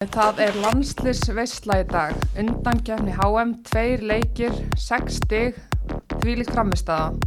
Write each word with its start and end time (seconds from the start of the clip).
Það 0.00 0.38
er 0.40 0.54
landslisveisla 0.56 1.74
í 1.82 1.84
dag, 1.90 2.14
undankefni 2.40 3.12
HM, 3.12 3.50
tveir 3.68 4.00
leikir, 4.08 4.54
sex 4.80 5.18
stig, 5.20 5.58
þvílíkt 6.22 6.54
framistaða. 6.54 7.18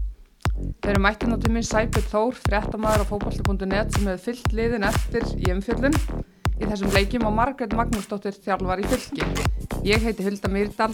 Þeir 0.81 0.89
eru 0.95 1.03
mættinn 1.05 1.35
á 1.37 1.43
tíminn 1.43 1.67
Sæbjörn 1.67 2.07
Þór, 2.09 2.39
fréttamaður 2.47 3.03
á 3.05 3.09
fókbalti.net 3.11 3.93
sem 3.93 4.09
hefur 4.09 4.23
fyllt 4.25 4.57
liðin 4.57 4.87
eftir 4.89 5.27
í 5.37 5.53
umfjöllun. 5.53 5.99
Í 6.57 6.65
þessum 6.65 6.97
leikjum 6.97 7.27
á 7.29 7.37
Margret 7.43 7.75
Magnúsdóttir 7.77 8.41
þjálfar 8.41 8.81
í 8.81 8.89
fylki. 8.89 9.29
Ég 9.85 10.01
heiti 10.07 10.25
Hulda 10.25 10.49
Myrdal, 10.49 10.89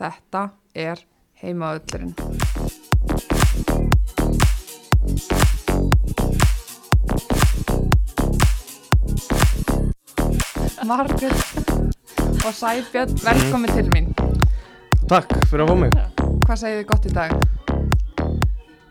þetta 0.00 0.46
er 0.72 1.04
heimaöllurinn. 1.44 2.16
Margret 10.90 11.32
og 12.46 12.54
Sæbjörn, 12.54 13.12
velkomin 13.28 13.70
til 13.70 13.90
mín. 13.94 14.06
Takk 15.06 15.30
fyrir 15.46 15.62
að 15.62 15.68
fá 15.70 15.76
mig. 15.78 15.92
Hvað 16.48 16.58
segir 16.58 16.80
þið 16.80 16.88
gott 16.88 17.06
í 17.06 17.12
dag? 17.14 17.34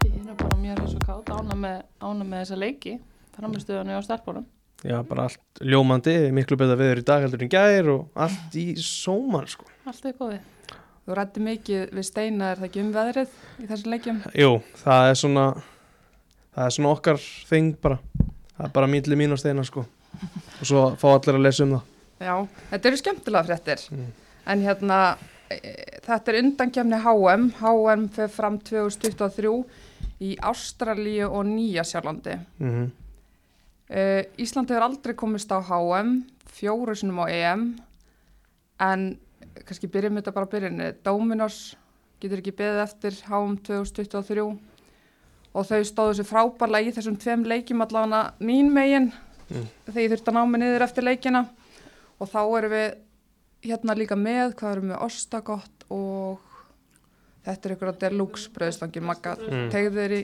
Ég 0.05 0.13
er 0.21 0.38
bara 0.39 0.59
mér 0.61 0.79
svo 0.88 1.01
kátt 1.03 1.33
ána 1.35 1.57
með, 1.59 1.81
ána 1.99 2.29
með 2.29 2.45
þessa 2.45 2.59
leiki 2.61 2.93
framistöðunni 3.35 3.99
á 3.99 4.01
starfbólum 4.05 4.47
Já, 4.88 4.95
bara 5.11 5.27
allt 5.27 5.61
ljómandi, 5.73 6.15
miklu 6.39 6.55
betra 6.61 6.79
viður 6.79 7.03
í 7.03 7.05
dag 7.11 7.27
heldur 7.27 7.43
en 7.43 7.51
gær 7.57 7.91
og 7.97 8.23
allt 8.27 8.55
í 8.55 8.66
sóman, 8.79 9.52
sko. 9.52 9.67
allt 9.83 10.07
er 10.07 10.16
góði 10.23 10.39
Þú 11.03 11.19
rætti 11.19 11.47
mikið 11.52 11.95
við 11.99 12.11
Steina, 12.13 12.53
er 12.53 12.63
það 12.63 12.71
ekki 12.71 12.85
um 12.85 12.95
veðrið 12.95 13.38
í 13.59 13.71
þessum 13.73 13.95
leikjum? 13.97 14.25
Jú, 14.39 14.55
það 14.85 15.11
er 15.11 15.23
svona, 15.25 15.47
það 16.55 16.66
er 16.71 16.79
svona 16.79 16.95
okkar 16.95 17.23
þing 17.52 17.79
bara. 17.83 17.99
Það 18.55 18.67
er 18.71 18.75
bara 18.79 18.93
mýtli 18.95 19.19
mín 19.19 19.35
og 19.35 19.43
steina, 19.43 19.67
sko. 19.67 19.89
Og 20.59 20.67
svo 20.67 20.85
fá 20.99 21.09
allir 21.13 21.39
að 21.39 21.45
lesa 21.47 21.65
um 21.65 21.75
það. 21.77 21.89
Já, 22.19 22.35
þetta 22.71 22.89
eru 22.89 22.99
skemmtilega 22.99 23.47
fréttir. 23.47 23.83
Mm. 23.95 24.07
En 24.51 24.63
hérna, 24.65 25.01
e, 25.49 25.59
þetta 26.05 26.31
er 26.31 26.39
undankefni 26.44 27.03
HM. 27.05 27.52
HM 27.61 28.07
fyrir 28.16 28.33
fram 28.33 28.57
2023 28.69 29.53
í 30.19 30.33
Ástralíu 30.52 31.29
og 31.29 31.45
Nýja 31.47 31.88
Sjálflandi. 31.88 32.39
Mm 32.59 32.89
Uh, 33.89 34.21
Ísland 34.38 34.69
hefur 34.69 34.83
aldrei 34.85 35.16
komist 35.17 35.49
á 35.49 35.57
HM, 35.66 36.19
fjóru 36.45 36.94
sinum 36.94 37.23
á 37.23 37.33
EM, 37.33 37.63
en 38.85 39.05
kannski 39.66 39.89
byrjum 39.89 40.19
þetta 40.19 40.33
bara 40.35 40.45
að 40.45 40.51
byrjunni. 40.51 40.89
Dominos 41.01 41.57
getur 42.22 42.44
ekki 42.44 42.53
beðið 42.59 42.83
eftir 42.83 43.17
HM 43.25 43.55
2023 43.66 44.44
og 44.45 45.66
þau 45.66 45.81
stóðu 45.89 46.19
sér 46.19 46.27
frábærlega 46.29 46.91
í 46.91 46.94
þessum 46.99 47.17
tveim 47.17 47.47
leikjum 47.49 47.81
allavega 47.81 48.22
mín 48.45 48.69
megin 48.75 49.09
Mm. 49.50 49.66
þegar 49.88 50.02
ég 50.03 50.11
þurfti 50.14 50.30
að 50.31 50.38
ná 50.38 50.44
mig 50.50 50.61
niður 50.61 50.86
eftir 50.86 51.03
leikina 51.08 51.42
og 52.19 52.30
þá 52.30 52.39
erum 52.59 52.72
við 52.75 52.89
hérna 53.69 53.95
líka 53.97 54.16
með, 54.16 54.53
hvað 54.59 54.72
erum 54.75 54.91
við, 54.94 55.02
ostagott 55.08 55.86
og 55.89 56.39
þetta 57.47 57.69
er 57.69 57.75
ykkur 57.75 57.91
að 57.94 58.00
deluxe 58.06 58.50
bröðstangir, 58.56 59.02
magga 59.03 59.36
Mm. 59.39 59.69
tegður 59.73 60.11
í 60.19 60.22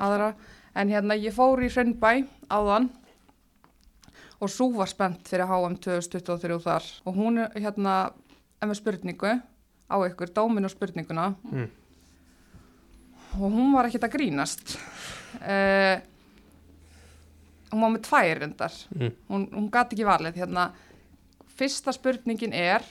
aðra 0.00 0.34
en 0.74 0.88
hérna 0.88 1.14
ég 1.20 1.34
fór 1.36 1.60
í 1.62 1.68
Hraunbæ 1.70 2.24
áðan 2.50 2.88
og 4.40 4.50
svo 4.50 4.70
var 4.74 4.88
spennt 4.90 5.28
fyrir 5.28 5.46
HM 5.46 5.76
2023 5.84 6.58
þar 6.64 6.88
og 7.06 7.14
hún 7.16 7.38
er 7.44 7.52
hérna 7.60 8.10
er 8.62 8.66
með 8.70 8.80
spurningu 8.80 9.34
á 9.84 9.96
ykkur, 10.08 10.32
dómin 10.32 10.64
og 10.64 10.72
spurninguna 10.72 11.34
Mm. 11.52 11.68
og 13.34 13.50
hún 13.52 13.72
var 13.74 13.84
ekkert 13.88 14.08
að 14.08 14.14
grínast 14.16 14.76
uh, 15.42 16.00
hún 17.74 17.82
var 17.84 17.92
með 17.96 18.04
tvær 18.08 18.36
reyndar. 18.44 18.74
Mm. 18.94 19.10
hún, 19.30 19.42
hún 19.54 19.68
gati 19.74 19.92
ekki 19.98 20.06
valið. 20.08 20.34
Hérna 20.42 20.64
fyrsta 21.58 21.90
spurningin 21.94 22.54
er 22.56 22.82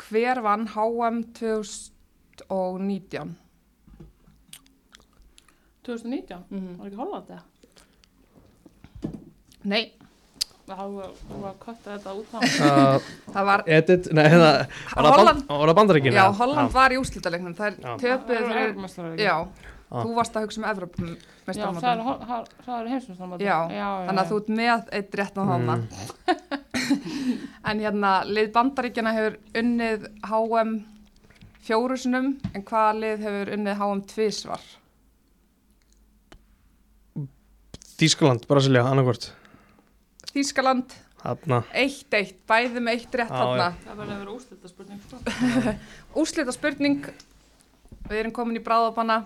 hver 0.00 0.38
vann 0.44 0.66
HM 0.72 1.16
2019 1.36 3.30
2019, 5.84 6.44
mm 6.50 6.78
var 6.78 6.86
ekki 6.86 6.96
Hollandi? 7.00 7.34
Það? 7.36 7.44
nei, 9.70 9.84
Það 10.70 10.90
var 10.94 11.10
var 11.42 11.50
að 11.50 11.56
kötta 11.64 11.88
þetta 11.96 12.10
út 12.14 12.28
þá 12.30 12.38
Uh, 12.70 12.96
það 13.34 13.44
var 13.48 13.60
edit, 13.66 14.04
nei, 14.14 14.28
það 14.30 14.42
var 14.44 14.54
Holland- 14.94 15.42
band- 15.48 15.60
var 15.66 15.74
bandaríkinu? 15.80 16.14
Já, 16.14 16.26
Holland 16.38 16.70
var 16.76 16.90
í 16.94 16.96
úrslítalegnum, 17.00 17.54
það 17.58 17.66
er 17.66 17.74
töpuð 18.04 18.38
já, 19.18 19.34
Ah. 19.90 20.04
þú 20.06 20.14
varst 20.14 20.36
að 20.38 20.44
hugsa 20.46 20.60
um 20.60 20.64
Já, 20.64 20.70
Evropamestarmótum, 20.70 21.80
það 21.82 21.92
eru 21.96 22.04
hol- 22.06 22.20
það- 22.28 22.50
það 22.66 22.80
eru 22.80 22.90
heimsumstamóti 22.94 23.44
Já, 23.48 23.56
þannig 24.06 24.20
að 24.22 24.28
þú 24.30 24.36
ert 24.40 24.50
með 24.60 24.92
eitt 25.00 25.14
rétt 25.20 25.38
á 25.38 25.42
þarna. 25.50 25.78
En 27.70 27.78
hérna, 27.82 28.10
lið 28.26 28.48
bandaríkjana 28.54 29.12
hefur 29.14 29.36
unnið 29.60 30.06
HM 30.26 30.70
fjórusunum, 31.66 32.28
en 32.54 32.64
hvaða 32.66 32.94
lið 32.98 33.20
hefur 33.26 33.50
unnið 33.56 33.76
HM 33.82 34.00
tvísvar? 34.10 34.62
Þískaland, 38.00 38.46
Brasilia, 38.48 38.82
annarkvort. 38.88 39.28
Þískaland, 40.32 40.94
Þarna. 41.20 41.58
1-1, 41.76 42.30
bæði 42.48 42.80
með 42.80 42.94
eitt 42.96 43.16
rétt 43.20 43.28
Já, 43.34 43.40
þarna. 43.42 43.66
Það 43.84 43.98
verður 43.98 44.14
að 44.14 44.20
vera 44.22 44.34
úslita 44.38 44.70
spurning 44.70 45.00
sko. 45.04 45.18
Úrslita 46.22 46.54
spurning, 46.56 47.02
við 48.08 48.20
erum 48.22 48.32
komin 48.38 48.56
í 48.56 48.62
bráðabanna. 48.64 49.18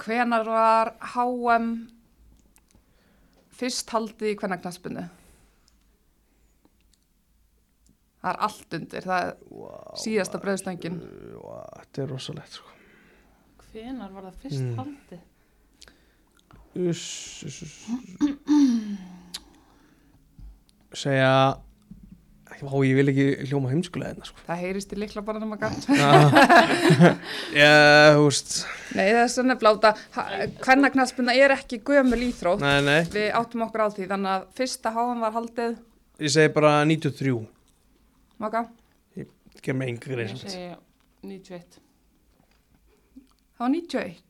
Hvenar 0.00 0.44
var 0.48 0.94
HM 1.14 1.66
fyrst 3.60 3.90
haldið 3.92 4.30
í 4.32 4.36
hvenna 4.40 4.56
knaspinu? 4.60 5.02
Það 8.20 8.30
er 8.34 8.38
allt 8.46 8.74
undir, 8.76 9.04
það 9.08 9.20
er 9.26 9.34
síðasta 10.00 10.40
bröðstangin. 10.42 10.96
Vá, 11.40 11.60
Þetta 11.80 12.02
er 12.02 12.10
rosalegt, 12.12 12.52
sko. 12.58 12.68
Hvenar 13.70 14.10
var 14.12 14.22
það 14.28 14.40
fyrst 14.42 14.64
Mm. 14.64 14.76
haldið? 14.80 15.20
Uss, 16.90 17.06
uss, 17.48 17.62
uss. 17.62 17.76
Segja, 20.92 21.32
Vá, 22.60 22.74
ég 22.84 22.96
vil 22.98 23.10
ekki 23.12 23.26
hljóma 23.48 23.70
heimskulega 23.72 24.12
hérna, 24.12 24.26
sko. 24.28 24.42
Það 24.46 24.62
heyrist 24.64 24.92
í 24.92 24.98
likla 25.00 25.22
bara 25.24 25.40
að 25.40 25.62
gæt. 25.62 25.86
Já, 27.60 27.70
þú 28.16 28.24
veist, 28.26 28.56
Nei, 28.96 29.04
það 29.06 29.20
er 29.22 29.30
svona 29.34 29.56
bláta. 29.60 29.92
Hvenna 30.64 30.90
knaspina 30.92 31.36
er 31.36 31.54
ekki 31.56 31.80
gömul 31.86 32.20
íþrótt. 32.28 32.64
nei, 32.64 32.80
nei, 32.84 33.00
Við 33.14 33.30
áttum 33.40 33.64
okkur 33.68 33.86
á 33.86 33.88
því, 33.96 34.08
þannig 34.12 34.34
að 34.34 34.48
fyrsta 34.60 34.92
HM 34.96 35.24
var 35.24 35.36
haldið, 35.38 35.78
ég 36.20 36.34
segi 36.36 36.54
bara 36.56 36.74
93. 36.84 37.36
maka, 38.40 38.66
Ger 39.60 39.76
mig 39.76 39.94
enga 39.94 40.12
greið, 40.14 40.34
Ég 40.36 40.44
segi 40.44 40.68
91 41.26 41.80
það 43.60 43.66
var 43.66 43.72
91. 43.76 44.29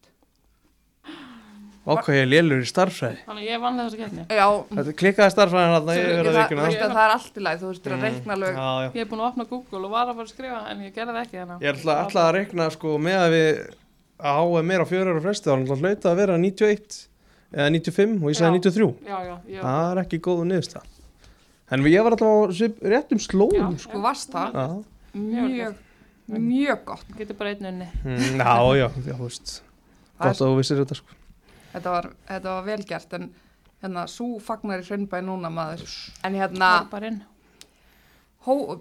Vá, 1.80 1.94
hvað 1.96 2.12
ég 2.12 2.20
er 2.20 2.28
lélur 2.28 2.60
í 2.60 2.66
starffræði. 2.68 3.18
Þannig 3.24 3.44
að 3.46 3.50
ég 3.50 3.60
vann 3.62 3.78
þessa 3.80 3.98
keppni. 4.00 4.24
Já, 4.36 4.46
Þetta 4.76 4.92
klikkaði 5.00 5.32
starffræðin 5.32 5.70
hann, 5.72 5.86
ég 5.96 6.08
það, 6.10 6.40
það, 6.50 6.80
það 6.80 6.98
er 7.04 7.12
allt 7.14 7.38
í 7.40 7.44
lagi, 7.46 7.60
þú 7.62 7.70
veist 7.70 7.86
að 7.86 7.94
Mm, 7.96 8.02
reikna 8.04 8.34
alveg. 8.36 8.58
Já, 8.60 8.68
já. 8.84 8.88
Ég 8.90 9.00
er 9.00 9.08
búin 9.10 9.22
að 9.22 9.28
opna 9.30 9.46
Google 9.48 9.80
og 9.88 9.90
var 9.94 10.10
að 10.10 10.18
fara 10.18 10.26
að 10.26 10.32
skrifa 10.34 10.58
en 10.70 10.82
ég 10.84 10.92
gerði 10.98 11.14
það 11.16 11.22
ekki 11.24 11.38
þannig 11.40 11.64
Ég 11.64 11.72
ætla 11.80 11.94
alltaf 12.04 12.20
að 12.26 12.34
reikna 12.36 12.66
sko 12.76 12.92
með 13.00 13.16
að 13.24 13.30
við 13.36 13.62
að 14.20 14.36
háa 14.40 14.62
meira 14.68 14.84
á 14.84 14.90
fjöru 14.92 15.14
ára 15.14 15.22
fresti 15.24 15.48
þá 15.48 15.52
er 15.54 15.62
alltaf 15.64 15.80
hlauta 15.80 16.10
að 16.12 16.20
vera 16.20 16.36
91 16.36 16.98
eða 17.50 17.68
95 17.72 18.20
og 18.20 18.28
ég 18.30 18.36
sagði 18.36 18.50
Já. 18.50 18.60
93 18.60 18.92
Já, 19.08 19.18
já, 19.24 19.36
já. 19.56 19.60
Það 19.64 19.90
er 19.94 20.00
ekki 20.04 20.20
góðu 20.28 20.44
niðursta 20.50 20.82
en 21.70 21.86
ég 21.88 22.04
var 22.04 22.16
alltaf 22.18 22.28
á 22.28 22.38
réttum 22.92 23.22
slóðum 23.24 23.78
sko. 23.80 24.02
Varst 24.04 24.34
það, 24.34 24.52
Já, 24.52 24.66
mjög, 25.16 25.80
mjög 26.28 26.84
gott. 26.84 27.08
Getur 27.16 27.36
bara 27.40 27.54
einn 27.54 27.66
unni. 27.72 27.88
Mm, 28.04 28.36
já, 28.36 28.54
já, 28.76 28.86
já, 29.06 29.14
þú 29.16 29.24
veist. 29.24 29.54
Það 30.20 30.28
gott 30.28 30.42
að 30.44 30.50
þú 30.50 30.58
vissir 30.60 30.80
þetta 30.84 30.98
sko 31.00 31.16
Þetta 31.70 31.94
var, 31.94 32.10
þetta 32.28 32.54
var 32.56 32.66
vel 32.66 32.84
gert, 32.86 33.12
en 33.18 33.28
hérna, 33.82 34.06
svo 34.10 34.38
fagnar 34.42 34.82
í 34.82 34.86
hraunbæði 34.88 35.26
núna 35.26 35.50
maður. 35.54 35.92
En 36.26 36.36
hérna, 36.38 36.70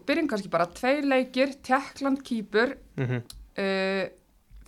byrjum 0.08 0.30
kannski 0.31 0.52
bara, 0.52 0.69
tveir 0.72 1.06
leikir, 1.08 1.54
Tjekkland 1.64 2.24
kýpur, 2.25 2.75
mm 2.98 3.06
-hmm. 3.06 3.22
uh, 3.60 4.10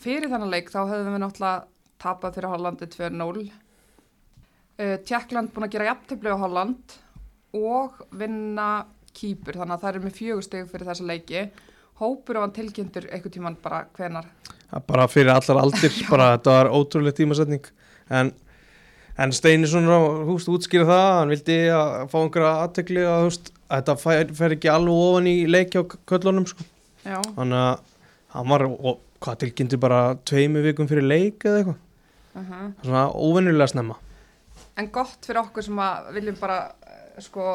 fyrir 0.01 0.29
þannig 0.29 0.51
leik 0.51 0.71
þá 0.71 0.81
höfðum 0.83 1.15
við 1.15 1.23
náttúrulega 1.23 1.65
tapað 2.01 2.35
fyrir 2.35 2.49
Hollandi 2.49 2.85
2-0. 2.85 3.51
Uh, 4.81 4.97
Tjekkland 5.05 5.53
búin 5.53 5.67
að 5.67 5.71
gera 5.71 5.89
jafntefli 5.91 6.29
á 6.29 6.43
Holland 6.43 6.97
og 7.53 8.01
vinna 8.11 8.85
kýpur, 9.13 9.57
þannig 9.59 9.75
að 9.75 9.81
það 9.81 9.95
er 9.95 10.03
með 10.05 10.17
fjögusteg 10.19 10.69
fyrir 10.71 10.87
þessa 10.87 11.07
leiki. 11.07 11.49
Hópur 12.01 12.39
var 12.39 12.49
tilkynntur 12.49 13.05
einhvern 13.11 13.31
tíman 13.31 13.57
bara 13.61 13.85
hvenar. 13.97 14.25
bara 14.87 15.07
fyrir 15.07 15.29
allar 15.29 15.63
aldir 15.63 15.91
bara 16.13 16.37
þetta 16.37 16.51
var 16.51 16.69
ótrúlega 16.71 17.15
tímasetning 17.15 17.65
en, 18.19 18.33
en 19.21 19.33
Steini 19.35 19.69
svona 19.69 19.97
húst 20.27 20.51
útskýra 20.51 20.87
það, 20.89 21.07
hann 21.19 21.33
vildi 21.33 21.57
að 21.77 21.95
fá 22.11 22.19
einhverja 22.21 22.51
aðtekli 22.65 23.07
að 23.07 23.25
húst 23.29 23.51
að 23.71 23.79
þetta 23.79 23.97
fer, 24.03 24.35
fer 24.41 24.55
ekki 24.57 24.71
alveg 24.73 25.01
ofan 25.07 25.31
í 25.31 25.35
leikja 25.49 25.83
á 25.83 25.89
köllunum 26.11 26.47
sko 26.49 26.67
Þannig 27.01 27.57
að 27.57 27.79
hann 28.35 28.51
var, 28.51 28.65
og, 28.69 28.99
hvað 29.21 29.39
tilkynnti 29.43 29.79
bara 29.81 30.01
tveimu 30.25 30.61
vikum 30.65 30.89
fyrir 30.89 31.05
leik 31.05 31.45
eða 31.45 31.61
eitthvað. 31.61 31.79
uh 32.37 32.51
Svona 32.83 33.05
óvenjulega 33.13 33.67
snemma. 33.73 33.97
en 34.77 34.87
gott 34.91 35.25
fyrir 35.25 35.41
okkur 35.41 35.63
sem 35.63 35.79
að 35.83 36.13
viljum 36.15 36.37
bara 36.39 36.59
uh, 36.71 37.21
sko 37.21 37.45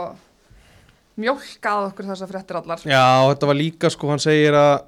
mjólkað 1.17 1.87
okkur 1.91 2.11
þessar 2.11 2.29
fréttir 2.29 2.59
allar. 2.59 2.83
Já, 2.85 3.25
þetta 3.31 3.49
var 3.49 3.57
líka 3.57 3.91
sko, 3.91 4.11
hann 4.13 4.21
segir 4.21 4.53
að, 4.53 4.85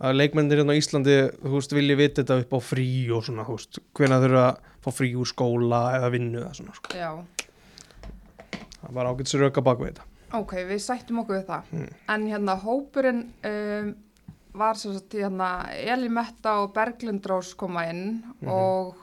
að 0.00 0.16
leikmennir 0.18 0.60
hérna 0.60 0.74
á 0.76 0.80
Íslandi, 0.80 1.14
þú 1.40 1.52
veist, 1.56 1.72
vilji 1.72 1.96
vita 1.96 2.22
þetta 2.22 2.40
upp 2.44 2.52
á 2.52 2.60
frí 2.60 2.88
og 3.16 3.22
svona, 3.24 3.46
þú 3.48 3.56
veist, 3.56 3.78
hvenær 3.96 4.24
þurfa 4.26 4.42
að 4.50 4.58
fá 4.84 4.90
frí 4.92 5.08
úr 5.16 5.30
skóla 5.30 5.80
eða 5.96 6.10
vinnu 6.12 6.42
eða 6.42 6.54
svona, 6.58 6.74
sko. 6.76 6.92
Já, 6.96 7.12
Það 8.86 8.92
var 8.94 9.06
ágætt 9.10 9.30
sér 9.32 9.42
auka 9.48 9.62
bak 9.66 9.78
við 9.80 9.88
þetta. 9.94 10.04
ok, 10.36 10.52
við 10.68 10.78
sættum 10.84 11.18
okkur 11.22 11.36
við 11.40 11.46
það. 11.48 11.70
Mm. 11.72 11.88
En 12.14 12.26
hérna, 12.30 12.54
hópurinn 12.62 13.22
um, 13.48 13.88
var 14.54 14.74
sem 14.78 14.92
sagt, 14.94 15.16
hérna, 15.16 15.48
Eli 15.74 16.08
Metta 16.12 16.58
og 16.62 16.72
Berglind 16.76 17.26
Rós 17.26 17.54
koma 17.56 17.86
inn 17.90 18.22
Mhm. 18.42 18.48
og 18.52 18.94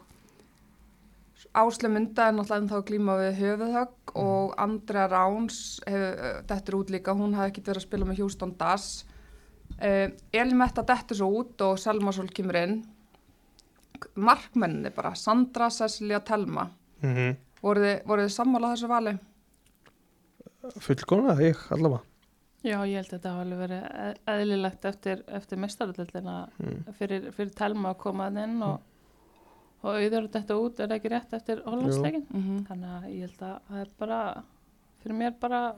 Ásle 1.54 1.90
Munda 1.92 2.30
er 2.30 2.34
náttúrulega 2.34 2.62
ennþá 2.64 2.78
að 2.80 2.86
glíma 2.88 3.16
við 3.20 3.36
höfuðhögg 3.42 4.14
Mhm. 4.14 4.24
og 4.24 4.54
Andrea 4.58 5.08
Ráns 5.08 5.80
hefur, 5.86 6.44
þetta 6.48 6.68
er 6.70 6.78
út 6.80 6.90
líka, 6.90 7.14
hún 7.14 7.34
hafði 7.36 7.52
ekkert 7.52 7.66
verið 7.68 7.82
að 7.82 7.88
spila 7.88 8.06
með 8.06 8.18
Houston 8.18 8.56
Das. 8.58 9.04
Uh, 9.82 10.12
Eli 10.34 10.54
Metta 10.56 10.82
dettur 10.88 11.18
svo 11.18 11.28
út 11.42 11.62
og 11.62 11.80
Selma 11.80 12.12
Sól 12.12 12.28
kemur 12.30 12.56
inn. 12.56 12.84
Markmenninni 14.16 14.90
bara, 14.96 15.14
Sandra, 15.16 15.70
Cecilia, 15.70 16.20
Telma. 16.20 16.70
Mm 17.02 17.16
-hmm. 17.16 17.36
Voruð 17.64 17.84
þið, 17.84 18.04
voruð 18.08 18.26
þið 18.26 18.36
sammála 18.36 18.72
þessu 18.74 18.88
vali? 18.88 19.18
Fullkona, 20.80 21.36
ég, 21.42 21.58
allavega. 21.72 22.02
Já, 22.64 22.78
ég 22.88 22.96
held 22.96 23.08
að 23.12 23.18
þetta 23.18 23.32
hafa 23.36 23.58
verið 23.60 23.82
eð- 23.84 24.20
eðlilegt 24.28 24.86
eftir, 24.86 25.24
eftir 25.28 25.58
mestaröldina 25.60 26.36
Mm. 26.60 26.94
fyrir, 26.94 27.32
fyrir 27.34 27.54
Telma 27.54 27.90
að 27.94 27.98
koma 27.98 28.30
að 28.30 28.44
inn 28.44 28.62
og, 28.64 28.80
og 29.84 29.96
auður 29.96 30.30
þetta 30.32 30.56
út 30.56 30.80
er 30.80 30.88
ekki 30.96 31.10
rétt 31.12 31.34
eftir 31.34 31.62
Hollandsleikin 31.66 32.26
Mm 32.34 32.42
-hmm. 32.42 32.68
þannig 32.68 32.90
að 32.90 33.10
ég 33.10 33.20
held 33.22 33.42
að 33.42 33.60
það 33.70 33.82
er 33.82 33.88
bara 34.00 34.44
fyrir 35.04 35.16
mér 35.18 35.34
bara 35.40 35.76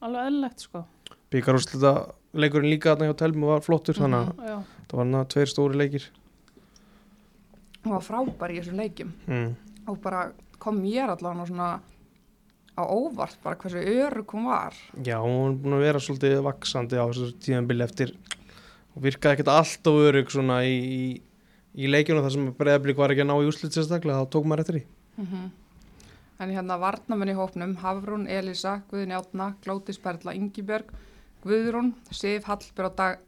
alveg 0.00 0.26
eðlilegt 0.26 0.60
sko 0.60 0.84
Byggar 1.34 1.58
úrslita 1.58 1.92
leikurinn 2.38 2.70
líka 2.70 2.92
þarna 2.94 3.10
hjá 3.10 3.16
Telmu 3.24 3.50
var 3.50 3.64
flottur, 3.64 3.98
þannig 3.98 4.28
að 4.30 4.50
Já, 4.52 4.56
það 4.86 4.94
var 4.94 5.00
þarna 5.04 5.22
tveir 5.34 5.50
stóri 5.50 5.80
leikir. 5.80 6.06
Hún 7.84 7.96
var 7.96 8.04
frábær 8.06 8.54
í 8.54 8.60
þessum 8.60 8.78
leikjum. 8.80 9.10
Mm. 9.28 9.50
og 9.90 9.98
bara 10.00 10.28
kom 10.62 10.78
mér 10.80 11.10
allavega 11.12 11.44
svona 11.50 11.72
á 12.74 12.82
óvart 12.82 13.36
bara 13.44 13.58
hversu 13.60 13.78
örug 13.78 14.32
hún 14.34 14.48
var 14.48 14.74
Já, 15.04 15.18
hún 15.20 15.52
er 15.52 15.58
búin 15.60 15.76
að 15.76 15.84
vera 15.84 16.00
svolítið 16.02 16.40
vaksandi 16.46 16.98
á 16.98 17.04
þessu 17.06 17.34
tíðanbili 17.44 17.84
eftir 17.84 18.14
og 18.94 19.04
virkaði 19.04 19.36
ekkert 19.36 19.52
allt 19.52 19.90
og 19.90 20.00
örug 20.08 20.32
svona 20.32 20.62
í, 20.66 20.74
í, 20.80 21.04
í 21.76 21.90
leikjunum 21.90 22.24
þar 22.24 22.34
sem 22.34 22.48
breyðablík 22.58 22.98
var 22.98 23.14
ekki 23.14 23.26
að 23.26 23.30
ná 23.30 23.36
í 23.36 23.48
úrslit 23.50 23.76
sérstaklega, 23.76 24.24
þá 24.24 24.32
tók 24.34 24.48
maður 24.48 24.64
eftir 24.64 24.80
því. 24.80 24.84
en 26.42 26.50
hérna 26.50 26.78
varnamenn 26.82 27.30
í 27.30 27.36
hópnum 27.38 27.76
Hafrún, 27.82 28.26
Elisa, 28.26 28.80
Guðin 28.90 29.14
Játna 29.14 29.52
Glótis 29.62 30.00
Perla, 30.02 30.34
Ingibjörg 30.34 30.90
Guðrún, 31.44 31.92
Sif 32.10 32.44
Hallbjörg 32.48 32.90
og 32.90 32.96
Dag, 32.96 33.18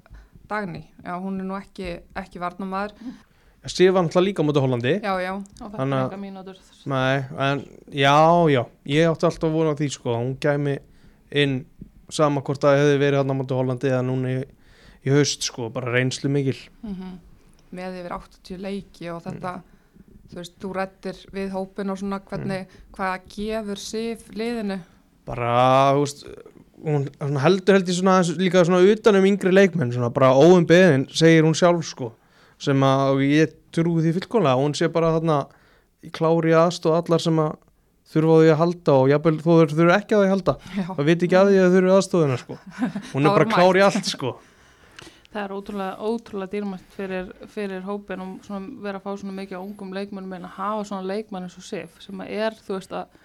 Dagný. 0.49 0.85
Já 1.05 1.17
hún 1.21 1.41
er 1.41 1.45
nú 1.49 1.57
ekki, 1.59 2.01
ekki 2.17 2.39
varnamaður 2.43 2.93
Sif 3.67 3.91
var 3.93 4.05
náttúrulega 4.07 4.29
líka 4.29 4.43
á 4.43 4.47
móti 4.47 4.61
Hollandi. 4.63 4.93
já 5.03 5.15
já, 5.19 5.33
og 5.35 5.73
að- 5.73 5.81
er 5.81 5.97
eitthvað 6.07 6.21
mínútur. 6.23 6.57
Nei, 6.87 7.25
en 7.39 7.65
já, 7.91 8.15
já, 8.49 8.63
ég 8.87 9.11
átti 9.11 9.27
alltaf 9.27 9.49
að 9.51 9.53
vona 9.57 9.73
á 9.75 9.79
því 9.79 9.89
sko, 9.91 10.11
að 10.15 10.21
hún 10.23 10.37
gæmi 10.39 10.79
inn 11.33 11.67
sama 12.09 12.41
hvort 12.43 12.61
það 12.63 12.79
hefði 12.79 12.99
verið 13.03 13.17
hann 13.19 13.33
á 13.35 13.41
móti 13.41 13.55
Hollandi 13.59 13.89
eða 13.91 14.05
núna 14.07 14.29
í, 14.39 14.45
í 15.05 15.11
haust 15.11 15.43
sko, 15.43 15.69
bara 15.71 15.91
reynslu 15.93 16.31
mikil. 16.31 16.57
með 17.75 17.99
yfir 18.01 18.13
80 18.15 18.59
leiki 18.63 19.11
og 19.11 19.23
þetta 19.25 19.63
þú 20.31 20.35
veist, 20.39 20.55
þú 20.63 20.73
rettir 20.75 21.17
við 21.35 21.51
hópin 21.51 21.91
og 21.91 21.99
svona 21.99 22.21
hvernig, 22.21 22.67
hvað 22.95 23.21
gefur 23.35 23.77
Sif 23.79 24.29
liðinu? 24.31 24.79
Bara, 25.27 25.93
þú 25.93 26.01
veist, 26.07 26.25
hún 26.85 27.07
svona 27.17 27.43
heldur 27.45 27.79
held 27.79 27.91
ég 27.91 27.97
svona 27.97 28.17
líka 28.37 28.65
svona 28.67 28.83
utan 28.85 29.19
um 29.19 29.29
yngri 29.29 29.53
leikmenn, 29.53 29.93
svona 29.95 30.11
bara 30.13 30.33
óum 30.37 30.67
beðin, 30.69 31.07
segir 31.09 31.47
hún 31.47 31.57
sjálf 31.57 31.85
sko, 31.89 32.11
sem 32.61 32.83
að 32.85 33.13
og 33.13 33.23
ég 33.25 33.55
trúi 33.75 34.03
því 34.05 34.17
fullkomlega, 34.19 34.61
hún 34.61 34.75
sé 34.77 34.91
bara 34.93 35.15
þarna 35.17 35.45
í 36.05 36.13
klári 36.15 36.53
aðstóð 36.57 36.99
allar 37.01 37.23
sem 37.23 37.41
að 37.43 37.55
þurfa 38.13 38.35
á 38.37 38.39
því 38.41 38.51
að 38.53 38.61
halda 38.61 38.97
og 38.97 39.09
jafnvel 39.11 39.39
þú 39.43 39.57
þurfa 39.73 39.97
ekki 39.97 40.15
á 40.15 40.19
því 40.19 40.27
að 40.27 40.35
halda, 40.35 40.57
það 40.91 41.09
veit 41.09 41.25
ekki 41.27 41.39
að 41.39 41.49
því 41.51 41.63
að 41.63 41.77
þurfa 41.77 41.97
aðstóðina 41.97 42.43
sko, 42.43 42.59
hún 43.15 43.27
er 43.27 43.39
bara 43.39 43.49
klári 43.51 43.85
allt 43.87 44.11
sko. 44.13 44.35
það 45.33 45.43
er 45.43 45.55
ótrúlega, 45.57 46.11
ótrúlega 46.13 46.53
dýrmætt 46.55 46.97
fyrir, 46.97 47.31
fyrir 47.53 47.87
hópin 47.89 48.25
og 48.25 48.37
svona 48.47 48.83
vera 48.85 49.01
að 49.01 49.09
fá 49.09 49.17
svona 49.17 49.39
mikið 49.41 49.59
á 49.59 49.65
ungum 49.65 49.97
leikmennum 49.97 50.37
en 50.39 50.49
að 50.49 50.59
hafa 50.61 50.91
svona 50.91 51.09
leikmenn 51.09 51.49
eins 51.49 51.59
og 51.59 51.67
Sif 51.67 51.99
sem 52.05 52.23
að 52.23 52.37
er, 52.37 52.61
þú 52.63 52.79
veist, 52.79 52.95
að 52.95 53.25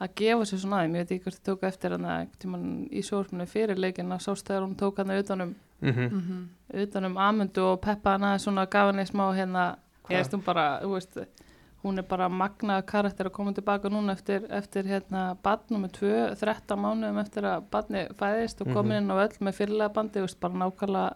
að 0.00 0.10
gefa 0.20 0.44
sér 0.44 0.58
svona 0.62 0.80
aðeim, 0.82 0.94
ég 0.96 1.06
veit 1.06 1.10
ekki 1.16 1.24
hvort 1.24 1.38
þið 1.38 1.46
tók 1.48 1.62
eftir 1.70 1.90
hann 1.96 2.88
í 2.92 3.02
sjórsmunni 3.02 3.46
fyrir 3.48 3.78
leikin 3.80 4.12
að 4.12 4.24
sást 4.26 4.46
þegar 4.46 4.66
hún 4.66 4.76
tók 4.76 4.98
hann 5.02 5.10
utanum 5.18 5.54
Mm 5.80 5.92
mhm 6.10 6.48
utanum 6.72 7.16
Amundu 7.20 7.60
og 7.72 7.80
Peppa 7.84 8.12
hann 8.16 8.22
aðeins 8.24 8.44
svona 8.48 8.66
gaf 8.66 8.88
henni 8.90 9.04
smá 9.06 9.26
hérna 9.36 9.76
Hvað? 10.02 10.10
ég 10.10 10.16
veist 10.22 10.32
hún 10.32 10.44
bara, 10.44 10.80
þú 10.82 10.92
veist 10.94 11.18
hún 11.84 11.98
er 11.98 12.02
bara 12.08 12.28
magnaða 12.28 12.82
karakter 12.86 13.26
að 13.28 13.32
koma 13.32 13.52
tilbaka 13.52 13.88
núna 13.88 14.12
eftir, 14.16 14.46
eftir 14.50 14.84
hérna 14.88 15.36
badnum 15.42 15.84
með 15.84 15.92
2, 16.00 16.34
13 16.40 16.80
mánuðum 16.80 17.20
eftir 17.20 17.44
að 17.44 17.68
badni 17.70 18.06
fæðist 18.18 18.60
og 18.64 18.72
komin 18.72 18.96
Mhm. 18.96 19.02
inn 19.04 19.12
á 19.12 19.16
öll 19.22 19.38
með 19.40 19.54
fyrirlega 19.60 19.92
bandi, 19.94 20.18
þú 20.18 20.24
veist, 20.26 20.40
bara 20.40 20.54
nákvæmlega 20.54 21.14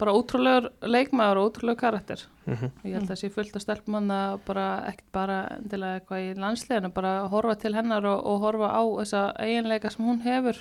bara 0.00 0.14
ótrúlegur 0.16 0.70
leikmaður 0.82 1.40
og 1.40 1.50
ótrúlegur 1.50 1.80
karakter 1.80 2.26
-hmm. 2.46 2.70
ég 2.84 2.94
held 2.96 3.10
að 3.10 3.20
sé 3.20 3.30
fullt 3.30 3.56
að 3.56 3.64
stelpum 3.66 3.94
hann 3.94 4.10
að 4.10 4.40
bara 4.46 4.66
ekkert 4.88 5.12
bara 5.12 5.38
endilega 5.58 6.00
eitthvað 6.00 6.24
í 6.26 6.34
landsleginu 6.40 6.92
bara 6.92 7.28
horfa 7.28 7.54
til 7.54 7.74
hennar 7.74 8.04
og, 8.04 8.26
og 8.26 8.40
horfa 8.40 8.68
á 8.72 8.82
þessa 9.00 9.22
eiginleika 9.38 9.90
sem 9.90 10.04
hún 10.04 10.20
hefur 10.22 10.56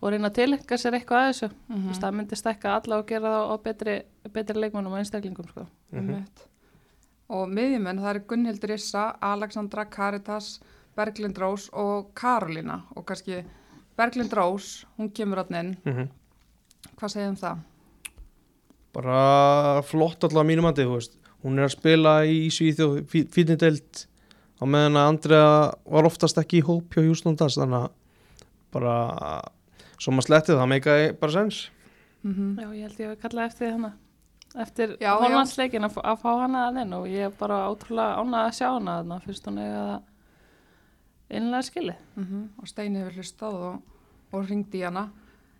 og 0.00 0.12
reyna 0.12 0.28
að 0.30 0.38
tilhenga 0.38 0.76
sér 0.80 0.96
eitthvað 0.96 1.20
að 1.20 1.30
þessu 1.30 1.48
Mhm. 1.68 1.82
Þú 1.82 1.88
veist, 1.88 2.02
það 2.02 2.14
myndi 2.16 2.36
stekka 2.36 2.74
alla 2.76 2.98
og 2.98 3.06
gera 3.06 3.28
það 3.28 3.50
á 3.52 3.56
betri, 3.62 4.02
betri 4.32 4.60
leikmannum 4.60 4.92
og 4.92 4.98
einstaklingum 4.98 5.48
sko. 5.48 5.66
Einmitt. 5.92 6.46
Og 7.28 7.48
miðjumenn, 7.48 8.00
það 8.00 8.14
er 8.14 8.20
Gunnhildur 8.26 8.70
Issa, 8.74 9.16
Alexandra 9.22 9.84
Caritas, 9.84 10.60
Berglind 10.96 11.38
Rós 11.38 11.68
og 11.72 12.14
Karolína. 12.14 12.82
Og 12.96 13.06
kannski 13.06 13.44
Berglind 13.96 14.32
Rós, 14.32 14.84
hún 14.98 15.12
kemur 15.12 15.38
átni 15.44 15.60
inn. 15.60 15.76
Mhm. 15.84 16.08
Hvað 16.96 17.08
segir 17.10 17.28
um 17.28 17.36
það? 17.36 17.58
Bara 18.96 19.82
flott 19.86 20.24
allavega 20.26 20.48
mínum 20.50 20.66
andi, 20.70 20.84
hún 21.44 21.58
er 21.58 21.68
að 21.68 21.74
spila 21.76 22.14
í 22.26 22.48
Svíþjóð 22.52 23.00
fítnidelt 23.32 24.06
á 24.60 24.64
meðan 24.68 24.98
að 25.00 25.08
Andrea 25.14 25.44
var 25.88 26.08
oftast 26.10 26.38
ekki 26.42 26.58
í 26.60 26.66
hóp 26.66 26.92
hjá 26.92 27.04
Houston 27.06 27.36
Das 27.40 27.56
þannig 27.56 27.86
að 27.86 27.90
bara 28.74 28.94
svo 30.00 30.12
maður 30.12 30.26
slettið 30.28 30.58
það 30.60 30.72
meikaði 30.74 31.06
bara 31.20 31.32
sens 31.38 31.68
Mm 32.22 32.58
Já, 32.60 32.66
ég 32.76 32.82
held 32.84 32.98
ég 33.00 33.10
að 33.14 33.20
kalla 33.22 33.44
eftir 33.48 33.70
hana 33.72 33.88
eftir. 34.60 34.90
Hollandsleikin 35.00 35.86
að, 35.86 35.92
fá- 35.94 36.04
að 36.10 36.18
fá 36.20 36.30
hana 36.42 36.66
að 36.68 36.80
inn 36.82 36.92
og 36.98 37.06
ég 37.08 37.22
er 37.30 37.36
bara 37.38 37.60
ótrúlega 37.70 38.18
ánað 38.20 38.44
að 38.48 38.56
sjá 38.58 38.66
hana 38.74 38.96
þarna 38.98 39.18
fyrst 39.24 39.46
hún 39.48 39.60
eiga 39.62 39.84
það 39.86 41.36
innlega 41.38 41.62
skilið. 41.68 42.02
Og 42.60 42.68
Steini 42.68 42.98
hefur 43.00 43.16
hlustað 43.20 43.56
og, 43.70 43.78
og 44.34 44.44
ringdi 44.50 44.82
hana. 44.84 45.06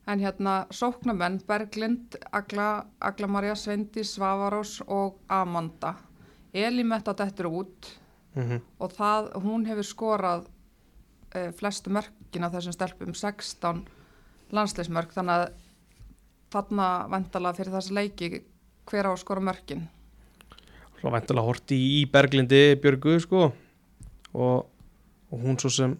En 0.07 0.19
hérna, 0.19 0.67
sóknamenn, 0.71 1.41
Berglind, 1.47 2.17
Agla, 2.33 2.87
Agla 3.01 3.27
Maria 3.27 3.55
Svendi, 3.55 4.05
Svavarós 4.05 4.81
og 4.87 5.19
Amanda. 5.29 5.95
Elimetta 6.53 7.13
dettur 7.13 7.47
út 7.47 8.01
mm 8.35 8.43
-hmm. 8.43 8.61
og 8.79 8.93
það, 8.93 9.33
hún 9.43 9.67
hefur 9.67 9.83
skorað 9.83 10.47
uh, 11.37 11.53
flestu 11.53 11.91
mörkin 11.91 12.45
af 12.45 12.53
þessum 12.53 12.73
stelpum 12.73 13.15
16 13.15 13.85
landsleismörk 14.51 15.13
þannig 15.15 15.35
að 15.35 15.53
þarna 16.51 16.89
vendala 17.11 17.55
fyrir 17.55 17.73
þessa 17.73 17.95
leiki 17.95 18.43
hver 18.91 19.07
á 19.07 19.11
að 19.13 19.23
skora 19.23 19.41
mörkin 19.41 19.89
Svo 21.01 21.11
væntalega 21.11 21.47
horti 21.47 21.75
í, 21.75 22.07
Berglindi 22.13 22.77
Björgu 22.77 23.21
sko 23.21 23.53
og, 24.35 24.67
og 25.31 25.39
hún 25.39 25.59
svo 25.59 25.71
sem 25.71 25.97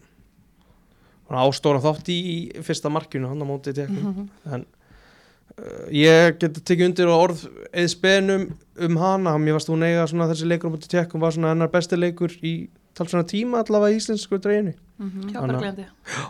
ástóra 1.39 1.79
þátt 1.81 2.09
í, 2.11 2.19
í 2.19 2.63
fyrsta 2.63 2.91
markinu 2.91 3.29
hann 3.29 3.43
á 3.43 3.47
móti 3.47 3.73
tekum 3.77 4.29
en 4.51 4.65
uh, 4.65 5.87
ég 5.95 6.39
geti 6.41 6.61
tekið 6.61 6.87
undir 6.91 7.07
á 7.13 7.17
orð 7.17 7.45
eða 7.73 7.89
spenum 7.93 8.49
um 8.81 8.97
hana 8.97 9.37
mér 9.39 9.55
varst 9.59 9.69
hún 9.71 9.83
eiga 9.87 10.07
svona 10.11 10.27
þessi 10.33 10.49
leikur 10.51 10.71
á 10.71 10.75
móti 10.75 10.89
tekum 10.91 11.21
var 11.21 11.33
svona 11.37 11.53
hennar 11.55 11.71
besti 11.71 11.97
leikur 12.01 12.33
í 12.43 12.69
talsvona 12.99 13.25
tíma 13.31 13.63
allavega 13.63 13.95
í 13.95 14.01
íslensku 14.03 14.39
dreinu 14.43 14.75
Mhm. 15.01 15.31
Hjá 15.33 15.39
Þannig 15.41 15.55
að- 15.57 15.61
Berglindi. 15.63 15.85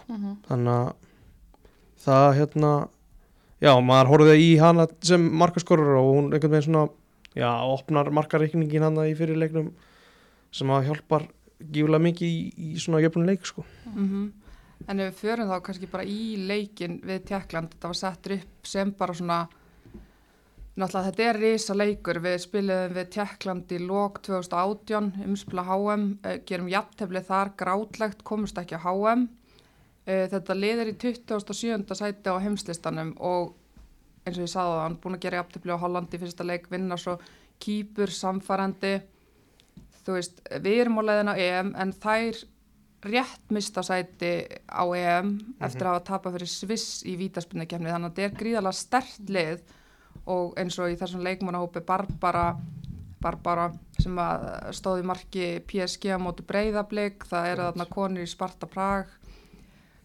Mhm. 0.09 0.35
þannig 0.47 0.69
að 0.71 0.93
það 2.05 2.29
hérna 2.39 2.69
já, 3.61 3.73
maður 3.83 4.11
horfði 4.13 4.37
í 4.45 4.51
hana 4.61 4.87
sem 5.03 5.25
markaskorur 5.41 5.97
og 5.99 6.11
hún 6.15 6.29
einhvern 6.33 6.53
veginn 6.55 6.69
svona 6.69 6.85
já, 7.35 7.51
opnar 7.67 8.11
markareikningin 8.15 8.83
hana 8.87 9.09
í 9.11 9.17
fyrir 9.19 9.37
leiknum 9.43 9.73
sem 10.53 10.69
að 10.71 10.87
hjálpar 10.87 11.27
gífulega 11.61 12.01
mikið 12.07 12.31
í, 12.31 12.53
í 12.57 12.79
svona 12.79 13.03
jöfnum 13.03 13.27
leik 13.27 13.45
sko. 13.47 13.65
Mhm. 13.91 14.31
En 14.91 15.01
ef 15.01 15.11
við 15.11 15.19
förum 15.23 15.51
þá 15.51 15.57
kannski 15.67 15.89
bara 15.91 16.05
í 16.07 16.37
leikin 16.51 16.99
við 17.07 17.25
Tjekkland, 17.31 17.75
þetta 17.75 17.91
var 17.93 17.99
settur 18.01 18.37
upp 18.37 18.71
sem 18.71 18.93
bara 18.99 19.17
svona 19.17 19.41
náttúrulega 20.81 21.11
þetta 21.11 21.27
er 21.27 21.39
risa 21.45 21.77
leikur 21.77 22.21
við 22.25 22.39
spiliðum 22.45 22.97
við 22.97 23.11
Tjekkland 23.15 23.75
í 23.75 23.81
lok 23.85 24.21
2018 24.27 25.11
umspila 25.27 25.67
HM, 25.69 26.07
gerum 26.49 26.71
jafntefli 26.73 27.23
þar 27.27 27.53
grátlegt, 27.61 28.25
komust 28.27 28.59
ekki 28.59 28.81
á 28.81 28.85
HM 28.87 29.29
þetta 30.07 30.57
lið 30.57 30.83
er 30.83 30.93
í 30.93 30.97
27. 30.99 31.85
sæti 31.95 32.33
á 32.33 32.43
heimslistanum 32.43 33.13
og 33.19 33.55
eins 34.25 34.39
og 34.39 34.45
ég 34.45 34.53
sagði 34.53 34.75
það, 34.75 34.83
hann 34.85 34.99
búin 35.03 35.17
að 35.17 35.25
gera 35.25 35.41
jafntefli 35.41 35.75
á 35.77 35.83
Hollandi 35.83 36.19
í 36.19 36.23
fyrsta 36.23 36.47
leik, 36.47 36.67
vinna 36.73 36.99
svo 37.01 37.17
kýpur, 37.61 38.13
samfærandi 38.13 38.95
þú 40.05 40.17
veist, 40.17 40.41
við 40.65 40.83
erum 40.85 41.01
á 41.01 41.03
leiðin 41.07 41.33
á 41.33 41.35
EM 41.37 41.75
en 41.79 41.93
þær 41.93 42.41
rétt 43.05 43.53
mista 43.55 43.83
sæti 43.83 44.33
á 44.69 44.85
EM 44.97 45.31
eftir 45.65 45.87
að 45.87 45.95
hafa 45.95 46.05
tapað 46.11 46.35
fyrir 46.37 46.51
Sviss 46.53 47.03
í 47.09 47.15
vítaspinnakefni 47.17 47.89
þannig 47.89 48.11
að 48.11 48.17
þetta 48.19 48.27
er 48.29 48.39
gríðalega 48.43 48.77
stert 48.77 49.31
lið 49.33 49.63
og 50.27 50.59
eins 50.61 50.77
og 50.79 50.91
í 50.93 50.99
þessum 51.01 51.23
leikmannahópi 51.25 51.81
Barbara 51.87 52.51
Barbara 53.21 53.71
sem 54.01 54.17
stóði 54.77 55.05
marki 55.05 55.47
PSG 55.69 56.13
á 56.13 56.19
móti 56.21 56.45
breyðablík, 56.49 57.25
það 57.29 57.49
eru 57.53 57.67
þarna 57.69 57.87
konur 57.93 58.25
í 58.25 58.29
Sparta 58.29 58.67
Prag 58.69 59.09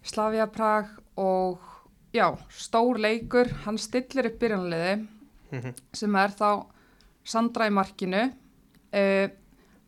Slavia 0.05 0.47
Prag 0.51 0.91
og 1.17 1.59
já, 2.15 2.27
stór 2.51 2.99
leikur, 2.99 3.49
hann 3.65 3.77
stillir 3.79 4.31
upp 4.31 4.39
byrjanliði 4.39 5.07
Mhm. 5.51 5.73
sem 5.93 6.15
er 6.15 6.29
þá 6.35 6.65
Sandra 7.23 7.67
í 7.67 7.71
markinu. 7.73 8.33
Uh, 8.93 9.27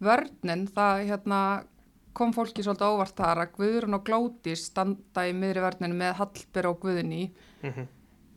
vörnin, 0.01 0.67
það 0.73 1.07
hérna 1.09 1.39
kom 2.17 2.33
fólki 2.35 2.63
svolítið 2.65 2.93
óvart 2.95 3.15
þar 3.19 3.43
að 3.45 3.51
Guðrun 3.59 3.97
og 3.99 4.05
Glódís 4.07 4.63
standa 4.71 5.25
í 5.29 5.33
miðri 5.37 5.61
vörninu 5.63 5.97
með 5.99 6.15
Hallbyr 6.21 6.69
og 6.71 6.79
Guðni 6.83 7.23
Mhm. 7.63 7.87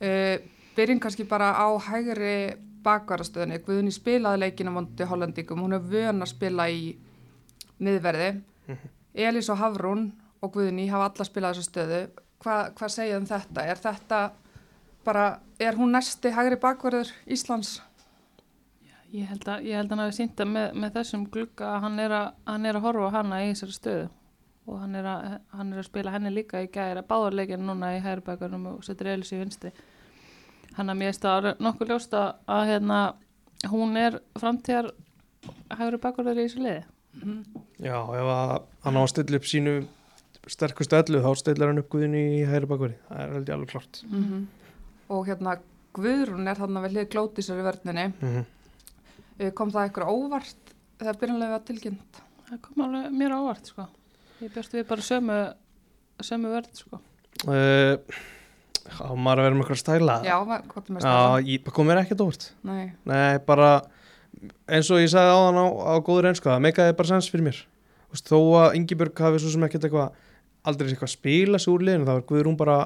uh, 0.00 0.36
byrjum 0.76 1.00
kannski 1.00 1.24
bara 1.28 1.52
á 1.56 1.68
hægri 1.88 2.56
bakvarastöðinni, 2.84 3.58
Guðni 3.64 3.92
spilaði 3.92 4.40
leikina 4.40 4.72
vondi 4.72 5.04
hollendingum, 5.04 5.60
hún 5.60 5.74
er 5.76 5.82
vön 5.84 6.22
að 6.24 6.30
spila 6.32 6.68
í 6.72 6.96
miðverði 7.80 8.30
Elís 9.14 9.48
og 9.52 9.58
Hafrún 9.58 10.12
og 10.40 10.52
Guðni 10.54 10.86
hafa 10.88 11.10
alla 11.10 11.24
spilað 11.28 11.56
þessu 11.58 11.68
stöðu 11.70 12.00
Hva, 12.40 12.70
hvað 12.72 12.88
segja 12.94 13.18
um 13.20 13.26
þetta? 13.28 13.64
Er 13.68 13.76
þetta 13.76 14.20
bara, 15.04 15.24
er 15.60 15.76
hún 15.76 15.92
næsti 15.92 16.30
hægri 16.32 16.56
bakvarður 16.56 17.10
Íslands? 17.28 17.80
Ég 19.10 19.26
held 19.26 19.46
að, 19.50 19.66
ég 19.66 19.74
held 19.74 19.90
að 19.90 19.96
hann 19.96 20.04
hafi 20.04 20.16
sínt 20.20 20.40
að 20.40 20.50
með, 20.54 20.66
með 20.82 20.96
þessum 20.98 21.26
glugga 21.34 21.68
að 21.74 21.84
hann 21.84 22.02
er 22.04 22.14
að, 22.14 22.26
hann 22.46 22.66
er 22.70 22.78
að 22.78 22.84
horfa 22.86 23.08
á 23.10 23.16
hana 23.18 23.40
í 23.42 23.48
þessari 23.50 23.76
stöðu 23.76 24.08
og 24.70 24.76
hann 24.78 24.98
er 25.00 25.08
að, 25.10 25.24
hann 25.56 25.72
er 25.72 25.80
að 25.80 25.88
spila 25.88 26.12
henni 26.14 26.30
líka 26.34 26.62
í 26.62 26.68
gæri 26.70 27.00
að 27.00 27.08
báðarleikin 27.10 27.64
núna 27.66 27.94
í 27.96 28.02
hærbækarnum 28.04 28.68
og 28.70 28.84
setur 28.86 29.10
Elis 29.10 29.32
í 29.34 29.40
vinsti. 29.40 29.72
Hann 30.76 30.92
að 30.92 31.00
mér 31.00 31.16
stáður 31.16 31.58
nokkuð 31.58 31.90
ljóst 31.90 32.14
að, 32.14 32.68
hérna, 32.68 33.00
hún 33.72 33.96
er 33.98 34.20
framtíðar 34.38 34.92
hægri 35.74 35.98
bakvarður 36.04 36.38
í 36.38 36.44
þessu 36.46 36.62
liði. 36.62 36.84
Já, 37.82 37.96
ef 37.98 38.30
að 38.36 38.54
hann 38.84 39.00
á 39.00 39.02
að 39.02 39.10
stilla 39.10 39.40
upp 39.40 39.48
sínu 39.50 39.74
sterkustu 40.50 40.96
ellu 41.00 41.22
þá 41.24 41.30
stillar 41.38 41.72
hann 41.72 41.82
upp 41.82 41.90
guðin 41.92 42.16
í 42.16 42.24
hægri 42.48 42.70
bakveri 42.70 42.96
það 43.08 43.22
er 43.24 43.34
held 43.34 43.50
ég 43.50 43.56
alveg 43.56 43.74
klart 43.74 44.02
Mm 44.06 44.46
Og 45.10 45.26
hérna 45.26 45.56
Guðrún 45.90 46.46
er 46.46 46.54
þarna 46.54 46.84
við 46.84 46.92
hlið 46.94 47.06
Glódísar 47.10 47.58
í 47.58 47.62
vörninni 47.66 48.04
mm 48.06 48.28
-hmm. 48.28 48.44
Uh, 49.40 49.50
kom 49.56 49.70
það 49.72 49.86
eitthvað 49.88 50.10
óvart 50.12 50.74
þegar 51.00 51.20
byrjanlega 51.22 51.54
var 51.54 51.62
tilkynnt? 51.70 52.18
Það 52.50 52.60
kom 52.66 52.82
alveg 52.84 53.14
mér 53.16 53.32
á 53.32 53.38
óvart, 53.40 53.70
sko. 53.70 53.86
Ég 54.42 54.52
björst 54.54 54.74
við 54.76 54.84
bara 54.90 55.04
sömu, 55.06 55.38
sömu 56.24 56.50
vörð, 56.52 56.70
sko. 56.76 57.00
uh, 57.48 57.94
á 59.00 59.12
maður 59.14 59.40
að 59.40 59.46
vera 59.46 59.54
með 59.56 59.62
eitthvað 59.64 59.80
stæla 59.80 60.14
Já, 60.26 60.34
va- 60.48 60.60
hvað 60.66 60.82
er 60.82 60.94
með 60.96 61.00
Já, 61.00 61.06
stafan? 61.06 61.48
ég 61.48 61.72
kom 61.76 61.86
mér 61.88 62.00
ekkert 62.02 62.22
óvart 62.24 62.46
Nei, 62.66 62.92
Nei, 63.06 63.38
bara 63.46 63.68
eins 64.68 64.88
og 64.90 65.00
ég 65.02 65.10
sagði 65.12 65.34
á 65.36 65.38
hann 65.46 65.60
á, 65.60 65.66
á 65.68 65.94
góður 66.04 66.30
einsku 66.30 66.48
það 66.50 66.64
meikaði 66.64 66.96
bara 66.98 67.10
sens 67.12 67.28
fyrir 67.30 67.46
mér 67.46 67.60
Þú 67.60 68.16
veist, 68.16 68.30
þó 68.32 68.38
að 68.58 68.76
Ingeborg 68.80 69.22
hafi 69.22 69.38
svo 69.42 69.52
sem 69.52 69.66
ekkert 69.68 69.86
eitthvað 69.86 70.16
aldrei 70.66 70.88
eitthvað 70.90 71.08
að 71.08 71.14
spila 71.14 71.60
sig 71.62 71.72
úr 71.72 71.84
liðinu 71.86 72.08
þá 72.08 72.14
er 72.16 72.24
Guðrún 72.32 72.56
bara 72.58 72.78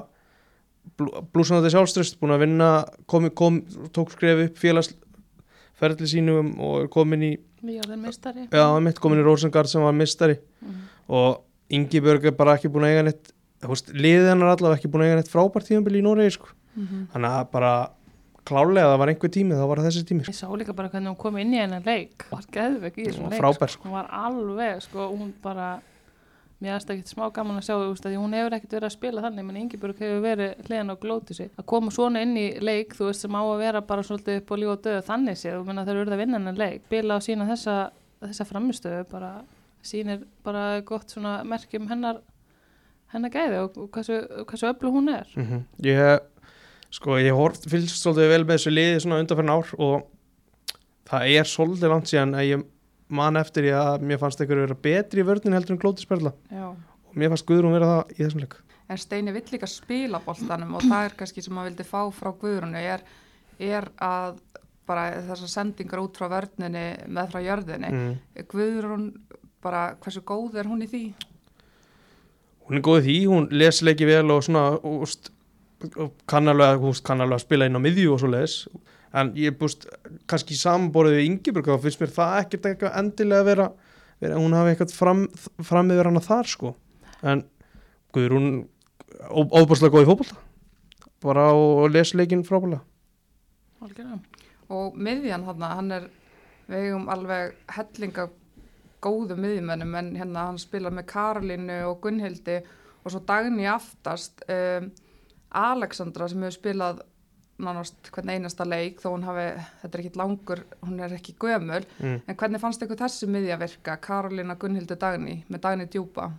blú, 0.99 1.09
blúsandi 1.33 1.71
sjálfströst, 1.73 2.19
búin 2.21 2.35
að 2.35 2.43
vinna 2.45 2.69
kom, 3.09 3.25
kom, 3.33 3.57
tók 3.95 4.13
skref 4.13 4.43
upp 4.49 4.61
félagsferðli 5.79 6.07
sínum 6.11 6.53
og 6.59 6.83
er 6.83 6.87
komin 6.93 7.23
í 7.23 7.31
meistari. 7.97 8.47
já, 8.51 8.65
mitt 8.81 8.99
komin 8.99 9.19
í 9.19 9.25
Rosengard 9.25 9.67
sem 9.67 9.81
var 9.81 9.93
mistari 9.93 10.37
Mhm. 10.61 10.81
og 11.09 11.41
Ingeborg 11.69 12.23
er 12.25 12.31
bara 12.31 12.55
ekki 12.57 12.69
búin 12.69 12.83
að 12.85 12.93
eiga 12.93 13.03
neitt 13.03 13.31
liðið 13.95 14.29
hennar 14.29 14.55
allavega 14.55 14.77
ekki 14.79 14.91
búin 14.91 15.01
að 15.01 15.09
eiga 15.09 15.15
neitt 15.21 15.31
frábært 15.33 15.65
tíðanbili 15.67 15.99
í 15.99 16.03
Noregi 16.05 16.31
sko. 16.37 16.47
mm 16.77 17.07
þannig 17.13 17.31
að 17.31 17.51
bara 17.51 17.89
klálega 18.45 18.91
það 18.93 18.97
var 18.99 19.07
einhver 19.09 19.29
tími 19.33 19.55
þá 19.57 19.67
var 19.67 19.77
þessi 19.81 20.03
tími 20.05 20.21
sko. 20.23 20.31
Ég 20.31 20.37
sá 20.37 20.47
líka 20.55 20.75
bara 20.75 20.89
hvernig 20.89 21.07
hún 21.09 21.17
kom 21.17 21.37
inn 21.37 21.53
í 21.53 21.57
hennar 21.57 21.81
leik 21.83 22.25
var 22.29 22.43
geðveik 22.51 22.97
í 23.01 23.05
þessum 23.07 23.29
leik 23.31 23.39
frábær, 23.41 23.69
sko. 23.73 23.83
hún 23.87 23.91
var 23.95 24.07
alveg, 24.11 24.81
sko, 24.83 25.09
hún 25.17 25.33
bara 25.41 25.81
mér 26.63 26.75
aðst 26.75 26.91
ekkert 26.93 27.11
smá 27.11 27.25
gaman 27.35 27.59
að 27.59 27.65
sjá 27.67 27.73
þú 27.75 27.89
veist, 27.89 28.05
að 28.07 28.17
hún 28.19 28.35
hefur 28.37 28.55
ekkert 28.57 28.75
verið 28.77 28.87
að 28.87 28.93
spila 28.95 29.23
þannig 29.25 29.47
menn 29.47 29.59
Ingeborg 29.61 29.99
hefur 30.01 30.21
verið 30.23 30.69
hliðan 30.69 30.93
á 30.93 30.95
glóti 31.01 31.35
sig 31.37 31.49
að 31.59 31.67
koma 31.71 31.91
svona 31.91 32.21
inn 32.23 32.37
í 32.39 32.45
leik, 32.63 32.95
þú 32.95 33.09
veist, 33.09 33.25
sem 33.25 33.35
á 33.35 33.41
að 33.43 33.63
vera 33.63 33.81
bara 33.85 34.05
svolítið 34.07 34.39
upp 34.39 34.53
á 34.53 34.55
líf 34.61 34.71
og 34.71 34.85
döð 34.85 35.01
þannig 35.09 35.41
séð, 35.41 35.57
þú 35.59 35.67
menna 35.67 35.85
þeir 35.87 35.99
eru 36.01 36.15
að 36.15 36.21
vinna 36.23 36.39
hennar 36.39 36.61
leik. 36.61 36.85
Bila 36.91 37.19
og 37.19 37.25
sína 37.25 37.49
þessa, 37.49 37.75
þessa 38.23 38.47
framistöðu 38.49 39.03
bara 39.11 39.33
sýnir 39.85 40.23
bara 40.45 40.63
gott 40.87 41.11
svona 41.13 41.37
merkjum 41.47 41.89
hennar 41.91 42.23
hennar 43.13 43.33
gæði 43.33 43.59
og, 43.63 43.75
og 43.83 43.91
hversu, 43.93 44.21
hversu 44.47 44.71
öllu 44.71 44.93
hún 44.95 45.11
er. 45.13 45.27
Mm 45.35 45.65
ég 45.85 46.31
sko 46.95 47.17
ég 47.19 47.35
fylgst 47.67 47.99
svolítið 47.99 48.31
vel 48.31 48.43
með 48.45 48.55
þessu 48.55 48.71
liði 48.71 48.99
svona 49.03 49.19
undanferðin 49.19 49.55
ár 49.55 49.73
og 49.83 50.05
það 51.09 51.27
er 51.35 51.49
svolítið 51.49 51.91
langt 51.91 52.11
síðan 52.11 52.35
að 52.37 52.47
ég 52.49 52.65
man 53.07 53.37
eftir 53.37 53.69
ég 53.69 53.77
að 53.77 54.05
mér 54.07 54.21
fannst 54.21 54.41
einhverju 54.41 54.67
vera 54.67 54.79
betri 54.87 55.21
í 55.21 55.27
vörnin 55.27 55.55
heldur 55.57 55.75
en 55.75 55.81
glótisperla 55.81 56.33
Já. 56.49 56.71
og 56.73 57.13
mér 57.17 57.33
fannst 57.33 57.47
Guðrún 57.49 57.75
vera 57.77 57.91
það 57.91 58.15
í 58.15 58.21
þessum 58.23 58.45
leik 58.45 58.57
En 58.85 58.99
Steini 59.01 59.33
vill 59.33 59.47
líka 59.49 59.65
spila 59.69 60.19
boltanum 60.21 60.75
og 60.77 60.83
það 60.85 61.07
er 61.07 61.15
kannski 61.17 61.41
sem 61.41 61.55
maður 61.57 61.71
vildi 61.71 61.85
fá 61.89 62.01
frá 62.13 62.29
Guðrúnu 62.41 62.81
er, 62.81 63.01
er 63.57 63.87
að 63.97 64.41
bara 64.85 65.07
þessar 65.25 65.49
sendingar 65.49 66.03
út 66.03 66.19
frá 66.19 66.27
vörninni 66.29 66.83
með 67.09 67.31
frá 67.31 67.39
jörðinni. 67.41 67.89
mm. 67.89 68.43
Guðrún, 68.51 69.07
bara 69.65 69.95
hversu 70.03 70.21
góð 70.21 70.59
er 70.61 70.69
hún 70.69 70.85
í 70.85 70.89
því? 70.91 71.05
hún 72.65 72.79
er 72.79 72.85
góð 72.85 72.99
í 73.01 73.05
því, 73.05 73.17
hún 73.29 73.47
les 73.53 73.81
leiki 73.85 74.07
vel 74.09 74.25
og 74.33 74.43
svona 74.45 74.65
úst, 74.89 75.31
kann 76.29 76.49
alveg 76.49 76.85
úst, 76.89 77.03
kann 77.05 77.21
alveg 77.21 77.39
að 77.39 77.45
spila 77.45 77.67
inn 77.69 77.77
á 77.77 77.81
miðju 77.81 78.13
og 78.15 78.21
svo 78.21 78.31
leis 78.31 78.55
en 79.15 79.31
ég 79.39 79.57
búst 79.59 79.87
kannski 80.29 80.57
samanborðið 80.59 81.19
við 81.19 81.27
Ingeborg 81.29 81.69
þá 81.71 81.83
finnst 81.85 82.01
mér 82.03 82.13
það 82.15 82.37
ekkert 82.41 82.69
eitthvað 82.69 82.97
endilega 83.01 83.43
að 83.43 83.49
vera, 83.51 83.67
vera 84.23 84.39
hún 84.41 84.57
hafi 84.57 84.73
eitthvað 84.73 84.95
fram, 84.95 85.25
fram 85.63 85.91
yfir 85.95 86.09
hana 86.11 86.23
þar 86.23 86.51
sko. 86.51 86.73
En 87.23 87.45
Guðrún 88.15 88.49
óbúrslega 89.31 89.93
góð 89.93 90.05
í 90.05 90.09
fótbolta. 90.09 90.41
Bara 91.23 91.49
og 91.55 91.87
les 91.91 92.13
leikin 92.13 92.43
frábælega 92.45 92.83
Algjörlega. 93.83 94.19
Og 94.73 94.95
miðjan 94.97 95.45
hann, 95.45 95.63
hann 95.69 95.93
er, 95.93 96.07
við 96.69 96.87
eigum 96.87 97.09
alveg 97.13 97.53
hellinga 97.75 98.29
góðu 99.05 99.37
miðjumennum 99.37 99.93
en 99.99 100.13
hérna 100.17 100.47
hann 100.49 100.61
spila 100.61 100.89
með 100.93 101.09
Karolínu 101.11 101.81
og 101.89 101.99
Gunnhildi 102.03 102.61
og 103.03 103.13
svo 103.13 103.21
dagni 103.27 103.67
aftast 103.69 104.41
um, 104.49 104.89
Alexandra 105.55 106.27
sem 106.31 106.41
hefur 106.41 106.57
spilað 106.57 107.03
nánast 107.61 108.09
hvern 108.11 108.33
einasta 108.33 108.65
leik 108.67 108.99
þó 108.99 109.11
hún 109.13 109.23
hafi, 109.23 109.45
þetta 109.81 109.97
er 109.97 110.03
ekki 110.03 110.19
langur, 110.19 110.63
hún 110.83 110.99
er 110.99 111.13
ekki 111.15 111.35
gömul 111.39 111.85
mm. 111.99 112.17
en 112.27 112.37
hvernig 112.39 112.61
fannst 112.61 112.83
ykkur 112.83 112.99
þessi 112.99 113.29
miðja 113.31 113.59
virka, 113.61 113.95
Karolína, 114.03 114.57
Gunnhildi, 114.59 114.97
Dagni 114.99 115.37
með 115.47 115.63
Dagni 115.63 115.87
djúpa? 115.87 116.31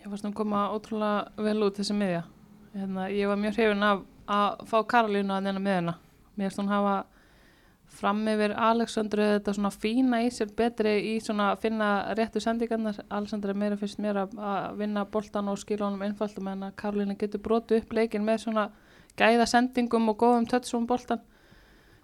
Ég 0.00 0.08
fannst 0.08 0.26
hún 0.26 0.34
koma 0.34 0.66
ótrúlega 0.74 1.44
vel 1.44 1.60
út 1.62 1.78
þessi 1.78 1.94
miðja. 1.94 2.24
Hérna, 2.74 3.06
ég 3.12 3.30
var 3.30 3.38
mjög 3.38 3.56
hrifin 3.58 3.86
af 3.86 4.02
að 4.30 4.66
fá 4.70 4.76
Karolínu 4.94 5.34
að 5.34 5.46
neina 5.46 5.62
miðjuna. 5.62 5.96
Mér 6.34 6.48
finnst 6.48 6.62
hún 6.62 6.72
hafa 6.72 6.98
fram 8.00 8.20
yfir 8.30 8.54
Alexandru 8.54 9.24
þetta 9.34 9.54
svona 9.56 9.72
fína 9.74 10.20
í 10.24 10.28
sér 10.32 10.52
betri 10.56 10.92
í 11.10 11.16
svona 11.22 11.50
að 11.52 11.64
finna 11.64 11.88
réttu 12.18 12.42
sendingarnar. 12.42 13.00
Alexandra 13.10 13.54
meira 13.54 13.78
finnst 13.80 13.98
mér 14.02 14.22
að, 14.24 14.36
vinna 14.78 15.04
boltan 15.04 15.50
og 15.50 15.58
skila 15.60 15.88
honum 15.88 16.06
einfaldum 16.06 16.52
en 16.52 16.68
að 16.68 16.76
Karolínu 16.82 17.18
getur 17.18 17.42
brotu 17.42 17.80
upp 17.80 17.92
leikin 17.92 18.26
með 18.26 18.46
svona 18.46 18.70
gæða 19.18 19.46
sendingum 19.50 20.08
og 20.12 20.18
góðum 20.20 20.48
tötsum 20.50 20.86
boltan 20.86 21.20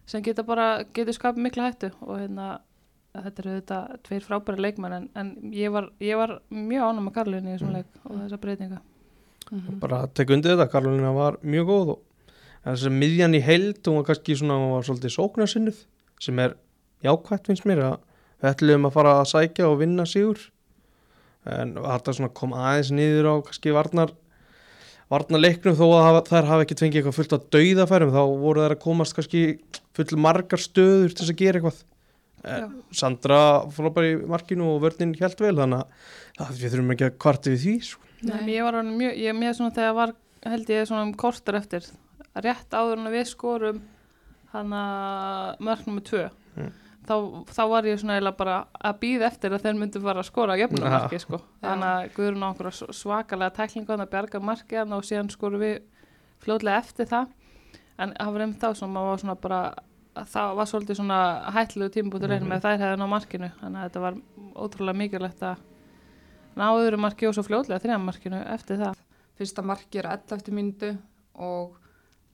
sem 0.07 0.23
geta 0.23 0.43
bara, 0.47 0.85
getur 0.95 1.17
skapið 1.17 1.43
mikla 1.43 1.71
hættu 1.71 1.91
og 2.01 2.19
hérna 2.21 2.61
þetta 3.17 3.43
eru 3.43 3.55
þetta 3.57 3.79
tveir 4.07 4.25
frábæri 4.27 4.63
leikmenn 4.63 4.93
en, 4.93 5.07
en 5.17 5.31
ég, 5.55 5.71
var, 5.73 5.89
ég 6.05 6.19
var 6.21 6.37
mjög 6.51 6.91
ánum 6.91 7.09
með 7.09 7.15
Karolínu 7.17 7.49
í 7.49 7.55
þessum 7.57 7.71
Mm. 7.73 7.77
leik 7.79 8.05
og 8.05 8.19
þessa 8.21 8.39
breytinga. 8.43 8.81
bara 9.81 10.07
tek 10.07 10.31
undir 10.31 10.57
þetta, 10.57 10.71
Karolina 10.71 11.13
var 11.15 11.39
mjög 11.43 11.67
góð 11.71 11.91
og 11.95 12.03
en 12.67 12.75
þessi 12.75 12.91
miðjan 12.91 13.35
í 13.39 13.41
heild 13.47 13.81
hún 13.87 14.01
var 14.01 14.09
kannski 14.11 14.37
svona, 14.37 14.59
hún 14.59 14.75
var 14.75 14.87
svolítið 14.89 15.15
sóknarsinnuð 15.17 15.81
sem 16.21 16.39
er 16.43 16.57
jákvætt 17.07 17.47
finnst 17.47 17.67
mér 17.69 17.83
að 17.87 17.97
við 18.43 18.51
ætlum 18.51 18.87
að 18.89 18.95
fara 18.97 19.13
að 19.21 19.31
sækja 19.33 19.69
og 19.71 19.79
vinna 19.81 20.07
sigur 20.07 20.41
en 21.47 21.77
þetta 21.79 22.17
svona 22.17 22.33
kom 22.35 22.53
aðeins 22.59 22.91
niður 22.91 23.31
á 23.31 23.35
kannski 23.47 23.75
varnar 23.77 24.13
varnar 25.13 25.43
leiknum 25.43 25.77
þó 25.79 25.85
að 25.87 26.05
hafa, 26.07 26.23
þær 26.31 26.49
hafa 26.51 26.65
ekki 26.67 26.79
tvengið 26.81 27.01
eitthvað 27.01 27.19
fullt 27.19 27.35
að 27.37 27.45
dauðafærum 27.57 28.15
þá 28.15 28.23
voru 28.43 28.65
þær 28.65 28.75
að 28.77 28.83
komast 28.83 29.17
kannski 29.17 29.43
full 29.97 30.19
margar 30.19 30.63
stöður 30.63 31.13
til 31.15 31.21
þess 31.23 31.35
að 31.35 31.43
gera 31.43 31.61
eitthvað 31.61 31.83
Já. 32.47 32.57
en 32.57 32.73
Sandra 32.95 33.41
fór 33.75 33.91
bara 33.95 34.11
í 34.13 34.17
markinu 34.31 34.69
og 34.75 34.83
vörnin 34.85 35.15
hjælt 35.19 35.41
vel 35.43 35.55
þannig 35.59 35.85
að 36.43 36.53
við 36.61 36.75
þurfum 36.75 36.95
ekki 36.95 37.07
að 37.09 37.19
kvarti 37.25 37.55
við 37.55 37.63
því 37.65 37.75
sko. 37.89 38.03
Nei. 38.27 38.41
Ég 38.55 38.67
var 38.67 38.81
mjög, 38.87 39.15
ég 39.23 39.37
með 39.37 39.55
svona 39.59 39.77
þegar 39.77 39.97
var 40.01 40.15
held 40.47 40.73
ég 40.73 40.89
svona 40.89 41.07
um 41.07 41.15
kortur 41.19 41.59
eftir 41.59 41.87
rétt 42.45 42.75
áður 42.77 43.01
en 43.01 43.13
við 43.15 43.29
skorum 43.31 43.81
hann 44.53 44.75
að 44.77 45.63
mörgnum 45.69 46.01
með 46.01 46.11
tvö 46.11 46.27
Mm. 46.57 46.71
Þá, 47.07 47.15
þá 47.57 47.63
var 47.71 47.87
ég 47.89 47.99
svona 48.01 48.17
eiginlega 48.17 48.37
bara 48.37 48.57
að 48.85 48.99
býða 49.03 49.27
eftir 49.31 49.55
að 49.57 49.63
þeir 49.67 49.79
myndu 49.81 50.01
fara 50.05 50.21
að 50.23 50.29
skora 50.31 50.57
jöfnumarki 50.61 51.21
sko. 51.23 51.41
þannig 51.63 51.91
að 51.91 52.09
Guðrún 52.17 52.45
á 52.45 52.49
einhverja 52.51 52.93
svakalega 53.01 53.55
tæklingu 53.57 53.97
að 53.97 54.11
bjarga 54.11 54.41
markið 54.41 54.79
hann 54.83 54.93
og 54.97 55.05
síðan 55.05 55.31
skorum 55.31 55.61
við 55.61 55.77
fljóðlega 56.45 56.79
eftir 56.83 57.07
það. 57.07 57.27
En 57.99 58.13
það 58.19 58.33
var 58.33 58.41
einmitt 58.45 58.61
þá 58.61 58.75
sem 58.77 58.91
maður 58.93 59.11
var 59.15 59.23
svona 59.25 59.37
bara 59.41 59.61
að 60.17 60.27
það 60.33 60.55
var 60.57 60.67
svolítið 60.71 60.97
svona 61.01 61.21
hættilegu 61.53 61.93
tímabútur 61.95 62.29
reynir 62.29 62.45
Mhm. 62.47 62.53
með 62.53 62.61
þær 62.67 62.79
hefði 62.83 62.99
ná 63.01 63.07
markinu. 63.09 63.51
Þannig 63.61 63.81
að 63.81 63.87
þetta 63.91 64.01
var 64.01 64.15
ótrúlega 64.57 64.97
mikilvægt 65.01 65.43
að 65.43 65.57
ná 66.57 66.67
öðru 66.73 66.99
marki 66.99 67.27
og 67.29 67.35
svo 67.35 67.43
fljóðlega 67.45 67.81
þrjá 67.85 67.99
markinu 68.01 68.43
eftir 68.55 68.77
það. 68.81 68.95
Fyrsta 69.39 69.63
marki 69.63 69.99
er 69.99 70.07
11 70.17 70.53
mínútu 70.53 70.99
og 71.35 71.77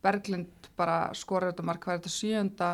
Berglind 0.02 0.69
bara 0.76 1.11
skorar 1.14 1.52
þetta 1.52 1.64
mark, 1.64 1.87
er 1.88 1.99
þetta 1.99 2.11
sjönda, 2.11 2.69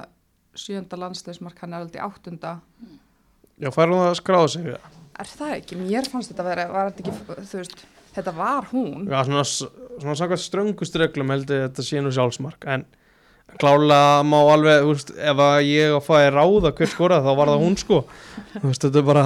sjönda 0.59 0.99
landsleismark, 1.01 1.59
hann 1.63 1.75
er 1.75 1.85
aldrei 1.85 2.03
áttunda. 2.05 2.59
Já, 3.59 3.71
fær 3.75 3.93
hún 3.93 4.05
að 4.05 4.19
skráða 4.21 4.51
sig? 4.55 4.73
Er 5.19 5.31
það 5.33 5.55
ekki? 5.57 5.79
Mér 5.81 6.11
fannst 6.11 6.33
þetta 6.33 6.47
vera, 6.47 6.67
var 6.71 6.91
þetta 6.93 7.05
ekki, 7.05 7.45
þú 7.51 7.61
veist, 7.63 7.85
þetta 8.17 8.35
var 8.39 8.69
hún. 8.73 9.09
Já, 9.11 9.19
svona, 9.27 9.45
svona 9.49 10.17
samkvæmt 10.21 10.45
ströngust 10.45 10.99
reglum 11.03 11.35
held 11.35 11.51
ég 11.51 11.65
að 11.65 11.69
þetta 11.69 11.87
sé 11.89 12.03
nú 12.03 12.15
sjálfsmark 12.15 12.69
en 12.75 12.87
klálega 13.59 14.27
má 14.29 14.37
alveg, 14.43 14.83
þú 14.85 14.93
veist, 14.93 15.15
ef 15.17 15.41
að 15.43 15.63
ég 15.67 15.95
að 15.97 16.05
fæði 16.07 16.35
ráða 16.35 16.75
hver 16.77 16.93
skorað 16.93 17.25
þá 17.25 17.33
var 17.41 17.51
það 17.55 17.65
hún 17.65 17.79
sko 17.81 18.03
þú 18.59 18.67
veist, 18.67 18.85
þetta 18.85 19.01
er 19.01 19.07
bara 19.09 19.25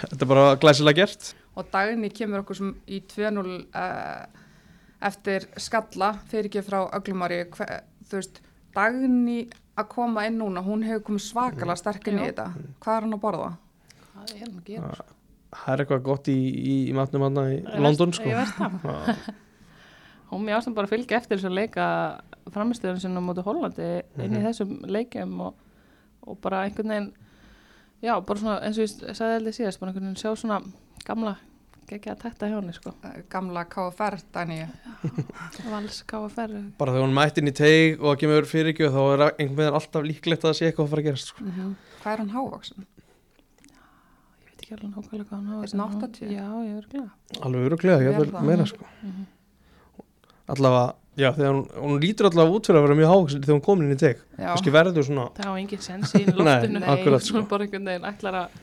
þetta 0.00 0.18
er 0.18 0.30
bara 0.32 0.48
glæsilega 0.64 1.04
gert 1.04 1.30
Og 1.52 1.68
Dagni 1.72 2.08
kemur 2.12 2.42
okkur 2.42 2.56
sem 2.56 2.70
í 2.88 3.02
2-0 3.12 3.42
uh, 3.44 4.22
eftir 5.04 5.44
skalla 5.60 6.14
fyrir 6.30 6.48
ekki 6.48 6.62
frá 6.64 6.86
Öglumari. 6.96 7.42
Þú 7.52 8.16
veist, 8.16 8.40
Dagni 8.72 9.42
að 9.78 9.88
koma 9.88 10.26
inn 10.28 10.38
núna, 10.38 10.60
hún 10.64 10.82
hefur 10.84 11.02
komið 11.08 11.24
svakalega 11.26 11.76
sterk 11.80 12.08
inn 12.10 12.18
í 12.20 12.26
þetta. 12.28 12.46
Hvað 12.82 12.96
er 12.98 13.06
hann 13.06 13.16
að 13.16 13.22
borða? 13.22 13.50
hvað 14.12 14.34
er 14.34 14.42
hann 14.44 14.58
að 14.58 14.64
gera? 14.68 14.90
sko? 14.94 15.04
það 15.52 15.72
er 15.74 15.80
eitthvað 15.84 16.02
gott 16.06 16.28
í, 16.32 16.36
í, 16.48 16.74
í 16.88 16.92
matnum 16.96 17.22
hann 17.26 17.40
í 17.52 17.56
London 17.84 18.12
sko 18.16 18.28
ég 18.30 18.38
veist 18.38 18.54
það. 18.56 18.76
Já, 18.84 19.32
hún 20.32 20.44
mér 20.46 20.56
ástæðan 20.58 20.76
bara 20.78 20.88
að 20.88 20.94
fylgja 20.94 21.18
eftir 21.20 21.36
þess 21.40 21.48
að 21.50 21.56
leika 21.58 21.86
framistöðun 22.52 23.00
sinna 23.02 23.20
á 23.20 23.26
móti 23.26 23.44
Hollandi 23.44 23.88
inn 24.16 24.32
í 24.32 24.38
Mhm. 24.38 24.46
þessum 24.46 24.70
leikjum 24.88 25.34
og, 25.44 25.54
og 26.26 26.38
bara 26.40 26.62
einhvern 26.66 26.88
veginn 26.94 27.10
já, 28.02 28.14
bara 28.24 28.38
svona 28.40 28.56
eins 28.64 28.78
og 28.80 28.86
ég 28.88 29.14
sagði 29.14 29.36
heldur 29.36 29.56
síðast 29.58 29.80
bara 29.82 29.92
einhvern 29.92 30.08
veginn 30.08 30.22
sjá 30.24 30.32
svona 30.40 30.60
gamla 31.06 31.36
geggja 31.92 32.14
að 32.16 32.20
tætta 32.24 32.48
hjá 32.50 32.56
henni 32.58 32.74
sko 32.76 32.92
Eh, 33.08 33.18
Gamla 33.32 33.64
KFR, 33.72 34.16
Dagni. 34.34 34.58
Vals 35.70 36.02
KFR 36.08 36.54
ég 36.58 36.70
bara 36.78 36.92
þegar 36.96 37.06
hún 37.06 37.16
mætti 37.16 37.42
inn 37.42 37.50
í 37.52 37.54
teig 37.56 38.00
og 38.02 38.18
kemur 38.20 38.48
fyrirgjöð 38.48 38.96
þá 38.96 39.02
er 39.14 39.24
einhvern 39.30 39.58
veginn 39.60 39.78
alltaf 39.80 40.06
líklegt 40.08 40.42
að 40.44 40.50
það 40.50 40.58
sé 40.60 40.66
eitthvað 40.70 40.86
að 40.86 40.92
fara 40.94 41.02
að 41.04 41.08
gerast 41.10 41.32
sko. 41.32 41.44
Hvað 42.02 42.12
er 42.16 42.22
hann 42.24 42.34
hávaksin? 42.36 42.86
veit 44.46 44.62
ekki 44.62 44.74
alveg 44.76 44.90
nákvæmlega 44.94 45.28
hvað 45.28 45.38
hann 45.38 45.52
hafa 45.52 45.62
Er 45.62 45.72
hann 45.72 46.02
80? 46.02 46.32
já, 46.32 46.48
ég 46.66 46.74
verður 46.78 46.90
glæða 46.92 47.46
alveg 47.46 47.68
öruglega, 47.68 48.02
ég 48.02 48.16
Vel 48.16 48.24
vil 48.24 48.32
það. 48.32 48.46
meira 48.50 48.66
sko 48.66 48.84
allavega, 50.52 50.94
já, 51.16 51.28
þegar 51.36 51.52
hún, 51.54 51.66
hún 51.84 52.00
lítur 52.02 52.28
allavega 52.28 52.56
út 52.58 52.66
fyrir 52.68 52.80
að 52.80 52.86
vera 52.86 52.96
mjög 52.98 53.10
hávaxin 53.12 53.42
þegar 53.44 53.56
hún 53.56 53.64
komin 53.66 53.86
inn 53.88 53.96
í 53.96 54.00
teig 54.00 54.22
Já. 54.38 54.54
verður 54.74 55.06
svona 55.06 55.26
það 55.36 55.48
hafa 55.48 55.60
engin 55.62 55.82
sens 55.86 56.14
í 56.18 56.22
loftinu 56.26 56.80
Nei, 56.82 56.88
akkurat, 56.94 57.26
sko. 57.26 57.42
ætlar 57.42 58.38
að 58.42 58.56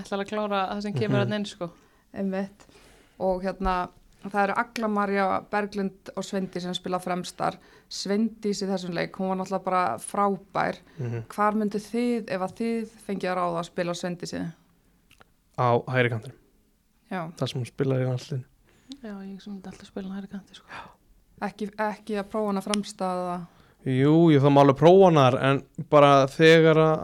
ætlar 0.00 0.22
að 0.24 0.30
klára 0.30 0.60
það 0.72 0.80
sem 0.86 0.94
kemur 0.96 1.18
Mhm. 1.20 1.26
að 1.26 1.34
neins 1.34 1.52
sko 1.56 1.68
Einmitt. 2.16 2.66
Og 3.22 3.42
hérna, 3.44 3.76
það 4.26 4.42
eru 4.42 4.56
Agla 4.64 4.88
Marja, 4.92 5.26
Berglind 5.52 6.10
og 6.16 6.24
Svendi 6.26 6.60
sem 6.60 6.74
spila 6.76 6.98
fremstar. 7.00 7.56
Svendís 7.88 8.60
í 8.64 8.68
þessum 8.68 8.94
leik, 8.96 9.16
hún 9.20 9.30
var 9.32 9.38
náttúrulega 9.42 9.64
bara 9.64 9.84
frábær. 10.02 10.80
mm 10.98 11.24
Hvar 11.34 11.54
myndu 11.56 11.78
þið, 11.78 12.28
ef 12.34 12.40
að 12.48 12.56
þið 12.60 12.94
fengið 13.06 13.30
að 13.30 13.36
ráða 13.40 13.60
að 13.62 13.68
spila 13.70 13.94
Svendísi? 13.94 14.42
á 15.56 15.68
hægri 15.88 16.10
kantinum, 16.12 16.36
Já, 17.08 17.20
það 17.38 17.48
sem 17.48 17.60
hún 17.62 17.68
spilaði 17.70 18.04
í 18.04 18.08
allinu 18.12 18.42
já, 19.02 19.12
ég 19.24 19.38
sem 19.40 19.52
myndi 19.54 19.70
alltaf 19.70 19.88
spila 19.88 20.08
hann 20.10 20.18
hægri 20.18 20.28
kanti 20.34 20.56
sko 20.58 20.82
ekki, 21.46 21.68
ekki 21.80 22.18
að 22.20 22.28
prófa 22.32 22.50
hana 22.50 22.62
fremstaða. 22.64 23.36
Jú, 23.86 24.12
ég 24.34 24.42
það 24.44 24.52
má 24.52 24.60
alveg 24.64 24.78
prófa 24.80 25.06
hana 25.08 25.24
en 25.48 25.62
bara 25.92 26.10
þegar 26.32 26.80
að 26.82 27.00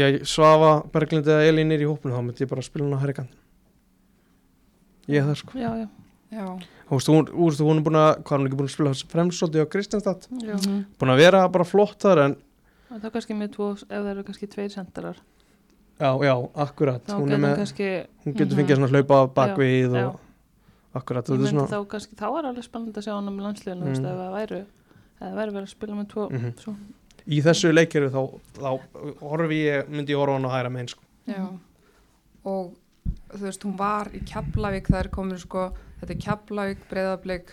ég 0.00 0.24
svafa 0.28 0.70
Berglind 0.92 1.28
eða 1.28 1.46
Elín 1.50 1.72
er 1.76 1.84
í 1.84 1.88
hópinu 1.90 2.14
þá 2.16 2.22
myndi 2.24 2.44
ég 2.46 2.50
bara 2.54 2.64
spila 2.64 2.88
hana 2.88 3.02
hægri 3.02 3.18
kantinum 3.20 3.44
ég 5.08 5.20
er 5.22 5.28
það 5.30 5.38
sko 5.42 5.58
já, 5.58 5.70
já, 5.84 5.88
Já. 6.26 6.42
Þú 6.88 6.96
veist, 6.98 7.08
hún, 7.08 7.26
veist, 7.30 7.60
hún 7.62 7.78
er 7.78 7.84
búin 7.86 7.96
að, 8.00 8.08
hvað 8.26 8.32
er 8.34 8.40
hún 8.40 8.46
ekki 8.48 8.56
búin 8.58 8.66
að 8.66 8.74
spila 8.74 8.92
fremst 9.12 9.38
svolítið 9.40 9.62
á 9.62 9.66
Kristjánstad 9.70 10.26
já. 10.42 10.56
Mhm. 10.56 10.80
búin 10.98 11.12
að 11.14 11.20
vera 11.22 11.48
bara 11.48 11.64
flott 11.64 11.98
þar 12.02 12.18
en 12.24 12.36
Og 12.90 13.00
það 13.00 13.04
er 13.06 13.10
kannski 13.14 13.34
með 13.34 13.52
tvo, 13.54 13.68
ef 13.74 13.88
það 13.88 14.10
eru 14.10 14.22
kannski 14.26 14.46
tveir 14.50 14.70
sendarar 14.74 15.16
já, 16.00 16.10
já, 16.26 16.34
akkurat 16.66 17.02
þá 17.06 17.14
hún, 17.18 17.30
er 17.32 17.38
með, 17.38 17.46
með, 17.46 17.56
kannski 17.62 17.88
hún 18.26 18.34
getur 18.36 18.52
Mhm. 18.56 18.58
fengið 18.58 18.76
svona 18.76 18.90
hlaupa 18.90 19.20
bakvið 19.34 19.94
Já, 19.96 20.06
og 20.06 20.20
akkurat, 20.94 21.24
ég 21.26 21.34
er 21.34 21.38
myndi 21.38 21.50
svona 21.54 21.68
þá 21.70 21.86
kannski, 21.94 22.14
þá 22.16 22.26
er 22.38 22.44
alveg 22.50 22.64
spennandi 22.66 22.98
að 23.00 23.06
sjá 23.06 23.14
hann 23.14 23.28
um 23.28 23.38
landsliðinu, 23.38 23.84
Mm. 23.86 23.94
mm. 23.94 24.06
ef 24.06 24.16
það 24.16 24.34
væru 24.36 24.60
eða 25.20 25.30
það 25.30 25.36
væri 25.40 25.52
verið 25.56 25.66
að 25.66 25.74
spila 25.76 25.94
með 25.94 26.06
tvo 26.12 26.30
Mhm. 26.30 26.52
svo, 26.58 26.74
í 27.26 27.42
þessu 27.42 27.72
leikjari 27.72 28.10
þá, 28.10 28.40
þá 28.58 28.80
horfi 29.22 29.58
ég, 29.62 29.88
myndi 29.88 30.10
ég 30.12 30.18
horfa 30.18 30.34
á 30.34 30.38
hana 30.38 30.48
hægra 30.48 30.70
megin 30.70 30.88
sko. 30.88 31.02
Já. 31.26 31.58
Og 32.44 32.74
þú 33.32 33.42
veist, 33.46 33.64
hún 33.66 33.76
var 33.78 34.10
í 34.14 34.20
Keflavík, 34.26 34.88
það 34.90 35.00
er 35.04 35.08
komin 35.14 35.38
sko, 35.42 35.66
þetta 36.00 36.14
er 36.14 36.22
Keflavík, 36.24 36.84
Breiðablík, 36.90 37.52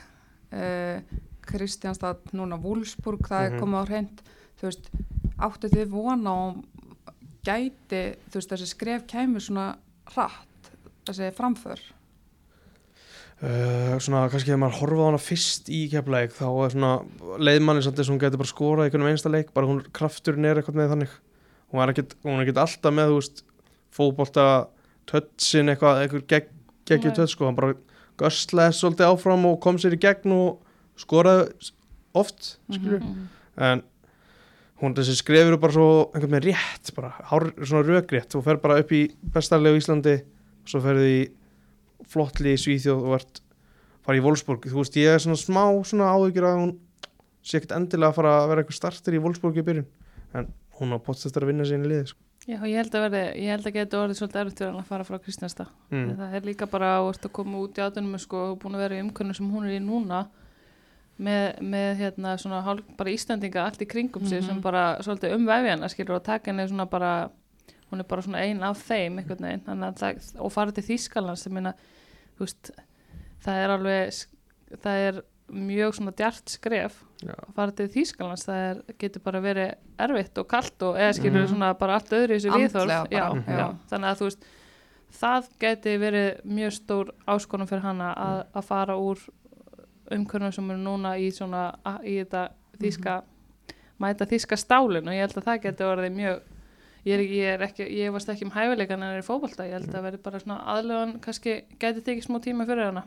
eh, 0.51 1.01
Kristjánstad, 1.43 2.31
núna 2.33 2.59
Wolfsburg, 2.61 3.19
það 3.27 3.49
Mhm. 3.49 3.53
er 3.53 3.59
komið 3.59 3.81
á 3.81 3.85
hreint. 3.89 4.21
Þú 4.59 4.69
veist, 4.69 4.89
áttu 5.39 5.69
þið 5.69 5.89
vona 5.89 6.31
og 6.31 6.63
gæti, 7.43 8.15
þú 8.29 8.39
veist, 8.39 8.49
þessi 8.49 8.67
skref 8.67 9.07
kæmur 9.07 9.41
svona 9.41 9.75
hratt, 10.13 10.71
þessi 11.05 11.33
framför. 11.33 11.79
Uh, 13.43 13.97
svona 13.99 14.29
kannski 14.31 14.53
þegar 14.53 14.59
maður 14.61 14.77
horfa 14.79 15.03
á 15.03 15.07
hana 15.09 15.19
fyrst 15.19 15.67
í 15.67 15.89
keflæk 15.91 16.31
þá 16.31 16.45
er 16.63 16.69
svona 16.71 16.91
leiðmanni 17.43 17.81
samt 17.83 17.97
þess 17.97 18.07
að 18.07 18.13
hún 18.13 18.21
getur 18.21 18.39
bara 18.39 18.51
skorað 18.53 18.85
í 18.85 18.87
einhvern 18.87 19.09
einsta 19.11 19.31
leik 19.33 19.49
bara 19.53 19.67
hún 19.67 19.81
krafturinn 19.91 20.45
er 20.47 20.61
eitthvað 20.61 20.77
með 20.79 20.93
þannig 20.93 21.15
hún 21.73 21.81
er 21.83 21.91
ekkert, 21.91 22.15
er 22.23 22.61
alltaf 22.63 22.93
með 22.95 23.11
þú 23.11 23.17
veist 23.17 23.43
fótbolta 23.91 24.45
tötsin 25.09 25.69
eitthvað, 25.73 26.03
eitthvað 26.05 26.27
gegg, 26.33 26.49
geggjur 26.89 27.11
Nei. 27.13 27.17
tött 27.17 27.29
sko, 27.33 27.45
hann 27.49 27.55
bara 27.57 27.73
göstlaði 28.21 28.75
svolítið 28.77 29.09
áfram 29.09 29.45
og 29.49 29.59
kom 29.63 29.79
sér 29.81 29.95
í 29.97 30.01
gegn 30.03 30.31
og 30.35 30.59
skoraði 30.99 31.71
oft 32.13 32.57
skilur 32.71 32.99
Mhm. 33.01 33.27
en 33.57 33.83
hún 34.81 34.93
þessi 34.93 35.15
skrefur 35.17 35.57
bara 35.59 35.73
svo 35.73 35.87
einhvern 36.13 36.35
veginn 36.37 36.53
rétt 36.53 36.93
bara, 36.95 37.09
hár, 37.29 37.51
svona 37.63 37.83
rökrétt 37.87 38.29
þú 38.33 38.43
fer 38.43 38.57
bara 38.57 38.79
upp 38.79 38.91
í 38.91 39.07
bestarlegu 39.33 39.79
Íslandi 39.79 40.15
og 40.21 40.67
svo 40.69 40.81
ferði 40.83 41.09
í 41.23 41.31
flottli 42.07 42.53
í 42.53 42.59
Svíþjóð 42.59 43.03
og 43.07 43.25
fara 44.03 44.17
í 44.17 44.21
Wolfsburg, 44.23 44.61
þú 44.67 44.81
veist 44.81 44.97
ég 44.99 45.13
er 45.15 45.19
svona 45.23 45.39
smá 45.39 45.63
svona 45.87 46.11
áhyggjur 46.13 46.43
að 46.49 46.59
hún 46.59 46.73
sé 47.43 47.57
ekkert 47.59 47.75
endilega 47.77 48.11
að 48.11 48.15
fara 48.15 48.33
að 48.43 48.47
vera 48.49 48.61
eitthvað 48.63 48.79
starter 48.81 49.13
í 49.17 49.21
Wolfsburg 49.23 49.57
í 49.57 49.63
byrjun 49.63 49.85
en 50.33 50.53
hún 50.79 50.93
á 50.93 50.97
potst 50.99 51.25
eftir 51.25 51.43
að 51.43 51.47
vinna 51.53 51.63
sín 51.63 51.85
í 51.85 51.89
liði 51.91 52.07
sko. 52.11 52.19
Já, 52.43 52.57
ég 52.67 52.75
held 52.75 52.95
að 52.97 53.03
verði, 53.05 53.19
ég 53.39 53.53
held 53.53 53.67
að 53.69 53.75
geta 53.77 53.99
orðið 54.01 54.17
svolítið 54.19 54.39
erfitt 54.41 54.61
hann 54.65 54.79
að 54.81 54.87
fara 54.89 55.03
frá 55.07 55.19
Kristjánsta 55.23 55.65
mm. 55.93 56.09
það 56.19 56.33
er 56.35 56.47
líka 56.49 56.67
bara 56.67 56.89
að 56.99 57.29
koma 57.31 57.61
út 57.63 57.77
í 57.79 57.83
átunum 57.85 58.17
sko, 58.19 58.41
og 58.51 58.57
búin 58.59 58.75
að 58.75 58.83
vera 58.83 58.97
í 58.97 59.03
umkörnum 59.05 59.37
sem 59.37 59.51
hún 59.53 59.67
er 59.69 59.77
í 59.77 59.83
núna 59.83 60.25
með, 61.23 61.61
með 61.61 61.89
hérna 62.01 62.33
svona 62.41 62.59
hálf, 62.65 62.83
bara 62.97 63.13
Íslandinga 63.13 63.63
allt 63.63 63.81
í 63.85 63.87
kringum 63.87 64.27
sig 64.27 64.41
Mhm. 64.41 64.47
sem 64.49 64.61
bara 64.61 64.97
svolítið 64.99 65.37
umvæfi 65.37 65.69
hana 65.71 65.87
skilur 65.87 66.15
og 66.19 66.23
taka 66.23 66.51
henni 66.51 66.67
svona 66.67 66.89
bara 66.89 67.29
hún 67.91 67.99
er 67.99 68.03
bara 68.03 68.21
svona 68.21 68.41
ein 68.43 68.63
af 68.63 68.81
þeim 68.89 69.21
veginn 69.23 69.63
það, 69.63 70.39
og 70.39 70.51
fara 70.51 70.71
til 70.71 70.83
Þýskalands 70.83 71.47
það 73.43 73.59
er 73.63 73.69
alveg 73.69 74.25
það 74.83 75.07
er 75.07 75.21
mjög 75.53 75.93
svona 75.97 76.11
djart 76.17 76.49
skref 76.49 76.97
Já. 77.23 77.33
að 77.35 77.53
fara 77.55 77.71
til 77.77 77.87
Þýskalands. 77.93 78.45
Það 78.47 78.63
er, 78.69 78.81
getur 78.99 79.21
bara 79.23 79.41
verið 79.41 79.73
erfitt 79.99 80.37
og 80.41 80.47
kalt 80.51 80.81
og 80.83 80.95
eða 80.99 81.13
skilur 81.17 81.43
Mhm. 81.45 81.53
svona 81.53 81.73
bara 81.79 81.95
allt 81.99 82.09
öðru 82.11 82.35
í 82.35 82.39
þessu 82.41 82.51
viðhorf. 82.57 82.81
Andlega 82.81 83.07
já, 83.11 83.27
já. 83.47 83.67
þannig 83.89 84.09
að 84.11 84.17
þú 84.19 84.27
veist 84.29 84.45
það 85.13 85.49
geti 85.59 85.97
verið 86.01 86.43
mjög 86.45 86.71
stór 86.73 87.11
áskonum 87.27 87.67
fyrir 87.69 87.81
hana 87.85 88.13
að, 88.17 88.39
að 88.55 88.63
fara 88.63 88.95
úr 88.97 89.19
umkörnum 90.11 90.51
sem 90.53 90.71
eru 90.71 90.79
núna 90.83 91.13
í 91.21 91.29
svona 91.33 91.67
í 92.03 92.17
þetta 92.23 92.47
þýska 92.81 93.19
mæta 94.03 94.25
þýska 94.27 94.57
stálin 94.59 95.07
og 95.07 95.13
ég 95.15 95.21
held 95.23 95.37
að 95.39 95.47
það 95.47 95.61
geti 95.67 95.83
orðið 95.87 96.17
mjög 96.17 96.41
ég 97.05 97.13
er, 97.13 97.19
ekki- 97.19 97.37
ég 97.37 97.53
er 97.53 97.63
ekki, 97.67 97.87
ég 97.99 98.11
varst 98.15 98.29
ekki 98.29 98.45
um 98.45 98.51
hæfileikan 98.55 99.01
en 99.03 99.13
er 99.15 99.21
í 99.21 99.25
fótbolta, 99.27 99.65
ég 99.67 99.73
held 99.77 99.93
að 99.95 100.03
verði 100.07 100.21
bara 100.23 100.39
svona 100.39 100.59
aðlöðan 100.73 101.19
kannski 101.21 101.55
geti 101.79 102.01
tekið 102.01 102.23
smá 102.27 102.39
tíma 102.43 102.65
fyrir 102.67 102.85
hana 102.91 103.03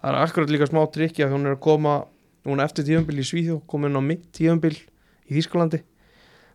það 0.00 0.08
er 0.10 0.18
akkurat 0.22 0.52
líka 0.52 0.68
smá 0.70 0.82
trikki 0.92 1.24
að 1.26 1.36
hún 1.36 1.46
er 1.48 1.56
að 1.56 1.64
koma 1.64 1.94
hún 2.48 2.60
er 2.60 2.66
eftir 2.66 2.86
tíðanbíl 2.88 3.20
í 3.22 3.26
Svíþjóð 3.26 3.62
komin 3.70 3.98
á 3.98 4.02
mitt 4.02 4.28
tíðanbíl 4.34 4.76
í 5.30 5.42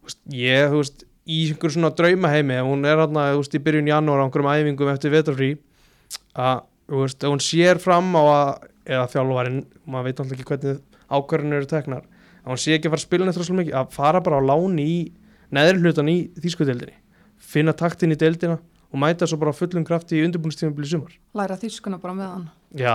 veist, 0.07 0.21
ég, 0.31 0.69
þú 0.71 0.81
veist, 0.81 1.05
í 1.27 1.39
einhver 1.51 1.73
svona 1.73 1.91
draumaheimi 1.95 2.59
hún 2.63 2.87
er 2.87 3.01
hérna, 3.01 3.29
þú 3.33 3.41
veist, 3.41 3.55
í 3.57 3.63
byrjun 3.63 3.91
janúar 3.91 4.23
á 4.23 4.25
einhverjum 4.25 4.51
æfingum 4.53 4.91
eftir 4.93 5.13
vetarfrí 5.13 5.49
að 6.37 6.61
þú 6.87 7.01
veist, 7.03 7.25
hún 7.27 7.43
sér 7.43 7.81
fram 7.83 8.13
á 8.15 8.23
að 8.23 8.51
eða 8.87 9.09
þjálfarinn, 9.11 9.63
maður 9.83 10.07
veit 10.07 10.21
alltaf 10.21 10.37
ekki 10.37 10.47
hvernig 10.47 10.79
ákvarðinu 11.07 11.59
eru 11.59 11.67
teknar 11.67 12.05
að 12.07 12.53
hún 12.53 12.61
sé 12.63 12.77
ekki 12.77 12.87
að 12.87 12.93
fara 12.93 13.01
að 13.01 13.07
spila 13.07 13.27
neitt 13.27 13.39
rosalega 13.41 13.61
mikið, 13.63 13.75
að 13.81 13.91
fara 13.97 14.23
bara 14.23 14.39
á 14.39 14.47
láni 14.47 14.87
í 14.87 14.97
neðri 15.51 15.83
hlutan 15.83 16.11
í 16.11 16.17
þýskudeldinni 16.39 16.95
finna 17.37 17.75
taktin 17.75 18.15
í 18.15 18.19
deildina 18.19 18.57
og 18.93 18.99
mæta 18.99 19.27
svo 19.27 19.37
bara 19.41 19.51
fullum 19.53 19.83
krafti 19.87 20.19
í 20.19 20.25
undirbúinistímabili 20.27 20.87
sumar 20.87 21.13
læra 21.35 21.57
þýskuna 21.59 21.99
bara 22.01 22.13
með 22.13 22.29
hann 22.33 22.49
Já, 22.77 22.93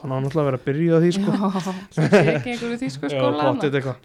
hann 0.00 0.12
á 0.12 0.16
náttúrulega 0.20 0.40
að 0.40 0.48
vera 0.50 0.60
að 0.60 0.66
byrja 0.68 0.96
á 0.96 0.98
því 1.00 1.10
sko 1.16 1.30
Já. 1.30 1.40
Svo 1.94 2.06
tekið 2.08 2.52
einhverju 2.54 2.78
þýsku 2.84 3.04
Já, 3.08 3.12
skóla 3.16 3.36
hana. 3.40 3.50
pottþétt 3.50 3.74
eitthvað. 3.80 3.98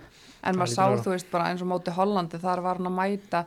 en 0.46 0.56
maður 0.60 0.74
Það 0.76 0.76
sá 0.76 1.04
þú 1.06 1.14
veist 1.16 1.32
bara 1.32 1.48
eins 1.52 1.62
og 1.62 1.70
móti 1.72 1.94
Hollandi 1.96 2.38
þar 2.44 2.62
var 2.66 2.78
hann 2.82 2.90
að 2.92 2.98
mæta 3.00 3.46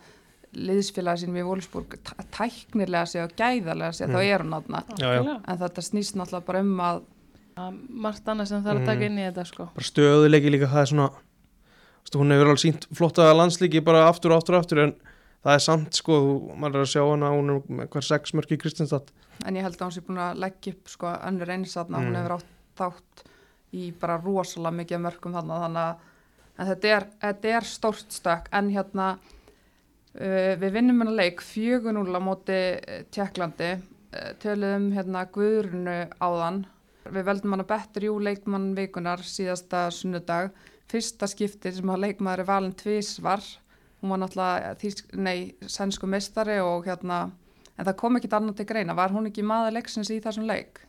liðsfélagi 0.56 1.22
sínum 1.26 1.36
í 1.38 1.44
Wolfsburg 1.44 1.98
tæ- 2.00 2.24
tæknilega 2.32 3.06
sig 3.06 3.22
og 3.22 3.34
gæðarlega 3.36 3.92
sig 3.92 4.08
Mm. 4.08 4.14
þá 4.14 4.18
er 4.24 4.38
hún 4.42 4.54
þarna 4.56 4.82
Já, 4.98 5.08
já. 5.22 5.40
En 5.48 5.58
þetta 5.58 5.82
snýst 5.84 6.16
náttúrulega 6.16 6.46
bara 6.46 6.60
um 6.60 6.76
að 6.80 7.02
Það 7.58 7.78
margt 7.90 8.24
annað 8.30 8.46
sem 8.46 8.62
þarf 8.62 8.78
að 8.78 8.86
taka 8.86 9.00
Mhm. 9.00 9.06
inn 9.10 9.18
í 9.18 9.22
þetta 9.32 9.44
sko. 9.46 9.64
bara 9.74 9.84
stöðuleiki 9.84 10.50
líka 10.50 10.68
það 10.70 10.80
er 10.80 10.86
svona 10.86 11.10
hún 12.14 12.30
hefur 12.32 12.46
alveg 12.48 12.62
sínt 12.62 12.86
flotta 12.94 13.34
landslíki 13.34 13.80
bara 13.84 14.08
aftur 14.08 14.30
og 14.32 14.38
aftur 14.38 14.54
og 14.54 14.62
aftur 14.64 14.78
en 14.84 14.92
það 15.44 15.54
er 15.54 15.64
samt 15.64 15.94
sko, 16.00 16.18
maður 16.56 16.80
er 16.80 16.86
að 16.86 16.92
sjá 16.92 17.02
hana 17.06 17.32
hún 17.34 17.54
er 17.54 17.72
með 17.80 17.90
hver 17.94 18.06
sex 18.08 18.34
mörk 18.34 18.52
í 18.52 18.58
Kristinsdal 18.60 19.04
en 19.46 19.56
ég 19.56 19.62
held 19.66 19.78
að 19.78 19.86
hún 19.86 19.94
sé 19.96 20.04
búin 20.06 20.18
að 20.22 20.40
leggja 20.42 20.74
upp 20.74 20.88
sko 20.90 21.12
önnur 21.30 21.52
eins 21.54 21.74
þarna, 21.78 21.98
hún 22.02 22.12
Mm. 22.12 22.16
hefur 22.18 22.36
átt 22.38 22.54
þátt 22.78 23.24
í 23.78 23.90
bara 24.00 24.16
rosalega 24.22 24.76
mikið 24.80 24.96
af 24.96 25.02
mörkum 25.04 25.34
þarna 25.36 25.60
þannig 25.64 25.82
að 25.84 26.06
en 26.58 26.66
þetta 26.72 26.88
er, 26.96 27.04
þetta 27.22 27.50
er 27.54 27.66
stórt 27.68 28.14
stökk. 28.16 28.48
En 28.52 28.70
hérna 28.74 29.18
uh, 29.18 30.54
við 30.58 30.72
vinnum 30.74 31.02
hennar 31.04 31.14
leik 31.20 31.42
4-0 31.44 32.18
á 32.18 32.20
móti 32.22 32.58
uh, 32.80 33.04
Tjekklandi 33.14 33.70
uh, 33.76 34.32
töluðum 34.42 34.88
hérna 34.96 35.22
Guðrunu 35.34 35.98
áðan. 36.18 36.64
Við 37.08 37.28
veldum 37.30 37.54
hann 37.54 37.62
að 37.64 37.70
bettur 37.70 38.08
jú 38.08 38.16
leikmann 38.20 38.72
vikunar 38.76 39.22
síðasta 39.24 39.86
sunnudag. 39.94 40.50
Fyrsta 40.90 41.28
skipti 41.30 41.72
sem 41.72 41.90
að 41.92 42.08
leikmaður 42.08 42.42
er 42.42 42.48
valin 42.48 42.74
tvísvar 42.76 43.44
hún 44.02 44.12
var 44.14 44.20
náttúrulega 44.22 44.74
þýsk, 44.82 45.14
nei, 45.18 45.54
sænsku 45.66 46.06
mistari 46.10 46.58
og 46.62 46.86
hérna 46.86 47.30
en 47.78 47.86
það 47.86 47.96
kom 48.00 48.18
ekkit 48.18 48.36
annað 48.38 48.60
til 48.60 48.68
greina, 48.70 48.94
var 48.98 49.14
hún 49.14 49.26
ekki 49.30 49.44
maður 49.46 49.76
leiksins 49.78 50.10
í 50.14 50.20
þessum 50.22 50.46
leik? 50.48 50.80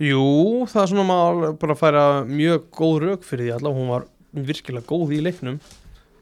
Jú, 0.00 0.64
það 0.70 0.82
er 0.82 0.90
svona 0.94 1.04
maður 1.08 1.54
bara 1.60 1.76
að 1.76 1.82
færa 1.82 2.04
mjög 2.28 2.66
góð 2.72 2.96
rauk 3.04 3.24
fyrir 3.28 3.46
því 3.46 3.54
allavega, 3.58 3.80
hún 3.80 3.92
var 3.92 4.08
virkilega 4.50 4.88
góð 4.88 5.14
í 5.16 5.22
leiknum 5.24 5.60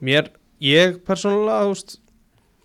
mér, 0.02 0.32
ég 0.64 0.98
persónulega 1.06 1.66
þú 1.68 1.74
veist, 1.74 1.98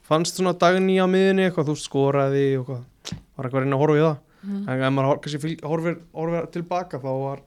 fannst 0.03 0.39
svona 0.39 0.55
dagný 0.57 0.97
á 0.97 1.05
miðinni 1.09 1.47
eitthvað, 1.47 1.69
þú 1.69 1.75
veist, 1.77 1.89
skoraði 1.89 2.45
og 2.57 2.71
eitthvað, 2.73 3.19
var 3.37 3.45
eitthvað 3.47 3.59
að 3.59 3.65
reyna 3.67 3.77
að 3.77 3.83
horfa 3.85 3.99
í 3.99 4.05
það 4.07 4.21
Mm. 4.43 4.65
en 4.67 4.81
ef 4.83 4.91
maður 4.91 5.19
kannski 5.23 5.51
horfir, 5.63 5.93
horfir 6.11 6.47
tilbaka 6.51 6.99
þá 6.99 7.11
var 7.15 7.43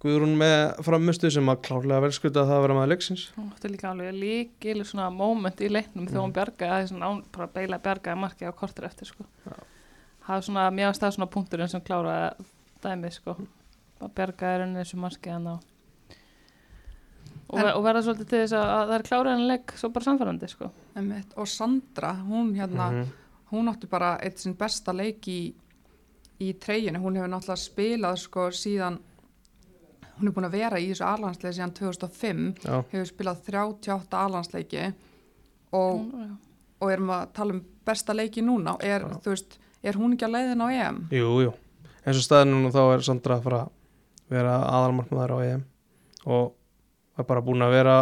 Guðrún 0.00 0.32
með 0.40 0.78
framustu 0.86 1.28
sem 1.30 1.44
að 1.52 1.58
klárlega 1.66 2.00
verið 2.06 2.16
skuta 2.16 2.40
að 2.40 2.48
það 2.48 2.56
að 2.56 2.62
vera 2.64 2.76
maður 2.78 2.90
leiksins 2.94 3.24
Hún 3.36 3.50
átti 3.52 3.68
líka 3.68 3.90
alveg 3.90 4.14
líkil 4.16 4.84
svona 4.88 5.10
moment 5.12 5.60
í 5.60 5.68
leiknum 5.68 6.06
þegar 6.08 6.22
hún 6.22 6.30
Mhm. 6.30 6.36
bjargaði, 6.38 6.70
það 6.70 6.82
er 6.82 6.86
svona 6.88 7.10
án, 7.10 7.24
bara 7.32 7.46
beila 7.48 7.78
bjargaði 7.78 8.20
markið 8.22 8.48
á 8.48 8.52
kortur 8.56 8.84
eftir 8.88 9.06
sko. 9.10 9.24
Það 10.24 10.36
er 10.36 10.42
svona, 10.46 10.64
varst 10.72 11.00
það 11.02 11.12
svona 11.16 11.30
punkturinn 11.30 11.68
sem 11.68 11.80
kláraði 11.80 12.46
dæmið 12.82 13.12
sko. 13.12 13.36
Að 14.00 14.14
bjargaði 14.14 14.58
rauninni 14.62 14.80
þessu 14.84 14.96
markið 15.04 15.32
hann 15.32 15.46
á. 15.52 15.56
Og, 17.50 17.58
En- 17.58 17.74
og 17.74 17.82
verða 17.84 18.02
svolítið 18.06 18.28
til 18.30 18.38
þess 18.44 18.52
að, 18.54 18.68
að 18.70 18.88
það 18.88 18.94
er 18.98 19.02
kláraði 19.08 19.34
hann 19.36 19.48
leik 19.50 19.72
svo 19.76 19.88
bara 19.92 20.04
samfærandi 20.06 20.48
sko. 20.48 20.70
Einmitt. 20.96 21.32
og 21.36 21.46
Sandra, 21.48 22.12
hún 22.28 22.54
hérna 22.56 22.90
Mhm. 22.90 23.06
hún 23.52 23.68
átti 23.68 23.88
bara 23.90 24.18
eitt 24.22 24.38
sinn 24.38 24.54
besta 24.54 24.92
leik 24.94 25.20
í, 25.26 25.52
í 26.40 26.54
treyjunu, 26.54 26.98
hún 27.02 27.16
hefur 27.16 27.28
náttúrulega 27.28 27.58
spilað 27.68 28.18
sko 28.18 28.48
síðan 28.50 28.98
hún 30.20 30.30
er 30.30 30.36
búin 30.36 30.48
að 30.48 30.58
vera 30.58 30.80
í 30.80 30.90
þessu 30.90 31.06
alhansleiki 31.08 31.56
síðan 31.56 31.74
2005, 31.78 32.44
Já, 32.64 32.76
hefur 32.92 33.08
spilað 33.08 33.42
38 33.48 34.20
alhansleiki 34.20 34.84
og, 35.76 36.06
og 36.80 36.92
erum 36.92 37.12
að 37.16 37.26
tala 37.38 37.56
um 37.56 37.64
besta 37.86 38.16
leiki 38.16 38.44
núna, 38.44 38.76
er, 38.84 39.06
veist 39.24 39.58
er 39.82 39.96
hún 39.98 40.14
ekki 40.14 40.28
að 40.28 40.36
leiðin 40.36 40.64
á 40.64 40.68
EM? 40.68 41.02
jú, 41.14 41.34
jú. 41.46 41.56
Eins 42.00 42.16
og 42.20 42.24
staðinu 42.24 42.62
nú 42.62 42.70
þá 42.72 42.82
er 42.86 43.04
Sandra 43.04 43.36
að 43.36 43.44
fara 43.48 43.60
að 43.66 43.76
vera 44.30 44.54
aðalmarkmaður 44.70 45.34
á 45.36 45.38
EM 45.48 45.66
og 46.30 46.52
er 47.20 47.26
bara 47.28 47.44
búin 47.44 47.64
að 47.64 47.74
vera 47.74 47.96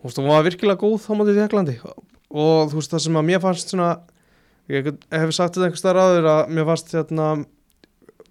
þú 0.00 0.08
veist, 0.08 0.18
hún 0.22 0.30
var 0.32 0.46
virkilega 0.46 0.82
góð 0.82 1.06
á 1.06 1.12
mótið 1.18 1.38
Tjekklandi 1.40 1.76
og 1.86 2.72
þú 2.72 2.78
veist, 2.78 2.94
það 2.94 3.04
sem 3.06 3.18
að 3.20 3.28
mér 3.28 3.42
fannst 3.42 3.74
svona 3.74 3.90
ég 4.72 4.88
hef 4.88 5.34
sagt 5.34 5.56
þetta 5.56 5.68
einhvers 5.68 5.82
staðar 5.82 6.02
áður 6.06 6.30
að 6.32 6.52
mér 6.56 6.68
fannst 6.70 6.94
hérna 6.96 7.28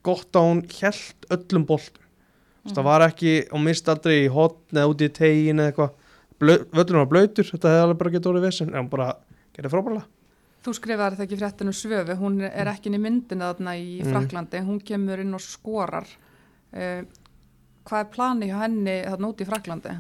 gott 0.06 0.40
að 0.40 0.48
hún 0.48 0.62
held 0.80 1.28
öllum 1.38 1.68
boltum 1.70 2.01
mm. 2.64 2.74
það 2.76 2.88
var 2.88 3.06
ekki, 3.08 3.36
hún 3.52 3.68
mist 3.68 3.92
aldrei 3.92 4.18
í 4.24 4.32
hotn 4.32 4.80
eða 4.80 4.94
úti 4.94 5.10
í 5.10 5.14
tegin 5.16 5.62
eða 5.62 5.72
eitthvað 5.72 6.00
völlurinn 6.42 7.04
var 7.04 7.12
blöytur, 7.12 7.48
þetta 7.52 7.70
hefði 7.70 7.86
alveg 7.86 8.02
bara 8.02 8.16
getið 8.16 8.32
orðið 8.32 8.48
vesen 8.48 8.74
en 8.76 8.90
bara 8.92 9.14
gerði 9.56 9.74
frábælega 9.76 10.08
Þú 10.62 10.76
skrifaði 10.78 11.16
þetta 11.16 11.26
ekki 11.26 11.38
fréttinu 11.40 11.72
svöfu, 11.74 12.16
hún 12.20 12.36
er 12.46 12.70
ekki 12.70 12.92
inn 12.92 13.00
í 13.00 13.02
myndina 13.02 13.48
þarna 13.50 13.72
í 13.82 14.04
Mm. 14.04 14.12
Fraklandi, 14.12 14.60
hún 14.62 14.78
kemur 14.86 15.24
inn 15.24 15.34
og 15.34 15.42
skorar. 15.42 16.06
Uh, 16.70 17.02
hvað 17.90 18.04
er 18.04 18.12
plani 18.14 18.50
hjá 18.52 18.60
henni 18.62 18.94
þarna 19.08 19.32
út 19.32 19.42
í 19.42 19.48
Fraklandi? 19.50 19.96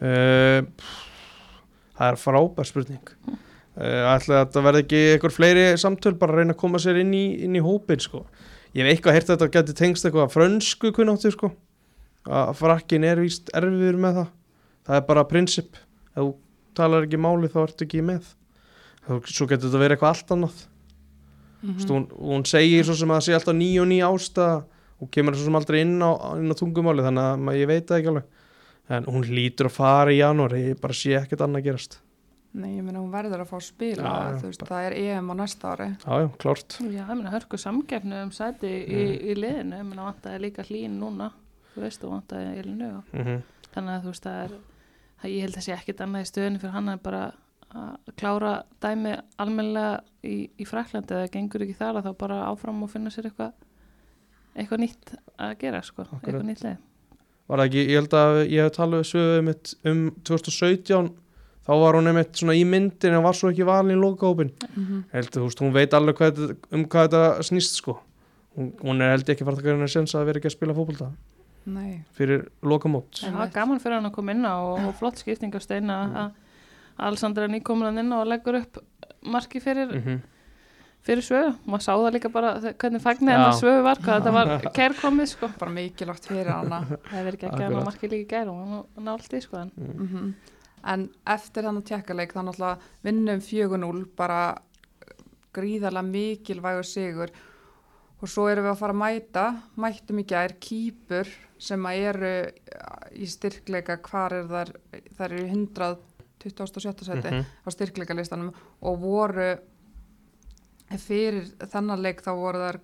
Uh, 0.00 0.64
það 1.96 2.10
er 2.10 2.18
frábær 2.20 2.68
spurning 2.68 3.12
uh, 3.80 4.02
ætla 4.12 4.40
að 4.40 4.42
þetta 4.42 4.64
verði 4.66 4.82
ekki 4.84 5.02
einhver 5.14 5.34
fleiri 5.34 5.66
samtöl 5.80 6.16
bara 6.20 6.34
að 6.34 6.42
reyna 6.42 6.56
að 6.56 6.60
koma 6.60 6.80
sér 6.82 7.00
inn 7.00 7.14
í, 7.16 7.24
inn 7.46 7.56
í 7.56 7.64
hópin 7.64 8.02
sko. 8.02 8.26
ég 8.76 8.84
hef 8.84 8.92
eitthvað 8.92 9.16
heyrt 9.16 9.30
að 9.30 9.38
þetta 9.38 9.52
geti 9.54 9.76
tengst 9.78 10.04
eitthvað 10.04 10.26
að 10.26 10.34
frönsku 10.34 10.92
kunnáttu 10.96 11.32
sko. 11.32 11.52
Að 12.26 12.54
frakkin 12.58 13.04
er 13.04 13.20
víst 13.22 13.50
erfiður 13.54 13.98
með 14.02 14.14
það. 14.20 14.30
Það 14.86 14.96
er 15.00 15.04
bara 15.08 15.24
prinsip. 15.30 15.76
Ef 16.14 16.22
þú 16.22 16.30
talar 16.78 17.06
ekki 17.06 17.20
máli 17.20 17.48
þá 17.52 17.58
ertu 17.66 17.86
ekki 17.86 18.02
með. 18.06 18.32
Þá- 19.06 19.26
svo 19.30 19.46
getur 19.50 19.68
þetta 19.70 19.82
verið 19.82 19.96
eitthvað 19.96 20.14
allt 20.14 20.32
annað. 20.36 20.64
Mm 21.62 21.72
mm. 21.72 21.86
hún, 21.90 22.08
hún 22.20 22.44
segir 22.46 22.84
svo 22.84 22.94
sem 22.94 23.08
að 23.10 23.16
það 23.20 23.26
sé 23.26 23.34
alltaf 23.38 23.56
ný 23.56 23.70
og 23.80 23.86
ný 23.90 24.00
ástæða. 24.06 24.64
Og 25.02 25.10
kemur 25.12 25.34
svo 25.36 25.44
sem 25.44 25.54
aldrei 25.58 25.80
inn 25.84 25.98
á, 26.00 26.10
inn 26.40 26.48
á 26.52 26.56
tungumáli 26.56 27.02
þannig 27.04 27.24
að 27.34 27.38
ma- 27.44 27.52
ég 27.56 27.66
veit 27.68 27.86
það 27.86 27.98
ekki 28.00 28.08
alveg. 28.12 28.26
En 28.88 29.04
hún 29.10 29.24
lítur 29.28 29.66
að 29.68 29.74
fara 29.76 30.10
í 30.14 30.20
janúar 30.22 30.54
ég 30.56 30.80
bara 30.80 30.94
sé 30.94 31.16
ekkert 31.18 31.42
annað 31.44 31.64
gerast. 31.66 31.98
Nei, 32.56 32.76
ég 32.78 32.84
meina 32.86 33.02
hún 33.02 33.10
verður 33.12 33.42
að 33.42 33.50
fá 33.50 33.56
að 33.58 33.64
spila, 33.66 34.02
Já, 34.06 34.12
já. 34.32 34.36
veist, 34.46 34.62
það 34.64 34.84
er 34.86 34.94
EM 34.96 35.26
á 35.28 35.34
næsta 35.36 35.72
ári. 35.74 35.88
já, 36.00 36.14
já, 36.22 36.28
klárt. 36.40 36.76
Já, 36.80 37.02
ég 37.04 37.08
meina 37.18 37.32
hörku 37.34 37.58
samgefnu 37.60 38.22
um 38.22 38.30
sæti 38.32 38.70
í, 38.86 39.02
í 39.28 39.34
liðinu, 39.36 39.76
ég 39.76 39.84
meina 39.90 40.06
vantaði 40.06 40.40
líka 40.40 40.64
hlín 40.64 40.96
núna, 41.02 41.32
þú 41.76 41.84
veist, 41.84 42.04
og 42.08 42.14
vantaði 42.16 42.56
Elinu 42.62 42.90
og 43.00 43.12
mm 43.20 43.44
þannig 43.76 43.92
að 43.92 44.04
þú 44.06 44.12
veist, 44.14 44.24
það 44.24 44.36
er 44.46 44.52
það 45.20 45.32
ég 45.34 45.42
held 45.44 45.56
að 45.60 45.64
sé 45.66 45.72
ekkit 45.76 45.98
annað 46.00 46.22
í 46.24 46.28
stöðinu 46.30 46.60
fyrir 46.62 46.72
hann 46.72 46.88
en 46.88 47.00
bara 47.04 47.22
að 47.76 48.14
klára 48.16 48.52
dæmi 48.80 49.12
almennilega 49.42 49.98
í, 50.24 50.36
í 50.56 50.64
Fraklandi 50.68 51.12
eða 51.16 51.28
gengur 51.34 51.64
ekki 51.66 51.76
þar 51.76 51.98
að 52.00 52.06
þá 52.06 52.12
bara 52.22 52.38
áfram 52.48 52.78
og 52.86 52.92
finna 52.92 53.12
sér 53.12 53.28
eitthvað 53.28 53.52
eitthvað 54.56 54.82
nýtt 54.86 55.12
að 55.36 55.52
gera, 55.60 55.82
sko, 55.84 56.06
Akkurat. 56.06 56.22
eitthvað 56.24 56.46
nýtt 56.48 56.64
leið 56.64 56.78
var 57.46 57.60
það 57.60 57.66
ekki, 57.68 57.84
ég 57.84 58.00
held 58.00 58.16
að 58.22 58.40
ég 58.54 58.64
hef 58.64 58.74
talað 58.78 59.02
við 59.02 59.08
sögu 59.12 59.44
mitt 59.50 59.74
um 59.92 60.02
2017 60.30 61.12
þá 61.66 61.72
var 61.82 61.98
hún 61.98 62.10
einmitt 62.14 62.40
svona 62.40 62.56
í 62.56 62.64
myndin 62.72 63.18
en 63.18 63.24
var 63.26 63.36
svo 63.36 63.52
ekki 63.52 63.66
valin 63.68 63.96
í 63.96 64.00
lokahópin 64.00 64.54
Mm 64.72 65.04
held, 65.12 65.30
þú 65.36 65.44
veist, 65.50 65.60
hún 65.60 65.76
veit 65.76 65.94
alveg 65.94 66.16
hvað, 66.22 66.42
um 66.72 66.84
hvað 66.88 67.08
þetta 67.10 67.46
snýst 67.50 67.76
sko. 67.82 67.98
Hún, 68.56 68.72
hún 68.80 69.02
er 69.04 69.12
held 69.12 69.28
ekki 69.28 69.44
fara 69.44 69.58
að 69.58 69.60
taka 69.60 69.74
henni 69.74 69.84
að 69.90 69.92
sensa 69.98 70.20
að 70.22 70.30
vera 70.30 70.40
ekki 70.40 70.48
að 70.48 70.56
spila 70.56 70.76
fótbolta 70.76 71.10
Nei, 71.66 72.04
fyrir 72.14 72.46
lokamót. 72.62 73.24
En 73.26 73.34
það 73.34 73.42
var 73.42 73.52
gaman 73.54 73.80
fyrir 73.82 73.98
hann 73.98 74.08
að 74.08 74.14
koma 74.14 74.34
inn 74.36 74.46
á 74.46 74.54
og, 74.54 74.84
og 74.86 74.94
flott 75.00 75.18
skipting 75.18 75.54
á 75.54 75.60
steina 75.62 75.96
að 76.06 77.06
Alessandra 77.08 77.44
er 77.46 77.52
nýkomin 77.52 78.00
inn 78.00 78.14
á 78.14 78.22
og 78.22 78.28
leggur 78.30 78.60
upp 78.60 78.78
marki 79.26 79.60
fyrir, 79.60 79.90
mm 79.90 80.02
-hmm. 80.04 80.20
fyrir 81.02 81.24
svöðu 81.26 81.54
maður 81.66 81.84
sá 81.84 81.92
það 81.92 82.12
líka 82.12 82.28
bara 82.32 82.52
hvernig 82.60 83.02
fagnir 83.02 83.32
Já. 83.32 83.36
hennar 83.36 83.58
svöðu 83.60 83.82
var 83.82 83.98
hvað 83.98 84.20
þetta 84.20 84.32
var 84.32 84.72
kærkomið 84.78 85.26
sko. 85.26 85.50
Bara 85.58 85.70
mikilvægt 85.70 86.26
fyrir 86.26 86.52
hana. 86.52 86.80
það 86.80 87.18
hefur 87.18 87.34
ekki 87.34 87.46
að 87.46 87.62
Akkurat. 87.62 87.84
marki 87.84 88.08
líka 88.08 88.36
gæru 88.36 88.50
og 88.50 88.86
hann 88.96 89.18
í 89.32 89.40
sko 89.40 89.70
mm. 89.76 90.34
En 90.84 91.10
eftir 91.26 91.62
þannig 91.64 91.84
tjekkaleik 91.84 92.32
þá 92.32 92.42
náttúrulega 92.42 92.78
vinnum 93.02 93.40
4-0 93.40 94.06
bara 94.16 94.58
gríðarlega 95.56 96.02
mikilvægur 96.02 96.84
sigur 96.84 97.30
og 98.26 98.30
svo 98.32 98.48
erum 98.50 98.66
við 98.66 98.72
að 98.72 98.80
fara 98.80 98.94
að 98.96 99.00
mæta, 99.04 99.42
mættum 99.78 100.18
í 100.18 100.26
gær 100.26 100.56
kýpur 100.58 101.28
sem 101.62 101.86
að 101.86 102.00
eru 102.10 102.32
í 103.14 103.28
styrkleika, 103.30 104.00
hvar 104.02 104.34
er 104.40 104.48
þar, 104.50 104.72
þar 105.16 105.34
eru 105.36 105.46
127. 105.52 107.06
seti 107.06 107.30
Mhm. 107.30 107.44
á 107.62 107.68
styrkleika 107.70 108.16
listanum 108.18 108.50
og 108.82 108.98
voru 109.00 109.46
fyrir 110.98 111.48
þennan 111.70 112.02
leik 112.02 112.20
þá 112.22 112.30
voru 112.38 112.58
þar 112.66 112.78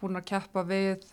búin 0.00 0.16
að 0.20 0.24
keppa 0.30 0.62
við 0.66 1.04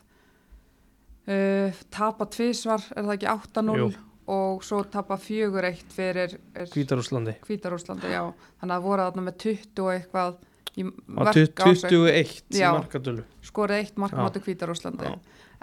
uh, 1.27 1.83
tapa 1.93 2.25
tvísvar, 2.29 2.81
er 2.95 3.03
það 3.07 3.13
ekki 3.17 3.29
8-0 3.33 3.77
Jú. 3.79 3.91
og 4.33 4.63
svo 4.65 4.83
tapa 4.85 5.17
4-1 5.17 5.83
fyrir 5.93 6.37
Hvítarúslandi 6.73 7.35
Hvítarúslandi, 7.45 8.09
já, 8.13 8.23
þannig 8.61 8.77
að 8.77 8.85
voru 8.87 9.05
þarna 9.07 9.25
með 9.27 9.37
20 9.47 9.83
og 9.83 9.93
eitthvað 9.97 10.41
í 10.77 10.83
á 10.83 10.91
mörk 11.07 11.59
á 11.61 11.65
sig 11.75 11.89
21 11.89 12.43
í 12.53 12.59
Já. 12.61 12.71
markatölu 12.73 13.23
skorið 13.45 13.77
eitt 13.83 13.97
mark 13.97 14.13
Já. 14.13 14.23
mátu 14.23 14.41
Hvítarúslandi 14.43 15.05
Já. 15.11 15.19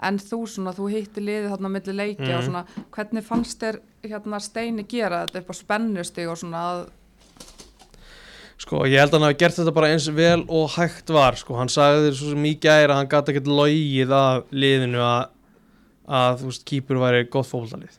en 0.07 0.17
þú 0.17 0.39
svona, 0.47 0.73
þú 0.73 0.87
hitti 0.93 1.21
liðið 1.21 1.49
þarna 1.51 1.69
milli 1.75 1.93
leikja 1.97 2.37
og 2.37 2.43
Mhm. 2.43 2.47
svona, 2.47 2.65
hvernig 2.91 3.23
fannst 3.27 3.59
þér 3.59 3.79
hérna 4.03 4.39
Steini 4.41 4.83
gera 4.87 5.25
þetta 5.27 5.39
upp 5.43 5.49
á 5.51 5.55
spennustig 5.59 6.29
og 6.31 6.37
svona 6.37 6.57
að, 6.71 6.89
Sko, 8.61 8.83
ég 8.85 8.99
held 9.01 9.09
að 9.09 9.17
hann 9.17 9.25
hafi 9.31 9.37
gert 9.41 9.55
þetta 9.57 9.71
bara 9.73 9.87
eins 9.89 10.05
vel 10.13 10.43
og 10.47 10.67
hægt 10.75 11.09
var, 11.09 11.33
sko, 11.39 11.55
hann 11.57 11.67
sagði 11.67 12.11
þér 12.11 12.17
svo 12.19 12.33
í 12.45 12.51
gæri 12.61 12.91
að 12.93 12.99
hann 12.99 13.07
gæti 13.09 13.33
ekkert 13.33 13.47
logið 13.49 14.11
af 14.13 14.43
liðinu 14.53 15.01
að, 15.01 15.29
að 16.07 16.35
þú 16.43 16.49
veist, 16.51 16.65
kýpur 16.69 16.99
væri 17.01 17.23
gott 17.33 17.49
fótbollalið 17.49 17.97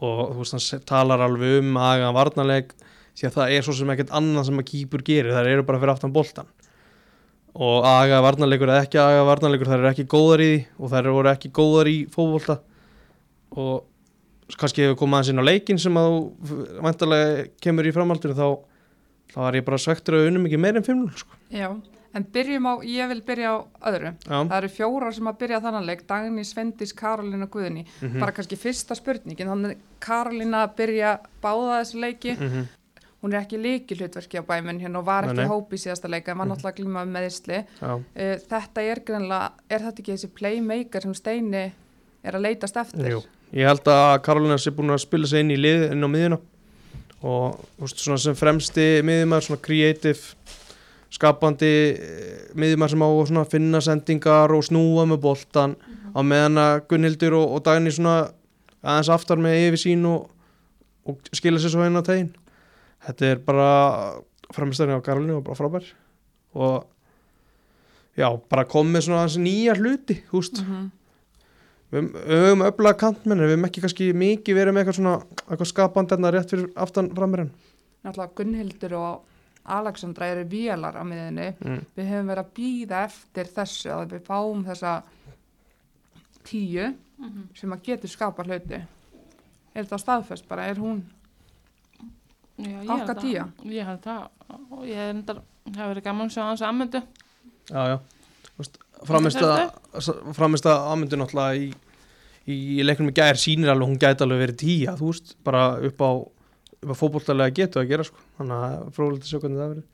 og 0.00 0.32
þú 0.34 0.38
veist, 0.40 0.56
hann 0.74 0.82
talar 0.90 1.22
alveg 1.22 1.60
um 1.60 1.78
að 1.78 2.02
hann 2.02 2.16
varnarleik 2.18 2.74
því 3.20 3.28
að 3.28 3.36
það 3.36 3.52
er 3.58 3.66
svo 3.66 3.74
sem 3.76 3.92
ekkert 3.94 4.14
annað 4.16 4.48
sem 4.48 4.62
að 4.62 4.68
kýpur 4.72 5.04
gerir, 5.04 5.32
það 5.36 5.50
eru 5.52 5.66
bara 5.68 5.80
fyrir 5.82 5.92
aftan 5.94 6.12
boltan 6.16 6.48
og 7.60 7.84
aga 7.84 8.20
varnarleikur 8.22 8.70
eða 8.70 8.84
ekki 8.86 8.98
aga 9.02 9.22
varnarleikur, 9.26 9.66
það 9.68 9.80
eru 9.82 9.88
ekki 9.90 10.04
góðar 10.12 10.42
í 10.44 10.50
því 10.50 10.58
og 10.78 10.90
það 10.92 10.98
eru 11.00 11.30
ekki 11.32 11.50
góðar 11.58 11.88
í 11.90 11.96
fótbolta. 12.14 12.60
Og 13.58 14.54
kannski 14.60 14.84
hefur 14.86 14.98
komað 15.02 15.18
aðeins 15.24 15.32
inn 15.34 15.42
á 15.42 15.48
leikin 15.50 15.80
sem 15.82 15.98
að 15.98 16.10
þú 16.46 16.58
vantarlega 16.86 17.46
kemur 17.62 17.88
í 17.90 17.94
framhaldinu 17.94 18.36
þá 18.38 18.46
þá 19.34 19.38
var 19.44 19.58
ég 19.58 19.66
bara 19.66 19.78
svektur 19.82 20.16
að 20.18 20.28
unum 20.30 20.46
ekki 20.48 20.58
meir 20.62 20.78
en 20.78 20.86
5 20.86 21.02
sko. 21.20 21.36
já, 21.54 21.68
en 22.14 22.24
byrjum 22.34 22.66
á, 22.66 22.74
ég 22.86 23.10
vil 23.12 23.20
byrja 23.22 23.50
á 23.54 23.58
öðru. 23.90 24.10
Já, 24.26 24.38
það 24.50 24.56
eru 24.56 24.70
fjórar 24.74 25.14
sem 25.14 25.28
að 25.30 25.38
byrja 25.42 25.60
þannan 25.66 25.86
leik 25.86 26.02
Dagný, 26.06 26.42
Svendis, 26.46 26.92
Karolina, 26.94 27.46
Guðni 27.46 27.84
Mhm. 28.00 28.18
bara 28.18 28.32
kannski 28.32 28.56
fyrsta 28.58 28.94
spurningin 28.98 29.46
þannig 29.50 29.76
Karolina 30.00 30.66
byrja 30.74 31.18
báða 31.42 31.78
þessu 31.82 32.00
leiki. 32.02 32.36
Mhm, 32.38 32.66
hún 33.20 33.34
er 33.34 33.42
ekki 33.42 33.60
líki 33.60 33.98
hlutverki 33.98 34.40
á 34.40 34.44
bæminn 34.46 34.80
hérna 34.80 35.02
og 35.02 35.08
var 35.08 35.28
ekki 35.28 35.42
nei. 35.42 35.50
hóp 35.50 35.74
í 35.76 35.80
síðasta 35.80 36.08
leika 36.08 36.32
en 36.32 36.40
var 36.40 36.48
náttúrulega 36.48 36.78
glíma 36.78 37.04
með 37.04 37.28
já, 37.28 37.92
uh, 37.92 38.36
þetta 38.48 38.84
er 38.84 39.02
greinlega, 39.04 39.50
er 39.68 39.84
þetta 39.86 40.02
ekki 40.02 40.14
þessi 40.14 40.32
playmaker 40.38 41.06
sem 41.06 41.16
Steini 41.18 41.66
er 42.24 42.36
að 42.36 42.46
leitast 42.46 42.80
eftir? 42.80 43.10
Jú. 43.16 43.20
Ég 43.56 43.66
held 43.66 43.88
að 43.90 44.14
Karolina 44.24 44.58
sé 44.60 44.72
búin 44.74 44.94
að 44.94 45.02
spila 45.02 45.28
sig 45.28 45.42
inn 45.42 45.52
í 45.52 45.58
lið 45.58 45.88
inn 45.90 46.06
á 46.06 46.08
miðjuna. 46.08 46.38
Og 47.26 47.56
veist, 47.80 48.00
svona 48.00 48.20
sem 48.22 48.36
fremsti 48.38 48.86
miðjumar, 49.04 49.44
svona 49.44 49.60
creative 49.60 50.56
skapandi 51.10 51.70
eh, 51.90 52.42
miðjumar 52.56 52.92
sem 52.92 53.02
á 53.02 53.08
að 53.08 53.22
svona 53.32 53.46
finna 53.50 53.80
sendingar 53.84 54.54
og 54.54 54.62
snúa 54.64 55.06
með 55.10 55.24
boltan 55.24 55.74
á 56.14 56.20
meðan 56.22 56.60
að 56.62 56.76
Gunnhildur 56.92 57.36
og, 57.40 57.56
og 57.56 57.64
Dagný 57.66 57.92
svona 57.94 58.30
aðeins 58.80 59.10
aftar 59.12 59.42
með 59.42 59.58
yfir 59.66 59.82
sín 59.82 60.06
og, 60.08 60.30
og 61.04 61.18
skila 61.34 61.60
sér 61.60 61.74
svo 61.74 61.84
inn 61.86 61.98
á 61.98 62.02
tegin 62.06 62.30
þetta 63.06 63.32
er 63.32 63.42
bara 63.46 63.70
fremstæðin 64.54 64.98
á 64.98 65.06
Karolina 65.06 65.38
og 65.38 65.44
bara 65.46 65.58
frábær. 65.58 65.90
Og 66.58 66.86
já, 68.18 68.28
bara 68.50 68.66
kom 68.68 68.90
með 68.90 69.06
svona 69.06 69.24
aðeins 69.24 69.38
nýja 69.40 69.76
hluti, 69.78 70.20
þú 70.30 70.42
veist. 70.42 70.64
Mhm. 70.64 70.90
við 71.90 72.14
höfum 72.30 72.62
öflaga 72.62 72.98
kantmenn 73.00 73.40
en 73.40 73.48
við 73.48 73.56
höfum 73.56 73.66
ekki 73.66 73.80
kannski 73.82 74.12
mikið 74.14 74.54
verið 74.54 74.74
með 74.74 74.84
eitthvað 74.84 74.98
svona 75.00 75.14
eitthvað 75.48 75.70
skapandi 75.72 76.14
hérna 76.14 76.30
rétt 76.30 76.52
fyrir 76.52 76.68
aftan 76.78 77.08
frammerjan 77.16 77.50
náttúrulega 78.04 78.34
Gunnhildur 78.38 78.94
og 78.94 79.24
Alexandra 79.64 80.28
eru 80.30 80.44
vélar 80.48 80.96
á 80.96 81.02
miðinni 81.04 81.48
mm. 81.58 81.80
við 81.96 82.10
hefum 82.12 82.30
verið 82.30 82.44
að 82.44 82.52
býða 82.56 83.02
eftir 83.08 83.50
þessu 83.56 83.90
að 83.92 84.14
við 84.14 84.22
fáum 84.26 84.62
þessa 84.64 84.92
tíu 86.46 86.86
sem 87.54 87.74
að 87.74 87.82
getur 87.84 88.10
skapa 88.10 88.44
hluti. 88.46 88.80
Er 89.74 89.84
þetta 89.84 89.98
staðfest 90.00 90.46
bara, 90.48 90.66
er 90.70 90.80
hún 90.80 91.02
Að- 92.60 93.20
tía. 93.20 93.44
Ég 93.64 93.84
held 93.86 94.00
það 94.00 94.28
og 94.70 94.84
ég 94.86 94.96
er 94.96 95.10
endar, 95.14 95.36
það 95.70 95.76
hefur 95.80 95.94
verið 95.94 96.04
gaman 96.04 96.26
að 96.28 96.34
sjá 96.34 96.42
hans 96.48 96.62
aðmyndu. 96.62 97.02
já, 97.70 97.82
já 97.94 97.98
framist 100.36 100.66
að 100.68 100.82
ámyndu 100.92 101.16
náttúrulega 101.20 101.56
í, 101.56 101.70
í 102.50 102.82
leiknum 102.84 103.10
í 103.12 103.14
gær 103.16 103.38
sýnir 103.40 103.70
alveg 103.72 103.88
hún 103.88 104.00
gæti 104.02 104.24
alveg 104.26 104.42
verið 104.44 104.58
tíja 104.60 104.96
þú 104.98 105.08
veist, 105.12 105.34
bara 105.46 105.62
upp 105.88 106.02
á 106.04 106.10
upp 106.80 106.92
á 106.92 106.94
fótbolltalega 106.96 107.54
getu 107.56 107.80
að 107.80 107.88
gera 107.92 108.04
sko 108.08 108.20
þannig 108.38 108.66
að 108.66 108.90
fróðilegt 108.96 109.24
að 109.26 109.30
sjá 109.32 109.40
hvernig 109.42 109.60
það 109.60 109.72
verið 109.74 109.86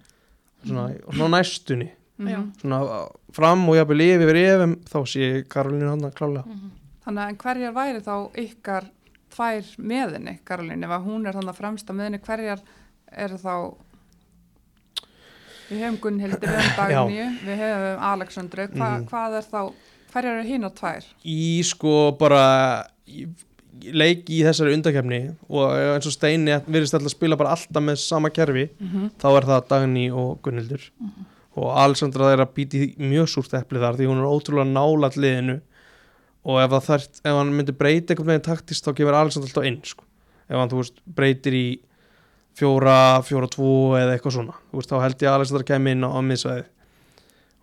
svona, 0.66 0.84
svona 1.12 1.30
næstunni 1.36 1.88
Já. 2.16 2.38
Mhm. 2.40 2.44
svona 2.62 2.78
fram 3.36 3.64
og 3.68 3.76
jafnvel 3.76 4.00
yfir 4.06 4.22
yfir 4.26 4.38
efum 4.42 4.76
þá 4.88 4.98
sé 5.12 5.26
Karolínu 5.52 5.90
hann 5.90 6.06
að 6.08 6.14
klálega 6.16 6.46
Mhm. 6.46 6.70
þannig 7.06 7.22
að 7.22 7.28
en 7.28 7.36
hverjar 7.42 7.74
væri 7.76 8.00
þá 8.06 8.14
ykkar 8.46 8.84
tvær 9.36 9.64
meðinni, 9.78 10.38
Karolín 10.48 10.84
ef 10.86 10.94
hún 11.04 11.26
er 11.28 11.32
þannig 11.36 11.52
að 11.52 11.60
fremsta 11.60 11.92
meðinni, 11.96 12.18
hverjar 12.24 12.60
eru 13.16 13.36
þá 13.42 13.54
við 15.70 15.82
hefum 15.82 15.98
Gunnhildur, 16.04 16.46
við 16.46 16.62
hefum 16.62 16.78
Dagníu 16.78 17.26
við 17.46 17.60
hefum 17.62 18.04
Alexandru, 18.12 18.66
Hva, 18.72 18.90
Mhm. 19.00 19.06
hvað 19.10 19.36
er 19.40 19.46
þá 19.50 19.60
hverjar 20.12 20.38
eru 20.38 20.48
hinn 20.48 20.64
á 20.64 20.70
tvær? 20.70 21.04
í 21.24 21.62
sko 21.64 22.12
bara 22.18 22.86
í, 23.06 23.26
leik 23.92 24.24
í 24.30 24.42
þessari 24.46 24.72
undakefni 24.76 25.36
og 25.50 25.70
eins 25.72 26.06
og 26.06 26.12
Steini 26.14 26.54
virðist 26.66 26.94
alltaf 26.94 27.10
að 27.12 27.16
spila 27.18 27.36
bara 27.36 27.50
alltaf 27.56 27.82
með 27.82 27.98
sama 27.98 28.30
kerfi 28.30 28.70
Mm 28.80 28.88
-hmm. 28.92 29.10
þá 29.20 29.26
er 29.36 29.44
það 29.50 29.68
Dagný 29.68 30.10
og 30.12 30.40
Gunnildur 30.42 30.90
og 31.56 31.76
Alessandra 31.76 32.32
er 32.32 32.38
að 32.38 32.54
býti 32.54 32.96
mjög 32.98 33.26
súrt 33.28 33.52
epli 33.54 33.78
þar 33.78 33.96
því 33.96 34.06
hún 34.06 34.18
er 34.20 34.30
ótrúlega 34.32 34.72
nála 34.72 35.10
liðinu 35.16 35.60
og 36.46 36.60
ef, 36.62 36.76
þarft, 36.86 37.20
ef 37.24 37.38
hann 37.40 37.52
myndi 37.54 37.74
breyta 37.76 38.14
einhvern 38.14 38.32
veginn 38.34 38.46
taktist 38.46 38.86
þá 38.86 38.94
kemur 38.94 39.18
Alessandra 39.18 39.50
alltaf 39.50 39.68
inn 39.68 39.80
sko. 39.84 40.06
ef 40.46 40.56
hann 40.56 40.72
veist, 40.72 41.02
breytir 41.18 41.58
í 41.58 41.66
fjóra, 42.56 43.22
fjóra, 43.26 43.50
tvo 43.52 43.96
eða 43.98 44.14
eitthvað 44.14 44.38
svona 44.38 44.58
veist, 44.72 44.92
þá 44.92 45.02
held 45.02 45.22
ég 45.22 45.30
að 45.30 45.40
Alessandra 45.40 45.70
kemur 45.72 45.96
inn 45.96 46.06
á, 46.06 46.10
á 46.14 46.20
miðsvæði 46.24 46.66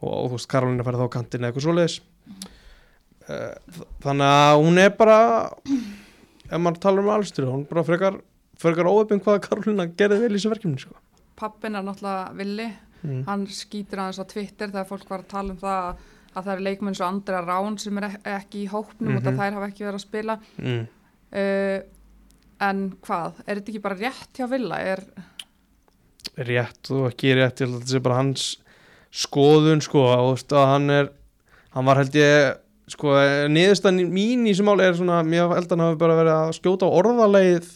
og, 0.04 0.12
og 0.12 0.26
þú 0.28 0.36
veist, 0.38 0.52
Karolina 0.52 0.88
færði 0.88 1.06
þá 1.06 1.16
kantinn 1.18 1.46
eða 1.46 1.54
eitthvað 1.54 1.68
svoleiðis 1.70 2.02
Eh, 3.32 3.76
þannig 4.04 4.28
að 4.28 4.58
hún 4.60 4.80
er 4.82 4.90
bara 4.98 5.18
ef 5.64 6.58
maður 6.60 6.80
talar 6.84 7.06
um 7.06 7.12
Alessandra 7.14 7.54
hún 7.54 7.68
bara 7.70 7.84
frekar, 7.88 8.18
frekar 8.60 8.90
óöfum 8.90 9.22
hvað 9.24 9.40
Karolina 9.46 9.86
gerði 9.96 10.26
vel 10.26 10.34
í 10.34 10.36
þessu 10.36 10.52
verkefni 10.52 10.82
sko. 10.82 10.98
Pappin 11.40 11.78
er 11.80 11.86
náttúrulega 11.88 12.34
villi 12.36 12.66
mm. 12.68 13.22
hann 13.30 13.46
skýtur 13.48 14.04
aðeins 14.04 14.20
á 14.20 14.26
Twitter 14.28 14.74
þegar 14.74 14.90
fólk 14.90 15.08
var 15.08 15.24
að 15.24 15.32
tala 15.32 15.56
um 15.56 15.62
það 15.62 15.88
að, 15.88 16.04
að 16.36 16.44
það 16.48 16.54
eru 16.56 16.64
leikmenn 16.68 16.96
svo 16.98 17.06
Andra 17.08 17.42
Rán 17.46 17.78
sem 17.80 17.98
er 17.98 18.04
ek 18.10 18.28
ekki 18.38 18.64
í 18.66 18.70
hópnum 18.72 19.18
út 19.18 19.24
Mhm. 19.24 19.34
að 19.34 19.40
þær 19.42 19.54
hafa 19.60 19.68
ekki 19.72 19.86
verið 19.86 20.00
að 20.00 20.06
spila 20.08 20.38
Mm. 20.58 20.88
uh, 21.34 21.80
en 22.62 22.82
hvað, 23.02 23.34
er 23.48 23.56
þetta 23.60 23.70
ekki 23.74 23.82
bara 23.82 23.96
rétt 24.00 24.34
hjá 24.38 24.48
Villa? 24.50 24.78
Er, 24.80 25.04
rétt 26.38 26.92
og 26.94 27.10
ekki 27.12 27.34
rétt 27.38 27.62
ég 27.62 27.68
held 27.68 27.76
að 27.78 27.82
þetta 27.84 27.94
sé 27.94 28.02
bara 28.06 28.16
hans 28.22 28.46
skoðun 29.14 29.82
sko 29.86 30.02
og 30.10 30.40
hann 30.58 30.90
er 30.90 31.10
hann 31.76 31.86
var 31.86 32.00
held 32.02 32.16
ég 32.18 32.56
sko 32.94 33.14
niðurstan 33.54 34.00
mín 34.12 34.48
í 34.48 34.54
þessu 34.54 34.66
máli 34.66 34.88
er 34.88 34.96
svona 34.98 35.20
mér 35.26 35.52
held 35.54 35.68
að 35.70 35.76
hann 35.76 35.86
hafi 35.88 36.00
bara 36.02 36.18
verið 36.18 36.34
að 36.40 36.56
skjóta 36.58 36.90
á 36.90 36.96
orðaleið 36.98 37.68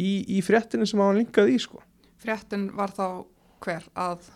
í, 0.00 0.10
í 0.36 0.42
fréttinni 0.44 0.86
sem 0.88 1.00
hann 1.00 1.16
linkaði 1.22 1.56
í 1.56 1.62
sko 1.62 1.80
fréttin 2.20 2.68
var 2.76 2.92
þá 2.92 3.24
hver 3.64 3.86
að 3.96 4.28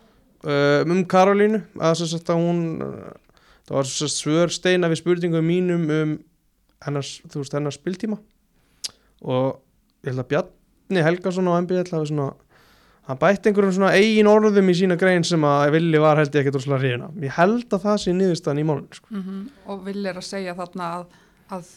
uh, 0.45 0.81
um 0.89 1.05
Karolínu 1.05 1.61
að 1.81 2.01
þess 2.01 2.17
að 2.25 2.41
hún 2.41 2.65
það 3.65 3.77
var 3.79 3.91
svör 4.13 4.53
steina 4.53 4.91
við 4.93 5.03
spurningum 5.03 5.47
mínum 5.49 5.85
um 5.91 6.15
hennar, 6.85 7.05
þú 7.05 7.43
veist, 7.43 7.57
hennar 7.57 7.75
spiltíma. 7.75 8.19
Og 9.25 9.61
ég 10.05 10.13
held 10.13 10.25
að 10.25 10.31
Bjarni 10.33 11.05
Helgason 11.07 11.49
á 11.49 11.61
MB 11.63 11.79
held 11.81 11.95
að 11.97 12.09
svona 12.13 12.33
hann 13.05 13.21
bætti 13.21 13.51
einhverjum 13.51 13.75
svona 13.77 13.93
eigin 13.97 14.29
orðum 14.29 14.69
í 14.73 14.75
sína 14.79 14.97
grein 15.01 15.25
sem 15.29 15.43
að 15.45 15.75
villi 15.75 16.01
var 16.01 16.17
held 16.21 16.33
ég 16.33 16.41
ekkert 16.41 16.57
úrslega 16.57 16.81
hrifina 16.81 17.11
ég 17.21 17.35
held 17.37 17.77
að 17.77 17.83
það 17.83 17.99
sé 18.01 18.15
niðurstaðan 18.17 18.61
í 18.63 18.65
málun 18.65 18.87
sko. 18.97 19.21
og 19.69 19.83
Vill 19.85 20.07
er 20.09 20.21
að 20.21 20.25
segja 20.25 20.55
þarna 20.57 20.87
að, 20.95 21.19
að, 21.53 21.73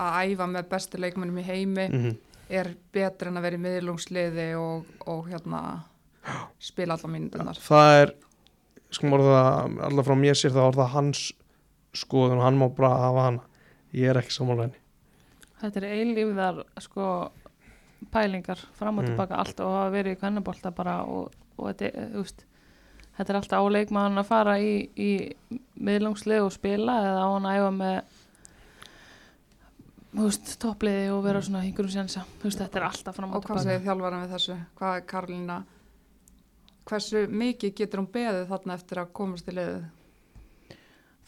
að 0.00 0.30
æfa 0.32 0.46
með 0.54 0.70
bestu 0.70 1.00
leikmennum 1.02 1.42
í 1.42 1.44
heimi 1.44 1.88
mm 1.90 2.14
er 2.52 2.74
betur 2.92 3.30
en 3.30 3.40
að 3.40 3.46
vera 3.46 3.58
í 3.58 3.62
miðlungsliði 3.62 4.48
og, 4.60 4.88
og 5.08 5.28
hérna 5.30 5.62
spila 6.62 6.98
alla 6.98 7.10
mínutunar 7.10 7.60
það 7.62 8.00
er 8.02 8.14
sko 8.92 9.10
orða, 9.16 9.42
alltaf 9.88 10.06
frá 10.08 10.16
mér 10.18 10.36
sér 10.38 10.52
það 10.54 10.68
orða 10.72 10.86
hans 10.92 11.22
skoðun 11.96 12.38
og 12.40 12.46
hann 12.46 12.58
má 12.60 12.66
bara 12.76 12.92
hafa 13.06 13.26
hana 13.28 13.42
ég 13.96 14.08
er 14.12 14.20
ekki 14.22 14.36
sammála 14.38 14.68
henni 14.68 14.80
Þetta 15.62 15.78
er 15.78 15.84
eilífðar 15.94 16.56
sko 16.82 17.04
pælingar 18.10 18.58
fram 18.74 18.98
og 18.98 19.04
Mm. 19.04 19.12
tilbaka 19.12 19.36
allt 19.38 19.60
og 19.62 19.68
hafa 19.76 19.92
verið 19.94 20.16
í 20.16 20.18
kvennabólta 20.18 20.72
bara 20.74 20.96
og, 21.06 21.30
og 21.56 21.68
þetta, 21.70 22.08
veist, 22.16 22.42
þetta 23.18 23.30
er 23.32 23.38
alltaf 23.38 23.62
á 23.62 23.66
leikmann 23.70 24.18
að 24.18 24.26
fara 24.26 24.56
í, 24.58 24.72
í 24.98 25.10
miðlungslið 25.78 26.42
og 26.48 26.52
spila 26.56 26.96
eða 27.04 27.22
á 27.22 27.28
hann 27.30 27.46
að 27.46 27.60
æfa 27.60 27.70
með 27.78 28.00
toppliði 30.60 31.06
og 31.14 31.22
vera 31.24 31.40
svona 31.44 31.62
einhverjum 31.64 31.92
sensa, 31.94 32.24
þú 32.40 32.48
veist, 32.50 32.58
þetta 32.60 32.80
er 32.82 32.84
alltaf 32.88 33.16
fram 33.16 33.30
og, 33.30 33.36
og 33.38 33.46
hvað 33.46 33.62
tilbaka 33.62 33.68
segir 33.68 33.86
þjálfaran 33.86 34.24
við 34.26 34.34
þessu? 34.34 34.56
Hvað 34.80 34.96
er 34.98 35.06
Karolína? 35.12 35.56
Hversu 36.88 37.26
mikið 37.30 37.74
getur 37.78 38.00
hún 38.02 38.08
beðið 38.12 38.48
þarna 38.50 38.74
eftir 38.78 38.98
að 39.02 39.12
komast 39.12 39.48
í 39.48 39.56
liðið? 39.56 39.82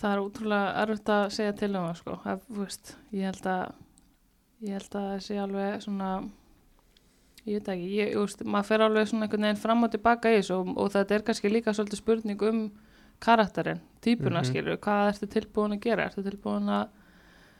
það 0.04 0.12
er 0.12 0.20
útrúlega 0.24 0.70
erfitt 0.82 1.10
að 1.14 1.24
segja 1.36 1.52
til 1.56 1.68
um 1.78 1.84
það 1.86 1.98
sko, 2.00 2.14
Ef, 2.32 2.40
veist, 2.58 2.96
ég 3.14 3.28
held 3.30 3.46
að 3.46 3.62
ég 4.66 4.72
held 4.74 4.96
að 4.98 5.04
það 5.10 5.20
sé 5.28 5.36
alveg 5.38 5.84
svona 5.84 6.08
Ég 7.44 7.58
veit 7.60 7.68
ekki, 7.74 7.88
ég, 7.98 8.10
just, 8.16 8.40
maður 8.48 8.66
fer 8.70 8.82
alveg 8.86 9.08
svona 9.10 9.26
einhvern 9.26 9.44
veginn 9.44 9.58
fram 9.60 9.82
og 9.84 9.90
tilbaka 9.92 10.30
í 10.32 10.38
þessu 10.38 10.54
og, 10.62 10.68
og 10.80 10.86
þetta 10.94 11.14
er 11.18 11.24
kannski 11.26 11.50
líka 11.52 11.74
svolítið 11.76 12.00
spurning 12.00 12.44
um 12.48 12.60
karakterinn, 13.20 13.82
típuna 14.00 14.40
Mhm. 14.40 14.48
skilur, 14.48 14.78
hvað 14.80 15.08
ertu 15.12 15.28
tilbúin 15.34 15.76
að 15.76 15.82
gera, 15.84 16.06
ertu 16.08 16.24
tilbúin 16.24 16.70
að 16.72 16.88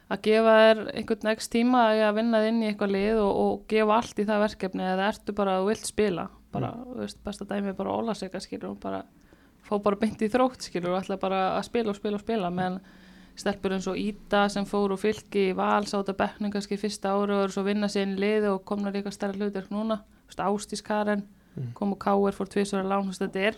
að 0.09 0.21
gefa 0.25 0.55
þér 0.61 0.81
einhvern 0.95 1.23
next 1.29 1.51
tíma 1.53 1.83
að 1.93 2.15
vinna 2.17 2.41
þig 2.41 2.49
inn 2.49 2.63
í 2.63 2.67
eitthvað 2.71 2.91
lið 2.97 3.21
og, 3.21 3.37
og 3.45 3.67
gefa 3.67 3.95
allt 3.95 4.19
í 4.19 4.25
það 4.25 4.43
verkefni 4.45 4.83
eða 4.89 5.07
ertu 5.13 5.33
bara 5.37 5.53
að 5.55 5.61
þú 5.63 5.69
vilt 5.71 5.85
spila 5.93 6.25
bara, 6.55 6.71
þú 6.89 6.99
veist, 7.03 7.21
besta 7.23 7.45
dæmi 7.49 7.71
er 7.71 7.77
bara 7.77 7.93
Óla 7.95 8.15
sig 8.15 8.31
skilur 8.43 8.71
og 8.71 8.79
bara 8.83 9.03
fá 9.65 9.77
bara 9.81 9.95
beint 10.01 10.21
í 10.21 10.29
þrótt 10.29 10.61
skilur 10.67 10.93
og 10.95 11.01
ætla 11.03 11.19
bara 11.19 11.43
að 11.59 11.63
spila 11.69 11.89
og 11.93 11.95
spila 11.99 12.19
og 12.19 12.25
spila 12.25 12.51
meðan 12.53 12.79
stelpur 13.35 13.73
eins 13.75 13.87
og 13.91 13.97
Ída 13.99 14.45
sem 14.49 14.65
fór 14.65 14.93
úr 14.95 14.99
fylki 15.01 15.49
í 15.51 15.55
val, 15.55 15.83
sáta 15.83 16.13
bekkning 16.15 16.53
kannski 16.53 16.77
fyrsta 16.79 17.11
ári 17.11 17.35
og 17.35 17.51
svo 17.51 17.63
vinna 17.67 17.87
sér 17.91 18.05
inn 18.07 18.15
í 18.15 18.21
liði 18.21 18.51
og 18.53 18.61
komna 18.65 18.93
líka 18.95 19.11
stærra 19.11 19.35
hlutverk 19.35 19.69
núna. 19.73 19.97
Þú 20.25 20.31
veist, 20.31 20.45
Ástís 20.45 20.83
Karen, 20.83 21.25
Mm. 21.55 21.71
kom 21.73 21.93
og 21.93 21.99
Káir 22.03 22.35
fór 22.35 22.49
tvisvara 22.51 22.83
lán, 22.83 23.05
þú 23.07 23.13
veist, 23.13 23.21
þetta 23.21 23.43
er 23.47 23.53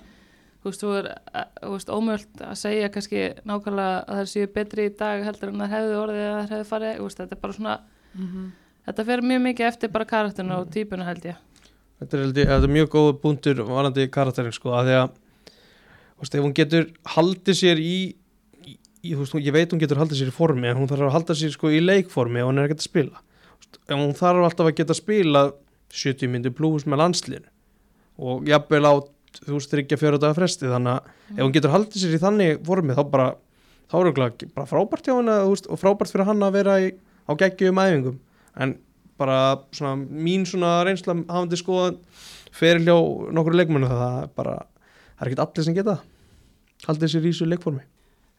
þú 0.62 0.70
veist, 0.70 0.82
þú 0.84 0.90
er, 1.00 1.06
eh, 1.34 1.46
þú 1.64 1.72
veist, 1.74 1.90
ómöld 1.90 2.42
að 2.46 2.58
segja 2.62 2.90
kannski 2.94 3.22
nákvæmlega 3.42 4.06
að 4.06 4.20
það 4.20 4.28
séu 4.34 4.48
betri 4.54 4.86
í 4.86 4.98
dag 4.98 5.24
heldur 5.26 5.50
en 5.50 5.62
það 5.64 5.72
hefði 5.74 5.96
orðið 6.04 6.28
að 6.28 6.38
það 6.38 6.52
hefði 6.52 6.68
farið, 6.70 6.98
þú 6.98 7.08
veist, 7.08 7.18
þetta 7.18 7.32
er 7.38 7.42
bara 7.42 7.54
svona 7.54 7.74
þetta 8.88 9.06
fer 9.06 9.22
mjög 9.22 9.42
mikið 9.48 9.68
eftir 9.68 9.90
bara 9.92 10.06
karakterinu 10.06 10.60
og 10.62 10.70
típuna 10.70 11.06
held 11.06 11.26
ég 11.26 11.36
Þetta 11.98 12.18
er, 12.20 12.26
þetta 12.38 12.58
er 12.68 12.74
mjög 12.76 12.90
góð 12.94 13.08
búndur 13.24 13.62
varandi 13.66 14.06
karakterin 14.14 14.54
sko 14.54 14.74
að 14.78 14.90
því 14.92 14.98
að 15.02 15.08
veist, 16.22 16.36
ef 16.38 16.44
hún 16.46 16.54
getur 16.58 16.86
haldið 17.16 17.58
sér 17.58 17.82
í, 17.82 17.96
í, 18.68 18.76
í 19.10 19.16
veist, 19.18 19.34
hún- 19.34 19.42
ég 19.46 19.56
veit 19.56 19.74
hún 19.74 19.82
getur 19.82 19.98
haldið 20.02 20.22
sér 20.22 20.30
í 20.32 20.36
formi 20.36 20.70
en 20.70 20.78
hún 20.78 20.90
þarf 20.92 21.08
að 21.08 21.16
halda 21.18 21.38
sér 21.40 21.54
sko 21.56 21.72
í 21.74 21.82
leikformi 21.82 22.44
og 22.44 22.52
hún 22.52 22.62
er 22.62 22.68
ekkert 22.70 22.84
að 22.86 22.90
spila. 22.92 23.24
Veist, 23.58 23.80
ef 23.82 23.96
hún 23.98 24.14
þarf 24.18 24.46
alltaf 24.52 24.70
að 24.70 24.78
geta 24.82 24.98
spila 24.98 25.44
70 25.90 26.30
myndir 26.36 26.54
pluss 26.54 26.86
með 26.86 27.02
landslinu 27.02 27.50
og 28.18 28.46
jafnvel 28.50 28.86
á 28.86 28.94
þú 29.42 29.58
veist, 29.58 29.74
þryggja 29.74 29.98
fjóra 30.02 30.22
daga 30.22 30.38
fresti 30.38 30.70
þannig 30.70 30.98
að 30.98 31.38
ef 31.38 31.44
hún 31.46 31.54
getur 31.58 31.74
haldið 31.74 32.02
sér 32.04 32.16
í 32.18 32.22
þannig 32.22 32.62
formi 32.66 32.94
þá 32.98 33.04
bara, 33.10 33.28
þá 33.90 33.96
er 33.98 34.02
örugglega 34.06 34.50
bara 34.56 34.70
frábært 34.70 35.10
hjá 35.10 35.18
veist, 35.50 35.68
og 35.70 35.82
frábært 35.82 36.14
fyrir 36.14 36.30
hann 36.30 36.46
að 36.46 36.58
vera 36.62 36.78
í, 36.82 36.92
á 37.26 37.32
geggjum 37.38 37.82
æfingum. 37.82 38.20
En 38.58 38.78
bara 39.18 39.40
svona 39.76 39.96
mín 39.98 40.46
svona 40.48 40.82
reynsla 40.86 41.16
hafandi 41.28 41.60
skoðan 41.60 42.00
fyrir 42.56 42.84
hjá 42.86 42.96
nokkur 43.34 43.58
leikmennu 43.58 43.90
það 43.90 44.22
er 44.22 44.32
bara, 44.38 44.56
það 45.18 45.26
er 45.26 45.32
ekkert 45.32 45.44
allir 45.46 45.68
sem 45.68 45.78
geta 45.78 45.98
haldið 46.86 47.14
sér 47.14 47.26
í 47.26 47.32
þessu 47.32 47.50
leikformi. 47.50 47.84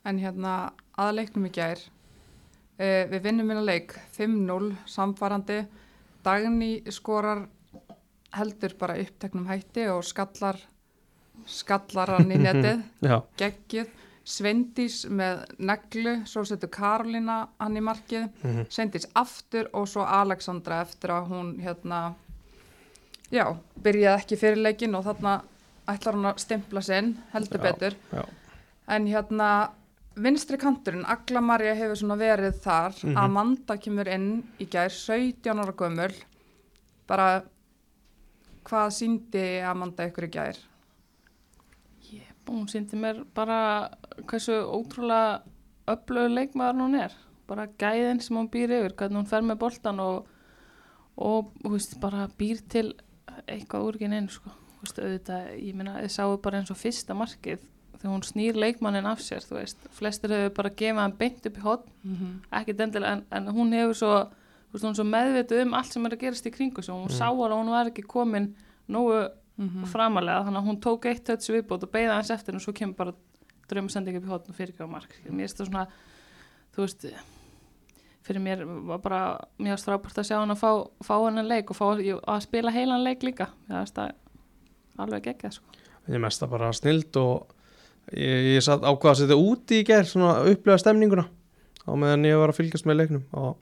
En 0.07 0.19
hérna 0.23 0.55
að 0.99 1.14
leiknum 1.19 1.49
í 1.49 1.53
gær, 1.55 1.83
uh, 2.79 3.05
við 3.11 3.21
vinnum 3.27 3.51
minna 3.51 3.64
leik 3.64 3.97
5-0 4.17 4.73
samfarandi, 4.88 5.62
Dagný 6.27 6.83
skorar 6.93 7.45
heldur 8.35 8.75
bara 8.81 8.99
uppteknum 9.01 9.47
hætti 9.49 9.87
og 9.88 10.03
skallar, 10.05 10.59
skallar 11.47 12.17
hann 12.17 12.35
í 12.35 12.41
netið, 12.47 12.83
já, 13.07 13.21
Sveindís 14.29 15.07
með 15.09 15.45
neglu, 15.64 16.12
svo 16.29 16.43
setur 16.45 16.69
Karolina 16.75 17.38
hann 17.59 17.77
í 17.77 17.81
markið, 17.81 18.27
Mhm. 18.45 18.67
Sveindís 18.69 19.07
aftur 19.17 19.71
og 19.73 19.87
svo 19.88 20.05
Alexandra 20.05 20.83
eftir 20.85 21.09
að 21.14 21.29
hún 21.31 21.55
hérna, 21.64 22.14
já, 23.33 23.57
byrjaði 23.83 24.21
ekki 24.23 24.37
fyrir 24.38 24.57
leikin 24.62 24.95
og 24.95 25.05
þarna 25.07 25.43
ætlar 25.88 26.14
hún 26.14 26.29
að 26.29 26.38
stimpla 26.45 26.83
sinn, 26.83 27.14
heldur 27.33 27.59
Já, 27.59 27.73
betur. 27.73 27.95
já. 28.12 28.25
En 28.88 29.07
hérna, 29.07 29.71
vinstri 30.17 30.59
kanturinn, 30.59 31.05
Agla 31.07 31.41
Marja 31.41 31.75
hefur 31.75 31.97
svona 31.97 32.17
verið 32.19 32.61
þar, 32.61 32.93
Mhm. 33.05 33.17
Amanda 33.17 33.77
kemur 33.79 34.09
inn 34.09 34.43
í 34.61 34.67
gær, 34.69 34.91
17 34.91 35.59
ára 35.59 35.73
gömul, 35.73 36.12
bara 37.07 37.43
hvað 38.64 38.91
síndi 38.93 39.62
Amanda 39.64 40.05
ykkur 40.11 40.25
í 40.25 40.31
gær? 40.31 40.57
Hún 42.49 42.69
síndi 42.69 42.97
mér 42.97 43.25
bara 43.35 43.91
hversu 44.27 44.53
ótrúlega 44.67 45.43
öflögur 45.89 46.35
leikmaður 46.35 46.81
hún 46.83 46.95
er 47.03 47.13
bara 47.49 47.67
gæðin 47.81 48.21
sem 48.21 48.37
hún 48.37 48.51
býr 48.53 48.71
yfir 48.81 48.93
hvernig 48.97 49.19
hún 49.23 49.29
fer 49.31 49.43
með 49.43 49.59
boltan 49.63 50.01
og, 50.05 50.27
og 51.17 51.53
þú 51.63 51.71
veist, 51.73 51.99
bara 52.01 52.29
býr 52.39 52.61
til 52.69 52.93
eitthvað 53.49 53.85
úr 53.87 53.97
ekki 53.99 54.09
neinn 54.13 54.29
sko. 54.29 54.51
Þú 54.79 54.85
veist, 54.85 54.99
auðvitað, 55.03 55.47
ég 55.65 55.75
meina, 55.79 55.95
þið 56.03 56.13
sáu 56.15 56.37
bara 56.43 56.59
eins 56.61 56.71
og 56.71 56.77
fyrsta 56.79 57.15
markið 57.17 57.63
þegar 57.99 58.13
hún 58.13 58.23
snýr 58.27 58.55
leikmannin 58.63 59.07
af 59.11 59.19
sér 59.25 59.43
þú 59.43 59.57
veist, 59.59 59.89
flestir 59.97 60.31
hefur 60.31 60.53
bara 60.61 60.71
gefað 60.71 61.01
hann 61.03 61.17
beint 61.19 61.47
upp 61.47 61.57
í 61.59 61.65
hot 61.65 61.87
Mm 62.05 62.15
-hmm. 62.17 62.61
ekkert 62.61 62.81
endilega, 62.81 63.13
en, 63.13 63.25
en 63.31 63.47
hún 63.55 63.73
hefur 63.73 63.95
svo 63.95 64.13
þú 64.69 64.73
veist, 64.73 64.85
hún 64.85 64.91
er 64.91 64.95
svo 64.95 65.05
meðvituð 65.05 65.63
um 65.63 65.75
allt 65.75 65.93
sem 65.93 66.07
er 66.07 66.13
að 66.13 66.21
gerast 66.21 66.47
í 66.47 66.51
kringu 66.51 66.83
svo 66.83 66.95
hún 66.95 67.09
Mm. 67.11 67.19
sá 67.19 67.27
alveg 67.27 67.51
að 67.53 67.59
hún 67.59 67.71
var 67.71 67.87
ekki 67.87 68.03
komin 68.07 68.55
nógu 68.89 69.29
Mhm. 69.59 69.88
framalega 69.90 70.44
þannig 70.47 70.61
að 70.62 70.68
hún 70.68 70.81
tók 70.81 71.09
eitt 71.11 71.25
tötsi 71.27 71.53
viðbót 71.53 71.83
og 71.83 71.90
beigða 71.90 72.14
hans 72.14 72.31
eftir 72.31 72.55
og 72.55 72.62
svo 72.62 72.73
kemur 72.73 72.97
bara 72.97 73.14
drömmasending 73.68 74.16
upp 74.16 74.25
í 74.25 74.33
hotn 74.33 74.53
og 74.53 74.57
fyrirgjáða 74.57 74.90
mark 74.90 75.11
mér 75.27 75.49
finnst 75.49 75.59
það 75.59 75.66
svona 75.66 75.87
þú 76.77 76.85
veist 76.85 77.07
fyrir 78.29 78.44
mér 78.44 78.64
var 78.87 79.03
bara 79.03 79.21
mjög 79.59 79.81
strápart 79.83 80.21
að 80.21 80.29
sjá 80.29 80.38
hann 80.38 80.53
að 80.53 80.61
fá, 80.62 80.71
fá 81.05 81.14
hennan 81.25 81.49
leik 81.49 81.71
og 81.73 81.79
fá 81.79 81.87
að 81.90 82.40
spila 82.44 82.75
heilan 82.75 83.05
leik 83.05 83.23
líka 83.27 83.49
það 83.68 83.81
er 83.81 83.92
það 83.97 85.05
alveg 85.05 85.29
geggjað 85.29 85.57
sko. 85.59 85.79
ég 86.09 86.14
er 86.14 86.25
mest 86.25 86.42
að 86.42 86.53
bara 86.55 86.73
snild 86.77 87.16
og 87.21 87.55
ég, 88.12 88.55
ég 88.57 88.64
satt 88.64 88.85
ákvað 88.85 89.12
að 89.12 89.21
setja 89.23 89.38
úti 89.38 89.81
í 89.83 89.87
gerð 89.88 90.12
svona 90.12 90.35
að 90.38 90.53
upplega 90.55 90.83
stemninguna 90.83 91.29
á 91.88 91.90
meðan 91.97 92.29
ég 92.29 92.40
var 92.40 92.53
að 92.53 92.61
fylgjast 92.61 92.88
með 92.88 93.01
leiknum 93.03 93.25
og 93.33 93.57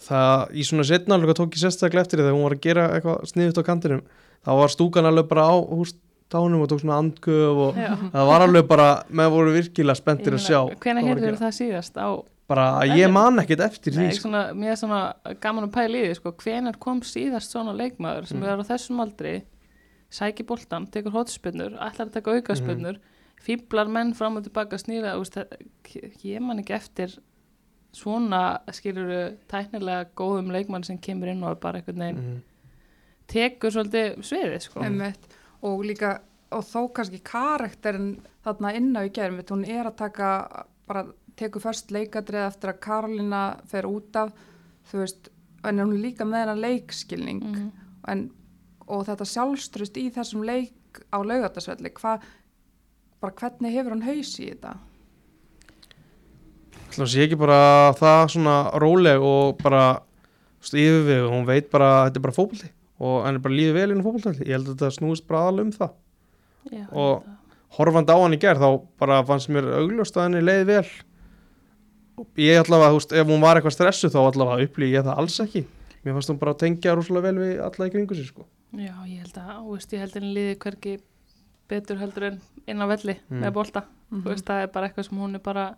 það 0.00 0.56
í 0.56 0.66
svona 0.66 0.86
setnarlega 0.88 1.36
tók 1.36 1.54
ég 1.54 1.62
sérstaklega 1.64 2.06
eftir 2.06 2.20
því 2.20 2.26
þegar 2.26 2.36
hún 2.38 2.46
var 2.46 2.56
að 2.56 2.66
gera 2.66 2.88
eitthvað 2.96 3.30
sniðut 3.30 3.60
á 3.60 3.68
kantinum 3.68 4.02
þá 4.46 4.50
var 4.60 4.68
stúkan 4.72 5.04
alveg 5.10 5.28
bara 5.28 5.46
á 5.50 5.54
húst 5.60 5.96
tánum 6.30 6.62
og 6.62 6.68
tók 6.70 6.80
svona 6.84 6.98
andgöf 7.02 7.56
og 7.66 7.74
Já. 7.76 7.94
það 8.14 8.26
var 8.30 8.40
alveg 8.46 8.66
bara, 8.70 8.88
með 9.10 9.30
voru 9.34 9.52
virkilega 9.56 9.98
spenntir 9.98 10.32
að 10.36 10.44
sjá 10.46 10.60
að 10.62 11.02
heyrður 11.08 11.40
það 11.40 11.56
síðast 11.58 11.96
á 11.98 12.08
bara 12.50 12.66
að 12.82 12.96
ég 12.98 13.10
man 13.12 13.38
ekkert 13.38 13.60
eftir 13.62 13.92
því 13.94 14.04
Nei, 14.06 14.12
sko. 14.14 14.28
svona, 14.28 14.42
mér 14.54 14.72
er 14.72 14.76
svona 14.80 15.00
gaman 15.40 15.68
að 15.68 15.72
pæla 15.74 15.98
í 16.00 16.04
því 16.08 16.14
sko, 16.18 16.32
hvenar 16.32 16.78
kom 16.82 17.00
síðast 17.06 17.50
svona 17.54 17.74
leikmaður 17.78 18.26
sem 18.26 18.38
Mm. 18.40 18.44
er 18.46 18.58
á 18.58 18.64
þessum 18.70 19.00
aldri 19.04 19.42
sæki 20.10 20.42
boltan, 20.46 20.86
tekur 20.90 21.12
hotspinnur 21.14 21.76
ætlar 21.78 22.06
að 22.08 22.12
taka 22.12 22.30
aukaspinnur 22.34 22.96
Mhm. 22.98 23.02
fýblar 23.46 23.88
menn 23.88 24.14
fram 24.14 24.36
og 24.36 24.42
tilbaka 24.44 24.76
snýra 24.78 25.14
ég 26.24 26.40
man 26.40 26.58
ekki 26.58 26.74
eftir 26.74 27.18
svona 27.92 28.60
skilur 28.72 29.34
tæknilega 29.50 30.06
góðum 30.16 30.50
leikmann 30.54 30.84
sem 30.84 30.98
kemur 30.98 31.28
inn 31.28 31.42
og 31.42 31.50
er 31.50 31.54
bara 31.56 31.78
einhvern 31.80 31.98
veginn 31.98 32.16
Mhm. 32.16 32.42
Tekur 33.30 33.72
svolítið 33.74 34.18
sviðið 34.26 34.64
sko. 34.66 34.82
Einmitt. 34.84 35.28
Og 35.66 35.84
líka, 35.86 36.16
og 36.50 36.64
þó 36.66 36.88
kannski 36.96 37.20
karakterin 37.24 38.12
þarna 38.44 38.72
inn 38.78 38.90
á 38.96 39.04
í 39.04 39.10
einmitt, 39.12 39.52
hún 39.52 39.66
er 39.68 39.90
að 39.90 39.98
taka, 40.00 40.30
bara 40.88 41.04
tekur 41.38 41.62
först 41.62 41.92
leikadrið 41.94 42.46
eftir 42.48 42.72
að 42.72 42.80
Karolina 42.84 43.42
fer 43.70 43.86
út 43.88 44.16
af, 44.16 44.32
þú 44.90 45.02
veist, 45.04 45.30
en 45.64 45.78
hún 45.78 45.94
er 45.94 46.02
líka 46.08 46.24
með 46.26 46.42
hennar 46.44 46.60
leikskilning 46.64 47.42
Mhm. 47.44 47.70
en, 48.08 48.30
og 48.88 49.06
þetta 49.06 49.26
sjálfstrust 49.28 49.96
í 49.96 50.10
þessum 50.10 50.44
leik 50.44 51.02
á 51.12 51.18
laugardagsvelli, 51.22 51.92
hvað, 51.94 52.22
bara 53.20 53.32
hvernig 53.32 53.72
hefur 53.72 53.90
hann 53.90 54.02
haus 54.02 54.38
í 54.40 54.48
þetta? 54.50 54.78
Það 56.90 57.06
sé 57.06 57.22
ekki 57.26 57.38
bara 57.38 57.92
það 57.94 58.24
svona 58.34 58.54
róleg 58.82 59.22
og 59.22 59.58
bara 59.62 60.02
yfirvegu, 60.60 61.28
hún 61.30 61.46
veit 61.46 61.70
bara 61.70 61.90
að 62.02 62.08
þetta 62.08 62.16
er 62.18 62.24
bara 62.26 62.36
fótbolti 62.36 62.70
og 63.00 63.24
henni 63.26 63.40
bara 63.42 63.54
líður 63.56 63.74
vel 63.78 63.90
inn 63.94 64.02
á 64.02 64.06
fótbolti 64.06 64.44
ég 64.46 64.54
held 64.56 64.68
að 64.68 64.74
þetta 64.76 64.90
snúist 64.98 65.26
bara 65.26 65.44
aðal 65.48 65.60
um 65.64 65.70
það. 65.72 65.92
Já, 66.70 66.84
Og- 66.92 67.22
þetta- 67.24 67.36
horfandi 67.78 68.12
á 68.12 68.18
hann 68.20 68.34
í 68.34 68.40
gerð 68.42 68.60
þá 68.60 68.70
bara 68.98 69.22
fannst 69.24 69.48
mér 69.48 69.64
augljóst 69.78 70.16
að 70.18 70.26
henni 70.28 70.42
leiði 70.44 70.66
vel. 70.66 70.86
Og 72.20 72.26
ég 72.36 72.58
allavega, 72.60 72.90
þú 72.92 72.98
veist, 72.98 73.12
ef 73.16 73.26
hún 73.30 73.40
var 73.44 73.56
eitthvað 73.60 73.76
stressu 73.76 74.10
þá 74.12 74.18
allavega 74.26 74.66
upplýði 74.66 74.96
ég 74.98 75.04
það 75.06 75.18
alls 75.22 75.38
ekki. 75.40 75.62
Mér 76.04 76.16
fannst 76.16 76.30
hún 76.32 76.38
bara 76.40 76.52
að 76.54 76.58
tengja 76.64 76.94
rúslega 76.96 77.22
vel 77.28 77.38
við 77.40 77.60
alla 77.64 77.86
í 77.88 77.92
kringu 77.94 78.16
sér 78.18 78.26
sko. 78.28 78.44
Já, 78.76 78.92
ég 79.08 79.22
held 79.24 79.38
að, 79.40 79.54
þú 79.60 79.70
veist, 79.76 79.92
ég 79.96 79.98
held 80.04 80.10
að 80.12 80.20
henni 80.20 80.34
líði 80.36 80.58
hverki 80.64 80.92
betur 81.70 81.96
heldur 82.00 82.26
en 82.28 82.40
inn 82.66 82.82
á 82.82 82.86
velli 82.90 83.16
Mm. 83.30 83.40
með 83.44 83.52
bolta, 83.52 83.82
Mhm. 84.10 84.22
þú 84.22 84.28
veist, 84.34 84.44
það 84.44 84.62
er 84.62 84.66
bara 84.68 84.88
eitthvað 84.88 85.08
sem 85.08 85.18
hún 85.18 85.34
er 85.34 85.38
bara 85.38 85.76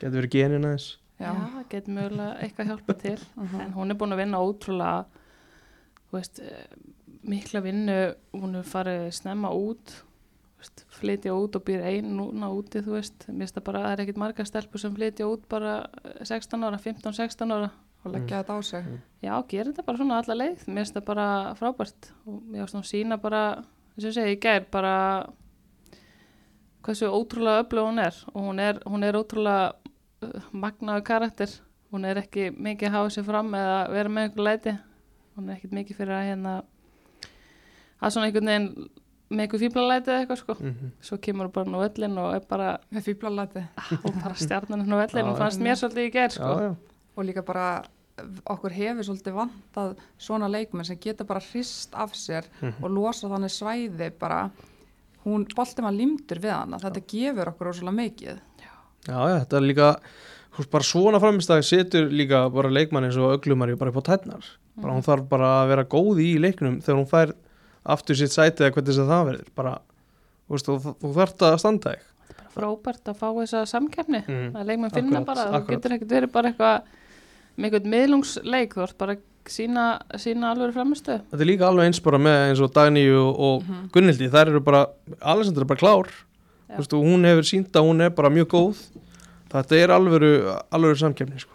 getur 0.00 0.22
verið 0.22 0.30
genin 0.30 0.64
aðeins. 0.64 0.96
Já, 1.20 1.32
það 1.34 1.68
getur 1.68 1.94
mögulega 1.94 2.40
eitthvað 2.42 2.66
hjálpa 2.68 2.98
til. 2.98 3.18
Mhm. 3.36 3.60
en 3.60 3.72
hún 3.72 3.90
er 3.90 3.94
búin 3.96 4.12
að 4.12 4.16
vinna 4.24 4.38
ótrúlega 4.38 5.04
veist, 6.16 6.40
eh, 6.40 6.66
mikla 7.28 7.60
vinnu 7.60 7.98
hún 8.32 8.56
er 8.56 8.68
farið 8.68 9.10
snemma 9.12 9.50
út 9.52 9.98
þú 10.58 10.64
veist, 10.64 10.84
flytja 10.90 11.34
út 11.38 11.56
og 11.56 11.64
býr 11.66 11.84
ein 11.86 12.14
núna 12.16 12.48
úti, 12.50 12.82
þú 12.82 12.96
veist, 12.96 13.26
mér 13.28 13.46
finnst 13.46 13.58
það 13.58 13.66
bara 13.68 13.82
það 13.84 13.92
er 13.92 14.02
ekkit 14.04 14.16
margar 14.18 14.48
stelpur 14.48 14.82
sem 14.82 14.94
flytja 14.94 15.28
út 15.30 15.44
bara 15.48 15.74
eh, 16.04 16.24
16 16.24 16.64
ára, 16.66 16.80
15-16 16.82 17.54
ára. 17.54 17.70
Og 18.06 18.12
leggja 18.14 18.42
þetta 18.42 18.54
á 18.54 18.60
sig. 18.62 18.84
já, 19.22 19.32
gerir 19.50 19.72
þetta 19.72 19.84
bara 19.86 19.98
svona 19.98 20.18
alla 20.22 20.34
leið. 20.38 20.64
Mér 20.68 20.84
finnst 20.84 20.94
það 20.94 21.04
bara 21.08 21.26
frábært. 21.58 22.10
Og 22.26 22.42
mér 22.46 22.62
finnst 22.62 22.76
hún 22.78 22.86
sína 22.86 23.18
bara, 23.18 23.42
þess 23.96 24.06
að 24.10 24.14
segja, 24.14 24.34
ég 24.34 24.42
gær 24.42 24.66
bara 24.70 24.94
hversu 26.86 27.10
ótrúlega 27.10 27.64
öflug 27.64 27.88
hún 27.90 28.02
er. 28.02 28.20
Og 28.34 28.46
hún 28.46 28.62
er, 28.62 28.78
hún 28.86 29.06
er 29.06 29.18
ótrúlega 29.18 29.72
uh, 29.74 30.46
magnaðu 30.52 31.04
karakter. 31.10 31.56
Hún 31.90 32.06
er 32.06 32.22
ekki 32.22 32.52
mikið 32.54 32.90
að 32.90 32.96
hafa 32.96 33.14
sér 33.16 33.26
fram 33.26 33.50
eða 33.58 33.80
vera 33.90 34.14
með 34.14 34.28
einhver 34.28 34.46
læti 34.46 34.76
hún 35.38 35.48
er 35.50 35.56
ekkit 35.56 35.72
mikið 35.78 35.96
fyrir 36.02 36.16
að 36.18 36.28
hérna 36.32 36.54
er 38.02 38.10
svona 38.14 38.28
einhvern 38.28 38.50
veginn 38.50 38.88
með 39.28 39.42
einhver 39.44 39.60
fíblalæti 39.60 40.08
eða 40.12 40.20
eitthvað 40.24 40.40
sko 40.42 40.54
Mhm. 40.60 40.90
svo 41.04 41.18
kemur 41.20 41.48
hún 41.48 41.52
bara 41.52 41.66
inn 41.66 41.74
á 41.76 41.80
völlin 41.84 42.18
og 42.18 42.34
er 42.34 42.40
bara 42.48 42.68
með 42.92 43.02
fýblalæti 43.08 43.62
og 44.04 44.14
bara 44.22 44.34
stjarnan 44.34 44.86
völlin 44.86 45.24
Já, 45.24 45.30
og 45.32 45.38
fannst 45.38 45.60
já. 45.60 45.64
mér 45.64 45.76
svolítið 45.76 46.06
í 46.08 46.12
ger 46.12 46.28
sko 46.30 46.52
Já, 46.54 46.60
já. 46.68 46.76
og 47.16 47.24
líka 47.24 47.42
bara 47.44 47.82
okkur 48.46 48.72
hefur 48.72 49.04
svolítið 49.04 49.34
vantað 49.36 49.96
svona 50.18 50.48
leikmenn 50.50 50.84
sem 50.84 50.96
geta 50.98 51.24
bara 51.24 51.40
hrist 51.40 51.94
af 51.94 52.12
sér 52.14 52.44
Mhm. 52.62 52.82
og 52.82 52.90
losa 52.90 53.28
þannig 53.28 53.52
svæði 53.52 54.10
bara 54.18 54.50
hún, 55.24 55.44
bolti 55.54 55.82
maður 55.82 55.96
limtur 55.98 56.38
við 56.40 56.50
hana 56.52 56.78
þetta 56.78 57.06
gefur 57.06 57.48
okkur 57.52 57.68
ósvöla 57.72 57.92
mikið 57.94 58.38
Já, 59.06 59.14
já, 59.28 59.44
þetta 59.44 59.56
er 59.56 59.60
líka 59.62 59.96
bara 60.72 60.82
svona 60.82 61.20
framistæði 61.20 61.62
setur 61.64 62.08
líka 62.10 62.50
bara 62.52 62.68
leikmann 62.70 63.04
eins 63.04 63.16
og 63.16 63.38
öglumari 63.40 63.76
bara 63.78 63.90
upp 63.90 64.02
á 64.02 64.16
tætnar 64.16 64.42
bara 64.82 64.94
hún 64.96 65.06
þarf 65.06 65.28
bara 65.28 65.50
að 65.62 65.68
vera 65.72 65.84
góð 65.84 66.20
í 66.24 66.28
leiknum 66.42 66.80
þegar 66.84 66.98
hún 67.00 67.10
fær 67.10 67.32
aftur 67.88 68.18
sitt 68.18 68.34
sæti 68.34 68.64
eða 68.66 68.74
hvernig 68.76 68.98
það 69.08 69.24
verður 69.30 69.48
bara, 69.56 69.74
þú 70.48 70.56
veist, 70.56 70.68
þú, 70.68 70.94
þú 71.02 71.12
þarft 71.16 71.46
að 71.48 71.58
standa 71.62 71.94
þig 71.94 72.04
frábært 72.58 73.08
að 73.12 73.18
fá 73.20 73.28
þessa 73.38 73.60
samkeppni 73.70 74.20
Mm. 74.26 74.50
að 74.56 74.66
leikmenn 74.66 74.90
finna 74.94 75.20
Akkurat, 75.20 75.26
bara, 75.26 75.44
þú 75.48 75.56
akkurat. 75.60 75.76
getur 75.78 75.94
ekkert 75.96 76.14
verið 76.16 76.32
bara 76.32 76.48
eitthvað 76.52 76.82
með 77.58 77.68
einhvern 77.68 77.90
miðlungsleik 77.94 78.74
þú 78.74 78.82
ert 78.86 78.98
bara 78.98 79.16
sína, 79.48 79.84
sína 80.20 80.50
alveg 80.52 80.72
framistu 80.74 81.18
Þetta 81.30 81.40
er 81.44 81.48
líka 81.48 81.68
alveg 81.68 81.86
eins 81.88 82.00
bara 82.04 82.18
með 82.18 82.38
eins 82.50 82.60
og 82.60 82.72
Dagný 82.74 83.04
og, 83.16 83.38
og 83.38 83.92
Gunnildi, 83.94 84.28
þær 84.30 84.50
eru 84.52 84.60
bara 84.60 84.82
Alessandra 85.22 85.62
er 85.64 85.70
bara 85.70 85.80
klár. 85.80 86.10
Þú 86.68 86.76
veist, 86.82 86.92
og 86.98 87.06
hún 87.06 87.24
hefur 87.24 87.46
sínt 87.48 87.72
að 87.78 87.86
hún 87.88 88.02
er 88.04 88.10
bara 88.10 88.28
mjög 88.28 88.48
góð 88.52 88.82
þetta 89.48 89.78
er 89.80 89.94
alvöru, 89.94 90.32
alvöru 90.68 90.98
samkefni 91.00 91.40
sko. 91.40 91.54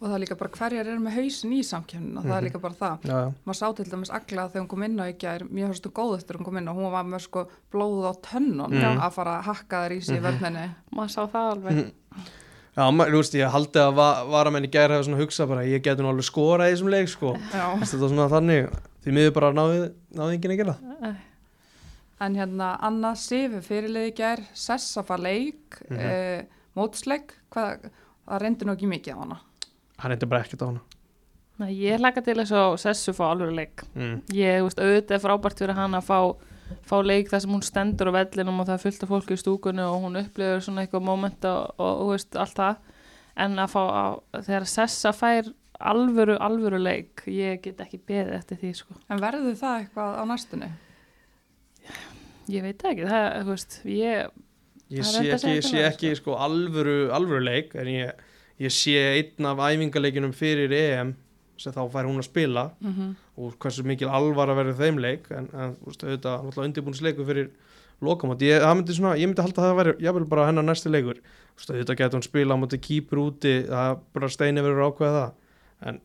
Og 0.00 0.06
það 0.08 0.14
er 0.14 0.22
líka 0.22 0.36
bara 0.38 0.50
hverjar 0.58 0.86
eru 0.92 1.00
með 1.02 1.14
hausin 1.18 1.52
í 1.52 1.60
samkjöfninu 1.66 2.22
það 2.22 2.36
er 2.36 2.42
Mhm. 2.42 2.46
líka 2.48 2.60
bara 2.60 2.74
það 2.74 2.98
já, 3.02 3.16
já. 3.24 3.32
maður 3.46 3.58
sá 3.58 3.74
til 3.76 3.84
dæmis 3.90 4.10
agla 4.10 4.48
þegar 4.48 4.62
hún 4.62 4.68
kom 4.68 4.82
inn 4.82 4.98
á 5.00 5.04
í 5.10 5.16
gær 5.18 5.42
mjög 5.50 5.68
hörstu 5.72 5.90
góð 5.90 6.16
eftir 6.18 6.36
hún 6.38 6.44
kom 6.44 6.56
inn 6.56 6.68
og 6.68 6.76
hún 6.76 6.92
var 6.92 7.04
með 7.04 7.20
sko 7.20 7.48
blóð 7.72 8.04
á 8.06 8.12
tönnun 8.22 8.70
Mhm. 8.70 9.00
að 9.00 9.12
fara 9.12 9.38
að 9.40 9.44
hakka 9.44 9.76
þær 9.88 9.92
í 9.96 10.00
sig 10.04 10.16
í 10.16 10.20
Mhm. 10.20 10.26
vörninni 10.38 10.70
maður 10.94 11.10
sá 11.10 11.22
það 11.26 11.52
alveg 11.52 11.72
Mhm. 11.74 11.90
Já, 12.78 12.90
ma- 12.94 13.06
þú 13.06 13.18
veist, 13.18 13.34
ég 13.34 13.50
haldi 13.50 13.78
að 13.80 13.94
va 13.94 14.24
varamenn 14.24 14.64
í 14.64 14.70
gær 14.70 14.88
hefur 14.90 15.04
svona 15.04 15.18
hugsað 15.18 15.48
bara, 15.48 15.62
ég 15.66 15.82
geti 15.82 16.00
nú 16.00 16.12
alveg 16.12 16.22
skorað 16.30 16.70
í 16.70 16.74
þessum 16.76 16.90
leik, 16.90 17.08
sko. 17.08 17.34
Þetta 17.34 17.80
er 17.82 18.08
svona 18.08 18.28
þannig, 18.30 18.70
því 19.02 19.12
miður 19.12 19.32
bara 19.34 19.52
náði, 19.52 19.92
náði 20.14 20.34
enginn 20.38 20.52
að 20.52 20.56
gera 20.56 21.16
en 22.20 22.34
hérna 22.36 22.78
Anna 22.80 23.14
Sifu 23.14 23.60
fyrirliði 23.62 24.12
í 24.12 24.14
gær 24.14 24.40
Sessafa 24.54 25.16
leik 25.18 25.82
mm 25.90 25.96
Mhm. 25.96 26.46
mótsleik 26.76 27.30
hvað, 27.50 27.90
það 28.28 28.40
reyndi 28.42 28.64
nú 28.64 28.76
ekki 28.76 28.86
mikið 28.86 29.14
á 29.14 29.18
hana 29.18 29.40
Hann 29.98 30.14
eitthvað 30.14 30.30
bara 30.32 30.44
ekkert 30.44 30.62
á 30.62 30.66
hana. 30.70 30.80
Nei, 31.58 31.72
ég 31.74 31.98
hlaka 31.98 32.22
til 32.22 32.36
þess 32.38 32.54
að 32.54 32.76
sessu 32.84 33.12
fá 33.16 33.24
alveg 33.32 33.54
leik 33.56 33.82
Mm. 33.94 34.20
ég, 34.30 34.60
þú 34.60 34.68
veist, 34.68 34.78
auðvitað 34.84 35.16
er 35.16 35.24
frábært 35.24 35.58
fyrir 35.58 35.74
hann 35.74 35.94
að 35.98 36.06
fá 36.06 36.18
fá 36.84 36.98
leik 37.02 37.30
þar 37.32 37.40
sem 37.40 37.50
hún 37.50 37.62
stendur 37.64 38.10
á 38.12 38.18
vellinum 38.18 38.60
og 38.60 38.66
það 38.68 38.74
er 38.76 38.82
fullt 38.84 39.02
af 39.02 39.08
fólki 39.08 39.32
í 39.34 39.40
stúkunni 39.40 39.80
og 39.82 40.02
hún 40.04 40.18
upplifur 40.20 40.60
svona 40.60 40.82
eitthvað 40.84 41.02
moment 41.08 41.44
og, 41.48 41.70
og, 41.80 42.02
veist, 42.12 42.36
allt 42.36 42.54
það 42.54 42.76
en 43.36 43.56
að 43.58 43.72
fá 43.72 43.80
að, 43.88 44.18
þegar 44.44 44.66
Sessa 44.68 45.12
fær 45.16 45.48
alvöru, 45.80 46.36
alvöru 46.42 46.78
leik 46.82 47.22
ég 47.26 47.62
get 47.64 47.80
ekki 47.80 47.98
beðið 48.04 48.34
eftir 48.36 48.60
því 48.60 48.72
sko. 48.76 48.94
en 49.08 49.22
verður 49.22 49.56
það 49.56 49.80
eitthvað 49.80 50.18
á 50.20 50.22
næstunni? 50.28 50.70
ég 52.52 52.64
veit 52.64 52.84
ekki, 52.90 53.06
það, 53.08 53.26
þú 53.42 53.52
veist 53.54 53.78
ég, 53.88 54.30
Ég 54.88 55.04
sé 55.04 55.20
ekki, 55.34 55.50
ég 55.58 55.66
sé 55.66 55.82
ekki 55.84 56.14
sko, 56.16 56.36
alvöru, 56.40 57.10
alvöru 57.12 57.42
leik, 57.44 57.74
en 57.76 57.90
ég, 57.92 58.22
ég 58.58 58.74
sé 58.74 58.96
einn 58.98 59.46
af 59.46 59.62
æfingaleikinum 59.68 60.34
fyrir 60.36 60.72
EM 60.74 61.14
sem 61.58 61.74
þá 61.74 61.82
fær 61.90 62.06
hún 62.06 62.20
að 62.20 62.28
spila 62.28 62.70
Mm 62.80 62.92
-hmm. 62.92 63.14
og 63.36 63.54
hversu 63.58 63.82
mikil 63.84 64.08
alvar 64.08 64.48
að 64.48 64.58
verður 64.60 64.78
þeim 64.82 64.98
leik 64.98 65.30
en, 65.30 65.48
en 65.54 65.76
veist, 65.86 66.04
auðvitað, 66.04 66.44
náttúrulega 66.44 66.68
undirbúinsleikur 66.68 67.26
fyrir 67.26 67.50
lokamót, 68.00 68.42
ég, 68.42 68.62
ég 68.62 69.26
myndi 69.26 69.42
halda 69.42 69.62
að 69.62 69.66
það 69.66 69.76
væri, 69.76 70.12
vil 70.12 70.24
bara 70.24 70.46
hennar 70.46 70.64
næsti 70.64 70.90
leikur 70.90 71.18
veist, 71.56 71.70
auðvitað 71.70 71.98
getur 71.98 72.18
hún 72.18 72.22
spila 72.22 72.54
á 72.54 72.60
móti 72.60 72.78
kýpur 72.78 73.18
úti 73.18 73.66
það 73.66 73.90
er 73.90 73.96
bara 74.14 74.28
steini 74.28 74.62
verður 74.62 74.86
ákveða 74.86 75.22
það 75.22 75.88
en 75.88 76.00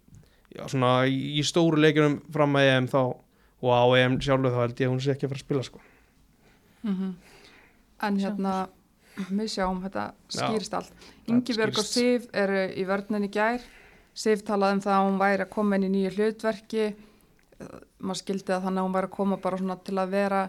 já, 0.55 0.67
svona 0.67 1.05
í, 1.05 1.17
í 1.39 1.43
stóru 1.45 1.77
leikunum 1.81 2.21
fram 2.33 2.55
að 2.55 2.69
EM 2.71 2.87
þá 2.87 3.01
og 3.63 3.71
á 3.71 3.83
EM 3.97 4.19
sjálfu 4.21 4.51
þá 4.51 4.59
held 4.61 4.81
ég 4.81 4.87
að 4.87 4.93
hún 4.93 5.03
sé 5.03 5.13
ekki 5.13 5.27
að 5.27 5.33
fara 5.33 5.39
að 5.39 5.45
spila 5.45 5.63
sko. 5.63 5.79
Mhm. 6.83 7.13
en 8.03 8.17
hérna 8.19 8.53
við 9.29 9.47
sjáum 9.53 9.81
þetta 9.83 10.03
Já, 10.13 10.37
skýrist 10.39 10.73
allt. 10.73 10.93
Það 10.93 11.33
Ingibjörg 11.35 11.77
og. 11.77 11.85
Sif 11.85 12.27
eru 12.33 12.63
í 12.73 12.85
vörninni 12.89 13.29
í 13.29 13.33
gær. 13.33 13.61
Sif 14.13 14.43
talaði 14.45 14.73
um 14.77 14.81
það 14.81 14.93
að 14.97 15.05
hún 15.09 15.19
væri 15.21 15.43
að 15.45 15.49
koma 15.49 15.75
inn 15.75 15.83
í 15.87 15.89
nýju 15.93 16.11
hlutverki. 16.17 16.85
Eh, 17.59 17.77
maður 18.01 18.21
skildi 18.23 18.53
að 18.53 18.63
þannig 18.67 18.81
að 18.81 18.87
hún 18.87 18.93
væri 18.97 19.07
að 19.09 19.15
koma 19.17 19.37
bara 19.37 19.57
svona 19.57 19.77
til 19.83 19.95
að 20.01 20.09
vera 20.09 20.41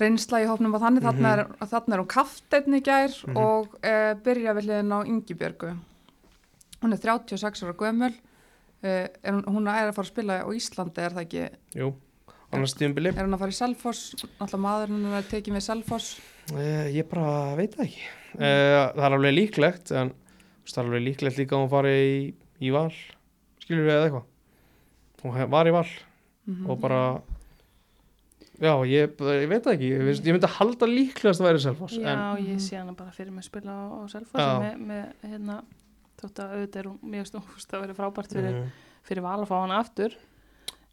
reynsla 0.00 0.40
í 0.42 0.46
hópnum 0.46 0.74
og 0.76 0.80
þannig. 0.82 1.02
Mm 1.02 1.16
Mhm. 1.16 1.26
er, 1.26 1.46
þarna 1.66 1.94
er 1.94 2.00
hún 2.02 2.06
kafteinn 2.08 2.74
í 2.74 2.82
gær 2.82 3.12
Mhm. 3.26 3.36
og 3.36 3.78
e, 3.82 4.14
byrja 4.14 4.54
við 4.54 4.64
hliðin 4.66 4.92
á 4.92 4.98
Ingibjörgu. 5.06 5.76
Hún 6.82 6.92
er 6.92 6.98
36 6.98 7.62
ára 7.62 7.72
gömul. 7.74 8.12
E, 8.82 8.88
er 9.24 9.32
hún, 9.32 9.44
hún 9.44 9.66
er 9.68 9.88
að 9.90 9.94
fara 9.94 10.04
að 10.06 10.12
spila 10.12 10.42
á 10.44 10.48
Íslandi 10.52 10.98
er 10.98 11.10
það 11.10 11.24
ekki, 11.24 11.50
Jú, 11.74 11.94
annars 12.52 12.74
tíðanbili 12.74 13.08
er 13.08 13.24
hún 13.24 13.32
að 13.34 13.38
fara 13.38 13.50
í 13.50 13.54
Selfoss? 13.56 14.14
Náttúrulega 14.38 14.60
maðurinn 14.60 15.12
er 15.16 15.22
tekið 15.22 15.52
með 15.56 15.62
Selfoss 15.62 16.20
Eh, 16.54 16.92
ég 16.94 17.08
bara 17.10 17.56
veit 17.58 17.72
það 17.74 17.86
ekki 17.88 18.02
eh, 18.38 18.92
það 18.94 19.04
er 19.08 19.14
alveg 19.16 19.32
líklegt 19.34 19.90
en 19.98 20.12
það 20.66 20.76
er 20.78 20.84
alveg 20.84 21.02
líklegt 21.08 21.38
líka 21.40 21.56
að 21.56 21.62
hún 21.64 21.72
fari 21.72 21.94
í, 21.98 22.18
í 22.62 22.70
val 22.74 22.92
skilur 23.64 23.88
við 23.88 23.94
eða 23.96 24.04
eitthvað 24.10 25.24
hún 25.26 25.50
var 25.56 25.66
í 25.72 25.74
val 25.74 25.88
Mhm. 26.46 26.68
og 26.70 26.76
bara 26.78 26.98
já, 28.62 28.70
ég, 28.86 29.16
ég 29.18 29.48
veit 29.50 29.64
það 29.64 29.72
ekki 29.74 29.88
ég, 29.90 30.02
ég 30.22 30.28
myndi 30.36 30.46
að 30.46 30.52
halda 30.60 30.86
líklegast 30.86 31.42
að 31.42 31.48
væri 31.48 31.62
Selfoss 31.64 31.96
já, 31.98 32.06
en, 32.12 32.44
ég 32.46 32.60
sé 32.62 32.76
hana 32.78 32.94
bara 32.94 33.10
fyrir 33.10 33.32
mig 33.34 33.42
að 33.42 33.48
spila 33.50 33.74
á, 33.74 33.82
á 33.90 34.00
Selfossi 34.12 34.44
Já. 34.46 34.60
með, 34.62 34.84
með 34.86 35.26
hérna 35.32 35.56
þótt 36.22 36.38
að 36.44 36.54
auðvitað 36.54 36.78
er 36.84 36.88
mjög 37.16 37.26
stúfust 37.32 37.74
að 37.74 37.82
vera 37.82 37.96
frábært 37.98 38.36
fyrir, 38.38 38.54
mm, 38.60 38.70
fyrir 39.10 39.26
val 39.26 39.40
að 39.42 39.50
fá 39.50 39.56
hana 39.58 39.80
aftur 39.82 40.14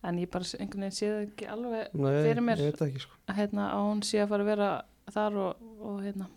en 0.04 0.18
ég 0.20 0.32
bara 0.34 0.49
einhvern 0.58 0.88
veginn 0.88 0.97
sé 0.97 1.12
það 1.14 1.22
ekki 1.30 1.51
alveg 1.54 1.93
nei, 1.93 2.18
fyrir 2.26 2.43
mér. 2.49 2.66
sko. 3.06 3.14
að, 3.30 3.38
hérna, 3.43 3.70
að 3.78 3.86
hún 3.91 4.01
sé 4.10 4.24
að 4.26 4.34
fara 4.34 4.43
að 4.47 4.51
vera 4.56 4.72
þar 5.12 5.38
og, 5.43 5.68
og 5.84 5.99
hérna. 6.06 6.30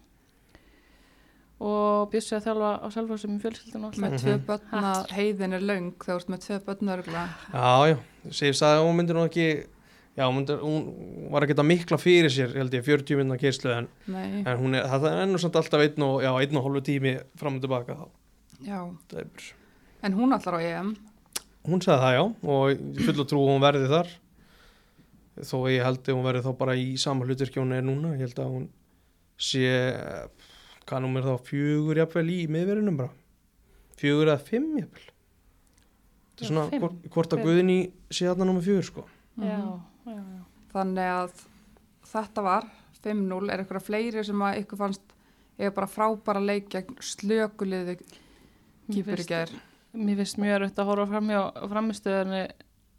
Og 1.56 2.10
bjössi 2.12 2.34
að 2.36 2.42
þjálfa 2.50 2.70
á 2.84 2.86
Selfossi 2.92 3.28
með 3.30 3.44
fjölskyldun 3.46 3.84
og 3.88 3.94
með 3.96 4.10
alltaf 4.10 4.24
tvö 4.26 4.34
börn 4.50 4.84
að 4.90 5.12
heiðin 5.16 5.56
er 5.56 5.62
löng 5.64 5.86
þegar 6.02 6.10
þú 6.10 6.16
ert 6.20 6.32
með 6.34 6.42
tvö 6.44 6.58
börn 6.66 6.90
örgla 6.96 7.22
já, 7.54 7.70
já, 7.88 7.96
Sif 8.36 8.58
sagði 8.58 8.82
að 8.82 8.84
hún 8.84 8.98
myndi 8.98 9.16
nú 9.16 9.22
ekki 9.24 9.46
já, 9.56 10.24
hún, 10.26 10.36
myndi, 10.36 10.56
hún 10.60 11.30
var 11.32 11.46
ekki 11.46 11.56
að 11.56 11.68
mikla 11.70 11.98
fyrir 12.02 12.34
sér 12.34 12.52
held 12.60 12.76
ég, 12.76 12.84
40 12.84 13.20
minna 13.22 13.38
keislu 13.40 13.72
en, 13.72 13.88
en 14.12 14.60
hún 14.60 14.76
er, 14.76 14.84
það 14.92 15.08
er 15.14 15.22
ennú 15.24 15.40
samt 15.40 15.56
alltaf 15.62 15.86
einn 15.86 16.04
og, 16.04 16.18
já, 16.26 16.30
einn 16.44 16.60
og 16.60 16.66
hálfu 16.68 16.84
tími 16.90 17.14
fram 17.40 17.56
og 17.56 17.64
tilbaka 17.64 17.96
þá. 18.02 18.06
Já. 18.66 18.78
Bara- 19.14 19.54
En 20.04 20.12
hún 20.14 20.36
allar 20.36 20.54
á 20.54 20.60
EM. 20.60 20.92
Hún 21.66 21.80
sagði 21.82 22.02
það 22.04 22.14
já 22.18 22.24
og 22.52 22.68
ég 22.68 23.00
full 23.08 23.16
að 23.24 23.28
trú 23.32 23.40
hún 23.48 23.64
verði 23.64 23.88
þar 23.90 24.12
þó 25.44 25.56
ég 25.68 25.84
held 25.84 26.00
að 26.06 26.14
hún 26.16 26.24
verði 26.26 26.44
þá 26.46 26.52
bara 26.58 26.76
í 26.80 26.96
sama 27.00 27.26
hlutverki 27.26 27.60
hún 27.60 27.74
er 27.76 27.84
núna 27.84 28.14
ég 28.14 28.24
held 28.24 28.40
að 28.40 28.52
hún 28.54 28.68
sé 29.36 29.66
hvað 30.86 31.02
númer 31.04 31.26
þá 31.26 31.34
fjögur 31.44 32.00
jafnvel 32.00 32.28
í 32.32 32.38
miðverðinum 32.48 32.96
bara 32.96 33.12
fjögur 34.00 34.30
eða 34.32 34.46
fimm 34.46 34.70
jafnvel 34.80 35.04
þetta 35.06 36.44
er 36.44 36.50
svona 36.50 36.66
fimm. 36.70 36.86
hvort, 37.10 37.34
að. 37.36 37.44
Guðni 37.44 37.78
sé 38.10 38.28
þarna 38.28 38.48
númer 38.48 38.64
fjögur 38.64 38.88
sko 38.88 39.04
já, 39.36 39.56
Mhm. 39.56 39.80
já, 40.06 40.16
já. 40.16 40.42
Þannig 40.72 41.10
að 41.12 41.44
þetta 42.06 42.42
var 42.42 42.64
5-0 43.02 43.50
er 43.52 43.62
eitthvað 43.62 43.86
fleiri 43.86 44.24
sem 44.24 44.42
að 44.44 44.58
ykkur 44.62 44.78
fannst 44.78 45.14
eiga 45.58 45.74
bara 45.74 45.86
frábæra 45.86 46.42
leik 46.44 46.68
gegn 46.72 46.96
slökuliði 47.00 47.98
kýpur 48.92 49.20
í 49.20 49.26
gær 49.26 49.52
mér 49.96 50.16
finnst 50.20 50.38
mjög 50.38 50.60
erfitt 50.60 50.78
að 50.78 50.88
horfa 50.90 51.06
fram 51.12 51.28
hjá 51.32 51.42
framistöðunni 51.70 52.42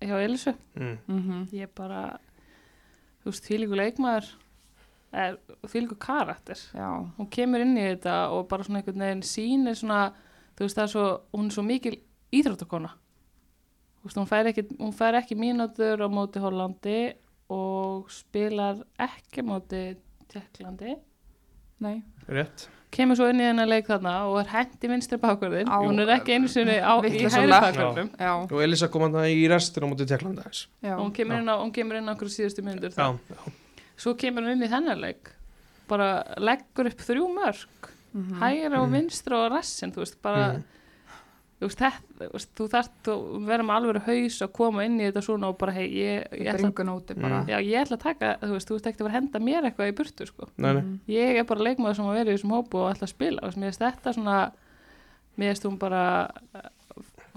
hjá 0.02 0.16
Elisu 0.24 0.54
mm. 0.76 0.98
mm 1.08 1.48
ég 1.54 1.70
bara 1.76 2.20
þú 3.28 3.34
veist, 3.34 3.48
þvílíku 3.48 3.76
leikmaður 3.76 4.30
er 5.18 5.36
þvílíku 5.68 5.98
karakter. 6.00 6.62
Já, 6.76 6.88
hún 7.18 7.30
kemur 7.32 7.64
inn 7.64 7.76
í 7.76 7.84
þetta 7.84 8.16
og 8.32 8.48
bara 8.48 8.64
svona 8.64 8.80
einhvern 8.80 9.04
veginn 9.04 9.26
sýnir 9.28 9.76
svona 9.76 10.00
þú 10.56 10.64
veist 10.64 10.80
það 10.80 10.86
er 10.86 10.94
svo, 10.94 11.06
hún 11.36 11.50
er 11.50 11.56
svo 11.58 11.66
mikil 11.68 11.94
íþróttakona. 12.38 12.94
Þú 13.98 14.08
veist, 14.08 14.20
hún 14.22 14.30
fær 14.30 14.52
ekki, 14.52 14.66
hún 14.80 14.96
fær 14.96 15.20
ekki 15.20 15.38
mínútur 15.40 16.04
á 16.04 16.08
móti 16.08 16.44
Hollandi 16.44 17.00
og 17.52 18.08
spilar 18.12 18.80
ekki 19.04 19.44
móti 19.44 19.84
Tjekklandi 20.32 20.96
nei. 21.80 22.02
Rétt. 22.28 22.68
Kemur 22.92 23.18
svo 23.20 23.28
inn 23.30 23.42
í 23.42 23.44
þennan 23.44 23.68
leik 23.70 23.88
þarna 23.90 24.14
og 24.32 24.38
er 24.40 24.48
hent 24.54 24.80
í 24.84 24.88
vinstri 24.90 25.18
bakverðin 25.20 25.68
Á- 25.68 25.84
hún 25.84 26.00
er 26.00 26.08
ekki 26.18 26.34
einu 26.38 26.48
sinni 26.48 26.78
á, 26.80 26.96
í 27.04 27.12
hægri 27.28 28.10
Já, 28.18 28.32
og 28.48 28.62
Elisa 28.64 28.88
kom 28.88 29.02
hann 29.04 29.18
í 29.28 29.48
restir 29.52 29.84
á 29.84 29.88
móti 29.92 30.08
Teklanda 30.08 30.44
þess 30.48 30.68
já, 30.82 30.94
og 30.96 31.04
hún 31.06 31.14
kemur 31.14 31.38
inn 31.42 31.52
á, 31.52 31.56
hún 31.60 31.74
kemur 31.76 31.98
inn 32.00 32.08
á 32.08 32.16
okkur 32.16 32.32
síðustu 32.32 32.64
myndur 32.64 32.96
já, 32.96 33.12
já, 33.30 33.52
svo 33.98 34.16
kemur 34.16 34.44
hún 34.48 34.56
inn 34.56 34.64
í 34.64 34.72
þennan 34.72 35.00
leik. 35.04 35.34
Bara 35.88 36.24
leggur 36.38 36.88
upp 36.88 37.00
þrjú 37.04 37.28
mörg 37.36 37.92
Mhm. 38.14 38.40
hægra 38.40 38.80
og 38.82 38.88
Mhm. 38.90 38.94
vinstra 38.96 39.36
og 39.46 39.52
rassin 39.52 39.92
þú 39.92 40.00
veist 40.04 40.22
bara 40.22 40.54
Mhm. 40.54 40.64
Þú 41.58 41.66
veist, 41.66 41.80
þetta, 41.82 42.18
þú 42.22 42.32
veist, 42.34 42.50
þú 42.58 42.66
þarft 42.74 42.92
þú 43.08 43.14
verður 43.48 43.66
með 43.66 43.76
alveg 43.78 44.04
haus 44.08 44.36
að 44.46 44.52
koma 44.54 44.84
inn 44.86 45.00
í 45.02 45.06
þetta 45.08 45.24
svona 45.26 45.48
og 45.50 45.58
bara, 45.58 45.72
hei, 45.74 45.88
ég, 45.90 46.28
ég 46.38 46.52
ætla 46.54 46.68
bringun 46.70 46.92
úti 46.94 47.16
bara 47.18 47.40
Mm. 47.42 47.50
Já, 47.50 47.58
ég 47.66 47.82
ætla 47.82 47.98
að 47.98 48.04
taka, 48.04 48.30
þú 48.44 48.52
veist, 48.54 48.68
þú 48.70 48.76
veist 48.78 48.88
ekki 48.92 49.02
að 49.02 49.08
vera 49.08 49.14
að 49.14 49.18
henda 49.22 49.40
mér 49.48 49.66
eitthvað 49.72 49.90
í 49.92 49.96
burtu, 49.98 50.28
sko. 50.30 50.48
nei, 50.58 50.72
nei. 50.74 50.82
Mhm. 50.82 51.00
Ég 51.08 51.40
er 51.40 51.44
bara 51.50 51.66
leikmaður 51.66 51.96
sem 51.96 52.06
að 52.06 52.18
vera 52.20 52.30
í 52.32 52.38
þessum 52.38 52.54
hópu 52.58 52.78
og 52.84 52.94
ætla 52.94 53.08
að 53.08 53.14
spila, 53.16 53.42
þú 53.52 53.66
veist, 53.66 53.80
þetta 53.82 54.14
svona, 54.14 54.38
mér 55.38 55.50
finnst 55.54 55.66
hún 55.66 55.78
bara, 55.80 56.04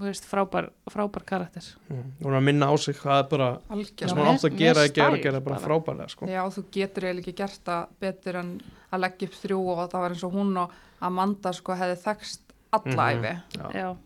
þú 0.01 0.05
veist, 0.05 0.25
frábær, 0.29 0.69
frábær 0.91 1.25
karakter. 1.29 1.65
Mm. 1.91 2.13
hún 2.23 2.33
er 2.33 2.39
að 2.41 2.45
minna 2.45 2.69
á 2.69 2.75
sig 2.81 2.97
hvað 2.97 3.19
er 3.25 3.29
bara 3.33 3.49
það 3.69 4.09
sem 4.09 4.19
hún 4.21 4.31
átt 4.35 4.45
að 4.49 4.57
gera 4.57 4.85
með 4.85 5.17
að 5.17 5.23
gera, 5.23 5.41
bara 5.41 5.59
frábærlega 5.61 6.09
sko. 6.11 6.27
Já, 6.29 6.43
þú 6.49 6.65
getur 6.73 7.05
eiginlega 7.09 7.25
ekki 7.25 7.37
gert 7.37 7.65
það 7.65 7.89
betur 8.01 8.37
en 8.41 8.61
að 8.93 9.01
leggja 9.01 9.29
upp 9.29 9.37
þrjú 9.43 9.59
og 9.69 9.83
það 9.91 10.01
var 10.01 10.11
eins 10.11 10.25
og 10.25 10.33
hún 10.33 10.57
og 10.61 10.71
Amanda 11.01 11.53
sko 11.53 11.73
hefði 11.77 11.99
þekst 12.05 12.41
alla 12.73 13.13
Mhm. 13.13 13.25
æfi. 13.25 13.97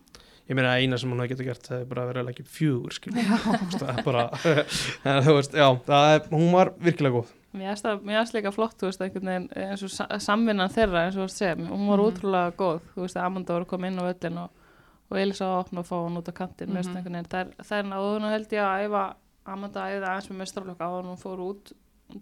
Ég 0.45 0.53
meina 0.55 0.75
eina 0.77 0.97
sem 1.01 1.09
hún 1.09 1.19
hefði 1.23 1.31
getið 1.33 1.47
gert 1.49 1.67
það 1.71 1.79
er 1.81 1.85
bara 1.89 2.01
að 2.03 2.09
vera 2.11 2.21
að 2.21 2.27
leggja 2.29 2.43
upp 2.45 2.51
fjögur 2.53 2.97
það 3.79 3.89
er 3.97 4.03
bara 4.05 4.25
en, 5.09 5.23
þú 5.25 5.33
veist, 5.39 5.55
já, 5.57 5.67
það 5.87 6.09
er, 6.15 6.27
hún 6.35 6.51
var 6.53 6.69
virkilega 6.85 7.15
góð. 7.15 7.31
Mér 7.55 7.79
finnst 7.79 8.35
líka 8.35 8.51
flott, 8.51 8.75
þú 8.77 8.89
veist, 8.91 9.01
einhvern 9.01 9.29
veginn, 9.31 9.47
eins 9.55 9.83
og 9.87 9.89
sa- 9.95 10.19
samvinnan 10.19 10.69
þeirra, 10.75 11.05
eins 11.07 11.15
og 11.17 11.23
þú 11.23 11.27
veist, 11.29 11.63
hún 11.71 11.87
var 11.89 11.97
Mhm. 12.03 12.05
ótrúlega 12.11 12.51
góð, 12.59 12.79
þú 12.93 13.01
veist, 13.05 13.17
Amanda 13.17 13.53
var 13.53 13.63
að 13.65 13.67
koma 13.73 13.87
inn 13.87 13.97
á 13.97 14.03
völlin 14.05 14.37
og, 14.43 14.49
og 15.09 15.17
Elisa 15.17 15.45
að 15.45 15.59
opna 15.63 15.79
og 15.79 15.87
fá 15.89 15.95
hann 16.03 16.17
út 16.21 16.29
á 16.29 16.33
kantinn, 16.35 16.69
mm 16.69 16.75
Mhm. 16.75 16.81
veist, 16.83 16.89
einhvern 16.95 17.15
veginn, 17.15 17.31
það 17.31 17.39
er, 17.41 17.49
það 17.63 17.79
er 17.79 17.89
náðun 17.89 18.25
og 18.27 18.33
held 18.35 18.49
ég 18.51 18.61
að 18.65 18.85
æfa, 18.85 19.03
Amanda 19.45 19.79
æfði 19.89 20.07
aðeins 20.11 20.29
með 20.29 20.37
mestralokk 20.43 20.81
á 20.83 20.87
hann 20.93 21.09
og 21.15 21.19
fór 21.23 21.39
út 21.49 21.71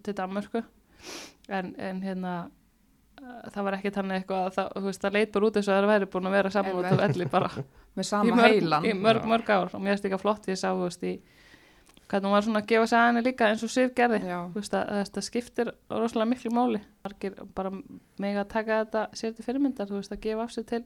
til 0.04 0.14
Danmörku, 0.14 0.64
en, 1.50 1.76
en 1.78 2.02
hérna, 2.02 2.50
það 3.54 3.64
var 3.68 3.78
ekki 3.78 3.92
þannig 3.98 4.18
eitthvað 4.22 4.46
að 4.48 4.56
það, 4.58 4.72
þú 4.78 4.86
veist, 4.90 5.04
það 5.04 5.16
leit 5.18 5.32
bara 5.36 5.48
út 5.50 5.60
eins 5.60 5.68
og 5.70 5.76
það 5.78 5.88
væri 5.94 6.10
búin 6.14 6.30
að 6.30 6.36
vera 6.38 6.52
saman 6.54 6.80
út 6.80 6.90
á 6.90 6.96
velli 7.04 7.28
bara 7.34 7.50
Með 7.96 8.04
í 8.04 8.10
sama 8.10 8.36
mörg, 8.40 8.50
heilan. 8.56 8.86
í 8.90 8.94
mörg, 8.98 9.22
Já. 9.24 9.30
mörg 9.30 9.50
ár 9.54 9.70
og 9.78 9.82
mér 9.84 9.94
finnst 9.94 10.08
líka 10.08 10.18
flott 10.22 10.46
því 10.48 10.56
að 10.56 10.62
sá, 10.64 10.70
þú 10.74 10.88
veist, 10.88 11.04
í 11.06 11.14
hvernig 12.10 12.28
hún 12.30 12.34
var 12.36 12.46
svona 12.46 12.62
að 12.64 12.68
gefa 12.74 12.88
sig 12.90 12.98
að 13.00 13.06
henni 13.10 13.22
líka 13.28 13.48
eins 13.50 13.64
og 13.66 13.72
Sif 13.74 13.94
gerði 13.98 14.20
Já, 14.28 14.40
þú 14.50 14.60
veist 14.60 14.74
að 14.78 14.90
að 14.94 15.00
þetta 15.04 15.24
skiptir 15.28 15.72
rosalega 15.94 16.30
miklu 16.34 16.52
máli 16.54 16.82
margir 17.06 17.38
bara 17.58 17.72
mega 18.22 18.44
að 18.44 18.52
taka 18.54 18.80
þetta 18.84 19.06
sér 19.22 19.34
til 19.38 19.46
fyrirmyndar, 19.48 19.90
þú 19.90 20.00
veist 20.02 20.14
að 20.14 20.22
gefa 20.26 20.44
af 20.48 20.52
sig 20.54 20.68
til 20.74 20.82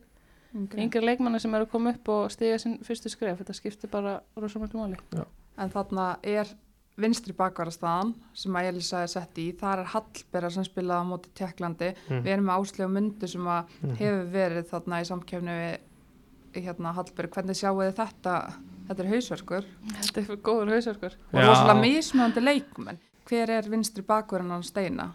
yngri. 0.55 0.83
yngri 0.85 1.01
leikmanni 1.03 1.41
sem 1.43 1.55
eru 1.57 1.67
að 1.67 1.73
koma 1.73 1.95
upp 1.95 2.11
og 2.13 2.31
stiga 2.31 2.59
sinn 2.61 2.77
fyrstu 2.85 3.11
skref, 3.11 3.41
þetta 3.41 3.55
skiptir 3.57 3.91
bara 3.91 4.19
rosalega 4.37 4.67
miklu 4.67 4.83
máli. 4.83 5.25
En 5.57 5.73
þarna 5.73 6.07
er 6.23 6.53
vinstri 6.97 7.33
bakvarastaðan 7.37 8.15
sem 8.33 8.55
að 8.57 8.69
Elisa 8.71 9.01
er 9.03 9.07
sett 9.07 9.37
í. 9.37 9.51
Það 9.57 9.79
er 9.79 9.91
Hallberga 9.93 10.49
sem 10.51 10.63
spilaði 10.63 11.03
á 11.03 11.09
móti 11.11 11.29
Tjekklandi. 11.37 11.91
Mm. 12.09 12.23
Við 12.25 12.31
erum 12.33 12.45
með 12.49 12.61
áslegu 12.61 12.89
myndu 12.91 13.27
sem 13.27 13.41
að 13.45 13.65
Mhm. 13.81 13.95
hefur 13.97 14.31
verið 14.31 14.65
þarna 14.71 15.01
í 15.01 15.05
samkefni 15.05 15.57
við 15.61 16.63
hérna 16.63 16.93
Hallberg. 16.93 17.29
Hvernig 17.31 17.55
sjáu 17.55 17.75
þið 17.77 17.93
þetta? 17.95 18.53
Þetta 18.87 18.99
er 19.03 19.11
hausverkur. 19.13 19.65
Þetta 19.93 20.17
er 20.21 20.37
góður 20.37 20.73
hausverkur. 20.73 21.13
Og 21.33 21.39
rosalega 21.43 21.81
mismöndi 21.81 22.41
leikmenn. 22.43 22.97
Hver 23.27 23.49
er 23.49 23.61
vinstri 23.69 24.01
bakvarinn 24.03 24.51
á 24.51 24.59
steina? 24.63 25.13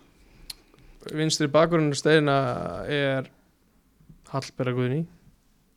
vinstri 1.10 1.48
bakgrunnu 1.48 1.94
steina 1.98 2.84
er 2.86 3.26
Hallberga 4.30 4.72
Guðni 4.76 5.00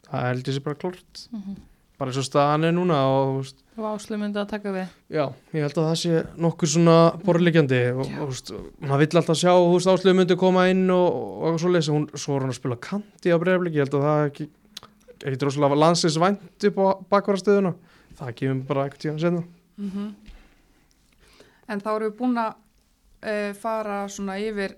það 0.06 0.28
held 0.30 0.44
ég 0.52 0.54
sér 0.54 0.64
bara 0.64 0.76
klort 0.76 1.28
Mm 1.32 1.42
-hmm. 1.42 1.56
Bara 2.00 2.12
eins 2.12 2.20
og 2.20 2.26
staðan 2.28 2.68
er 2.68 2.74
núna 2.76 2.98
og 3.08 3.46
Og 3.76 3.86
áslu 3.90 4.16
myndi 4.20 4.40
að 4.40 4.50
taka 4.54 4.72
við. 4.72 4.88
já, 5.12 5.26
ég 5.54 5.66
held 5.66 5.78
að 5.78 5.88
það 5.90 5.98
sé 6.00 6.20
nokkur 6.40 6.70
svona 6.72 6.98
borðlegjandi 7.26 7.80
og, 7.94 8.06
og 8.22 8.30
veist, 8.32 8.52
maður 8.80 9.02
vill 9.04 9.20
alltaf 9.20 9.40
sjá 9.40 9.52
þú 9.52 9.74
veist, 9.74 9.90
áslöfu 9.92 10.16
myndi 10.16 10.38
koma 10.40 10.68
inn 10.72 10.86
og, 10.96 11.18
og 11.44 11.60
svo 11.60 11.72
leysa 11.74 11.92
hún, 11.96 12.06
svo 12.16 12.38
er 12.38 12.46
hún 12.46 12.54
að 12.54 12.60
spila 12.60 12.78
kanti 12.80 13.34
á 13.36 13.38
breyflik, 13.42 13.76
ég 13.76 13.84
held 13.86 13.98
að 14.00 14.08
það 14.08 14.26
ekki 14.30 14.48
ekki 15.26 15.40
droslega 15.42 15.80
landsins 15.80 16.20
vænt 16.22 16.68
upp 16.70 16.80
á 16.80 16.88
bakvarastöðuna, 17.16 17.74
það 18.20 18.36
kemur 18.40 18.66
bara 18.70 18.88
ekkert 18.88 19.06
tíðan 19.08 19.22
senna 19.24 19.44
Mm 19.76 20.14
En 21.68 21.82
þá 21.82 21.88
erum 21.96 22.12
við 22.12 22.18
búin 22.20 22.38
að 22.38 22.52
uh, 23.26 23.54
fara 23.58 24.04
svona 24.08 24.36
yfir 24.38 24.76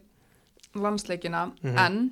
landsleikina. 0.78 1.52
Mhm. 1.62 1.78
en 1.78 2.12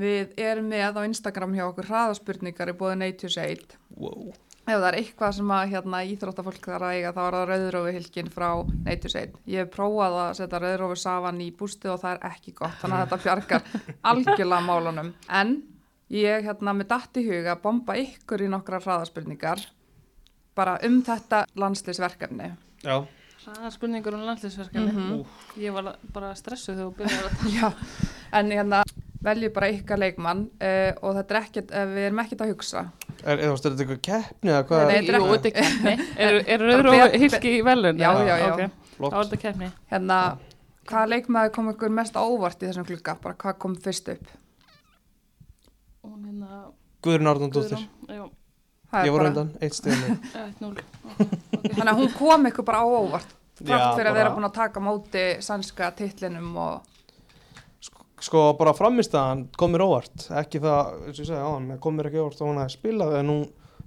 við 0.00 0.32
erum 0.40 0.68
með 0.72 0.98
á 0.98 1.02
Instagram 1.08 1.54
hjá 1.56 1.64
okkur 1.70 1.88
hraðaspurningar 1.90 2.72
í 2.72 2.76
bóði 2.80 2.96
Nature's 3.02 3.36
Aid. 3.42 3.76
wow. 3.96 4.30
Ef 4.70 4.76
það 4.76 4.84
er 4.90 4.96
eitthvað 5.00 5.32
sem 5.34 5.50
að 5.50 5.70
hérna, 5.72 6.00
íþróttafólk 6.06 6.66
þarf 6.68 6.84
að 6.86 6.92
eiga 6.94 7.10
þá 7.16 7.20
er 7.24 7.34
það 7.34 7.46
rauðrófi 7.50 7.92
hilkin 7.96 8.28
frá 8.30 8.48
Nature's 8.84 9.16
Aid. 9.18 9.32
Ég 9.50 9.64
hef 9.64 9.70
prófað 9.74 10.16
að 10.20 10.34
setja 10.38 10.60
rauðrófi 10.62 10.98
safan 11.00 11.40
í 11.42 11.48
bústið 11.58 11.90
og 11.94 12.02
það 12.04 12.12
er 12.12 12.28
ekki 12.28 12.52
gott 12.60 12.76
þannig 12.82 12.98
að 13.00 13.06
þetta 13.08 13.24
bjargar 13.24 13.64
algjörlega 14.12 14.60
málunum. 14.68 15.08
En 15.40 15.54
ég 16.14 16.44
hérna 16.46 16.74
með 16.76 16.90
datt 16.92 17.18
í 17.18 17.24
huga 17.26 17.56
að 17.56 17.62
bomba 17.64 17.96
ykkur 18.04 18.44
í 18.46 18.50
nokkra 18.52 18.78
hraðaspurningar 18.84 19.64
bara 20.54 20.76
um 20.86 21.00
þetta 21.08 21.42
landsliðsverkefni. 21.58 22.52
já, 22.84 22.96
Það 23.40 23.64
er 23.64 23.72
spurningur 23.74 24.14
um 24.20 24.24
landslýsverkefni. 24.28 24.92
Mhm. 24.92 25.20
Ég 25.64 25.72
var 25.74 25.94
bara 26.12 26.34
stressuð 26.36 26.76
þegar 26.76 26.90
þú 26.90 26.96
byrjaði 27.00 27.24
að 27.24 27.38
tala. 27.40 27.52
Já, 27.56 27.72
en 28.38 28.50
hérna 28.52 28.82
veljum 29.24 29.52
bara 29.56 29.68
ykkar 29.74 30.00
leikmann 30.00 30.46
uh, 30.48 30.90
og 31.04 31.16
þetta 31.18 31.36
er 31.36 31.40
ekkert, 31.40 31.72
uh, 31.74 31.86
við 31.90 32.06
erum 32.08 32.22
ekkert 32.24 32.44
að 32.44 32.52
hugsa. 32.54 32.84
er, 33.20 33.42
er 33.42 33.54
þetta 33.56 33.72
eitthvað 33.74 34.02
keppni 34.08 34.52
eða 34.52 34.62
hvað 34.70 34.84
Nei, 34.86 34.94
þetta 34.96 35.12
er 35.12 35.18
er 35.50 35.56
keppni. 35.58 35.94
Er, 36.16 36.38
er 36.54 36.64
rauðrófi 36.66 37.02
be- 37.04 37.22
hilki 37.24 37.54
í 37.58 37.62
velun? 37.66 38.00
Já, 38.00 38.10
já, 38.24 38.34
já. 38.40 38.52
Ok, 38.52 38.60
þá 38.64 38.96
flott 38.96 39.16
er 39.16 39.24
þetta 39.24 39.40
keppni. 39.44 39.70
Hérna, 39.92 40.20
hvaða 40.90 41.12
leikmaður 41.14 41.54
kom 41.56 41.72
ykkur 41.74 41.96
mest 42.00 42.16
á 42.16 42.22
óvart 42.24 42.62
í 42.64 42.68
þessum 42.70 42.88
klukka? 42.88 43.16
Bara 43.22 43.38
hvað 43.44 43.58
kom 43.64 43.76
fyrst 43.88 44.12
upp? 44.14 44.36
Hérna... 46.04 46.62
Guðrun 47.04 47.30
Það 48.90 49.00
er 49.00 49.06
ég 49.06 49.14
bara- 49.14 49.28
undan, 49.30 49.50
eitt 49.62 49.76
1-0. 49.86 50.80
Þannig 51.76 51.90
að 51.92 51.98
hún 52.00 52.14
kom 52.16 52.48
ykkur 52.50 52.66
bara 52.66 52.80
á 52.82 52.86
óvart. 52.88 53.36
Frátt 53.60 53.98
fyrir 53.98 54.08
að 54.08 54.16
vera 54.16 54.32
búin 54.32 54.48
að 54.48 54.56
taka 54.56 54.80
móti 54.82 55.24
sænska 55.44 55.90
titlinum 55.98 56.54
og... 56.56 56.89
sko 58.20 58.42
bara 58.58 58.74
framistæðan 58.76 59.46
kom 59.58 59.72
mér 59.74 59.86
óvart 59.86 60.26
ekki 60.42 60.60
það, 60.62 60.92
eins 61.06 61.16
og 61.16 61.24
ég 61.24 61.30
segi 61.30 61.40
hann 61.40 61.72
kom 61.80 61.96
mér 61.96 62.10
ekki 62.10 62.20
óvart 62.22 62.42
að 62.42 62.50
hún 62.50 62.60
hefði 62.60 62.76
spilað 62.76 63.16
en 63.20 63.32
hún 63.32 63.42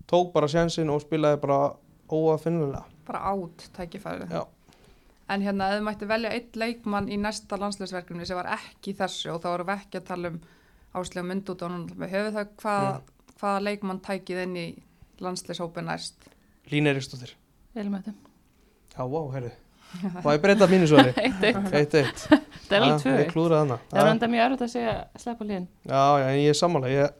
tók 0.10 0.34
bara 0.34 0.50
sjansinn 0.52 0.92
og 0.94 1.04
spilaði 1.04 1.40
bara 1.44 1.60
óafinnilega 2.10 2.84
bara 3.08 3.20
át 3.34 3.70
tækifærið. 3.76 4.32
Já. 4.32 4.46
En 5.30 5.42
hérna, 5.42 5.70
ef 5.72 5.80
þið 5.80 5.86
mætti 5.88 6.08
velja 6.08 6.32
einn 6.36 6.60
leikmann 6.60 7.10
í 7.12 7.18
næsta 7.20 7.58
landsleisverkefni 7.60 8.28
sem 8.28 8.38
var 8.38 8.50
ekki 8.58 8.94
þessu 8.96 9.32
og 9.34 9.42
þá 9.44 9.48
vorum 9.54 9.70
við 9.70 9.82
ekki 9.82 10.00
að 10.00 10.08
tala 10.10 10.32
um 10.34 10.40
áslega 10.94 11.28
mynd 11.28 11.52
út 11.54 11.64
og 11.66 11.74
núna 11.74 12.10
hefur 12.12 12.36
það 12.38 12.52
hvað, 12.62 12.90
hvaða 13.40 13.64
leikmann 13.68 14.02
tækið 14.04 14.44
inn 14.44 14.58
í 14.60 14.66
landsleishópi 15.24 15.84
næst? 15.86 16.28
Lín 16.72 16.88
Eiríksdóttir 16.92 17.36
Elmættum. 17.76 18.16
já, 18.94 19.04
vá, 19.04 19.22
heyrðu 19.36 19.52
og 20.24 20.30
ég 20.34 20.42
breyta 20.44 20.68
mínu 20.72 20.88
svari 20.90 21.12
1-1. 21.30 21.70
1-1 21.72 22.24
Það 22.68 22.78
er 22.78 22.86
alveg 22.88 23.04
Já, 23.04 23.12
ég 23.14 23.28
2-1. 23.28 23.32
klúraði 23.34 23.60
hana 23.66 23.78
Það 23.92 24.02
er 24.04 24.12
enda 24.14 24.30
mjög 24.34 24.46
erfitt 24.48 24.66
að 24.66 24.72
segja 24.74 24.94
sleppa 25.22 25.46
líðin. 25.50 25.68
já, 25.86 26.04
já, 26.20 26.28
en 26.32 26.40
ég 26.42 26.50
er 26.54 26.60
sammála 26.60 26.92
ég, 26.94 27.20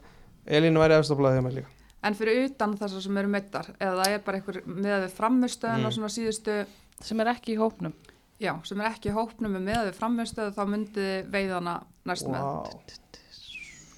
Elín 0.58 0.78
væri 0.80 0.96
efstaflaðið 0.98 1.38
hjá 1.38 1.44
mér 1.48 1.56
líka 1.60 1.70
En 2.04 2.16
fyrir 2.18 2.42
utan 2.50 2.74
þessar 2.76 3.00
sem 3.00 3.16
eru 3.16 3.30
meittar, 3.32 3.68
eða 3.80 4.02
það 4.02 4.14
er 4.16 4.24
bara 4.26 4.36
einhver 4.40 4.58
með 4.66 4.96
við 5.06 5.12
framistöðun 5.16 5.78
Mm. 5.80 5.86
og 5.88 5.94
svona 5.96 6.10
síðustu, 6.12 6.56
Sem 7.00 7.20
er 7.24 7.30
ekki 7.32 7.54
í 7.54 7.56
hópnum. 7.56 7.94
já, 8.40 8.52
sem 8.68 8.80
er 8.82 8.90
ekki 8.90 9.08
í 9.08 9.14
hópnum 9.16 9.54
með 9.56 9.78
við 9.86 9.96
framistöðu, 9.96 10.52
þá 10.52 10.62
myndið 10.68 11.06
þið 11.08 11.30
veiðana 11.32 11.74
næst 12.04 12.28
með. 12.28 12.44
Vá. 12.44 12.68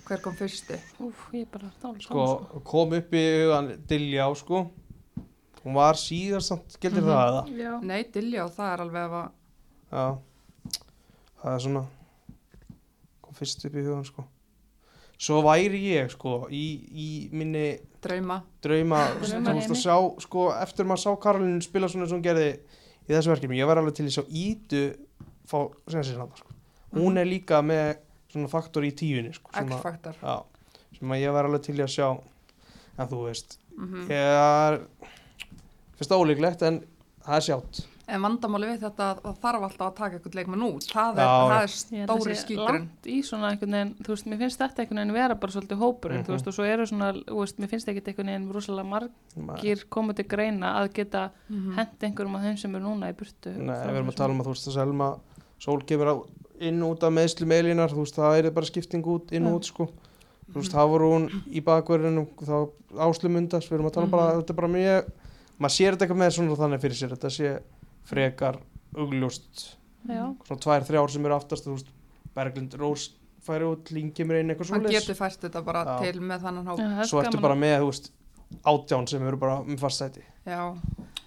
Hver 0.06 0.20
kom 0.22 0.36
fyrsti? 0.38 0.78
Úf, 1.02 1.24
ég 1.34 1.48
er 1.48 1.50
bara 1.50 1.72
dál. 1.82 1.96
sko, 1.98 2.60
kom 2.62 2.92
upp 2.94 3.10
í 3.18 3.24
hugan 3.42 3.72
Diljá 3.90 4.28
sko 4.38 4.68
hún 5.66 5.74
var 5.74 5.98
síðast 5.98 6.52
samt, 6.52 6.76
gildir 6.80 7.02
Mhm. 7.02 7.10
það 7.10 7.26
eða? 7.26 7.42
Já. 7.58 7.72
Nei, 7.82 8.02
Diljá, 8.14 8.46
það 8.54 8.72
er 8.72 8.84
alveg 8.86 9.10
að, 9.10 9.30
já, 9.90 10.06
það 11.42 11.54
er 11.56 11.60
svona 11.66 11.84
kom 13.22 13.34
fyrst 13.34 13.64
upp 13.66 13.74
í 13.76 13.84
hugan 13.84 14.04
sko 14.06 14.24
svo 15.18 15.38
væri 15.42 15.80
ég 15.96 16.10
sko 16.12 16.46
í, 16.52 16.64
í 16.92 17.06
minni 17.32 17.78
drauma. 18.04 18.42
drauma, 18.62 18.98
að 19.16 19.72
sjá 19.80 19.96
sko, 20.20 20.50
eftir 20.60 20.84
maður 20.84 21.02
sá 21.06 21.16
Karolín 21.22 21.62
spila 21.64 21.88
svona 21.88 22.06
sem 22.08 22.18
hún 22.18 22.26
gerði 22.26 22.50
í 23.08 23.14
þessu 23.14 23.32
verkefni, 23.32 23.56
ég 23.58 23.66
var 23.66 23.78
alveg 23.80 23.94
til 23.96 24.06
að 24.06 24.16
sjá 24.18 24.24
Ídu 24.28 24.82
fá 25.48 25.58
sensin 25.88 26.18
hann 26.20 26.30
sko. 26.36 26.52
hún 26.94 27.16
er 27.18 27.24
líka 27.24 27.62
með 27.64 27.96
svona 28.32 28.48
faktor 28.52 28.82
í 28.84 28.92
tíunni 28.92 29.32
sko, 29.34 29.50
að, 29.54 29.70
X-faktor. 29.72 30.14
já, 30.22 30.44
sem 30.98 31.08
að 31.08 31.22
ég 31.24 31.32
var 31.32 31.44
alveg 31.48 31.62
til 31.62 31.76
að 31.80 31.94
sjá 31.96 32.10
en 32.98 33.08
þú 33.08 33.24
veist 33.26 33.58
Mm 33.76 34.06
ég 34.08 34.16
er 34.16 34.78
fyrst 35.98 36.12
ólíklegt 36.16 36.62
en 36.62 36.80
það 37.26 37.36
er 37.40 37.46
sjátt 37.50 37.84
En 38.06 38.22
vandamáli 38.22 38.68
við 38.70 38.84
þetta 38.84 39.02
að 39.10 39.16
það 39.24 39.38
þarf 39.42 39.62
alltaf 39.66 39.86
að 39.88 39.94
taka 39.98 40.14
eitthvað 40.20 40.34
leikmann 40.38 40.60
út. 40.62 40.84
Það 40.94 41.16
er, 41.18 41.24
Já, 41.26 41.48
það 41.50 41.62
er 41.64 41.72
stóri 41.74 42.56
langt 42.60 43.08
í 43.10 43.16
svona 43.26 43.48
einhvern 43.50 43.74
veginn, 43.74 43.90
þú 43.98 44.12
veist, 44.12 44.28
mér 44.30 44.38
finnst 44.44 44.60
þetta 44.62 44.78
einhvern 44.84 45.00
veginn 45.00 45.16
vera 45.16 45.34
bara 45.42 45.52
svolítið 45.56 45.80
hópurinn, 45.82 46.20
Mhm. 46.20 46.26
þú 46.28 46.32
veist, 46.36 46.46
og 46.46 46.54
svo 46.54 46.64
eru 46.70 46.86
svona, 46.86 47.08
þú 47.26 47.40
veist, 47.40 47.58
mér 47.58 47.68
finnst 47.72 47.88
ekkert 47.90 48.06
einhvern 48.12 48.30
veginn 48.30 48.52
rosalega 48.54 48.86
margir 48.86 49.82
komið 49.90 50.14
til 50.20 50.24
greina 50.30 50.70
að 50.84 50.92
geta 50.94 51.30
Mm 51.50 51.74
hent 51.74 51.98
einhverjum 52.06 52.36
af 52.36 52.42
þeim 52.46 52.58
sem 52.58 52.74
eru 52.76 52.84
núna 52.84 53.10
í 53.10 53.12
burtu. 53.18 53.50
Nei, 53.58 53.74
við 53.74 53.96
erum 53.96 54.08
að 54.08 54.16
tala 54.22 54.32
um 54.32 54.40
að 54.40 54.46
þú 54.46 54.54
veist 54.54 54.68
að 54.68 54.72
Selma 54.78 55.16
Sól 55.58 55.80
kemur 55.82 56.26
inn 56.60 56.80
út 56.82 57.02
af 57.02 57.10
meðslu 57.12 57.44
meilinar, 57.46 57.90
þú 57.90 58.06
veist 58.06 58.14
það 58.14 58.38
er 58.44 58.50
bara 58.52 58.66
skipting 58.66 59.02
út, 59.04 59.32
inn 59.32 59.46
út 59.50 59.64
sko. 59.64 59.88
Þú 60.46 60.62
veist, 60.62 60.72
maður 65.58 65.74
sér 65.76 65.94
þetta 65.96 66.06
eitthvað 66.06 66.22
með 66.22 66.34
svona 66.36 66.58
þannig 66.60 66.82
fyrir 66.84 66.98
sér, 67.00 67.14
þetta 67.16 67.30
sé 67.36 67.52
frekar 68.06 68.58
augljóst, 68.96 69.62
Já, 70.06 70.24
svona 70.46 70.62
tvær, 70.62 70.84
þrjár 70.86 71.12
sem 71.12 71.24
eru 71.26 71.36
aftast, 71.36 71.66
þú 71.66 71.76
veist 71.76 71.88
Berglind 72.36 72.76
Rós 72.78 73.08
færi 73.46 73.66
út, 73.66 73.90
kemur 74.14 74.38
inn 74.40 74.50
eitthvað 74.52 74.70
hann 74.72 74.82
svoleiðis. 74.82 75.06
getur 75.06 75.18
fært 75.18 75.40
þetta 75.46 75.62
bara 75.66 75.82
Já. 75.86 75.96
til 76.02 76.20
með 76.20 76.44
þannan 76.46 76.70
hóp. 76.70 76.80
Já, 76.82 77.06
svo 77.06 77.20
ertu 77.22 77.36
gaman. 77.36 77.46
bara 77.46 77.58
með, 77.62 77.76
þú 77.82 77.90
veist 77.90 78.10
átján 78.72 79.08
sem 79.10 79.26
eru 79.26 79.38
bara 79.42 79.56
með 79.66 79.80
fast 79.82 80.02
sæti. 80.02 80.24
Já, 80.46 80.60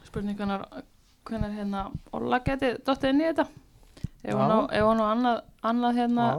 spurningunar 0.07 0.67
hvernig 1.29 1.57
hérna 1.59 1.85
Olla 2.15 2.39
geti 2.45 2.73
dottið 2.85 3.13
inn 3.13 3.21
í 3.21 3.27
þetta? 3.29 3.47
Ef 4.23 4.35
hún 4.35 5.01
á, 5.03 5.07
annað, 5.13 5.41
annað 5.63 5.99
hérna, 5.99 6.29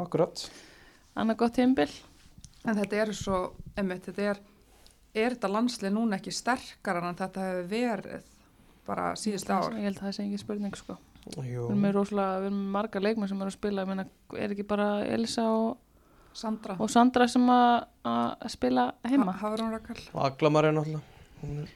annað 1.16 1.36
gott 1.40 1.56
tímbil 1.56 1.88
en 2.68 2.76
þetta 2.76 2.96
er 3.04 3.12
svo 3.16 3.38
einmitt, 3.78 4.04
þetta 4.08 4.34
er 4.34 4.40
er 5.14 5.34
þetta 5.34 5.48
landslið 5.50 5.92
núna 5.92 6.16
ekki 6.20 6.32
sterkar 6.32 6.96
en 7.02 7.14
þetta 7.18 7.40
hefur 7.40 7.68
verið 7.70 8.22
bara 8.86 9.12
síðustu 9.14 9.52
ár? 9.52 9.72
ég 9.76 9.82
held 9.88 9.98
að 9.98 10.02
það 10.08 10.12
sé 10.16 10.22
engin 10.24 10.38
spurning 10.38 10.76
sko. 10.76 10.96
Jú. 11.36 11.42
við 11.44 11.66
erum 11.68 11.82
með 11.84 11.92
rosalega, 11.94 12.38
við 12.40 12.46
erum 12.46 12.60
með 12.64 12.70
marga 12.72 13.00
leikmenn 13.00 13.28
sem 13.28 13.40
eru 13.42 13.50
að 13.50 13.56
spila, 13.58 13.82
ég 13.82 13.88
meina, 13.90 14.04
er 14.40 14.50
ekki 14.54 14.64
bara 14.66 14.86
Elisa 15.04 15.42
og, 15.52 15.76
Sandra, 16.32 16.76
og 16.80 16.88
Sandra 16.90 17.26
sem 17.28 17.44
að 17.50 18.48
spila 18.48 18.86
heima? 19.04 19.32
Ha- 19.32 19.42
Hafrún 19.50 19.70
Rakal 19.74 19.98
og 20.14 20.24
Aglamar 20.24 20.64
er 20.64 20.72
náttúrulega 20.72 21.02
Hún 21.42 21.58
er- 21.62 21.74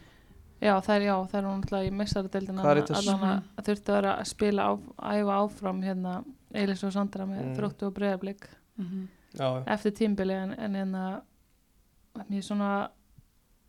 já, 0.64 0.80
það 0.80 0.94
er, 0.96 1.02
já, 1.02 1.14
það 1.28 1.38
er 1.38 1.44
hún 1.44 1.60
alltaf 1.60 1.84
í 1.84 1.90
allan 2.96 3.42
að 3.58 3.64
þurfti 3.66 3.88
að 3.92 3.94
vera 4.00 4.14
að 4.20 4.26
spila 4.32 4.62
á, 4.64 4.72
æfa 5.12 5.36
áfram 5.44 5.82
hérna 5.84 6.24
Elisa 6.54 6.86
og 6.86 6.92
Sandra 6.92 7.26
með 7.26 7.44
Mm. 7.44 7.54
þróttu 7.58 7.86
og 7.86 7.94
breyðablík 7.94 8.42
Mhm. 8.78 9.08
já, 9.34 9.44
já. 9.44 9.64
eftir 9.66 9.92
tímbili 9.92 10.32
en, 10.32 10.52
en 10.58 10.74
hérna 10.74 11.22
mér 12.30 12.38
er 12.38 12.42
svona 12.42 12.88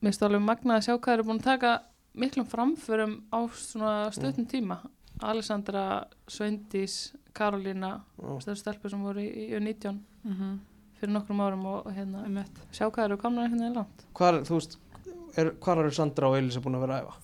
mér 0.01 0.13
er 0.17 0.27
alveg 0.27 0.41
magnað 0.45 0.77
að 0.79 0.85
sjá 0.87 0.93
hvað 0.97 1.05
þeir 1.05 1.17
eru 1.19 1.27
búin 1.29 1.39
að 1.41 1.47
taka 1.49 1.71
miklum 2.15 2.47
framförum 2.51 3.15
á 3.31 3.39
svona 3.55 3.93
stuttum 4.15 4.45
tíma 4.47 4.79
Alessandra, 5.23 6.05
Sveindís 6.27 7.13
Karolína, 7.35 8.01
já. 8.19 8.31
stöður 8.43 8.59
stelpur 8.59 8.89
sem 8.91 9.03
voru 9.03 9.19
í, 9.23 9.29
í 9.31 9.55
U19 9.59 9.99
Mhm. 10.25 10.59
fyrir 10.99 11.11
nokkrum 11.13 11.39
árum 11.43 11.65
og, 11.65 11.85
hérna 11.93 12.45
sjá 12.71 12.87
hvað 12.89 12.95
þeir 12.95 13.05
eru 13.11 13.17
komna 13.21 13.47
hérna 13.47 13.69
í 13.69 13.73
langt 13.75 14.05
Hvar, 14.15 14.39
þú 14.43 14.55
veist, 14.59 14.77
er, 15.37 15.51
hvar 15.51 15.77
eru 15.83 15.91
Sandra 15.91 16.27
og 16.29 16.37
Elisa 16.37 16.59
búin 16.59 16.75
að 16.75 16.85
vera 16.87 16.99
að 16.99 17.05
æfa? 17.05 17.15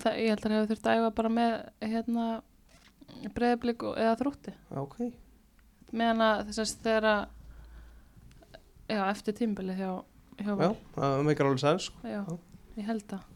það, 0.00 0.16
ég 0.18 0.28
held 0.28 0.38
að 0.40 0.44
það 0.44 0.56
hefur 0.56 0.70
þurft 0.74 0.86
að 0.90 0.98
æfa 0.98 1.14
bara 1.14 1.28
með 1.28 1.70
hérna 1.80 2.42
breyðablík 3.34 3.82
eða 3.96 4.16
þrótti 4.20 4.52
Já, 4.70 4.78
ok 4.80 4.96
meðan 5.92 6.20
að 6.24 6.46
þess 6.48 6.58
að 6.58 6.82
þegar 6.82 7.04
að 7.04 7.28
já, 8.88 9.02
eftir 9.10 9.34
tímbili 9.38 9.76
hjá 9.78 9.90
Já, 10.40 10.74
það 10.96 11.22
meikar 11.28 11.46
alveg 11.48 11.62
sæns 11.62 11.86
sko. 11.90 12.00
já, 12.08 12.20
Já. 12.26 12.38
ég 12.80 12.88
held 12.90 13.14
að 13.18 13.30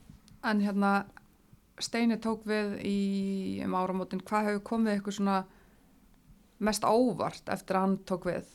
En 0.49 0.61
hérna, 0.63 0.91
Steini 1.83 2.17
tók 2.23 2.45
við 2.47 2.77
í 2.87 2.99
um 3.67 3.75
áramótin, 3.75 4.21
hvað 4.23 4.47
hefur 4.49 4.63
komið 4.69 5.01
ykkur 5.01 5.15
svona 5.17 5.41
mest 6.63 6.87
óvart 6.87 7.51
eftir 7.55 7.77
að 7.79 7.85
hann 7.87 7.97
tók 8.07 8.27
við? 8.31 8.47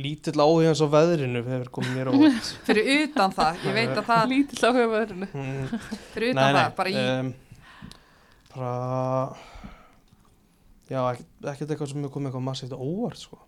Lítill 0.00 0.40
áhuga 0.40 0.70
hans 0.70 0.80
á 0.80 0.88
veðrinu 0.88 1.42
hefur 1.44 1.70
komið 1.76 1.94
mér 1.98 2.08
á 2.08 2.12
óvart. 2.16 2.50
Fyrir 2.68 2.90
utan 3.04 3.32
það, 3.36 3.60
ég 3.66 3.76
veit 3.76 3.92
að 3.96 4.04
það, 4.08 4.24
lítill 4.32 4.64
á 4.64 4.70
höfuðurinu 4.78 5.28
Mm, 5.34 5.78
fyrir 6.14 6.32
utan 6.34 6.56
það, 6.56 6.68
bara 6.80 6.90
í, 6.90 6.98
um, 7.20 7.32
bara 8.54 8.72
Já, 10.90 11.00
ekkert, 11.12 11.70
eitthvað 11.70 11.88
sem 11.92 12.00
hefur 12.02 12.14
komið 12.16 12.30
eitthvað 12.32 12.46
massíft 12.48 12.72
á 12.74 12.78
óvart 12.80 13.20
sko. 13.20 13.38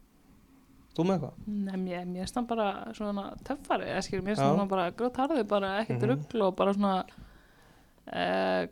Þú 0.93 1.05
með 1.09 1.15
eitthvað? 1.17 1.35
Nei, 1.47 1.77
mér, 1.81 2.05
mér 2.07 2.23
er 2.27 2.29
stann 2.29 2.47
bara 2.47 2.67
svona 2.93 3.23
töffari, 3.45 3.87
ég 3.89 4.05
skil, 4.05 4.21
mér 4.23 4.37
Já. 4.37 4.43
svona 4.45 4.67
bara 4.69 4.91
grótarði, 4.93 5.47
bara 5.49 5.71
ekkert 5.83 6.03
Mhm. 6.03 6.11
rugl 6.11 6.43
og 6.47 6.57
bara 6.57 6.75
svona 6.75 7.05
eh, 8.13 8.67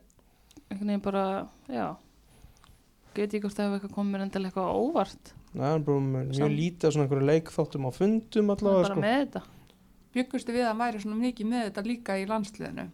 einhvern 0.70 0.86
veginn 0.90 1.02
bara, 1.04 1.48
já 1.68 1.96
get 3.14 3.32
ég 3.34 3.42
hvort 3.42 3.54
það 3.56 3.66
hefur 3.66 3.78
eitthvað 3.80 3.96
komið 3.96 4.22
endilega 4.24 4.50
eitthvað 4.50 4.70
á 4.70 4.74
óvart 4.78 5.32
Nei, 5.54 5.64
hann 5.66 5.80
er 5.80 5.84
bara 5.86 6.00
mjög 6.00 6.52
lítið 6.54 6.92
svona 6.94 7.06
einhverju 7.08 7.26
leikþáttum 7.30 7.86
á 7.86 7.90
fundum 7.96 8.46
bara 8.46 8.60
allavega 8.60 8.90
sko. 8.92 9.00
með 9.00 9.16
þetta 9.20 9.42
byggustu 10.14 10.54
við 10.54 10.66
að 10.70 10.78
væri 10.82 11.00
svona 11.02 11.18
mikið 11.24 11.46
með 11.50 11.64
þetta 11.70 11.86
líka 11.86 12.18
í 12.22 12.26
landsliðinu? 12.30 12.86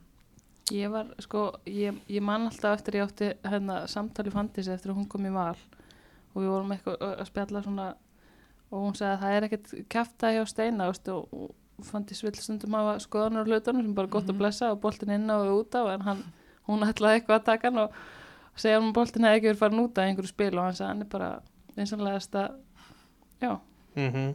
ég 0.73 0.91
var, 0.91 1.07
sko, 1.23 1.43
ég, 1.67 2.01
ég 2.09 2.23
man 2.23 2.47
alltaf 2.49 2.79
eftir 2.81 2.95
ég 3.01 3.07
átti 3.07 3.29
hérna 3.45 3.87
samtali 3.89 4.31
fandis 4.35 4.69
eftir 4.69 4.91
að 4.93 4.97
hún 5.03 5.09
kom 5.09 5.27
í 5.29 5.33
val 5.35 5.57
og 6.35 6.43
við 6.43 6.49
vorum 6.51 6.73
eitthvað 6.73 6.97
að 7.01 7.21
að 7.21 7.27
spjalla 7.31 7.63
svona 7.63 7.95
og 8.73 8.83
hún 8.83 8.95
sagði 8.99 9.13
að 9.15 9.21
það 9.23 9.37
er 9.37 9.47
ekkert 9.49 9.89
kæfta 9.89 10.33
hjá 10.35 10.45
Steina 10.49 10.87
veist, 10.91 11.09
og, 11.09 11.29
og 11.33 11.85
fandis 11.85 12.23
vill 12.25 12.35
stundum 12.35 12.73
hafa 12.75 12.99
skoðanur 13.05 13.45
á 13.45 13.49
hlutunum 13.49 13.83
sem 13.83 13.95
bara 13.95 14.07
gott 14.09 14.25
að 14.27 14.33
Mhm. 14.35 14.39
blessa 14.39 14.71
og 14.73 14.81
boltin 14.81 15.11
inn 15.11 15.29
á 15.31 15.37
og 15.37 15.67
út 15.67 15.75
á 15.77 15.83
en 15.95 16.01
hann, 16.01 16.25
hún 16.69 16.81
ætlaði 16.83 17.21
eitthvað 17.21 17.41
að 17.41 17.45
taka 17.45 17.69
hann 17.71 17.79
og 17.79 17.93
segja 18.57 18.81
hann 18.81 18.89
að 18.91 18.95
boltin 18.95 19.23
hefði 19.25 19.37
ekki 19.37 19.49
verið 19.53 19.59
farin 19.59 19.85
út 19.85 19.99
af 19.99 20.05
einhverju 20.09 20.29
spil 20.33 20.59
og 20.59 20.65
hann 20.65 20.75
sagði 20.75 20.89
hann 20.89 21.03
er 21.03 21.11
bara 21.13 21.41
einsanlegast 21.77 22.33
að 22.35 22.57
já, 23.43 23.59
mm 23.97 24.35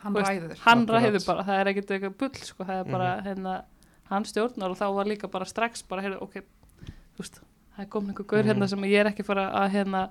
Hann 0.00 0.14
Þú 0.14 0.16
veist, 0.16 0.30
ræður. 0.30 0.58
hann 0.64 0.86
ræður 0.88 1.26
bara, 1.26 1.42
það 1.44 1.58
er 1.60 1.68
ekkert 1.68 1.90
eitthvað 1.92 2.14
bull 2.18 2.34
sko, 2.40 2.64
það 2.64 2.78
er 2.80 2.84
bara 2.90 3.08
Mhm. 3.20 3.24
hérna, 3.26 3.64
hann 4.08 4.24
stjórnar 4.24 4.70
og 4.70 4.78
þá 4.78 4.94
var 4.94 5.04
líka 5.04 5.28
bara 5.30 5.44
strax 5.44 5.82
bara, 5.86 6.00
heyrðu, 6.02 6.22
ok, 6.22 6.34
þú 6.40 7.18
veist 7.20 7.34
það 7.76 7.78
er 7.84 7.84
komin 7.86 8.08
einhver 8.14 8.26
gaur 8.26 8.42
Mhm. 8.42 8.48
hérna 8.48 8.68
sem 8.68 8.78
ég 8.80 9.00
er 9.00 9.10
ekki 9.12 9.22
fara 9.24 9.50
að 9.52 9.70
hérna, 9.72 10.10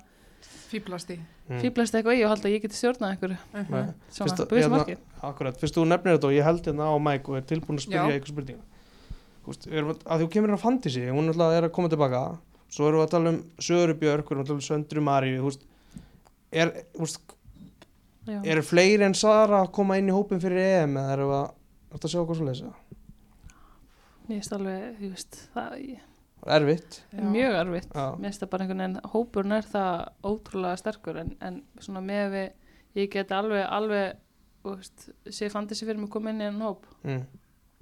Fýblast 0.70 1.10
í. 1.10 1.16
mm. 1.48 1.60
fýblast 1.64 1.94
eitthvað 1.98 2.18
í 2.20 2.24
og 2.24 2.30
halda 2.32 2.48
að 2.48 2.54
ég 2.54 2.62
geti 2.64 2.76
stjórnað 2.78 3.12
einhverju, 3.14 3.38
Nei. 3.54 3.64
svona, 4.10 4.34
að- 4.34 4.48
búið 4.50 4.62
sem 4.62 4.72
hérna- 4.72 4.82
ekki 4.84 4.96
Akkurat, 5.30 5.56
fyrst 5.60 5.76
þú 5.76 5.86
nefnir 5.90 6.14
þetta 6.16 6.28
og 6.30 6.36
ég 6.36 6.44
held 6.46 6.62
hérna 6.70 6.86
á 6.90 6.94
mæk 7.08 7.28
og 7.28 7.36
er 7.40 7.46
tilbúin 7.50 7.80
að 7.80 7.84
spyrja 7.86 8.14
eitthvað 8.14 8.32
spurninga 8.34 8.62
veist, 9.46 9.66
að, 9.66 9.90
að 10.06 10.22
þú 10.24 10.28
kemur 10.30 10.48
inn 10.52 10.58
á 10.60 10.64
Fantasy 10.64 11.02
hún 11.10 11.26
er 11.28 11.34
alltaf 11.34 11.56
er 11.58 11.66
að 11.68 11.74
koma 11.76 11.90
tilbaka 11.90 12.22
svo 12.70 12.86
erum 12.88 13.00
við 13.00 13.06
að 13.06 13.12
tala 13.16 13.32
um 13.34 13.40
Söru 13.58 13.94
Björk 13.98 14.24
við 14.30 14.36
erum 14.36 14.44
að 14.44 14.50
tala 14.50 14.60
um 14.60 14.66
Söndru 14.68 15.04
veist, 15.44 15.64
er, 16.52 16.72
veist, 16.98 17.20
eru 18.44 18.62
fleiri 18.62 19.04
en 19.08 19.14
Sara 19.18 19.64
að 19.64 19.72
koma 19.72 19.98
inn 19.98 20.08
í 20.10 20.14
hópin 20.14 20.40
fyrir 20.42 20.62
EM 20.84 20.96
eða 21.00 21.16
erum 21.16 21.32
við 21.32 21.40
að, 21.40 21.50
að 21.98 22.08
sjá 22.14 22.20
hvað 22.22 22.36
svo 22.38 22.46
leysa 22.46 22.70
mér 24.30 24.38
finnst 24.38 24.52
alveg, 24.54 24.84
þú 25.00 25.08
veist 25.10 25.40
það 25.54 25.72
ég- 25.80 26.06
erfitt 26.46 27.02
Já. 27.12 27.20
mjög 27.30 27.54
erfitt, 27.60 27.92
Já. 27.94 28.06
mér 28.16 28.24
finnst 28.30 28.40
það 28.42 28.50
bara 28.50 28.64
einhvern 28.64 28.78
veginn 28.84 29.12
hópurinn 29.12 29.52
er 29.58 29.62
það 29.62 30.08
ótrúlega 30.24 30.76
sterkur 30.80 31.16
en, 31.20 31.36
en 31.40 31.62
svona 31.78 32.00
með 32.00 32.30
við 32.34 32.50
ég 33.02 33.10
get 33.12 33.30
alveg, 33.32 33.66
alveg 33.68 34.16
þú 34.64 34.76
veist, 34.76 35.10
sé 35.30 35.48
fandisi 35.52 35.86
fyrir 35.86 36.00
mig 36.00 36.10
koma 36.10 36.30
inn 36.30 36.40
í 36.40 36.48
enn 36.48 36.60
hóp 36.60 36.86
mm. 37.04 37.22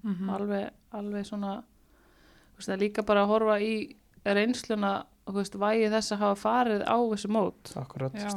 Mhm. 0.02 0.28
alveg, 0.30 0.70
alveg 0.94 1.26
svona 1.26 1.56
þú 1.62 2.56
veist, 2.58 2.68
það 2.68 2.74
er 2.76 2.82
líka 2.84 3.02
bara 3.06 3.22
að 3.24 3.32
horfa 3.32 3.60
í 3.60 3.72
reynsluna 4.28 4.92
og 5.28 5.34
þú 5.34 5.38
veist, 5.42 5.56
vægi 5.60 5.88
þess 5.92 6.12
að 6.14 6.18
hafa 6.22 6.36
farið 6.40 6.82
á 6.88 6.96
þessu 7.12 7.28
mót 7.28 7.72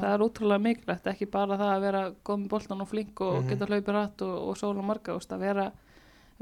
það 0.01 0.13
er 0.13 0.23
útrúlega 0.25 0.61
mikilvægt, 0.65 1.07
ekki 1.07 1.27
bara 1.31 1.57
það 1.57 1.69
að 1.75 1.81
vera 1.85 2.01
góð 2.23 2.37
með 2.41 2.49
boltan 2.49 2.81
og 2.81 2.87
flink 2.91 3.21
og 3.21 3.37
Mhm. 3.43 3.49
geta 3.49 3.65
hlaupið 3.65 3.93
rætt 3.95 4.21
og, 4.21 4.49
og 4.49 4.57
sóla 4.57 4.83
marga, 4.83 5.13
þú 5.13 5.17
veist, 5.21 5.31
að 5.31 5.39
vera 5.39 5.71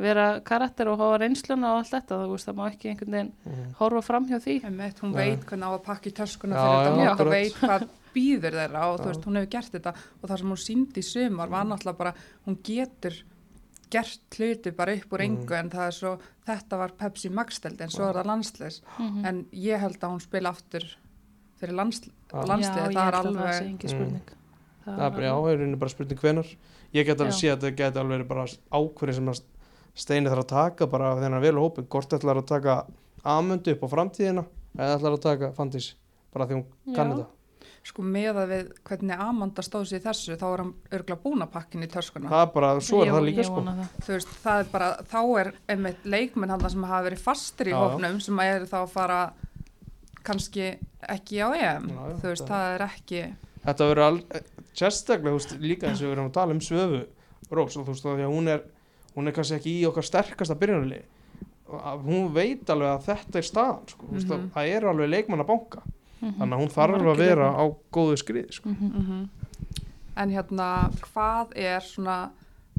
vera 0.02 0.26
karakter 0.46 0.90
og 0.92 1.00
hafa 1.02 1.18
reynsluna 1.24 1.74
og 1.74 1.80
allt 1.84 1.94
þetta, 1.94 2.20
þú 2.24 2.34
veist, 2.34 2.48
það 2.50 2.58
má 2.60 2.66
ekki 2.72 2.90
einhvern 2.92 3.16
veginn 3.18 3.32
mm. 3.46 3.72
horfa 3.80 4.02
fram 4.10 4.28
hjá 4.30 4.38
því 4.44 4.56
Einmitt, 4.70 5.00
hún 5.04 5.14
Nei. 5.16 5.20
veit 5.22 5.46
hvernig 5.50 5.68
á 5.68 5.72
að 5.76 5.84
pakka 5.88 6.10
í 6.10 6.14
töskuna 6.20 6.56
Já, 6.56 6.68
fyrir 6.70 6.86
já, 6.86 6.92
þetta 6.92 7.10
og 7.10 7.14
akkurat. 7.14 7.34
veit 7.36 7.58
hvað 7.64 7.88
býður 8.14 8.56
þeirra 8.60 8.86
og 8.90 8.96
þú 9.00 9.04
Já. 9.04 9.10
veist, 9.12 9.26
hún 9.30 9.40
hefur 9.40 9.52
gert 9.56 9.74
þetta 9.78 9.94
og 10.22 10.30
það 10.32 10.38
sem 10.44 10.54
hún 10.54 10.62
síndi 10.66 11.04
í 11.04 11.10
sumar 11.10 11.52
var 11.54 11.68
náttúrulega 11.70 12.00
bara, 12.00 12.14
hún 12.48 12.58
getur 12.66 13.20
gert 13.90 14.38
hluti 14.38 14.72
bara 14.78 14.94
upp 14.98 15.14
úr 15.18 15.24
engu 15.26 15.54
en 15.58 15.70
það 15.74 15.86
er 15.90 15.96
svo, 15.98 16.16
þetta 16.46 16.78
var 16.78 16.92
Pepsi 16.98 17.30
Max-deld 17.34 17.80
en 17.82 17.90
svo 17.94 18.06
er 18.10 18.20
það 18.20 18.28
landsleis 18.30 18.82
mm 19.00 19.26
en 19.30 19.40
ég 19.52 19.82
held 19.82 19.98
að 20.04 20.12
hún 20.14 20.22
spila 20.26 20.50
aftur 20.54 20.86
fyrir 21.60 21.74
landsl 21.78 22.10
Já. 22.10 22.44
landsliði, 22.46 22.94
Já, 22.94 22.98
það 22.98 23.08
er 23.08 23.16
ég 23.16 23.16
held 23.16 23.16
að 23.16 23.40
það 23.40 23.54
sé 23.54 23.60
alveg 23.60 23.70
engin 23.70 23.90
Mm. 23.90 23.96
spurning 23.96 24.36
það 24.90 25.06
er 25.06 25.12
bara, 25.16 25.26
já, 25.26 25.34
það 25.38 25.64
er 25.70 25.76
bara 25.84 25.90
spurning 25.94 26.20
hvenar 26.24 26.52
ég 26.94 27.06
get 27.06 27.20
alveg 27.22 27.34
Já. 27.34 27.40
sé 27.40 27.48
að 27.50 27.58
þetta 27.64 27.76
geti 27.82 28.00
alveg 28.00 28.14
verið 28.18 28.30
bara 28.30 28.46
ákverðin 28.80 29.18
sem 29.20 29.28
að 29.34 29.42
steini 29.96 30.30
þarf 30.30 30.44
að 30.46 30.52
taka 30.54 30.88
bara 30.88 31.14
er 31.26 31.40
vel 31.42 31.56
á 31.58 31.62
hópin, 31.64 31.88
hvort 31.90 32.14
ætlar 32.14 32.38
að 32.42 32.46
taka 32.48 32.86
amundu 33.24 33.72
upp 33.74 33.84
á 33.84 33.88
framtíðina 33.96 34.46
eða 34.78 34.96
ætlar 35.00 35.18
að 35.18 35.22
taka 35.26 35.52
Fantasy, 35.58 35.94
bara 36.34 36.46
því 36.48 36.60
hún 36.60 36.96
kann 36.96 37.12
Já. 37.12 37.16
þetta 37.18 37.36
sko 37.90 38.04
með 38.04 38.38
að 38.38 38.50
við 38.52 38.66
hvernig 38.86 39.22
Amanda 39.24 39.64
stóð 39.66 39.86
sér 39.90 40.02
í 40.02 40.04
þessu 40.04 40.36
þá 40.38 40.44
er 40.54 40.62
hann 40.62 40.74
örgulega 40.94 41.22
búin 41.24 41.42
að 41.42 41.52
pakkin 41.54 41.84
í 41.84 41.88
töskuna 41.90 42.30
það 42.30 42.42
er 42.44 42.52
bara, 42.54 42.72
svo 42.86 43.00
er 43.02 43.08
Ég- 43.08 43.14
það 43.16 43.26
líka 43.26 43.46
sko 43.48 43.62
það. 43.66 43.80
þú 44.06 44.14
veist, 44.14 44.34
það 44.44 44.60
er 44.60 44.68
bara, 44.74 44.90
þá 45.10 45.20
er 45.40 45.52
einmitt 45.74 46.06
leikmenn 46.06 46.50
hann 46.54 46.70
sem 46.70 46.84
hafa 46.84 47.06
verið 47.08 47.24
fastir 47.24 47.68
í 47.68 47.72
Já, 47.72 47.78
já. 47.80 47.82
hópnum 47.88 48.20
sem 48.22 48.40
eru 48.40 48.66
þá 48.70 48.78
að 48.84 48.90
fara 48.94 49.20
kannski 50.28 50.68
ekki 51.10 51.40
á 51.42 51.48
EM 51.56 51.88
Já, 51.90 52.02
þú 52.20 52.28
veist, 52.30 52.44
það- 52.44 52.52
það 52.52 52.76
er 52.76 52.84
ekki 52.90 53.22
þetta 53.66 53.88
verður 53.90 54.06
al, 54.06 54.20
sérstaklega, 54.74 55.32
þú 55.32 55.40
veist, 55.40 55.56
líka 55.64 55.88
eins 55.90 56.02
og 56.04 56.08
við 56.08 56.12
erum 56.18 56.30
að 56.30 56.34
tala 56.38 56.52
um 56.54 56.60
svöfu 56.64 57.02
Rós, 57.50 57.78
og 57.80 57.86
þú 57.88 57.94
veist, 57.96 58.04
því 58.06 58.26
að 58.28 58.36
hún 58.36 58.48
er 58.54 58.62
hún 59.20 59.28
er 59.30 59.36
kannski 59.36 59.58
ekki 59.60 59.76
í 59.82 59.88
okkar 59.90 60.08
sterkasta 60.08 60.56
byrjunarli 60.60 61.02
hún 61.70 62.32
veit 62.34 62.70
alveg 62.74 62.90
að 62.96 63.04
þetta 63.12 63.38
er 63.38 63.46
staðan, 63.46 63.84
sko, 63.92 64.06
Mhm. 64.10 64.30
að 64.34 64.46
það 64.56 64.70
er 64.76 64.86
alveg 64.90 65.10
leikmann 65.14 65.44
að 65.44 65.50
banka, 65.52 65.82
Mhm. 66.22 66.34
þannig 66.40 66.56
að 66.56 66.62
hún 66.64 66.74
þarf 66.74 66.96
alveg 66.98 67.14
að 67.14 67.18
vera 67.28 67.50
á 67.54 67.64
góðu 67.94 68.18
skriði, 68.18 68.54
sko. 68.54 68.70
Mhm. 68.70 69.30
en 70.18 70.30
hérna, 70.32 70.92
hvað 71.14 71.52
er 71.56 71.80
svona 71.80 72.32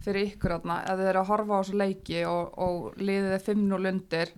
fyrir 0.03 0.33
ykkur 0.35 0.51
þarna, 0.61 0.83
ef 0.85 0.99
þið 0.99 1.09
eru 1.09 1.21
að 1.21 1.27
horfa 1.27 1.55
á 1.57 1.61
þessu 1.63 1.77
leiki 1.79 2.27
og, 2.27 2.59
og 2.59 2.95
liðið 2.97 3.33
er 3.33 3.39
5-0 3.39 3.87
undir, 3.89 4.29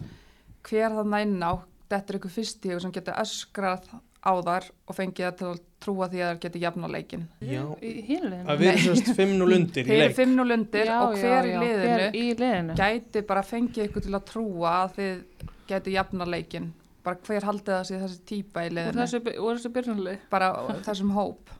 hver 0.63 0.91
þarna 0.91 1.23
inn 1.23 1.41
á, 1.43 1.53
þetta 1.91 2.09
er 2.15 2.19
ykkur 2.19 2.31
fyrst 2.37 2.67
í 2.67 2.81
sem 2.81 2.93
getur 2.93 3.15
öskrað 3.15 3.89
á 4.23 4.33
þar 4.47 4.67
og 4.87 4.97
fengið 4.97 5.25
það 5.27 5.39
til 5.39 5.47
að 5.49 5.61
trúa 5.83 6.07
því 6.13 6.21
að 6.23 6.29
það 6.31 6.41
getur 6.45 6.63
jafna 6.63 6.91
leikin. 6.93 7.23
Já. 7.43 7.63
Að 7.73 8.61
við 8.61 8.69
erum 8.71 8.85
sérst 8.85 9.09
5-0 9.19 9.57
undir 9.57 9.83
í 9.83 9.89
Þeir 9.89 9.97
eru 9.97 10.05
leik 10.05 10.19
5-0 10.21 10.57
undir 10.57 10.93
og 10.97 11.17
hver 11.17 11.49
í 11.49 11.57
liðinu 11.57 11.89
Hver 11.89 12.19
í 12.21 12.27
liðinu. 12.39 12.77
gæti 12.79 13.25
bara 13.33 13.43
fengið 13.47 13.89
ykkur 13.89 14.07
til 14.07 14.15
að 14.15 14.29
trúa 14.31 14.77
að 14.85 14.95
þið 14.99 15.49
gætu 15.73 15.97
jafna 15.97 16.29
leikin. 16.29 16.71
Bara 17.03 17.19
hver 17.27 17.49
haldið 17.49 17.75
það 17.75 17.89
sé 17.89 17.99
þessi 18.05 18.23
típa 18.31 18.63
í 18.63 18.71
liðinu, 18.71 19.01
þessu, 19.03 19.23
úr 19.43 19.59
þessu 19.59 19.73
byrjunlið. 19.75 20.23
bara 20.31 20.53
þessum 20.87 21.11
hóp. 21.17 21.51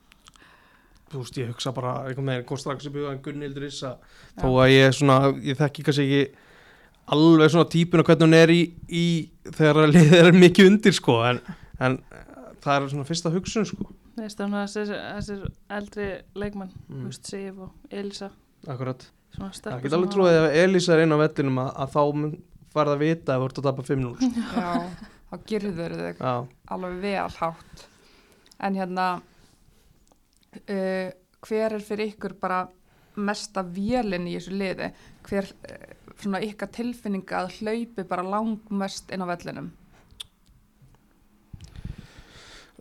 Þú 1.13 1.19
veist, 1.21 1.37
ég 1.43 1.51
hugsa 1.51 1.75
bara 1.77 1.97
upp 2.09 2.23
í 2.23 3.03
hugan 3.03 3.19
Gunnhildur 3.21 3.67
Issa 3.67 3.97
þó 4.39 4.47
að 4.63 4.71
ég 4.73 4.95
svona, 4.97 5.19
ég 5.45 5.59
þekki 5.59 5.83
kannski 5.85 6.07
ekki 6.07 6.23
alveg 7.13 7.51
svona 7.53 7.69
típuna 7.69 8.05
hvernig 8.07 8.25
hún 8.25 8.39
er 8.39 8.53
í, 8.55 8.63
í 8.89 9.05
þegar 9.51 9.91
liðið 9.91 10.15
er 10.23 10.39
mikið 10.39 10.71
undir 10.71 10.97
sko 10.97 11.19
en, 11.29 11.41
en 11.83 11.99
það 12.63 12.77
er 12.79 12.89
svona 12.93 13.09
fyrsta 13.09 13.33
hugsun 13.35 13.67
sko 13.69 13.89
Nei, 14.17 14.27
að 14.29 14.77
þessir, 14.77 15.43
eldri 15.73 16.07
leikmann, 16.37 16.73
Mm. 16.89 16.99
þú 17.03 17.07
veist, 17.09 17.27
Sif 17.33 17.59
og 17.65 17.71
Elisa, 17.91 18.29
Akkurat, 18.69 19.07
svona 19.33 19.49
það 19.51 19.57
stelpur 19.59 19.83
get 19.87 19.97
alveg 19.97 20.13
trúið 20.13 20.39
ef 20.43 20.57
Elisa 20.65 20.93
er 20.97 21.05
inn 21.07 21.15
á 21.17 21.19
vellinum 21.23 21.63
að, 21.63 21.71
að 21.85 21.95
þá 21.97 22.03
mun 22.21 22.35
farið 22.73 22.93
að 22.97 23.03
vita 23.07 23.35
ef 23.37 23.41
þú 23.43 23.49
ert 23.49 23.59
að 23.63 23.67
tapa 23.69 23.87
5-0 23.89 24.13
sko. 24.17 24.29
Já, 24.57 25.09
þá 25.33 25.35
girður 25.49 25.97
þau 25.97 26.13
Já, 26.21 26.35
alveg 26.77 27.01
vel 27.03 27.37
hátt. 27.41 27.83
En 28.63 28.77
hérna, 28.79 29.07
uh, 30.69 31.11
hver 31.49 31.77
er 31.77 31.85
fyrir 31.85 32.13
ykkur 32.13 32.37
bara 32.41 32.63
mesta 33.17 33.65
vélinn 33.67 34.29
í 34.31 34.37
þessu 34.39 34.55
liði? 34.57 34.91
Hver 35.29 35.49
uh, 35.69 35.93
svona 36.23 36.41
ykkar 36.45 36.71
tilfinninga 36.73 37.43
að 37.43 37.57
hlaupi 37.61 38.05
bara 38.09 38.25
langmest 38.25 39.11
inn 39.13 39.25
á 39.25 39.29
vellinum? 39.33 39.73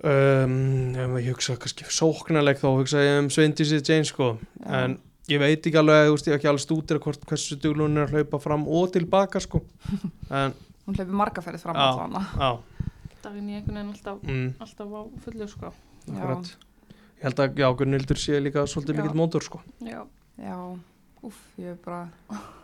Um, 0.03 0.95
ef 0.97 1.15
ég 1.21 1.31
hugsa 1.33 1.55
kannski 1.61 1.85
sóknarleik 1.93 2.59
þá 2.61 2.67
hugsa 2.73 3.03
ég 3.03 3.19
um 3.21 3.29
Sveindísi 3.33 3.81
Jane 3.81 4.07
sko 4.07 4.33
Já. 4.61 4.83
en 4.83 4.97
ég 5.29 5.39
veit 5.41 5.61
ekki 5.69 5.77
alveg, 5.79 6.07
þú 6.09 6.15
veist, 6.15 6.27
ég 6.27 6.33
hef 6.35 6.39
ekki 6.41 6.49
alveg 6.51 6.63
stútir 6.65 6.99
hvort 7.03 7.25
hversu 7.29 7.57
duglun 7.61 7.97
er 8.01 8.07
að 8.09 8.15
hlaupa 8.17 8.39
fram 8.41 8.65
og 8.67 8.91
tilbaka 8.95 9.41
sko 9.43 9.63
en, 10.41 10.55
Hún 10.87 10.97
hlaupi 10.97 11.13
margaferðið 11.13 11.65
fram 11.67 11.77
allan. 11.77 12.25
já, 12.33 12.51
Daginn 13.21 13.49
í 13.51 13.57
einhvern 13.59 13.77
veginn 13.77 13.91
alltaf, 13.93 14.23
mm, 14.25 14.47
alltaf 14.65 14.95
á 14.97 15.01
fullu, 15.25 15.47
sko. 15.51 15.73
ég 16.09 17.27
held 17.27 17.43
að, 17.43 17.59
Gunnildur 17.77 18.17
sé 18.17 18.39
líka 18.41 18.65
svolítið 18.65 18.97
mikill 18.97 19.19
mótor 19.21 19.45
sko 19.45 19.61
Já. 19.85 20.01
Já, 20.41 20.57
úff, 21.21 21.37
ég 21.61 21.75
er 21.75 21.77
bara, 21.85 22.07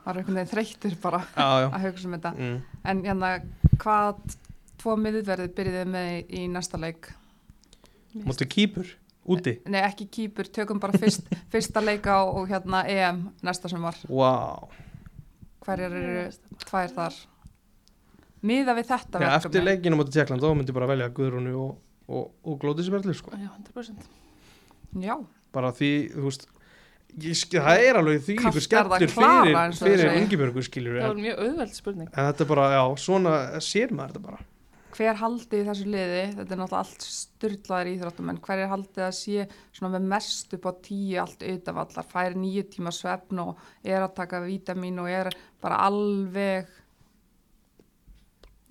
var 0.06 0.18
einhvern 0.18 0.40
veginn 0.40 0.50
þreyttur 0.50 0.98
bara 1.04 1.22
já, 1.36 1.46
já, 1.62 1.68
að 1.70 1.86
hugsa 1.86 2.08
um 2.10 2.16
þetta. 2.18 2.32
mm. 2.34 2.58
En 2.90 3.04
hérna, 3.06 3.32
hvað 3.78 4.38
tvo 4.82 4.96
miðverðið 4.98 5.54
byrjuðið 5.58 5.92
með 5.94 6.34
í 6.40 6.48
næsta 6.50 6.80
leik? 6.82 7.12
Mótið 8.16 8.50
kýpur, 8.54 8.92
úti 9.28 9.58
Nei, 9.68 9.82
ekki 9.84 10.08
kýpur, 10.18 10.48
tökum 10.56 10.80
bara 10.80 10.98
fyrst, 10.98 11.28
fyrsta 11.54 11.82
leika 11.84 12.22
og, 12.24 12.42
og 12.44 12.52
hérna 12.52 12.84
EM 12.88 13.24
næsta 13.44 13.70
sem 13.72 13.82
var. 13.84 13.98
wow. 14.10 14.70
Hverjar 15.68 15.92
eru 15.92 16.22
tvær 16.64 16.94
þar? 16.96 17.16
Miða 18.48 18.76
við 18.78 18.86
þetta 18.92 19.20
já, 19.20 19.32
eftir 19.36 19.50
verkefni. 19.50 19.64
leikinu 19.68 19.98
mótið 20.00 20.14
Tjekkland 20.20 20.44
þá 20.46 20.52
myndi 20.56 20.76
bara 20.76 20.88
velja 20.88 21.08
Guðrúnu 21.18 21.56
og, 21.60 21.72
og, 22.08 22.28
og 22.48 22.60
Glóðisverðli 22.62 23.16
sko 23.18 23.34
Já, 23.36 23.50
100%. 23.74 24.06
Já, 25.04 25.16
bara 25.58 25.72
því, 25.76 25.90
þú 26.14 26.24
veist 26.30 26.46
ég, 27.18 27.34
skil- 27.36 27.64
það 27.66 27.84
er 27.90 28.00
alveg 28.00 28.22
því 28.28 28.36
ykkur 28.38 28.62
er 28.62 28.68
klara, 28.70 29.00
fyrir, 29.02 29.80
fyrir 29.82 30.04
segja. 30.06 30.14
Ingibjörgu 30.22 30.64
skilur 30.70 31.00
Það 31.02 31.10
var 31.12 31.20
mjög 31.26 31.42
auðveld 31.48 31.76
spurning. 31.82 32.12
þetta 32.16 32.46
er 32.46 32.52
bara, 32.54 32.68
já, 32.78 32.84
svona 33.04 33.34
sér 33.66 33.92
maður 33.98 34.14
þetta 34.14 34.24
bara 34.30 34.40
hver 34.98 35.20
haldið 35.20 35.62
í 35.62 35.66
þessu 35.68 35.86
liði, 35.94 36.22
þetta 36.40 36.56
er 36.56 36.60
náttúrulega 36.62 36.80
allt 36.82 37.06
styrlaðir 37.06 37.90
íþróttum, 37.94 38.32
en 38.34 38.40
hver 38.48 38.62
er 38.64 38.72
haldið 38.72 39.04
að 39.06 39.14
sé 39.20 39.46
svona 39.78 39.92
með 39.98 40.08
mest 40.16 40.56
upp 40.58 40.66
á 40.66 40.72
tíu 40.88 41.20
allt 41.22 41.46
utanvallar, 41.46 42.08
fær 42.10 42.38
nýju 42.40 42.64
tíma 42.74 42.94
svefn 42.96 43.44
og 43.44 43.62
er 43.86 44.02
að 44.02 44.16
taka 44.18 44.42
vítamin 44.46 44.98
og 45.04 45.12
er 45.14 45.30
bara 45.62 45.78
alveg, 45.86 46.72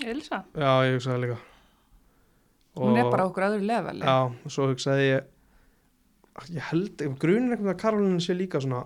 Elisa? 0.05 0.43
já, 0.53 0.73
ég 0.89 0.99
hugsaði 0.99 1.23
líka 1.27 1.39
hún 2.77 2.99
er 3.01 3.09
bara 3.09 3.25
okkur 3.31 3.47
öðru 3.47 3.65
leveli. 3.71 4.05
já, 4.05 4.19
og 4.29 4.53
svo 4.53 4.67
hugsaði 4.73 5.07
ég 5.13 5.33
ég 6.53 6.67
held, 6.69 7.01
grunin 7.23 7.55
eitthvað 7.55 7.73
að 7.73 7.81
Karolina 7.81 8.21
sé 8.21 8.35
líka 8.37 8.61
svona 8.61 8.83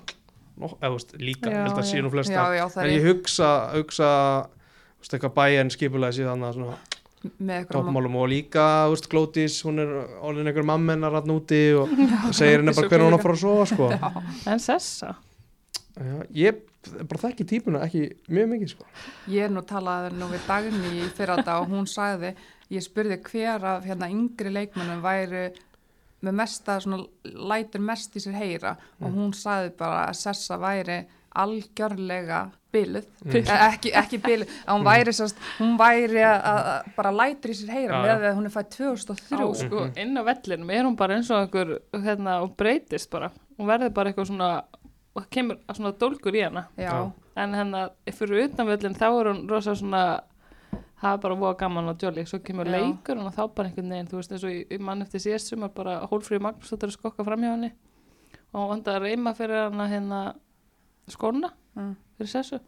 nó, 0.60 0.68
eða, 0.76 0.92
þú 0.92 0.94
veist, 0.98 1.16
líka, 1.18 1.50
Já, 1.50 1.64
held 1.64 1.80
að 1.80 1.88
sé 1.88 1.98
já. 1.98 2.04
nú 2.04 2.12
flesta 2.12 2.44
já, 2.54 2.64
en 2.68 2.84
er 2.84 2.92
ég 2.94 3.06
hugsa, 3.08 3.48
hugsa 3.74 4.10
þú 4.44 5.02
veist, 5.02 5.16
eitthvað 5.16 5.36
bæjan 5.40 5.72
skipulega 5.74 6.14
síðan 6.20 6.46
að 6.46 6.58
svona 6.60 6.76
og 7.20 8.28
líka, 8.30 8.66
veist, 8.88 9.08
Glótis 9.12 9.58
hún 9.66 9.82
er 9.82 9.90
orðin 10.24 10.48
einhver 10.48 10.64
mammennar 10.64 11.18
hann 11.18 11.32
úti 11.34 11.60
og 11.76 11.90
segir 12.36 12.62
henni 12.62 12.72
bara 12.72 12.86
svo 12.86 12.88
hver 12.88 13.04
hún 13.04 13.12
á 13.12 13.18
að 13.18 13.24
fara 13.26 13.36
að 13.36 13.42
sofa 13.42 13.66
sko. 13.68 13.88
En 14.48 14.62
Sessa? 14.64 15.14
Já, 16.00 16.14
ég 16.32 16.62
bara 17.04 17.20
þekki 17.26 17.46
típuna 17.50 17.82
ekki 17.84 18.06
mjög 18.32 18.52
mikið 18.54 18.72
sko. 18.72 18.86
Ég 19.28 19.48
er 19.48 19.52
nú 19.52 19.62
talaði 19.68 20.14
nú 20.16 20.30
við 20.30 20.46
Dagný 20.48 20.92
í 21.02 21.08
fyrra 21.16 21.36
þetta 21.40 21.58
og 21.60 21.74
hún 21.74 21.88
sagði, 21.90 22.32
ég 22.72 22.86
spurði 22.86 23.20
hver 23.26 23.66
af 23.74 23.84
hérna 23.88 24.08
yngri 24.12 24.54
leikmennum 24.54 25.02
væri 25.04 25.50
með 26.24 26.36
mesta, 26.36 26.78
svona, 26.80 27.04
lætur 27.24 27.84
mest 27.84 28.16
í 28.16 28.22
sér 28.24 28.36
heyra. 28.36 28.74
Og 29.00 29.12
hún 29.12 29.36
sagði 29.36 29.74
bara 29.76 30.06
að 30.08 30.18
Sessa 30.22 30.56
væri 30.60 31.02
algjörlega 31.40 32.46
byluð, 32.72 33.06
Mm. 33.24 33.36
eh, 33.36 33.62
ekki, 33.72 33.90
ekki 33.98 34.18
byluð, 34.22 34.48
að 34.66 34.76
hún 34.78 34.84
væri, 34.86 35.12
sérst, 35.12 35.36
hún 35.58 35.76
væri 35.78 36.22
að, 36.22 36.40
að 36.50 36.90
bara 36.96 37.10
lætur 37.12 37.50
í 37.50 37.56
sér 37.58 37.72
heyra 37.74 38.02
með 38.04 38.24
að 38.30 38.36
hún 38.38 38.46
er 38.46 38.54
fætt 38.54 38.70
2003. 38.76 39.38
Á, 39.42 39.46
sko, 39.58 39.84
inn 39.96 40.16
á 40.16 40.22
vellinum 40.24 40.70
er 40.70 40.84
hún 40.86 40.96
bara 40.96 41.16
eins 41.16 41.30
og 41.30 41.42
einhver, 41.48 41.78
hérna, 41.92 42.40
og 42.42 42.56
breytist 42.56 43.10
bara. 43.10 43.30
Hún 43.58 43.66
verður 43.66 43.92
bara 43.94 44.10
eitthvað 44.12 44.30
svona, 44.30 44.50
og 45.14 45.22
það 45.24 45.30
kemur 45.30 45.58
svona 45.74 45.92
dólgur 45.98 46.34
í 46.38 46.44
hana. 46.46 46.66
Já. 46.78 47.12
En 47.36 47.52
hérna, 47.54 47.90
fyrir 48.10 48.44
utan 48.48 48.66
vellin, 48.66 48.94
þá 48.94 49.06
er 49.20 49.32
hún 49.32 49.48
rosa 49.48 49.74
svona, 49.74 50.20
það 51.02 51.12
er 51.14 51.18
bara 51.24 51.34
voða 51.34 51.56
gaman 51.58 51.88
og 51.88 51.98
jolly. 51.98 52.24
Svo 52.26 52.38
kemur 52.44 52.66
Já. 52.66 52.78
leikur 52.78 53.18
og 53.18 53.32
þá 53.34 53.54
bara 53.54 53.68
einhvern 53.68 53.88
veginn, 53.90 54.08
þú 54.10 54.16
veist, 54.20 54.32
eins 54.32 54.44
og 54.44 54.50
í, 54.50 54.66
í 54.70 54.78
mann 54.78 55.02
eftir 55.02 55.20
síðast 55.20 55.48
sumar 55.50 55.70
bara 55.74 56.00
hólfríði 56.06 56.42
Magnúsdóttir 56.44 56.90
að 56.92 56.96
skokka 56.98 57.24
fram 57.24 57.40
hjá 57.40 57.50
henni. 57.54 57.72
Og 58.52 58.60
hún 58.60 58.68
vandi 58.74 58.90
að 58.90 59.02
reyma 59.02 59.32
fyrir 59.34 59.70
hana 59.70 59.86
hérna 59.88 60.20
skóna, 61.10 61.50
Mm. 61.76 61.96
fyrir 62.18 62.30
sessu. 62.32 62.60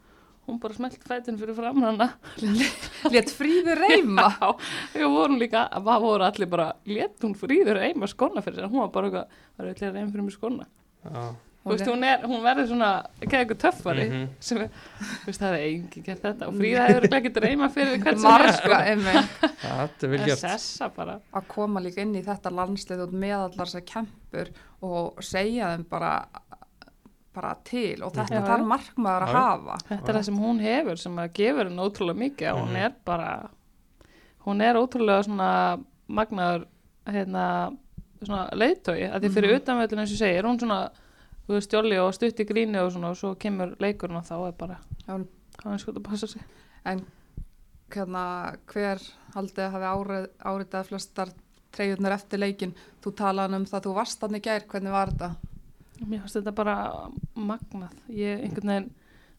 Hún 0.46 0.58
bara 0.58 0.74
smelt 0.74 0.98
fætin 1.06 1.36
fyrir 1.38 1.54
fram 1.54 1.82
hana. 1.84 2.08
Létt 3.12 3.30
fríður 3.30 3.78
reyma. 3.78 4.28
Já, 4.40 4.50
við 4.96 5.08
vorum 5.14 5.38
líka, 5.38 5.68
það 5.74 6.02
voru 6.02 6.26
allir 6.26 6.50
bara, 6.50 6.72
létt 6.86 7.22
hún 7.22 7.36
fríður 7.38 7.78
eima 7.82 8.08
skona 8.10 8.42
fyrir 8.42 8.58
sér, 8.62 8.68
hún 8.72 8.82
var 8.82 8.90
bara 8.94 9.10
eitthvað, 9.10 9.40
var 9.58 9.70
eitthvað 9.70 9.98
einn 10.02 10.10
fyrir 10.12 10.26
mig 10.26 10.34
skona. 10.36 10.66
Já. 11.06 11.24
Þú 11.62 11.70
veist, 11.76 11.86
hún, 11.86 12.00
er, 12.02 12.24
hún 12.26 12.40
verður 12.42 12.66
svona, 12.72 12.86
ekki 13.22 13.36
eitthvað 13.38 13.58
töffari, 13.62 14.04
Mhm. 14.10 14.22
sem 14.42 14.58
er, 14.64 14.70
þú 14.98 15.28
veist, 15.28 15.40
það 15.44 15.52
hefði 15.54 15.68
enginn 15.76 16.06
gert 16.08 16.22
þetta 16.26 16.48
og 16.50 16.56
fríða 16.58 16.86
hefur 16.88 17.06
ekki 17.20 17.32
reyma 17.44 17.68
fyrir 17.70 18.00
hvern 18.02 18.18
sem 18.18 18.30
er, 18.32 18.42
Marga, 18.42 18.56
sko. 18.56 18.78
einmitt. 18.90 19.36
Þetta 19.62 20.02
er 20.08 20.10
vel 20.10 20.18
Það 20.24 20.26
gert 20.32 20.42
sessa 20.42 20.88
bara. 20.96 21.14
að 21.38 21.46
koma 21.54 21.80
líka 21.84 22.02
inn 22.02 22.16
í 22.18 22.24
þetta 22.26 22.50
landslið 22.50 23.04
og 23.06 23.12
með 23.14 23.36
allar 23.44 23.70
þessar 23.70 23.86
kempur 23.92 24.50
og 24.82 25.22
segja 25.22 25.70
þeim 25.76 25.86
bara, 25.88 26.10
bara 27.34 27.54
til 27.64 28.02
og 28.04 28.12
þetta 28.12 28.34
Já, 28.40 28.44
þarf 28.46 28.66
markmaður 28.68 29.26
að 29.26 29.32
hafa 29.36 29.76
Þetta 29.88 30.08
er 30.12 30.16
það 30.18 30.24
sem 30.28 30.38
hún 30.42 30.60
hefur, 30.60 30.96
sem 31.00 31.16
að 31.22 31.32
gefur 31.38 31.64
henni 31.70 31.86
ótrúlega 31.86 32.18
mikið 32.22 32.50
og 32.52 32.58
hún 32.60 32.72
Mhm. 32.72 32.76
er 32.84 32.92
bara, 33.04 33.30
hún 34.46 34.60
er 34.62 34.74
ótrúlega 34.76 35.24
svona 35.24 35.50
magnaður, 36.08 36.66
hérna, 37.06 37.44
svona 38.22 38.50
leiðtói, 38.52 39.10
að 39.12 39.20
því 39.22 39.30
fyrir 39.32 39.50
Mhm. 39.52 39.60
utanvöldin 39.62 39.98
eins 39.98 40.10
og 40.12 40.16
ég 40.16 40.22
segi, 40.22 40.38
er 40.38 40.44
hún 40.44 40.58
svona, 40.60 40.90
jolly 41.72 41.96
og 41.98 42.12
stutt 42.14 42.38
í 42.40 42.44
gríni 42.46 42.76
og 42.78 42.92
svona 42.92 43.10
og 43.10 43.16
svo 43.16 43.34
kemur 43.34 43.76
leikurinn 43.80 44.16
og 44.16 44.24
þá 44.24 44.48
er 44.48 44.52
bara, 44.52 44.76
hann 45.06 45.26
er 45.66 45.78
sko 45.78 45.92
að 45.92 46.02
passa 46.04 46.26
sig. 46.26 46.42
en 46.84 47.04
hérna, 47.90 48.56
hver 48.66 48.98
haldið 49.34 49.58
að 49.66 49.70
hafi 49.72 49.84
árið, 49.84 50.28
áritað 50.44 50.86
flestar 50.88 51.28
treyjurnar 51.72 52.12
eftir 52.12 52.38
leikin 52.38 52.74
þú 53.02 53.12
talaði 53.14 53.54
um 53.54 53.64
það, 53.64 53.82
þú 53.82 53.94
varst 53.94 54.20
þannig 54.20 54.42
gær 54.42 54.60
hvernig 54.66 54.90
var 54.90 55.08
þetta? 55.08 55.36
Mér 56.06 56.24
fannst 56.24 56.38
þetta 56.38 56.54
bara 56.56 56.76
magnað. 57.34 57.94
Ég 58.08 58.42
einhvern 58.46 58.72
veginn 58.72 58.90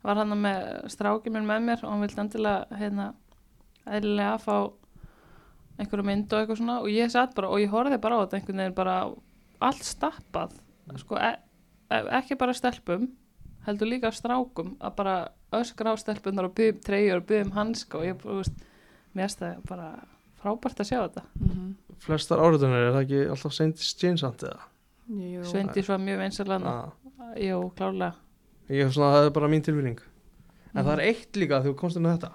var 0.04 0.20
hann 0.20 0.36
með 0.40 0.90
strákið 0.92 1.36
minn 1.36 1.48
með 1.48 1.68
mér 1.68 1.84
og 1.84 1.94
hann 1.94 2.04
vildi 2.04 2.24
endilega 2.24 2.80
hérna 2.80 3.10
eðlilega 3.84 4.38
fá 4.44 4.56
einhverju 5.80 6.06
mynd 6.08 6.34
og 6.34 6.42
eitthvað 6.42 6.60
svona 6.60 6.80
og 6.84 6.92
ég 6.92 7.12
satt 7.12 7.34
bara 7.36 7.50
og 7.50 7.62
ég 7.64 7.72
horfði 7.72 8.00
bara 8.04 8.20
á 8.20 8.22
þetta 8.24 8.40
einhvern 8.40 8.62
veginn 8.62 8.78
bara 8.78 8.96
allt 9.64 9.88
stappað 9.88 10.58
sko 11.00 11.18
e 11.18 11.32
e 11.94 12.02
ekki 12.20 12.38
bara 12.40 12.56
stelpum 12.58 13.08
heldur 13.68 13.90
líka 13.90 14.12
strákum 14.12 14.76
að 14.80 14.96
bara 15.00 15.16
öskra 15.56 15.94
á 15.94 15.96
stelpunar 16.00 16.50
og 16.50 16.56
byggum 16.58 16.82
treyjur 16.84 17.22
og 17.22 17.28
byggum 17.30 17.56
hanska 17.56 18.00
og 18.00 18.08
ég 18.08 18.26
veist, 18.26 18.60
mér 19.14 19.28
finnst 19.30 19.44
það 19.44 19.64
bara 19.70 19.90
frábært 20.44 20.82
að 20.84 20.90
sjá 20.90 21.00
þetta. 21.00 21.24
Mm 21.40 21.50
-hmm. 21.50 21.98
Flestar 22.04 22.40
áriðunar 22.40 22.88
er 22.88 22.94
það 22.94 23.04
ekki 23.04 23.30
alltaf 23.30 23.54
seint 23.54 23.78
stjénsand 23.78 24.44
eða 24.44 24.73
Jú, 25.14 25.44
Sveindi 25.46 25.84
svo 25.84 25.98
mjög 26.02 26.20
vinsalega 26.24 26.70
ah. 26.74 26.92
Jú, 27.38 27.72
klárlega. 27.78 28.14
ég 28.70 28.84
hef 28.86 28.94
svona, 28.96 29.12
það 29.18 29.26
er 29.28 29.34
bara 29.36 29.48
mín 29.52 29.62
tilfinning. 29.64 30.00
En 30.74 30.82
Mhm. 30.84 30.88
það 30.88 30.94
er 30.94 31.04
eitt 31.10 31.32
líka 31.38 31.60
þegar 31.62 31.74
þú 31.74 31.76
komst 31.76 31.98
inn 31.98 32.06
á 32.06 32.18
þetta. 32.18 32.32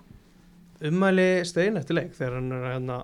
Ummæli 0.88 1.44
stein 1.44 1.76
eftir 1.76 1.94
leik 1.98 2.12
þegar 2.14 2.34
hann 2.34 2.52
er 2.52 2.62
að 2.62 2.74
hérna, 2.76 2.98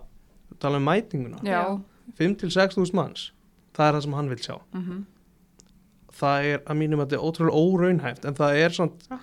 tala 0.61 0.77
um 0.77 0.85
mætinguna. 0.85 1.41
Já, 1.43 1.81
5-6 2.19 2.75
þúsund 2.77 2.95
manns. 2.95 3.31
Það 3.75 3.89
er 3.89 3.93
það 3.99 4.03
sem 4.03 4.13
hann 4.13 4.29
vil 4.29 4.39
sjá. 4.39 4.61
Mhm. 4.75 5.05
Það 6.15 6.47
er 6.53 6.61
að 6.71 6.77
mínum 6.79 7.01
að 7.03 7.07
þetta 7.11 7.17
er 7.19 7.25
ótrúlega 7.27 7.61
óraunhæft 7.65 8.25
en 8.31 8.37
það 8.39 8.59
er 8.63 8.75
svona, 8.77 9.19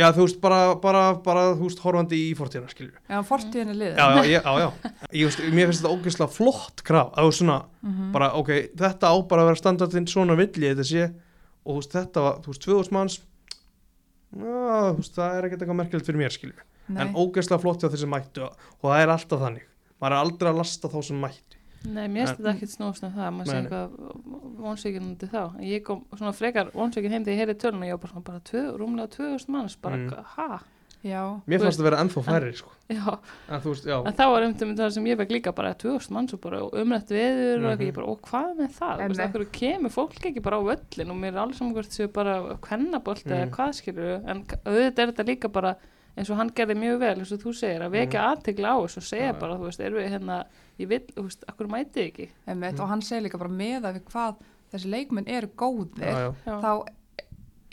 Já, 0.00 0.06
þú 0.16 0.22
veist, 0.24 0.38
bara, 0.40 0.58
bara, 0.80 1.02
bara 1.26 1.42
þú 1.58 1.66
veist, 1.68 1.82
horfandi 1.84 2.20
í 2.30 2.30
fortíðina, 2.38 2.70
skilju 2.72 2.92
Já, 3.12 3.18
fortíðin 3.28 3.72
er 3.74 3.78
liðin. 3.80 4.00
Já, 4.00 4.06
já, 4.30 4.40
já. 4.62 4.68
Ég, 5.12 5.28
veist, 5.28 5.42
mér 5.52 5.70
finnst 5.70 5.82
þetta 5.84 5.94
ógeðslega 5.96 6.30
flott 6.36 6.82
kraf, 6.86 7.10
að 7.12 7.26
þú 7.26 7.30
veist 7.32 7.42
svona 7.42 7.58
Mhm. 7.86 8.10
bara, 8.12 8.32
ok, 8.34 8.50
þetta 8.74 9.06
á 9.12 9.14
bara 9.28 9.42
að 9.44 9.50
vera 9.52 9.60
standardinn 9.62 10.08
svona 10.10 10.34
villi 10.36 10.72
þetta 10.72 10.86
sé, 10.88 11.04
og 11.66 11.74
þú 11.74 11.80
veist, 11.82 11.92
þetta 11.98 12.22
var, 12.24 12.38
þú 12.42 12.46
veist, 12.54 12.64
2000 12.66 12.92
manns 12.96 13.18
já, 14.36 14.92
þú 14.92 14.96
veist, 15.00 15.14
það 15.16 15.36
er 15.38 15.46
ekkert 15.48 15.62
eitthvað 15.62 15.80
merkilegt 15.82 16.06
fyrir 16.08 16.20
mér, 16.24 16.34
skilju 16.34 16.64
en 17.02 17.14
ógeðslega 17.18 17.60
flott 17.62 17.82
hjá 17.82 17.96
sem 17.98 18.10
mættu. 18.10 18.44
Og 18.46 18.84
það 18.90 19.00
er 19.02 19.10
alltaf 19.10 19.40
þannig, 19.42 19.64
maður 20.00 20.12
er 20.14 20.20
aldrei 20.22 20.50
að 20.52 20.58
lasta 20.60 20.88
þá 20.92 20.98
sem 21.02 21.18
mættu 21.20 21.56
Nei, 21.86 22.08
mér 22.08 22.26
finnst 22.26 22.38
En- 22.38 22.44
þetta 22.44 22.54
ekkert 22.56 22.72
snúast 22.74 23.02
um 23.06 23.12
það, 23.12 23.32
maður 23.36 23.46
sé 23.46 23.58
eitthvað 23.62 23.90
vonsvíkinn 24.60 25.02
undir 25.10 25.28
þá. 25.28 25.42
En 25.58 25.64
Ég 25.64 25.82
kom 25.84 26.04
svona 26.16 26.32
frekar 26.34 26.70
vonsvíkinn 26.74 27.10
heim 27.14 27.24
þegar 27.24 27.36
ég 27.36 27.42
heyrði 27.44 27.58
tölun 27.62 27.82
og 27.82 27.88
ég 27.88 27.96
var 27.96 28.02
bara 28.04 28.12
svona 28.12 28.24
bara 28.24 28.40
tvö, 28.40 28.62
rúmlega 28.78 29.10
2000 29.16 29.48
manns, 29.52 29.76
bara, 29.76 29.96
Mm. 29.96 30.08
mm. 30.10 30.24
ha? 30.36 30.60
Já, 31.04 31.22
mér 31.46 31.60
fannst 31.60 31.78
það 31.78 31.84
vera 31.86 31.98
ennþá 32.02 32.22
færri, 32.24 32.52
sko 32.56 32.70
Já, 32.90 33.18
en 33.50 33.60
þú 33.60 33.68
veist, 33.70 33.84
já, 33.86 33.96
en 34.06 34.12
þá 34.12 34.24
var 34.32 34.42
um 34.42 34.54
það 34.54 34.90
sem 34.92 35.04
ég 35.04 35.16
fekk 35.18 35.30
líka 35.30 35.52
bara 35.54 35.74
2000 35.74 36.10
manns 36.10 36.32
og 36.34 36.40
bara 36.40 36.58
umrætt 36.60 37.08
veður 37.10 37.56
og 37.56 37.62
Mhm. 37.62 37.70
eitthvað, 37.70 37.86
ég 37.86 37.94
bara, 37.94 38.06
og 38.06 38.22
hvað 38.22 38.56
með 38.56 38.70
það? 38.74 39.00
En 39.00 39.10
Þú 39.10 39.14
veist, 39.14 39.20
af 39.20 39.32
hverju 39.32 39.50
kemur 39.52 39.90
fólk 39.90 40.18
ekki 40.26 40.42
bara 40.42 40.56
á 40.58 40.62
völlin 40.66 41.10
og 41.10 41.16
mér 41.16 41.32
er 41.34 41.38
alls 41.38 41.58
saman 41.58 41.74
hvort 41.74 41.92
séu 41.92 42.08
bara 42.12 42.56
kvennabolt 42.60 43.24
eða 43.24 43.46
Mhm. 43.46 43.50
hvað 43.54 43.70
skilur 43.74 44.28
en 44.28 44.42
k- 44.44 44.58
að 50.76 50.78
mm. 50.78 50.84
ég 50.84 50.88
vil, 50.88 51.00
þú 51.16 51.22
veist, 51.22 51.44
akkur 51.48 51.68
mæti 51.68 52.04
ekki? 52.10 52.28
einmitt, 52.46 52.72
Mhm. 52.74 52.80
og 52.82 52.88
hann 52.88 53.00
segir 53.02 53.22
líka 53.22 53.38
bara 53.38 53.50
með 53.50 53.82
að 53.82 53.94
við 54.00 54.04
hvað 54.12 54.36
þessi 54.72 54.90
leikmenn 54.90 55.28
eru 55.28 55.48
góðir 55.56 56.02
já, 56.04 56.34
já, 56.46 56.60
þá 56.60 56.86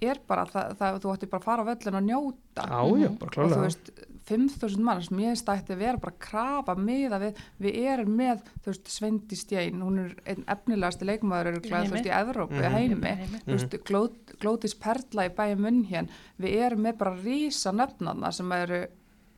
er 0.03 0.19
bara 0.27 0.45
það, 0.45 0.73
það, 0.77 0.97
þú 1.03 1.11
ætti 1.15 1.29
bara 1.29 1.39
að 1.39 1.45
fara 1.45 1.63
á 1.63 1.69
völlin 1.69 1.95
og 1.95 2.03
njóta 2.03 2.63
já, 2.67 2.81
já, 2.83 3.09
Mhm. 3.09 3.17
bara 3.19 3.29
og 3.29 3.33
þú 3.33 3.55
klálega 3.55 3.61
veist 3.61 3.91
5.000 4.25 4.79
manns, 4.79 5.09
mér 5.11 5.33
finnst 5.35 5.45
það 5.45 5.57
ætti 5.59 5.73
að 5.73 5.77
vera 5.79 5.97
bara 5.97 6.15
krafa 6.17 6.75
miða 6.79 7.19
við, 7.19 7.35
við 7.59 7.75
erum 7.91 8.15
með 8.17 8.41
þú 8.63 8.65
veist, 8.71 8.87
Svendi 8.87 9.35
Stjein, 9.35 9.81
hún 9.81 9.99
er 9.99 10.15
einn 10.25 10.45
efnilegasti 10.47 11.03
glæð, 11.03 11.89
þú 11.89 11.91
veist, 11.91 12.05
í 12.05 12.13
Evrópu, 12.21 12.53
Mhm. 12.53 12.63
í 12.63 12.71
heimi 12.71 13.15
Heimi. 13.17 13.39
þú 13.45 13.51
veist, 13.57 13.83
Glót, 13.83 14.37
Glótis 14.39 14.73
Perla 14.79 15.27
í 15.27 15.29
bæja 15.35 15.57
munn 15.57 15.83
hér 15.85 16.07
við 16.39 16.55
erum 16.55 16.79
með 16.83 16.97
bara 16.97 17.15
rísa 17.17 17.71
nöfnarna 17.73 18.31
sem 18.33 18.49
eru 18.51 18.87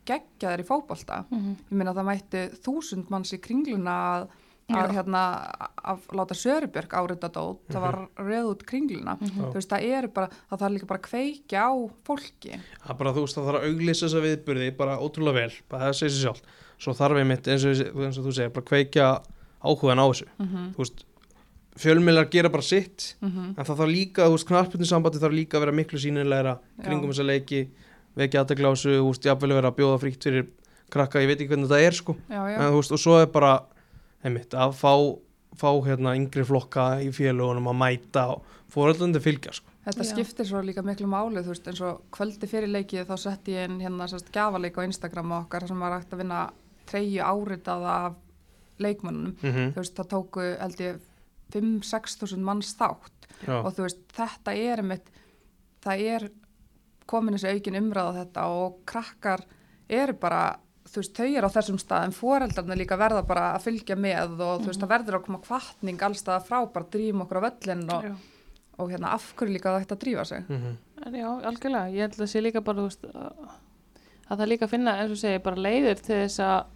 geggjaðir 0.06 0.64
í 0.64 0.68
fótbolta. 0.68 1.26
Mhm. 1.30 1.54
ég 1.70 1.78
meina 1.78 1.94
það 1.94 2.10
mætti 2.10 2.42
þúsund 2.66 3.10
manns 3.10 3.34
í 3.34 3.40
kringluna 3.42 3.96
að, 4.16 4.28
að 4.76 4.94
hérna 4.96 5.22
að 5.86 6.06
láta 6.18 6.36
Sörubjörg 6.36 6.94
árita 6.94 7.30
dót. 7.30 7.62
Það 7.70 7.82
var 7.82 7.98
reð 8.18 8.52
út 8.52 8.66
kringluna. 8.66 9.18
Mhm. 9.22 9.50
þú 9.50 9.54
veist 9.54 9.70
það 9.70 9.88
eru 10.00 10.08
bara, 10.08 10.30
það 10.50 10.60
þarf 10.60 10.76
líka 10.76 10.92
bara 10.92 11.00
að 11.00 11.10
kveikja 11.10 11.66
á 11.66 11.74
fólki. 12.06 12.60
Það 12.84 12.94
er 12.94 13.00
bara, 13.02 13.14
þú 13.14 13.26
veist, 13.26 13.36
það 13.36 13.50
þarf 13.50 13.60
að 13.62 13.68
auglýsa 13.70 14.06
þessa 14.06 14.26
viðburði 14.28 14.78
bara 14.78 15.00
ótrúlega 15.00 15.40
vel, 15.42 15.52
bara 15.70 15.84
það 15.86 16.00
segir 16.00 16.16
sér 16.16 16.24
sjálf 16.26 16.42
svo 16.82 16.94
þarf 16.96 17.20
ég 17.22 17.28
mitt, 17.30 17.48
eins 17.48 17.66
og, 17.66 17.82
eins 18.04 18.20
og 18.20 18.28
þú 18.28 18.34
segir 18.36 18.56
bara 18.56 18.70
kveikja 18.70 19.10
áhugan 19.66 20.02
á 20.02 20.06
þessu. 20.12 20.28
Mm 20.38 20.48
-hmm. 20.48 20.72
þú 20.76 20.84
veist, 20.84 21.06
fjölmiðlar 21.76 22.30
gera 22.32 22.50
bara 22.50 22.64
sitt 22.64 23.16
Mm 23.22 23.56
en 23.58 23.66
það 23.66 23.78
þarf 23.80 23.92
líka, 23.92 24.28
þú 24.28 24.32
veist, 24.32 24.48
knarpinu 24.48 24.86
sambandi 24.86 25.20
þarf 25.20 25.34
líka 25.34 25.58
að 25.58 25.64
vera 25.66 25.72
miklu 25.72 26.00
sínilegra 26.00 26.60
kringum 26.84 27.12
þessa 27.12 27.26
leiki 27.26 27.70
vekja 28.16 28.44
aðteglásu, 28.44 28.98
þú 29.00 29.10
veist, 29.10 29.26
jafnvel 29.26 29.54
vera 29.54 29.72
að 29.72 29.78
bjóða 29.80 30.02
fríkt 30.02 30.24
fyrir 30.24 30.50
krakka, 30.94 31.22
ég 31.24 31.28
veit 31.28 31.40
ekki 31.40 31.52
hvernig 31.52 31.70
þetta 31.70 31.88
er 31.88 31.94
sko, 31.98 32.16
já, 32.30 32.42
já. 32.52 32.58
en 32.58 32.72
þú 32.72 32.82
veist, 32.82 32.92
og 32.96 33.02
svo 33.02 33.20
er 33.20 33.32
bara 33.34 33.54
einmitt, 34.24 34.54
að 34.54 34.76
fá 34.80 34.94
fá 35.56 35.72
hérna 35.86 36.16
yngri 36.18 36.44
flokka 36.48 36.86
í 37.04 37.10
félugunum 37.16 37.70
að 37.72 37.80
mæta 37.80 38.26
og 38.34 38.60
fóröldandi 38.72 39.22
fylgja 39.24 39.56
sko. 39.56 39.72
Þetta 39.86 40.04
Já. 40.04 40.10
skiptir 40.10 40.48
svo 40.50 40.62
líka 40.66 40.84
miklu 40.86 41.08
máli, 41.10 41.44
þú 41.46 41.54
veist, 41.54 41.68
eins 41.70 41.82
og 41.86 42.06
kvöldi 42.16 42.50
fyrir 42.50 42.72
leikið 42.74 43.10
þá 43.10 43.16
sett 43.22 43.50
ég 43.54 43.68
inn 43.70 43.82
hérna 43.84 44.08
sérst 44.10 44.32
gafaleik 44.34 44.80
á 44.82 44.88
Instagram 44.88 45.36
okkar 45.44 45.68
sem 45.70 45.80
var 45.80 46.00
hægt 46.00 46.16
að 46.16 46.24
vinna 46.24 46.40
treyju 46.90 47.22
áritaða 47.22 47.98
af 48.06 48.16
leikmönnum. 48.80 49.36
mm 49.42 49.52
-hmm. 49.52 49.74
Þú 49.74 49.76
veist, 49.76 49.96
það 49.96 50.10
tóku, 50.10 50.42
held 50.60 50.80
ég, 50.82 51.00
5-6 51.54 52.18
þúsund 52.20 52.44
manns 52.44 52.76
þátt 52.76 53.30
Já, 53.48 53.62
og 53.64 53.74
þú 53.74 53.82
veist, 53.82 54.00
þetta 54.14 54.52
er 54.54 54.78
einmitt, 54.78 55.08
það 55.82 56.00
er 56.00 56.32
komin 57.10 57.36
þessi 57.38 57.52
aukin 57.54 57.80
umræða 57.82 58.14
þetta 58.20 58.46
og 58.60 58.78
krakkar 58.90 59.44
eru 59.90 60.16
bara, 60.20 60.44
þú 60.90 61.02
veist, 61.02 61.18
þau 61.18 61.28
eru 61.28 61.50
á 61.50 61.56
þessum 61.58 61.80
stað 61.82 62.08
en 62.08 62.16
foreldarnir 62.16 62.80
líka 62.82 62.98
verða 63.00 63.26
bara 63.28 63.50
að 63.56 63.68
fylgja 63.68 63.98
með 64.00 64.40
og 64.40 64.64
þú 64.64 64.72
veist, 64.72 64.82
það 64.82 64.94
verður 64.96 65.20
að 65.20 65.26
koma 65.28 65.44
kvartning 65.46 66.08
allstaða 66.08 66.46
frá, 66.48 66.58
bara 66.74 66.90
drýjum 66.96 67.26
okkur 67.26 67.42
á 67.42 67.46
völlin 67.50 67.86
og, 67.94 68.08
Já. 68.10 68.16
og 68.80 68.92
hérna 68.94 69.14
af 69.18 69.28
hverju 69.38 69.54
líka 69.54 69.74
það 69.76 69.86
ætti 69.86 69.98
að 69.98 70.04
drífa 70.06 70.26
sig. 70.26 70.50
mm 70.50 70.82
En 71.06 71.14
já, 71.14 71.28
algjörlega, 71.28 71.92
ég 71.92 72.02
held 72.08 72.22
að 72.24 72.30
sé 72.32 72.42
líka 72.42 72.62
bara, 72.66 72.82
þú 72.82 72.86
veist, 72.88 73.04
að 73.14 73.50
að 74.26 74.40
það 74.40 74.50
líka 74.50 74.70
finna, 74.72 74.96
eins 75.02 75.12
og 75.14 75.20
segja, 75.22 75.42
bara 75.44 75.62
leiðir 75.62 76.00
til 76.02 76.16
þess 76.24 76.40
að 76.42 76.72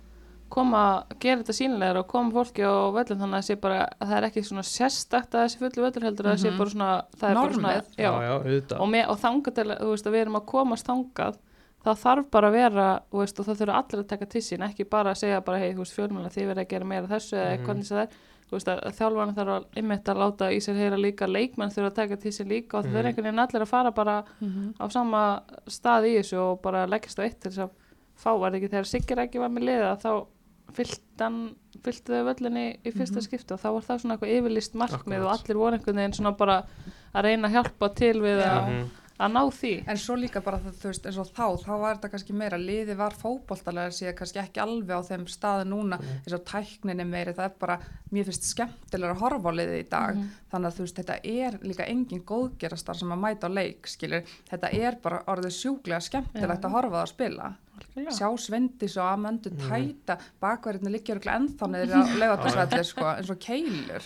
koma, 0.50 1.04
gera 1.20 1.42
þetta 1.44 1.54
sínilegar 1.56 1.98
og 2.02 2.08
koma 2.08 2.32
fólki 2.32 2.64
á 2.66 2.74
völlin 2.96 3.20
þannig 3.22 3.38
að 3.40 3.46
sé 3.50 3.56
bara, 3.62 3.80
að 4.00 4.08
það 4.10 4.18
er 4.18 4.28
ekki 4.30 4.44
svona 4.48 4.64
sérstakt 4.66 5.36
að 5.36 5.44
þessi 5.46 5.60
fullu 5.62 5.84
völlur 5.86 6.08
heldur 6.08 6.26
að 6.26 6.34
það 6.34 6.42
sé 6.44 6.50
Mhm. 6.50 6.58
bara 6.58 6.70
svona, 6.70 6.90
það 7.20 7.30
er 7.30 7.36
bara 7.36 7.54
svona, 7.54 7.74
já, 7.98 8.12
já, 8.22 8.32
auðvitað 8.40 8.80
og, 8.82 8.90
með, 8.90 9.06
og 9.10 9.18
þangað 9.20 9.54
til, 9.56 9.68
að, 9.70 9.80
þú 9.84 9.90
veist, 9.94 10.08
að 10.08 10.14
við 10.18 10.22
erum 10.26 10.36
að 10.42 10.46
komast 10.46 10.88
þangað, 10.88 11.38
það 11.86 12.00
þarf 12.04 12.26
bara 12.32 12.48
að 12.50 12.52
vera, 12.60 12.88
þú 13.12 13.18
veist, 13.24 13.40
og 13.40 13.46
það 13.46 13.60
þurfa 13.62 13.78
allir 13.80 14.00
að 14.04 14.08
taka 14.10 14.26
til 14.26 14.42
sín, 14.42 14.66
ekki 14.70 14.90
bara 14.90 15.12
að 15.12 15.18
segja 15.22 15.42
bara, 15.46 15.60
hei, 15.60 15.74
þú 15.74 15.78
veist, 15.86 15.96
fjölmjöla, 16.00 16.34
þið 16.34 16.48
verða 16.50 16.66
að 16.66 16.70
gera 16.74 16.86
meira 16.86 17.04
af 17.06 17.10
þessu 17.14 17.38
eða 17.38 17.58
Mhm. 17.60 17.66
hvernig 17.66 17.88
það 17.90 18.02
er, 18.02 18.08
þú 18.50 18.54
veist, 18.58 18.68
að, 18.68 18.80
þjálfarni 18.98 19.36
þarf 19.38 19.54
að 19.54 19.66
einmitt 19.78 20.06
að 20.10 20.18
láta 20.18 20.46
í 20.52 20.58
sér 20.60 20.76
heyra 20.82 20.98
líka, 20.98 21.28
leikmenn 21.30 21.70
þurfa 21.70 21.90
að 21.92 21.96
taka 21.96 22.16
til 22.18 22.32
sín 22.32 22.48
líka 22.50 22.74
og 22.80 22.86
það 22.86 22.90
Mhm. 22.90 22.98
er 22.98 23.06
einhvern 23.06 23.24
veginn 23.30 23.40
allir 23.46 23.62
að 23.62 23.68
fara 23.68 23.92
bara 23.92 24.24
á 24.80 24.86
sama 24.92 25.42
stað 25.68 26.04
í 26.10 26.18
þessu 26.20 26.38
og 26.42 26.62
bara 26.62 26.88
leggist 26.88 27.20
á 27.20 27.24
eitt 27.24 27.40
til 27.40 27.52
þess 27.52 27.60
að 27.64 27.70
fá, 28.18 28.38
var 28.40 28.52
það 28.52 28.56
ekki 28.60 28.70
þegar 28.74 28.86
Sigur 28.90 29.18
ekki 29.24 29.40
var 29.40 29.50
með 29.50 29.64
liða, 29.70 29.96
þá 30.02 30.26
fylltu 30.74 32.14
þau 32.14 32.24
völlinni 32.28 32.66
í 32.86 32.92
fyrsta 32.94 33.20
Mhm. 33.20 33.26
skipti 33.28 33.54
og 33.54 33.60
þá 33.62 33.70
var 33.74 33.82
það 33.88 34.02
svona 34.02 34.18
eitthvað 34.18 34.36
yfirlist 34.38 34.74
markmið 34.76 35.20
Akkurat. 35.20 35.26
og 35.26 35.32
allir 35.40 35.58
voru 35.58 35.74
einhvern 35.78 35.96
veginn 35.96 36.14
svona 36.14 36.38
bara 36.38 36.64
að 37.16 37.24
reyna 37.24 37.48
að 37.48 37.54
hjálpa 37.58 37.96
til 37.96 38.14
við 38.22 38.42
að, 38.44 38.68
Mhm. 38.70 38.90
Að 39.20 39.32
ná 39.36 39.42
því 39.52 39.72
En 39.92 39.98
svo 40.00 40.16
líka 40.16 40.42
bara 40.44 40.60
það, 40.64 40.76
þú 40.80 40.88
veist, 40.90 41.06
eins 41.10 41.18
og 41.20 41.28
þá, 41.36 41.46
þá 41.66 41.72
var 41.82 41.96
þetta 41.98 42.10
kannski 42.14 42.34
meira, 42.40 42.58
liði 42.58 42.96
var 42.98 43.12
fótboltalega 43.20 43.92
síðan 43.92 44.16
kannski 44.20 44.40
ekki 44.40 44.62
alveg 44.64 44.96
á 44.96 45.02
þeim 45.10 45.26
staði 45.28 45.66
núna, 45.68 45.98
Mhm. 46.00 46.22
eins 46.26 46.34
og 46.38 46.46
tækninni 46.46 47.06
meiri, 47.10 47.34
það 47.36 47.46
er 47.46 47.56
bara, 47.60 47.80
mér 48.14 48.26
finnst 48.26 48.48
skemmtilega 48.56 49.14
að 49.16 49.20
horfa 49.20 49.50
á 49.52 49.58
liði 49.60 49.80
í 49.84 49.90
dag, 49.90 50.16
Mhm. 50.16 50.30
þannig 50.52 50.68
að 50.68 50.76
þú 50.78 50.84
veist, 50.86 50.96
þetta 50.96 51.20
er 51.24 51.52
líka 51.68 51.88
engin 51.90 52.24
góðgerastar 52.24 52.96
sem 52.96 53.10
að 53.10 53.20
mæta 53.20 53.48
á 53.48 53.52
leik, 53.54 53.82
skilur, 53.88 54.24
þetta 54.50 54.74
er 54.74 54.96
bara 55.04 55.24
orðið 55.28 55.54
sjúklega 55.60 56.02
skemmtilegt 56.02 56.62
Já. 56.62 56.68
að 56.68 56.72
horfa 56.72 56.96
á 56.96 57.04
að 57.04 57.14
spila, 57.14 57.56
Algjörlega. 57.80 58.12
sjá 58.12 58.38
Svendis 58.40 58.98
og 58.98 59.04
Amandu 59.20 59.50
Mhm. 59.52 59.70
tæta, 59.70 60.20
bakverðinni 60.42 60.92
liggja 60.92 61.16
örugglega 61.16 61.40
ennþá 61.40 61.68
neður 61.68 61.94
að 61.94 62.18
leiða 62.20 62.38
þessvellir, 62.46 62.86
sko, 62.86 63.04
eins 63.18 63.30
og 63.30 63.40
keilur, 63.40 64.04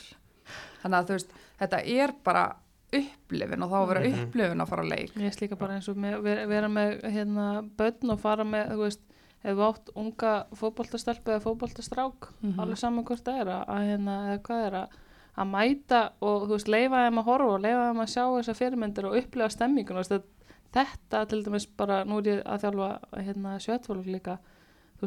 þannig 0.83 0.97
að 0.99 1.05
þú 1.05 1.13
veist, 1.13 1.27
þetta 1.59 1.87
er 1.87 2.11
bara 2.23 2.55
upplifin 2.99 3.63
og 3.65 3.69
þá 3.71 3.77
að 3.79 3.87
vera 3.93 4.03
Mhm. 4.03 4.21
upplifin 4.27 4.61
að 4.63 4.67
fara 4.69 4.83
á 4.83 4.91
leik. 4.93 5.13
Ég 5.15 5.33
slíka 5.37 5.57
bara 5.57 5.73
eins 5.77 5.89
og 5.89 5.95
með, 5.97 6.21
vera, 6.23 6.45
vera 6.47 6.67
með 6.67 7.01
hérna, 7.03 7.47
börn 7.77 8.11
og 8.11 8.19
fara 8.19 8.43
með, 8.43 8.71
þú 8.71 8.77
veist, 8.83 8.99
ef 9.43 9.57
þú 9.57 9.63
átt 9.73 9.89
unga 9.95 10.45
fótboltastelpu 10.55 11.31
eða 11.33 11.43
fótboltastrák, 11.43 12.27
Mhm. 12.43 12.59
alveg 12.59 12.77
saman 12.77 13.03
hvort 13.05 13.23
það 13.23 13.41
er 13.41 13.47
að, 13.47 13.65
að 13.67 13.87
hérna, 13.89 14.17
eða 14.29 14.41
hvað 14.41 14.65
er 14.67 14.71
að, 14.73 14.87
að 15.37 15.47
mæta 15.49 16.09
og 16.21 16.41
þú 16.47 16.49
veist, 16.53 16.67
leifa 16.67 16.95
þeim 17.09 17.17
að 17.19 17.25
horfa 17.25 17.53
og 17.53 17.61
leifa 17.61 17.89
þeim 17.89 18.01
að 18.03 18.13
sjá 18.13 18.23
þessar 18.37 18.59
fyrirmyndir 18.61 19.05
og 19.05 19.15
upplifa 19.17 19.49
stemmingun, 19.49 19.97
að 19.97 20.23
þetta 20.73 21.27
til 21.29 21.43
dæmis 21.43 21.67
bara, 21.77 22.03
nú 22.03 22.17
er 22.19 22.23
ég 22.37 22.43
að 22.45 22.61
þjálfa 22.61 22.99
hérna 23.23 23.59
sjötfólk 23.59 24.05
líka, 24.05 24.37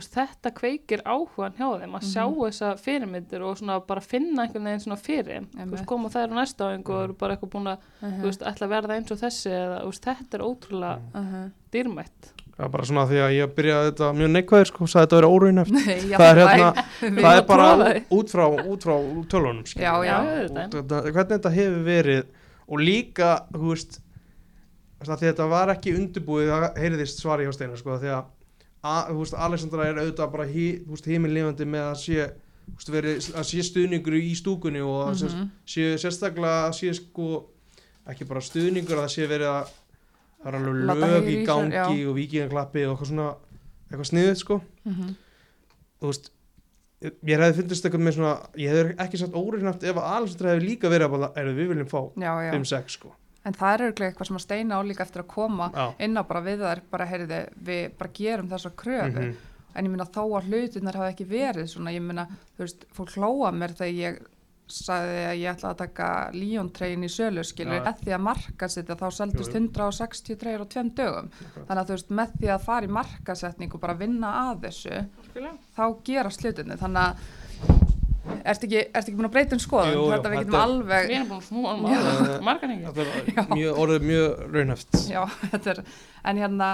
veist, 0.01 0.15
þetta 0.15 0.53
kveikir 0.57 1.03
áhugan 1.05 1.55
hjá 1.59 1.67
þeim 1.81 1.97
að 1.99 2.07
sjá 2.13 2.23
Mhm. 2.27 2.39
þessa 2.47 2.71
fyrirmyndir 2.79 3.43
og 3.43 3.57
svona 3.59 3.81
bara 3.87 4.01
finna 4.01 4.43
einhvern 4.47 4.65
veginn 4.65 4.85
svona 4.85 4.99
fyrir 5.01 5.47
þú 5.57 5.71
veist, 5.71 5.87
koma 5.87 6.09
þær 6.09 6.31
á 6.31 6.35
næsta 6.41 6.65
áhengu 6.71 6.91
og 6.95 7.03
eru 7.05 7.13
bara 7.15 7.37
eitthvað 7.37 7.51
búin 7.51 7.71
að 7.73 7.79
Mhm. 8.03 8.21
þú 8.21 8.25
veist, 8.31 8.43
ætla 8.43 8.67
að 8.67 8.75
verða 8.77 8.97
eins 8.97 9.11
og 9.11 9.19
þessi 9.19 9.51
eða, 9.51 9.83
þú 9.83 9.87
veist, 9.93 10.05
þetta 10.05 10.35
er 10.35 10.47
ótrúlega 10.47 10.99
Mhm. 11.15 11.53
dýrmætt 11.73 12.33
það 12.57 12.65
er 12.65 12.69
bara 12.73 12.85
svona 12.85 13.07
því 13.07 13.19
að 13.21 13.35
ég 13.37 13.55
byrjaði 13.55 13.91
þetta 13.93 14.07
mjög 14.17 14.31
neikvæður 14.33 14.67
sko, 14.67 14.85
sagði 14.87 15.07
þetta 15.07 15.17
að 15.17 15.21
vera 15.21 15.35
óraunhæft 15.37 15.71
Nei, 15.73 16.01
já, 16.11 16.17
það 16.17 16.31
er 16.31 16.41
hérna, 16.41 16.85
það 17.21 17.37
er 17.37 17.43
bara 17.47 17.67
að 17.77 18.05
út 18.11 18.31
frá, 18.33 18.47
út 18.65 18.81
frá 18.83 18.97
tölunum 19.29 19.67
skilur. 19.67 19.85
Já, 19.85 19.95
já. 20.05 20.19
Já, 20.25 20.49
þetta, 20.49 21.13
hvernig 21.13 21.33
þetta 21.37 21.53
hefur 21.53 21.85
verið 21.85 22.25
og 22.69 22.79
líka, 22.81 23.43
þú 23.53 23.69
veist 23.75 24.01
það, 25.05 25.19
því 25.21 25.27
þetta 25.33 25.49
var 25.51 25.69
ekki 25.75 25.93
undirbúið 25.99 26.49
það 26.51 26.79
heyriðist 26.81 27.21
svari 27.21 27.45
hjá 27.47 27.53
Steinar 27.53 27.77
sko, 27.77 27.99
því 28.01 28.09
að, 28.09 28.25
að 28.25 28.25
Alexandra 29.47 29.87
er 29.91 30.01
auðvitað 30.03 30.33
bara 30.33 30.47
heimilifandi 31.07 31.67
með 31.67 31.87
að 31.91 31.97
sé 32.03 32.31
veist, 32.67 32.91
verið, 32.91 33.19
að 33.39 33.45
sé 33.51 33.63
stuðningur 33.63 34.17
í 34.19 34.35
stúkunni 34.39 34.81
og 34.83 35.13
mm 35.15 35.27
Mhm. 35.37 35.51
sé 35.67 35.97
sérstaklega 36.03 36.69
að 36.69 36.73
sé 36.81 36.95
sko 36.95 37.47
ekki 38.09 38.25
bara 38.29 38.41
stuðningur 38.41 38.99
að 38.99 39.05
það 39.07 39.15
sé 39.17 39.27
verið 39.31 39.51
að 39.51 39.75
það 40.43 40.49
er 40.53 40.57
alveg 40.59 40.75
lög 40.87 41.29
í 41.29 41.37
sér, 41.37 41.47
gangi 41.47 41.75
já. 41.75 42.09
og 42.09 42.15
vikingaklappi 42.17 42.85
og 42.87 42.97
eitthvað 42.97 43.11
svona 43.11 43.29
eitthvað 43.91 44.11
sniðið 44.11 44.37
sko 44.37 44.61
Mhm. 44.85 45.15
þú 46.01 46.07
veist 46.11 46.31
ég 47.03 47.39
hefði 47.39 47.57
fyndist 47.61 47.85
eitthvað 47.87 48.03
með 48.07 48.15
svona 48.17 48.35
ég 48.57 48.71
hefði 48.73 48.97
ekki 49.05 49.19
sagt 49.19 49.33
óreifnaft 49.37 49.83
ef 49.85 49.97
að 49.97 50.11
Alessandra 50.17 50.55
hefði 50.55 50.69
líka 50.69 50.89
verið 50.91 51.07
að 51.07 51.11
bara, 51.11 51.33
er 51.37 51.45
við 51.55 51.69
viljum 51.69 51.89
fá 51.91 52.01
já, 52.17 52.33
já. 52.43 52.53
5-6 52.53 52.89
sko 52.99 53.13
En 53.47 53.55
það 53.55 53.73
er 53.77 53.85
auðvitað 53.87 54.07
eitthvað 54.11 54.27
sem 54.33 54.39
að 54.41 54.45
steina 54.47 54.79
á 54.79 54.83
líka 54.83 55.05
eftir 55.07 55.23
að 55.23 55.29
koma 55.31 55.69
já, 55.71 55.85
inn 56.03 56.19
á 56.19 56.23
bara 56.27 56.41
við 56.43 56.65
þær, 56.67 56.81
bara 56.91 57.07
heyrði, 57.07 57.41
við 57.69 57.83
bara 58.01 58.15
gerum 58.21 58.49
þessa 58.51 58.73
kröfu. 58.83 59.21
mhm, 59.29 59.37
En 59.77 59.85
ég 59.85 59.93
minna 59.93 60.07
þó 60.09 60.23
að 60.39 60.47
hlutinnar 60.49 60.97
hafa 60.97 61.11
ekki 61.13 61.27
verið 61.29 61.67
svona, 61.69 61.93
ég 61.93 62.01
minna, 62.01 62.25
þú 62.57 62.63
veist, 62.65 62.87
fólk 62.97 63.11
hlóa 63.19 63.51
mér 63.53 63.75
þegar 63.77 63.99
ég 64.01 64.23
sagði 64.67 65.19
að 65.29 65.37
ég 65.39 65.51
ætlaði 65.53 65.75
að 65.75 65.81
taka 65.83 66.07
Líontrein 66.35 67.05
í 67.07 67.11
sölu, 67.13 67.45
skilur, 67.47 67.83
með 67.85 68.01
því 68.01 68.15
að 68.17 68.23
markasetja 68.25 68.97
þá 68.99 69.05
seldist 69.15 69.53
Jú, 69.53 69.61
jú. 69.61 69.69
160 69.69 70.39
treyjar 70.41 70.65
á 70.65 70.73
tveim 70.73 70.89
dögum. 70.97 71.29
akkurat. 71.29 71.67
Þannig 71.69 71.83
að 71.83 71.87
þú 71.93 71.95
veist, 71.99 72.11
með 72.19 72.33
því 72.41 72.51
að 72.57 72.65
fara 72.67 72.89
í 72.89 72.95
markasetning 72.97 73.75
og 73.77 73.81
bara 73.85 73.95
vinna 74.01 74.33
að 74.49 74.65
þessu, 74.65 74.97
Algjörlega. 74.97 75.55
þá 75.77 75.85
gerast 76.09 76.43
hlutinni. 76.43 76.79
Þannig 76.81 77.03
að, 77.05 77.29
ertu 78.45 78.67
ekki, 78.69 78.81
ertu 78.93 79.11
ekki 79.11 79.17
búin 79.19 79.29
að 79.29 79.35
breyta 79.37 79.57
um 79.57 79.63
skoðun? 79.63 79.93
Jú, 79.95 79.99
jú, 80.01 80.11
þetta 80.15 80.31
við 80.33 80.39
getum 80.41 80.53
þetta 80.53 80.63
alveg, 80.67 81.09
Við 81.11 81.17
erum 81.17 81.29
búin 81.31 81.41
að 81.43 81.49
snúa 81.49 81.75
um 81.77 81.87
aðeins, 81.91 82.41
margar 82.49 82.73
hengi. 82.73 82.85
það 82.87 83.03
er 83.03 83.51
mjög, 83.59 83.81
orðið 83.85 84.07
mjög 84.11 84.41
raunhæft 84.57 84.99
Já, 85.11 85.21
þetta 85.53 85.71
er, 85.75 85.81
en 86.33 86.41
hérna, 86.43 86.71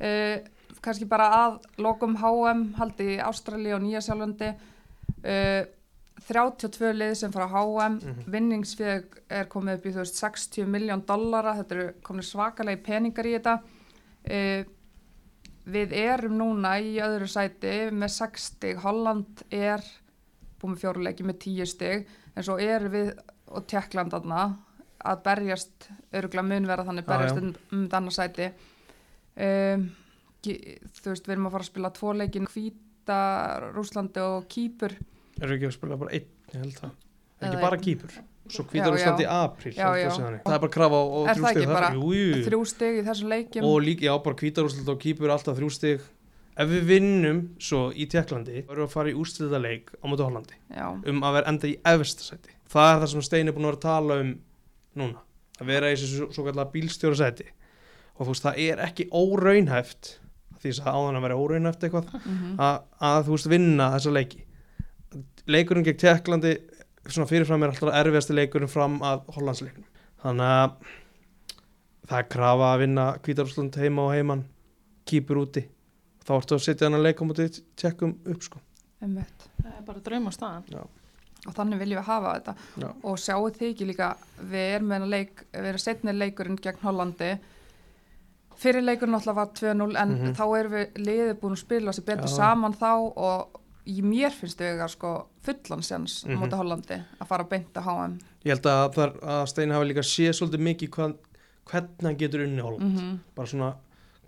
uh, 0.00 0.36
kannski 0.84 1.08
bara 1.08 1.28
að 1.38 1.56
lokum 1.86 2.16
HM 2.20 2.64
haldi 2.80 3.08
í 3.14 3.20
Ástrali 3.24 3.72
og 3.76 3.82
Nýja 3.86 4.02
Sjálflandi, 4.04 4.50
uh, 5.24 5.62
32 6.24 6.92
lið 6.96 7.14
sem 7.18 7.32
fara 7.34 7.48
HM, 7.52 7.98
Mhm. 8.00 8.22
vinningsfjög 8.32 9.18
er 9.28 9.44
komið 9.52 9.74
upp 9.80 9.86
í 9.86 9.92
þú 9.92 10.00
veist 10.04 10.20
60 10.22 10.64
miljón 10.70 11.02
dollara, 11.06 11.56
þetta 11.58 11.74
eru 11.76 11.88
komið 12.06 12.28
svakalegi 12.30 12.82
peningar 12.86 13.26
í 13.28 13.34
þetta. 13.38 13.56
Uh, 14.24 14.64
við 15.66 15.92
erum 15.96 16.36
núna 16.38 16.74
í 16.80 16.94
öðru 17.00 17.26
sæti 17.28 17.90
með 17.92 18.10
6 18.14 18.42
stig, 18.52 18.76
Holland 18.84 19.42
er 19.50 19.80
búið 20.64 20.74
með 20.74 20.84
fjóruleiki 20.84 21.28
með 21.28 21.40
10 21.44 21.70
stig, 21.70 22.06
en 22.34 22.46
svo 22.48 22.56
erum 22.60 22.94
við 22.94 23.12
og 23.54 23.66
Tjekkland 23.70 24.14
þarna 24.16 24.44
að 25.04 25.22
berjast, 25.26 25.90
öruglega 26.16 26.48
mun 26.48 26.68
vera 26.70 26.86
þannig 26.88 27.06
berjast 27.08 27.36
já. 27.36 27.42
um, 27.44 27.54
um 27.76 27.82
þetta 27.84 28.00
annað 28.00 28.16
sæti 28.18 28.50
um, 29.44 29.88
þú 30.44 31.10
veist, 31.12 31.26
við 31.28 31.34
erum 31.36 31.48
að 31.50 31.56
fara 31.56 31.66
að 31.66 31.70
spila 31.70 31.90
tvo 31.98 32.14
leikin 32.16 32.48
Hvíta, 32.48 33.18
Rúslandi 33.74 34.22
og 34.24 34.46
Kýpur 34.52 34.96
eru 35.42 35.56
ekki 35.56 35.68
að 35.68 35.76
spila 35.76 35.98
bara 36.00 36.14
einn, 36.16 36.30
ég 36.54 36.62
held 36.62 36.78
það 36.78 36.94
er 37.44 37.50
ekki 37.50 37.64
bara 37.64 37.80
kýpur 37.82 38.14
svo 38.44 38.64
Já, 38.64 38.68
hvítar 38.70 38.92
Úsland 38.92 39.20
í 39.22 39.24
já. 39.24 39.30
apríl 39.40 39.72
Já, 39.72 39.86
já. 39.96 40.08
þannig. 40.12 40.42
það 40.44 40.56
er 40.56 40.62
bara 40.64 40.72
krafa 40.74 40.98
á, 41.00 41.04
á 41.04 41.20
Er 41.24 41.38
þrjú 41.38 41.44
það 41.44 41.54
stig 41.54 41.62
ekki 41.62 41.70
bara 41.72 41.88
jú, 41.94 42.08
jú. 42.12 42.42
þrjú 42.44 42.60
stig 42.68 42.98
í 42.98 43.04
þessum 43.06 43.30
leikjum 43.32 43.68
og 43.70 43.78
líka, 43.84 44.04
já, 44.04 44.12
bara 44.26 44.38
hvítar 44.40 44.68
Úsland 44.68 44.90
og 44.92 44.98
kýpur 45.00 45.32
alltaf 45.32 45.56
þrjú 45.58 45.70
stig 45.72 46.04
ef 46.54 46.68
við 46.70 46.90
vinnum 46.90 47.40
svo 47.58 47.86
í 47.90 48.06
Tjekklandi 48.10 48.64
þá 48.64 48.68
erum 48.70 48.84
við 48.84 48.88
að 48.88 48.92
fara 48.94 49.10
í 49.10 49.16
úrstæða 49.18 49.62
leik 49.62 49.94
á 49.98 50.04
móti 50.06 50.26
Hollandi. 50.26 50.58
Já, 50.70 50.86
um 50.94 51.24
að 51.26 51.38
vera 51.38 51.50
enda 51.54 51.70
í 51.70 51.78
efstasæti 51.94 52.54
það 52.74 52.90
er 52.90 53.00
það 53.02 53.12
sem 53.12 53.24
Steini 53.24 53.50
er 53.52 53.56
búin 53.56 53.68
að 53.68 53.72
vera 53.72 53.80
að 53.80 53.86
tala 53.86 54.18
um 54.22 54.32
núna, 55.00 55.22
að 55.60 55.70
vera 55.70 55.90
í 55.90 55.96
þessu 55.96 56.10
svo, 56.10 56.28
svo 56.34 56.46
kallar 56.48 56.70
bílstjóra 56.72 57.18
sæti. 57.18 57.46
Og 58.14 58.26
þú 58.26 58.30
veist, 58.32 58.46
það 58.46 58.60
er 58.64 58.82
ekki 58.84 59.08
óraunhæft 59.14 60.10
því 60.62 60.72
að 60.78 60.90
áðan 60.94 61.18
að 61.18 61.26
vera 61.26 61.38
óraunhæft 61.38 61.86
eitthvað 61.86 62.12
mm 62.20 62.60
að, 62.64 62.76
að 63.10 63.20
þú 63.26 63.36
veist 63.36 63.50
vinna 63.52 63.90
þessa 63.96 64.14
leiki. 64.14 64.44
Leikurinn 65.50 65.86
gegn 65.86 66.00
Tjekklandi 66.00 66.54
svona 67.04 67.28
fyrirfram 67.28 67.64
er 67.66 67.74
alltaf 67.74 67.98
erfiðasti 68.00 68.38
leikurinn 68.38 68.72
fram 68.72 68.96
að 69.04 69.26
Hollandsleiknum. 69.34 69.86
Þannig 70.24 70.54
að 70.54 70.76
það 72.08 72.18
er 72.20 72.30
krafa 72.32 72.70
að 72.70 72.82
vinna 72.84 73.06
Kvítarúsland 73.24 73.76
heima 73.80 74.06
og 74.06 74.14
heiman 74.14 74.46
kýpur 75.08 75.42
úti 75.42 75.66
þá 76.24 76.32
ertu 76.38 76.54
að 76.56 76.62
setja 76.64 76.86
hann 76.88 76.98
að 76.98 77.02
leika 77.08 77.24
mútið 77.28 77.62
tjekkum 77.76 78.14
upp 78.26 78.42
sko 78.42 78.58
einmitt 79.02 79.48
Það 79.64 79.72
er 79.78 79.82
bara 79.86 80.00
drauma 80.04 80.30
staðan. 80.32 80.86
og 81.46 81.52
þannig 81.54 81.78
viljum 81.82 81.98
við 82.00 82.06
hafa 82.08 82.34
þetta 82.38 82.54
Já. 82.80 82.88
og 83.04 83.18
sjáu 83.18 83.50
þið 83.52 83.66
ekki 83.72 83.86
líka 83.90 84.16
við 84.40 84.74
erum 84.76 84.86
með 84.88 84.94
hennar 84.98 85.08
leik, 85.12 85.44
við 85.52 85.68
erum 85.72 85.78
setni 85.84 86.12
leikurinn 86.16 86.56
gegn 86.56 86.80
Hollandi 86.84 87.32
fyrir 88.60 88.84
leikurinn 88.86 89.14
náttúrulega 89.16 89.34
var 89.34 89.50
2-0 89.58 89.96
en 90.00 90.14
Mhm. 90.14 90.32
þá 90.38 90.44
erum 90.58 90.72
við 90.72 90.92
liðið 91.04 91.40
búin 91.40 91.52
að 91.56 91.62
spila 91.64 91.92
sér 91.92 92.04
betur 92.04 92.28
Já. 92.28 92.36
saman 92.36 92.72
þá 92.72 93.12
og 93.16 93.60
í 93.86 94.00
mér 94.02 94.30
finnst 94.32 94.58
þau 94.58 94.80
að 94.80 94.88
sko 94.90 95.26
fullan 95.44 95.82
séns 95.82 96.24
mm 96.24 96.30
Mhm. 96.32 96.40
móti 96.40 96.56
Hollandi 96.56 97.02
að 97.20 97.26
fara 97.26 97.44
að 97.44 97.48
beinta 97.50 97.82
HM 97.82 98.18
ég 98.44 98.50
held 98.52 98.62
að, 98.62 99.20
að 99.22 99.46
Steini 99.48 99.72
hafi 99.72 99.88
líka 99.92 100.00
séð 100.02 100.32
svolítið 100.32 100.60
mikið 100.60 100.88
hvað, 100.90 101.14
hvernig 101.66 102.02
hann 102.02 102.16
getur 102.16 102.44
unni 102.44 102.62
Holland 102.62 102.94
mm 102.98 103.20
bara 103.34 103.46
svona 103.48 103.74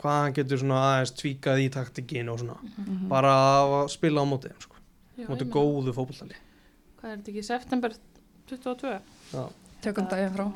hvað 0.01 0.18
hann 0.22 0.36
getur 0.38 0.62
svona 0.62 0.80
aðeins 0.90 1.14
tvíkað 1.20 1.62
í 1.64 1.68
taktikinn 1.76 2.32
og 2.32 2.40
svona 2.42 2.57
-hmm. 2.62 3.07
bara 3.09 3.34
að 3.53 3.88
spila 3.92 4.24
á 4.24 4.26
mótið 4.30 4.51
þeim, 4.53 4.61
sko. 4.66 4.76
Mótið 5.28 5.51
góðu 5.51 5.94
fótballtali 5.97 6.36
Hvað 6.97 7.11
er 7.11 7.16
þetta 7.16 7.30
ekki, 7.30 7.42
september 7.42 7.97
22? 8.49 9.01
já, 9.32 9.44
tökum 9.85 10.07
daginn 10.11 10.33
frá 10.35 10.47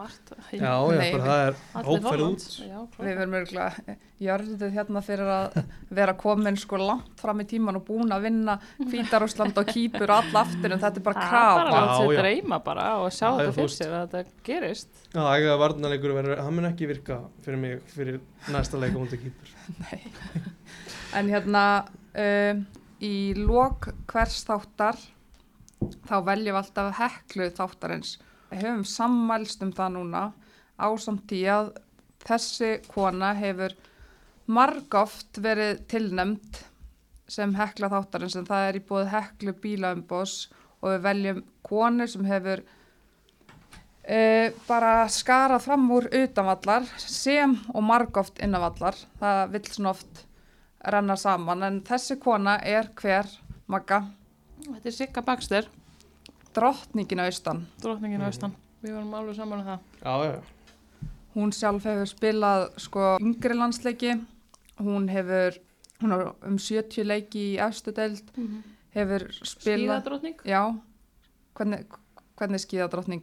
já, 0.53 0.61
já 0.61 0.73
Nei, 0.97 1.11
það 1.13 1.43
er 1.47 1.59
Hollands. 1.85 2.47
út 2.61 2.69
Já, 2.69 2.79
við 2.97 3.19
verum 3.21 3.37
örgulega 3.41 3.97
jörðuð 4.21 4.75
hérna 4.75 5.03
fyrir 5.05 5.31
að 5.33 5.59
vera 6.01 6.15
komin 6.21 6.59
sko 6.61 6.81
langt 6.81 7.21
fram 7.21 7.43
í 7.43 7.47
tíman 7.49 7.79
og 7.81 7.85
búin 7.87 8.13
að 8.13 8.27
vinna 8.29 8.57
Hvítarúsland 8.79 9.61
og 9.61 9.71
Kýpur 9.71 10.11
og 10.11 10.25
alla 10.25 10.43
aftur 10.45 10.75
en 10.75 10.83
þetta 10.83 11.01
er 11.01 11.07
bara 11.07 11.27
Það 11.31 11.51
er 11.51 11.61
bara 11.61 11.71
krafa 11.71 12.05
að 12.05 12.15
dreyma 12.21 12.61
bara 12.65 12.89
og 13.05 13.15
sjá 13.15 13.27
Já, 13.27 13.31
já, 13.31 13.39
þetta 13.41 13.57
fyrir 13.59 13.77
sér 13.77 13.95
að 14.01 14.17
þetta 14.17 14.45
gerist. 14.51 14.91
Já, 15.07 15.23
ekki 15.23 15.53
að 15.53 15.63
varnarleikur 15.65 16.17
verður, 16.17 16.43
hann 16.45 16.59
mun 16.59 16.71
ekki 16.71 16.91
virka 16.91 17.21
fyrir 17.45 17.63
mig 17.63 17.95
fyrir 17.95 18.21
næsta 18.51 18.81
leik 18.81 18.97
á 18.97 19.01
mútið 19.01 19.25
kýpur. 19.29 19.55
En 21.19 21.27
hérna 21.27 21.63
um, 22.15 22.61
í 23.03 23.15
lok 23.35 23.89
hvers 24.13 24.45
þáttar 24.47 24.99
þá 26.07 26.17
veljum 26.27 26.55
við 26.55 26.59
alltaf 26.61 27.01
heklu 27.01 27.49
þáttarins. 27.57 28.13
Við 28.51 28.65
höfum 28.65 28.87
sammælst 28.89 29.63
um 29.63 29.71
það 29.75 29.95
núna 29.97 30.25
ásamt 30.81 31.33
í 31.37 31.45
að 31.51 31.71
þessi 32.27 32.73
kona 32.91 33.33
hefur 33.39 33.77
margóft 34.51 35.39
verið 35.43 35.85
tilnæmt 35.91 36.65
sem 37.31 37.55
hekla 37.55 37.91
þáttarins 37.93 38.37
en 38.39 38.49
það 38.49 38.67
er 38.67 38.79
í 38.81 38.85
búið 38.89 39.13
heklu 39.13 39.55
bílaumbós 39.63 40.35
og 40.81 40.95
við 40.95 41.05
veljum 41.07 41.43
konu 41.67 42.07
sem 42.11 42.27
hefur 42.27 42.65
uh, 42.65 44.49
bara 44.67 44.95
skarað 45.13 45.67
fram 45.69 45.87
úr 45.95 46.09
utanvallar 46.11 46.89
sem 47.05 47.55
og 47.75 47.85
margóft 47.87 48.43
innanvallar. 48.43 48.99
Það 49.21 49.45
vill 49.55 49.67
svona 49.69 49.95
oft 49.95 50.25
renna 50.91 51.17
saman 51.21 51.63
en 51.69 51.83
þessi 51.87 52.19
kona 52.19 52.59
er 52.65 52.91
hver 52.99 53.29
Magga, 53.71 54.01
Þetta 54.61 54.89
er 54.91 54.95
Sigga 54.97 55.23
Baxter, 55.23 55.67
drottningin 56.55 57.21
austan. 57.21 57.67
drotningin 57.83 58.19
Mhm. 58.19 58.25
mm. 58.25 58.27
austan. 58.33 58.53
Við 58.83 58.95
varum 58.97 59.15
alveg 59.15 59.37
saman 59.37 59.61
um 59.61 59.67
það. 59.67 59.79
Já, 60.03 60.25
já, 60.33 60.41
Hún 61.35 61.53
sjálf 61.55 61.85
hefur 61.87 62.09
spilað 62.11 62.63
sko 62.83 63.19
yngri 63.23 63.55
landsleiki, 63.55 64.17
hún 64.83 65.09
hefur 65.09 65.59
hún 66.03 66.11
har 66.11 66.35
um 66.49 66.57
70 66.59 67.05
leiki 67.07 67.43
í 67.55 67.59
efstu 67.61 67.93
deild, 67.95 68.23
hefur 68.95 69.29
spilað, 69.45 70.01
Skíðadrottning. 70.03 70.35
já, 70.45 70.63
hvernig, 71.55 71.85
hvernig 72.37 72.61
skíða 72.65 72.89
drottning? 72.91 73.23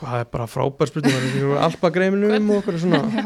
það 0.00 0.20
er 0.20 0.24
bara 0.32 0.46
frábær 0.46 0.90
er 0.96 1.26
ekki 1.28 1.58
alpagreiminum 1.60 2.50
og 2.50 2.56
okkur 2.62 2.78
svona, 2.80 3.00
Já, 3.20 3.24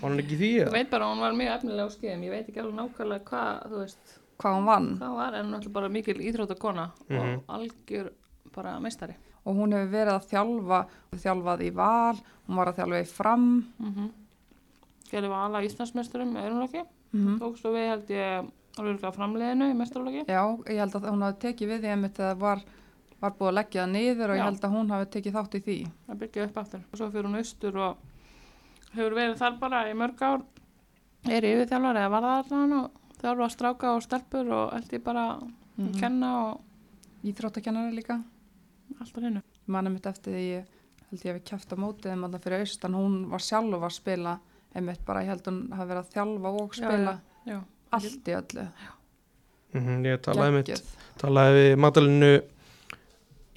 var 0.00 0.10
hann 0.10 0.18
ekki 0.22 0.34
í 0.34 0.38
því? 0.40 0.50
Ég 0.56 0.62
eða? 0.66 0.72
veit 0.72 0.90
bara 0.90 1.04
hún 1.10 1.20
var 1.20 1.32
mjög 1.32 1.54
efnilega 1.56 1.86
á 1.86 1.90
skeiðum. 1.94 2.22
Ég 2.26 2.30
veit 2.30 2.48
ekki 2.48 2.60
alveg 2.62 2.76
nákvæmlega 2.80 3.24
hvað, 3.30 3.62
þú 3.70 3.80
veist, 3.84 4.18
hvað 4.38 4.54
hún 4.56 4.66
vann 4.66 4.98
hvað 4.98 5.14
var 5.16 5.34
en 5.34 5.54
er 5.54 5.68
bara 5.68 5.88
mikil 5.88 6.16
íþróttakona 6.20 6.90
Mhm. 7.08 7.18
og 7.18 7.44
algjör 7.48 8.10
bara 8.54 8.78
meistari. 8.80 9.14
og 9.46 9.54
hún 9.56 9.72
hefur 9.72 9.90
verið 9.92 10.14
að 10.16 10.28
þjálfa, 10.30 10.86
þjálfað 11.14 11.60
í 11.62 11.70
val, 11.74 12.16
hún 12.48 12.56
var 12.56 12.66
að 12.66 12.76
þjálfa 12.78 13.00
í 13.02 13.06
fram, 13.06 13.64
Mm 13.80 13.92
-hmm. 13.94 14.10
Gerði 15.10 15.28
var 15.28 15.44
alla 15.46 15.62
Íslandsmeisturum 15.62 16.32
með 16.34 16.44
öðrumlöki. 16.48 16.84
mm 17.14 17.38
Tók 17.38 17.56
svo 17.58 17.70
við 17.72 17.88
held 17.88 18.08
ég 18.10 18.50
alveg 18.78 19.04
á 19.04 19.10
framleiðinu 19.14 19.70
í 19.70 19.76
mestarlöki. 19.76 20.24
já, 20.26 20.42
ég 20.66 20.78
held 20.78 20.92
að 20.94 21.10
hún 21.10 21.22
hafi 21.22 21.38
tekið 21.38 21.68
við 21.68 21.80
því 21.80 22.10
þegar 22.12 22.34
það 22.34 22.38
var, 22.38 22.60
var 23.20 23.30
búið 23.30 23.48
að 23.48 23.54
leggja 23.54 23.84
það 23.86 23.90
niður 23.92 24.30
og 24.30 24.36
Já. 24.36 24.40
ég 24.40 24.44
held 24.44 24.60
að 24.64 24.70
hún 24.74 24.90
hafi 24.90 25.06
tekið 25.06 25.32
þátt 25.32 25.54
í 25.54 25.60
því. 25.62 25.86
að 26.10 26.18
byggja 26.18 26.44
upp 26.44 26.56
aftur 26.56 26.80
og 26.92 26.98
svo 26.98 27.10
fyrir 27.10 27.24
hún 27.24 27.36
austur 27.38 27.76
og 27.76 27.96
hefur 28.94 29.14
verið 29.14 29.36
þar 29.38 29.58
bara 29.60 29.84
í 29.90 29.94
mörg 29.94 30.20
ár 30.22 30.42
er 31.28 31.42
yfirþjálfar 31.42 31.96
eða 31.96 32.10
varðarðan 32.10 32.72
og 32.84 32.90
þjálfa 33.22 33.48
stráka 33.52 33.94
og 33.96 34.02
stelpur 34.04 34.50
og 34.52 34.72
held 34.76 34.92
ég 34.92 35.02
bara 35.04 35.26
Mm 35.76 35.90
að 35.92 36.00
kenna 36.00 36.28
og 36.46 36.60
Íþróttakennari 37.24 37.92
líka. 37.94 38.22
allt 39.00 39.12
á 39.12 39.20
hennu 39.20 39.42
manna 39.66 39.90
mitt 39.90 40.06
eftir 40.06 40.32
því 40.32 40.44
ég 40.56 40.64
held 41.10 41.20
ég 41.24 41.30
að 41.34 41.36
við 41.36 41.44
kæft 41.50 41.72
á 41.72 41.76
mótið 41.76 42.10
þeim 42.12 42.24
alltaf 42.24 42.42
fyrir 42.44 42.60
austan, 42.64 42.94
hún 42.94 43.16
var 43.30 43.38
sjálf 43.44 43.82
að 43.82 43.92
spila 43.92 44.38
einmitt 44.74 45.04
bara, 45.04 45.20
ég 45.22 45.28
held 45.28 45.44
hún 45.44 45.58
hafi 45.72 45.88
verið 45.90 46.02
að 46.04 46.12
þjálfa 46.14 46.52
og 46.62 46.72
Já, 46.72 46.86
spila 46.86 47.20
já. 47.46 47.60
allt 47.92 48.28
í 48.28 48.36
öllu, 48.40 48.68
Mhm, 49.74 50.04
ég 50.06 50.18
talaði 50.22 50.52
mitt, 50.54 50.82
talaði 51.18 51.52
við 51.56 51.78
Magdalenu 51.78 52.42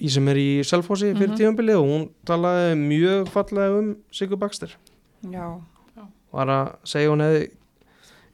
í 0.00 0.08
sem 0.10 0.28
er 0.28 0.34
í 0.36 0.60
Selfossi 0.64 1.14
fyrir 1.14 1.28
Mhm. 1.30 1.38
tímabilið 1.38 1.78
og 1.78 1.86
hún 1.88 2.10
talaði 2.26 2.74
mjög 2.76 3.28
fallega 3.28 3.78
um 3.78 3.96
Sigur 4.12 4.36
Baxter. 4.36 4.74
Já, 5.22 5.60
var 6.32 6.46
að 6.46 6.76
segja 6.84 7.08
hún 7.10 7.20
hefði 7.24 7.50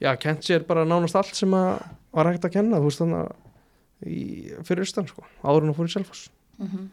já, 0.01 0.11
kent 0.19 0.43
sér 0.43 0.65
bara 0.67 0.85
nánast 0.85 1.15
allt 1.15 1.35
sem 1.35 1.51
að 1.57 1.81
var 2.13 2.25
hægt 2.31 2.45
að 2.45 2.53
kenna, 2.53 2.77
þú 2.81 2.83
veist 2.89 3.01
þannig 3.01 3.31
í, 4.07 4.21
fyrir 4.67 4.85
austan 4.85 5.07
sko, 5.09 5.23
áður 5.43 5.63
en 5.65 5.71
hún 5.71 5.77
fór 5.79 5.89
í 5.91 5.93
Selfoss 5.97 6.29
Mhm. 6.57 6.87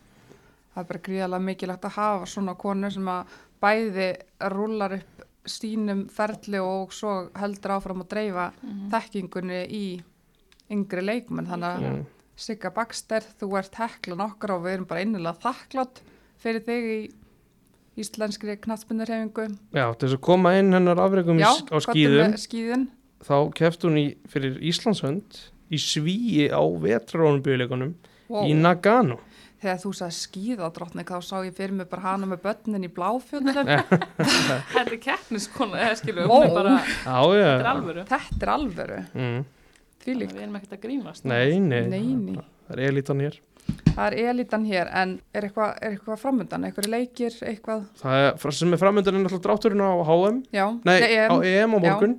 Það 0.74 0.80
er 0.82 0.88
bara 0.90 1.00
gríðalega 1.06 1.44
mikilvægt 1.46 1.84
að 1.86 1.94
hafa 1.94 2.26
svona 2.26 2.54
konur 2.58 2.90
sem 2.92 3.06
að 3.08 3.26
bæði 3.62 4.08
rúlar 4.50 4.92
upp 4.98 5.22
sínum 5.46 6.00
ferli 6.10 6.58
og 6.60 6.90
svo 6.92 7.30
heldur 7.38 7.70
áfram 7.76 8.02
að 8.02 8.08
dreifa 8.08 8.52
Mhm. 8.62 8.90
þekkingunni 8.90 9.60
í 9.70 10.02
yngri 10.70 11.02
leikmenn. 11.04 11.46
Þannig 11.46 11.70
að 11.76 11.80
mm. 11.92 12.06
Sigga 12.36 12.70
Baxter, 12.74 13.20
þú 13.40 13.56
ert 13.58 13.74
hekla 13.78 14.16
nokkar 14.16 14.50
og 14.56 14.62
við 14.64 14.72
erum 14.74 14.86
bara 14.86 15.00
innilega 15.04 15.38
þakklátt 15.38 16.00
fyrir 16.42 16.60
þig 16.66 16.84
í 16.90 17.10
íslenskri 18.00 18.56
knattspinnurhefingu. 18.64 19.46
já, 19.74 19.86
til 19.94 20.08
þess 20.08 20.16
að 20.18 20.24
koma 20.26 20.54
inn 20.58 20.72
hennar 20.74 20.98
afreikum 21.04 21.38
Já, 21.38 21.50
á 21.70 21.76
skýðum 21.84 22.88
þá 23.24 23.36
keft 23.56 23.84
hún 23.86 23.96
í, 24.00 24.06
fyrir 24.28 24.58
Íslandshönd 24.60 25.38
í 25.72 25.78
svíi 25.80 26.48
á 26.52 26.60
vetrarónubjöleikunum 26.60 27.94
Wow. 28.28 28.46
í 28.48 28.54
Nagano 28.56 29.18
Þegar 29.60 29.78
þú 29.80 29.90
sagði 29.96 30.14
skíðadrottning 30.18 31.08
þá 31.08 31.18
sá 31.24 31.34
ég 31.44 31.54
fyrir 31.56 31.72
mig 31.76 31.88
bara 31.88 32.02
hana 32.10 32.26
með 32.28 32.40
börnin 32.44 32.84
í 32.84 32.88
bláfjöldum. 32.92 33.68
Þetta 34.74 34.82
er 34.82 34.96
keppniskona, 35.00 35.86
bara, 36.52 36.74
já, 36.84 37.20
þetta 37.32 37.72
er. 37.94 38.00
Þetta 38.10 38.42
er 38.44 38.52
alvöru, 38.52 38.98
mm. 39.14 39.38
Við 40.04 40.24
erum 40.36 40.58
ekkert 40.58 40.74
að 40.76 40.82
grínast. 40.82 41.24
nei, 41.24 41.56
nei, 41.64 41.80
Nei, 41.88 42.02
nei. 42.12 42.42
það 42.68 42.74
er 42.76 42.82
elitan 42.90 43.22
hér 43.24 43.38
Það 43.94 44.06
er 44.08 44.30
elitan 44.32 44.64
hér 44.66 44.88
en 44.90 45.12
er 45.34 45.46
eitthvað 45.46 45.76
eitthva 45.86 46.16
framöndan, 46.18 46.64
eitthvað 46.66 46.88
leikir, 46.90 47.36
eitthvað, 47.46 47.84
það 48.00 48.22
er, 48.24 48.54
sem 48.58 48.74
er 48.74 48.80
framöndan 48.80 49.14
er 49.18 49.22
náttúrulega 49.24 49.44
drátturinn 49.46 49.84
á 49.86 49.90
HM 50.08 50.40
já, 50.54 50.64
Nei, 50.88 50.96
EM. 51.06 51.30
á 51.30 51.36
EM 51.46 51.76
á 51.76 51.78
morgun. 51.84 52.16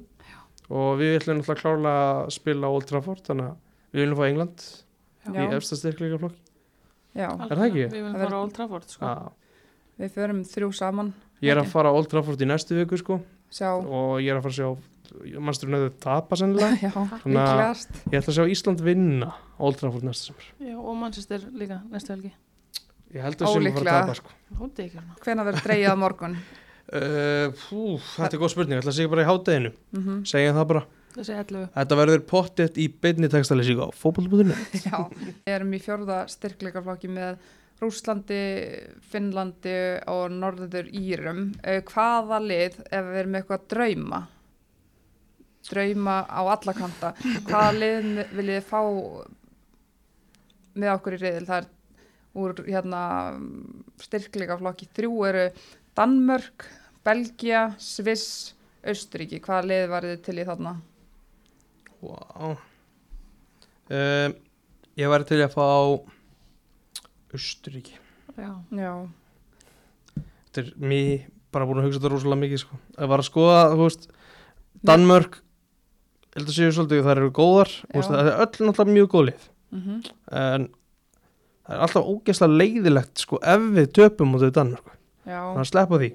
Og 0.71 0.95
við 1.01 1.17
ætlum 1.19 1.41
náttúrulega 1.41 1.61
klárlega 1.61 2.05
að 2.23 2.33
spila 2.37 2.71
Old 2.73 2.87
Trafford 2.89 3.27
þannig 3.27 3.51
að 3.51 3.57
við 3.91 4.01
viljum 4.05 4.19
fá 4.21 4.25
England 4.29 4.65
í 5.25 5.35
Já, 5.35 5.45
efsta 5.59 5.79
styrkleika 5.81 6.21
flokk 6.21 6.39
já, 7.15 7.27
Er 7.29 7.53
það 7.59 7.65
ekki? 7.67 7.83
Við 7.85 7.99
viljum 7.99 8.17
fara 8.23 8.39
á 8.39 8.41
Old 8.41 8.55
Trafford, 8.55 8.89
sko. 8.95 9.13
við 9.99 10.15
förum 10.15 10.43
þrjú 10.47 10.71
saman, 10.79 11.13
Ég 11.43 11.51
er 11.51 11.59
að 11.61 11.71
fara 11.75 11.91
á 11.91 11.95
Old 11.97 12.09
Trafford 12.09 12.41
í 12.41 12.47
næstu 12.49 12.79
viku 12.79 12.97
sko 13.03 13.19
sjá, 13.53 13.69
og 13.75 14.17
ég 14.23 14.31
er 14.33 14.39
að 14.39 14.45
fara 14.47 14.53
að 14.53 14.59
sjá 14.59 15.39
mannsturinn 15.39 15.77
auðvitað 15.77 15.99
tapa 16.03 16.37
sennilega 16.39 16.79
já, 16.85 16.91
Svona- 16.91 17.19
líklegast. 17.29 17.99
Ég 18.11 18.17
ætla 18.19 18.33
að 18.33 18.37
sjá 18.39 18.51
Ísland 18.55 18.81
vinna 18.83 19.29
Old 19.63 19.77
Trafford 19.79 20.03
næsta 20.07 20.31
semur 20.31 20.49
Já, 20.59 20.75
og 20.75 20.97
Manchester 20.99 21.45
líka 21.55 21.79
næstu 21.93 22.11
helgi. 22.15 22.33
Ég 23.15 23.23
held 23.23 23.39
að 23.39 23.53
sem 23.53 23.69
að 23.69 23.77
fara 23.79 23.95
að 23.95 24.01
tapa 24.01 24.17
sko 24.19 24.69
hérna. 24.81 25.17
Hvenær 25.23 25.47
verður 25.49 25.65
dreigið 25.69 25.93
á 25.93 25.97
morgun? 26.01 26.37
uh, 26.91 27.47
pú, 27.63 27.85
Þetta 28.17 28.33
er 28.35 28.41
góð 28.43 28.53
spurning, 28.55 28.75
ég 28.77 28.83
ætla 28.83 28.91
að 28.93 28.99
segja 28.99 29.13
bara 29.13 29.23
í 29.25 29.29
hátteginu 29.29 29.73
Mm 29.95 30.21
segja 30.27 30.53
það 30.57 30.69
bara 30.73 30.85
Þessi 31.15 31.31
11. 31.31 31.67
Þetta 31.77 31.95
verður 31.95 32.23
pottet 32.27 32.77
í 32.81 32.89
beinni 32.91 33.29
textalýsíku 33.31 33.85
á 33.87 33.89
fótbollbúðinu 33.95 34.55
Já, 34.83 34.97
við 35.15 35.53
erum 35.53 35.71
í 35.71 35.79
fjórða 35.79 36.17
styrkleikaflokki 36.33 37.07
með 37.07 37.37
Rúslandi, 37.81 38.39
Finnlandi 39.11 39.75
og 40.11 40.31
Norður 40.31 40.87
Írum. 40.95 41.49
Eh, 41.63 41.81
Hvaða 41.83 42.39
lið, 42.43 42.79
ef 42.87 43.09
við 43.09 43.19
erum 43.21 43.37
eitthvað 43.39 43.59
að 43.59 43.67
drauma, 43.73 44.21
drauma 45.67 46.15
á 46.23 46.41
alla 46.43 46.75
kanta, 46.77 47.11
hvaða 47.49 47.73
lið 47.81 48.07
viljið 48.37 48.61
þið 48.61 48.69
fá 48.69 48.79
með 50.75 50.93
okkur 50.93 51.17
í 51.17 51.21
reyðil? 51.25 51.47
Það 51.49 51.59
er 51.59 51.71
úr 52.35 52.63
hérna, 52.67 53.03
styrkleikaflokki 54.03 54.89
þrjú 54.95 55.13
eru 55.29 55.45
Danmörk, 55.95 56.67
Belgia, 57.05 57.69
Sviss, 57.79 58.55
Austuríki. 58.85 59.39
Hvaða 59.43 59.69
lið 59.71 59.85
var 59.91 60.07
þið 60.07 60.25
til 60.25 60.39
í 60.39 60.47
þarna? 60.47 60.75
Wow. 62.05 62.57
Uh, 63.85 64.31
ég 64.97 65.11
væri 65.11 65.27
til 65.29 65.43
að 65.43 65.55
fá 65.55 65.65
Östuríki 67.35 67.95
Já. 68.35 68.51
Já, 68.75 68.93
Þetta 70.15 70.61
er 70.61 70.71
mér 70.81 71.27
bara 71.55 71.67
búin 71.69 71.79
að 71.79 71.87
hugsa 71.87 72.01
þetta 72.01 72.11
rosalega 72.11 72.41
mikið 72.41 72.61
sko. 72.65 72.77
Að 72.99 73.21
skoða, 73.23 73.59
þú 73.71 73.85
veist 73.85 74.09
Danmörk 74.85 75.37
ég 76.35 76.41
held 76.41 76.49
að 76.51 76.57
séu 76.57 76.73
svolítið 76.75 77.05
þær 77.05 77.21
eru 77.21 77.31
góðar 77.35 77.71
veist, 77.93 78.11
það 78.11 78.19
er 78.25 78.33
öll 78.43 78.67
náttúrulega 78.67 78.95
mjög 78.97 79.07
góð 79.13 79.25
lið 79.29 79.47
mhm. 79.71 80.01
en 80.35 80.67
það 81.65 81.77
er 81.77 81.85
alltaf 81.85 82.11
ógeðslega 82.11 82.59
leiðilegt 82.59 83.23
sko, 83.23 83.39
ef 83.39 83.71
við 83.77 83.89
töpum 83.95 84.35
út 84.35 84.43
af 84.43 84.53
Danmörk 84.57 84.91
Já, 85.25 85.39
þannig 85.39 85.63
að 85.63 85.71
sleppa 85.71 86.01
því 86.03 86.11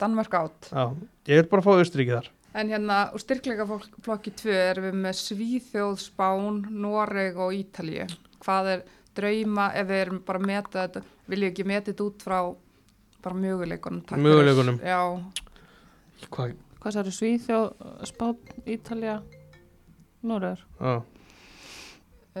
Danmörk 0.00 0.36
átt. 0.40 0.70
Já, 0.72 0.84
ég 1.30 1.40
vil 1.42 1.50
bara 1.52 1.64
fá 1.64 1.72
Östuríki 1.76 2.16
þar 2.16 2.30
En 2.58 2.70
hérna 2.72 3.12
úr 3.14 3.22
styrkleikaflokki 3.22 4.32
2 4.40 4.54
erum 4.58 4.88
við 4.88 4.96
með 5.04 5.18
Svíþjóð, 5.20 6.00
Spán, 6.02 6.56
Noreg 6.82 7.36
og 7.38 7.52
Ítalíu. 7.54 8.08
Hvað 8.42 8.70
er 8.72 8.80
drauma 9.16 9.68
ef 9.76 9.86
við 9.90 10.00
erum 10.04 10.20
bara 10.26 10.38
að 10.40 10.46
meta 10.50 10.84
þetta, 10.86 11.02
viljum 11.32 11.50
ekki 11.52 11.66
meta 11.68 11.90
þetta 11.92 12.06
út 12.06 12.24
frá 12.24 12.38
bara 13.20 13.36
möguleikunum? 13.36 14.02
Möguleikunum. 14.24 14.80
Hvað? 16.30 16.54
Hvað 16.80 16.94
særu 16.96 17.12
Svíþjóð, 17.12 17.86
Spán, 18.08 18.36
Ítalja, 18.66 19.18
Norður? 20.24 20.62
Já, 20.80 20.94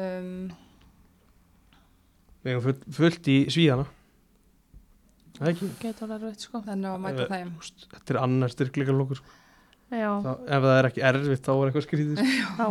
um, 0.00 0.50
við 2.44 2.54
hefum 2.54 2.64
full, 2.70 2.94
fullt 2.96 3.28
í 3.32 3.38
Svíjana 3.52 3.84
Það 5.40 5.48
er 5.48 5.54
ekki 5.54 5.68
Getur 5.80 6.24
sko. 6.36 6.60
þannig 6.66 6.88
að 6.90 6.98
mæta 7.00 7.22
Ef- 7.24 7.30
þeim. 7.32 7.52
Þetta 7.94 8.12
er 8.12 8.18
annar 8.20 8.52
styrkleika 8.52 8.92
lókur 8.92 9.16
sko. 9.16 9.36
Já. 9.90 10.10
Þá- 10.22 10.42
Ef 10.54 10.62
það 10.62 10.76
er 10.78 10.86
ekki 10.90 11.02
erfitt 11.08 11.42
þá 11.46 11.50
er 11.50 11.68
eitthvað 11.70 11.84
skrítið 11.86 12.18
sko. 12.20 12.50
Þá 12.60 12.66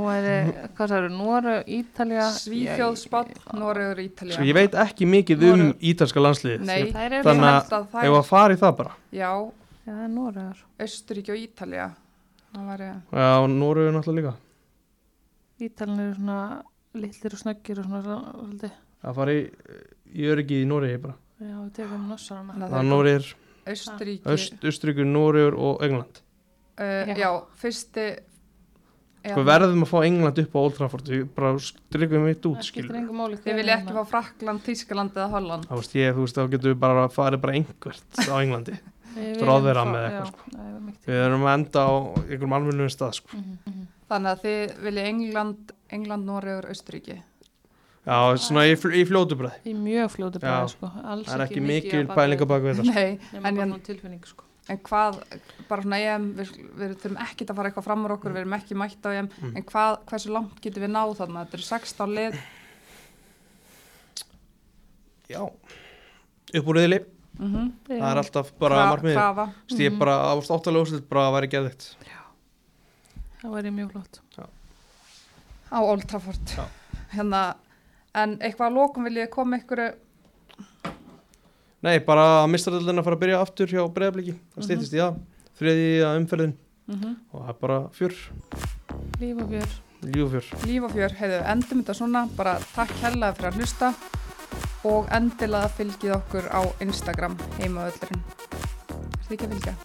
hvað 0.77 0.91
særu, 0.93 1.09
Norður, 1.15 1.57
Ítalja. 1.79 2.27
Svíþjóð, 2.39 2.95
Spán, 3.01 3.31
Noreg 3.59 3.89
og 3.91 4.01
Ítalíu. 4.05 4.35
Sko, 4.37 4.45
ég 4.47 4.55
veit 4.55 4.77
ekki 4.85 5.07
mikið 5.09 5.43
um 5.49 5.63
Noreg. 5.65 5.81
ítalska 5.91 6.23
Nei, 6.63 6.77
Þær 6.93 7.05
eru 7.09 7.17
ég 7.19 7.27
Þannig 7.27 7.49
að 7.49 7.65
það 7.91 8.07
Ef 8.07 8.15
að 8.21 8.29
fara 8.29 8.55
í 8.55 8.61
það 8.63 8.77
bara 8.79 8.93
já, 9.11 9.31
Já, 9.89 9.91
það 9.91 10.03
er 10.05 10.13
Norður. 10.15 10.61
Östuríki 10.87 11.33
og 11.35 11.41
Ítalía. 11.43 11.89
Það 12.53 12.65
var 12.71 12.85
ég. 12.87 12.95
Já, 13.19 13.29
Nóru 13.59 13.83
er 13.89 13.93
náttúrulega 13.97 14.31
líka 14.31 14.35
Ítaljan 15.59 15.99
eru 16.05 16.15
svona 16.15 16.39
litlir 17.03 17.35
og 17.35 17.41
snöggir 17.43 17.81
og 17.83 17.89
svona 17.89 18.01
svolítið. 18.07 18.71
að 19.03 19.15
fara 19.19 19.35
í, 19.35 19.43
í 20.15 20.29
öryggi 20.31 20.61
í 20.63 20.67
Nóri 20.69 20.93
bara 21.03 21.15
Já, 21.39 21.55
við 21.59 21.75
Það 22.63 22.71
það 22.71 22.79
er 22.79 22.89
er 23.11 23.27
Östuríki. 23.69 24.23
Öst, 24.33 24.55
Östuríkur, 24.71 25.05
Nóriur 25.07 25.55
og 25.59 25.83
England 25.85 26.23
Uh, 26.79 27.09
Já. 27.11 27.15
já, 27.19 27.29
fyrsti... 27.59 28.07
Sko 29.19 29.41
við 29.41 29.49
verðum 29.49 29.81
að 29.83 29.89
fá 29.91 29.97
England 30.07 30.37
upp 30.39 30.53
á 30.55 30.59
Old 30.61 30.75
Trafford 30.77 31.09
Við 31.11 31.25
bara 31.35 31.49
strykum 31.59 32.21
mitt 32.23 32.45
út 32.47 32.61
Það. 32.63 33.33
Þið 33.43 33.57
vilja 33.57 33.75
ekki 33.75 33.95
fá 33.97 34.05
Frakland, 34.13 34.61
Þískaland 34.63 35.17
eða 35.19 35.25
Holland. 35.33 35.67
Þá 35.67 35.75
veist 35.75 35.97
ég, 35.99 36.13
þú 36.15 36.23
veist, 36.23 36.39
þá 36.39 36.53
getum 36.53 36.71
við 36.71 36.79
bara 36.85 37.03
að 37.03 37.17
fara 37.17 37.41
bara 37.41 37.57
einhvert 37.59 38.21
á 38.23 38.35
Englandi 38.39 38.77
Ráðherra 39.49 39.83
með 39.89 40.05
eitthvað, 40.07 40.31
sko. 40.31 40.51
Já, 40.53 40.59
það 40.63 40.81
mikið. 40.87 41.09
Við 41.09 41.21
erum 41.25 41.45
að 41.45 41.55
enda 41.57 41.83
á 41.83 41.91
einhverjum 42.23 42.55
almennum 42.59 42.91
stað 42.93 43.15
sko. 43.19 43.35
Mhm, 43.35 43.55
mhm. 43.67 43.87
Þannig 44.09 44.31
að 44.31 44.43
þið 44.45 44.75
vilja 44.85 45.07
England, 45.11 45.73
England, 45.99 46.29
Noregur, 46.29 46.69
Austuríki. 46.71 47.17
Já, 48.09 48.17
svona 48.41 48.63
í, 48.65 48.75
fl- 48.79 48.95
í 48.95 49.03
fljótu 49.05 49.35
bræði 49.37 49.69
Í 49.69 49.73
mjög 49.77 50.13
fljótu 50.15 50.39
Já. 50.39 50.45
bræði, 50.45 50.71
sko. 50.73 50.91
Alls 51.03 51.27
Það 51.27 51.35
er 51.35 51.43
ekki 51.45 51.61
mikið 51.61 51.97
mikil 51.99 52.05
á 52.07 52.47
bak 52.49 52.63
við 52.63 52.69
við 52.69 52.79
þetta 52.79 52.85
sko. 52.87 52.95
Nei, 52.95 53.09
en, 53.11 53.41
bara 53.43 53.49
en, 53.51 53.59
svona 53.59 53.87
tilfinning, 53.89 54.23
sko. 54.29 54.48
En 54.69 54.77
hvað, 54.85 55.19
bara 55.69 55.81
svona 55.85 55.99
EM, 55.99 56.27
við, 56.37 56.51
við 56.79 56.95
þurfum 57.01 57.19
ekki 57.25 57.45
að 57.49 57.55
fara 57.59 57.69
eitthvað 57.71 57.87
fram 57.89 58.05
úr 58.05 58.13
okkur, 58.15 58.33
við 58.35 58.41
erum 58.43 58.55
ekki 58.59 58.77
mætt 58.77 59.05
á 59.05 59.09
EM, 59.17 59.29
Mm. 59.41 59.55
en 59.57 59.63
hvað, 59.63 59.97
hversu 60.11 60.31
langt 60.35 60.61
getum 60.61 60.83
við 60.85 60.91
náð 60.93 61.15
þarna? 61.19 61.45
Þetta 61.45 61.57
eru 61.59 61.67
16 61.69 62.15
lið, 62.19 62.39
Já, 65.29 65.43
upp 65.45 66.69
úr 66.71 66.79
riðli 66.79 66.97
mm 67.39 67.67
Það 67.87 68.05
er 68.09 68.19
alltaf 68.23 68.47
bara 68.59 68.79
markmiðið 68.89 69.19
Krafa, 69.19 69.45
Þú 69.69 69.69
veist, 69.69 69.83
ég 69.83 69.91
Mhm. 69.93 69.99
bara 69.99 70.15
ást 70.33 70.49
áttalega 70.51 70.81
úrslit 70.85 71.05
bara 71.09 71.27
að 71.29 71.35
væri 71.37 71.49
geðvitt 71.53 71.85
Það 73.41 73.53
væri 73.55 73.71
mjög 73.71 73.91
flott. 73.93 74.19
á 75.71 75.77
Old 75.85 76.03
Trafford. 76.09 76.41
Já. 76.57 76.65
Hérna, 77.13 77.55
en 78.15 78.37
eitthvað 78.39 78.67
að 78.71 78.73
lokum 78.73 79.03
vil 79.05 79.13
ég 79.21 79.29
koma 79.29 79.57
ykkur, 79.59 79.93
Nei, 81.81 81.99
bara 82.03 82.23
að 82.43 82.49
mistradöldin 82.53 82.99
að 82.99 83.05
fara 83.07 83.15
að 83.15 83.21
byrja 83.23 83.41
aftur 83.43 83.67
hjá 83.71 83.83
breyðabliki 83.95 84.33
Það 84.35 84.57
Mhm. 84.57 84.65
stýttist 84.67 84.93
í 84.93 84.99
það 84.99 85.19
Þriði 85.59 85.85
að 86.07 86.17
umferðin 86.21 86.53
mm 86.89 87.15
og 87.33 87.41
það 87.43 87.49
er 87.49 87.57
bara 87.61 87.79
fjör, 87.93 88.13
Líf 89.21 89.41
og 89.43 89.49
fjör. 89.51 89.73
lífufjör 90.01 90.45
líf 90.65 90.83
og 90.87 90.91
fjör, 90.95 91.13
heiðu, 91.19 91.39
endum 91.53 91.83
þetta 91.83 91.93
svona, 91.99 92.21
bara 92.35 92.53
takk 92.75 92.89
hella 93.03 93.33
fyrir 93.33 93.51
að 93.51 93.59
hlusta 93.59 93.93
og 94.85 95.07
endilega 95.11 95.69
fylgið 95.77 96.15
okkur 96.15 96.47
á 96.49 96.61
Instagram 96.81 97.35
heimaöllurinn. 97.59 98.23
Er 98.89 99.27
þið 99.27 99.35
ekki 99.35 99.45
að 99.45 99.53
fylgja? 99.53 99.75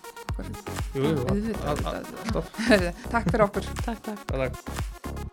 Jú, 0.94 1.02
jú, 1.02 1.54
alltaf 1.66 3.10
Takk 3.10 3.30
fyrir 3.30 3.44
okkur. 3.48 3.62
Takk, 3.84 4.02
takk. 4.02 4.26
Takk. 4.26 5.30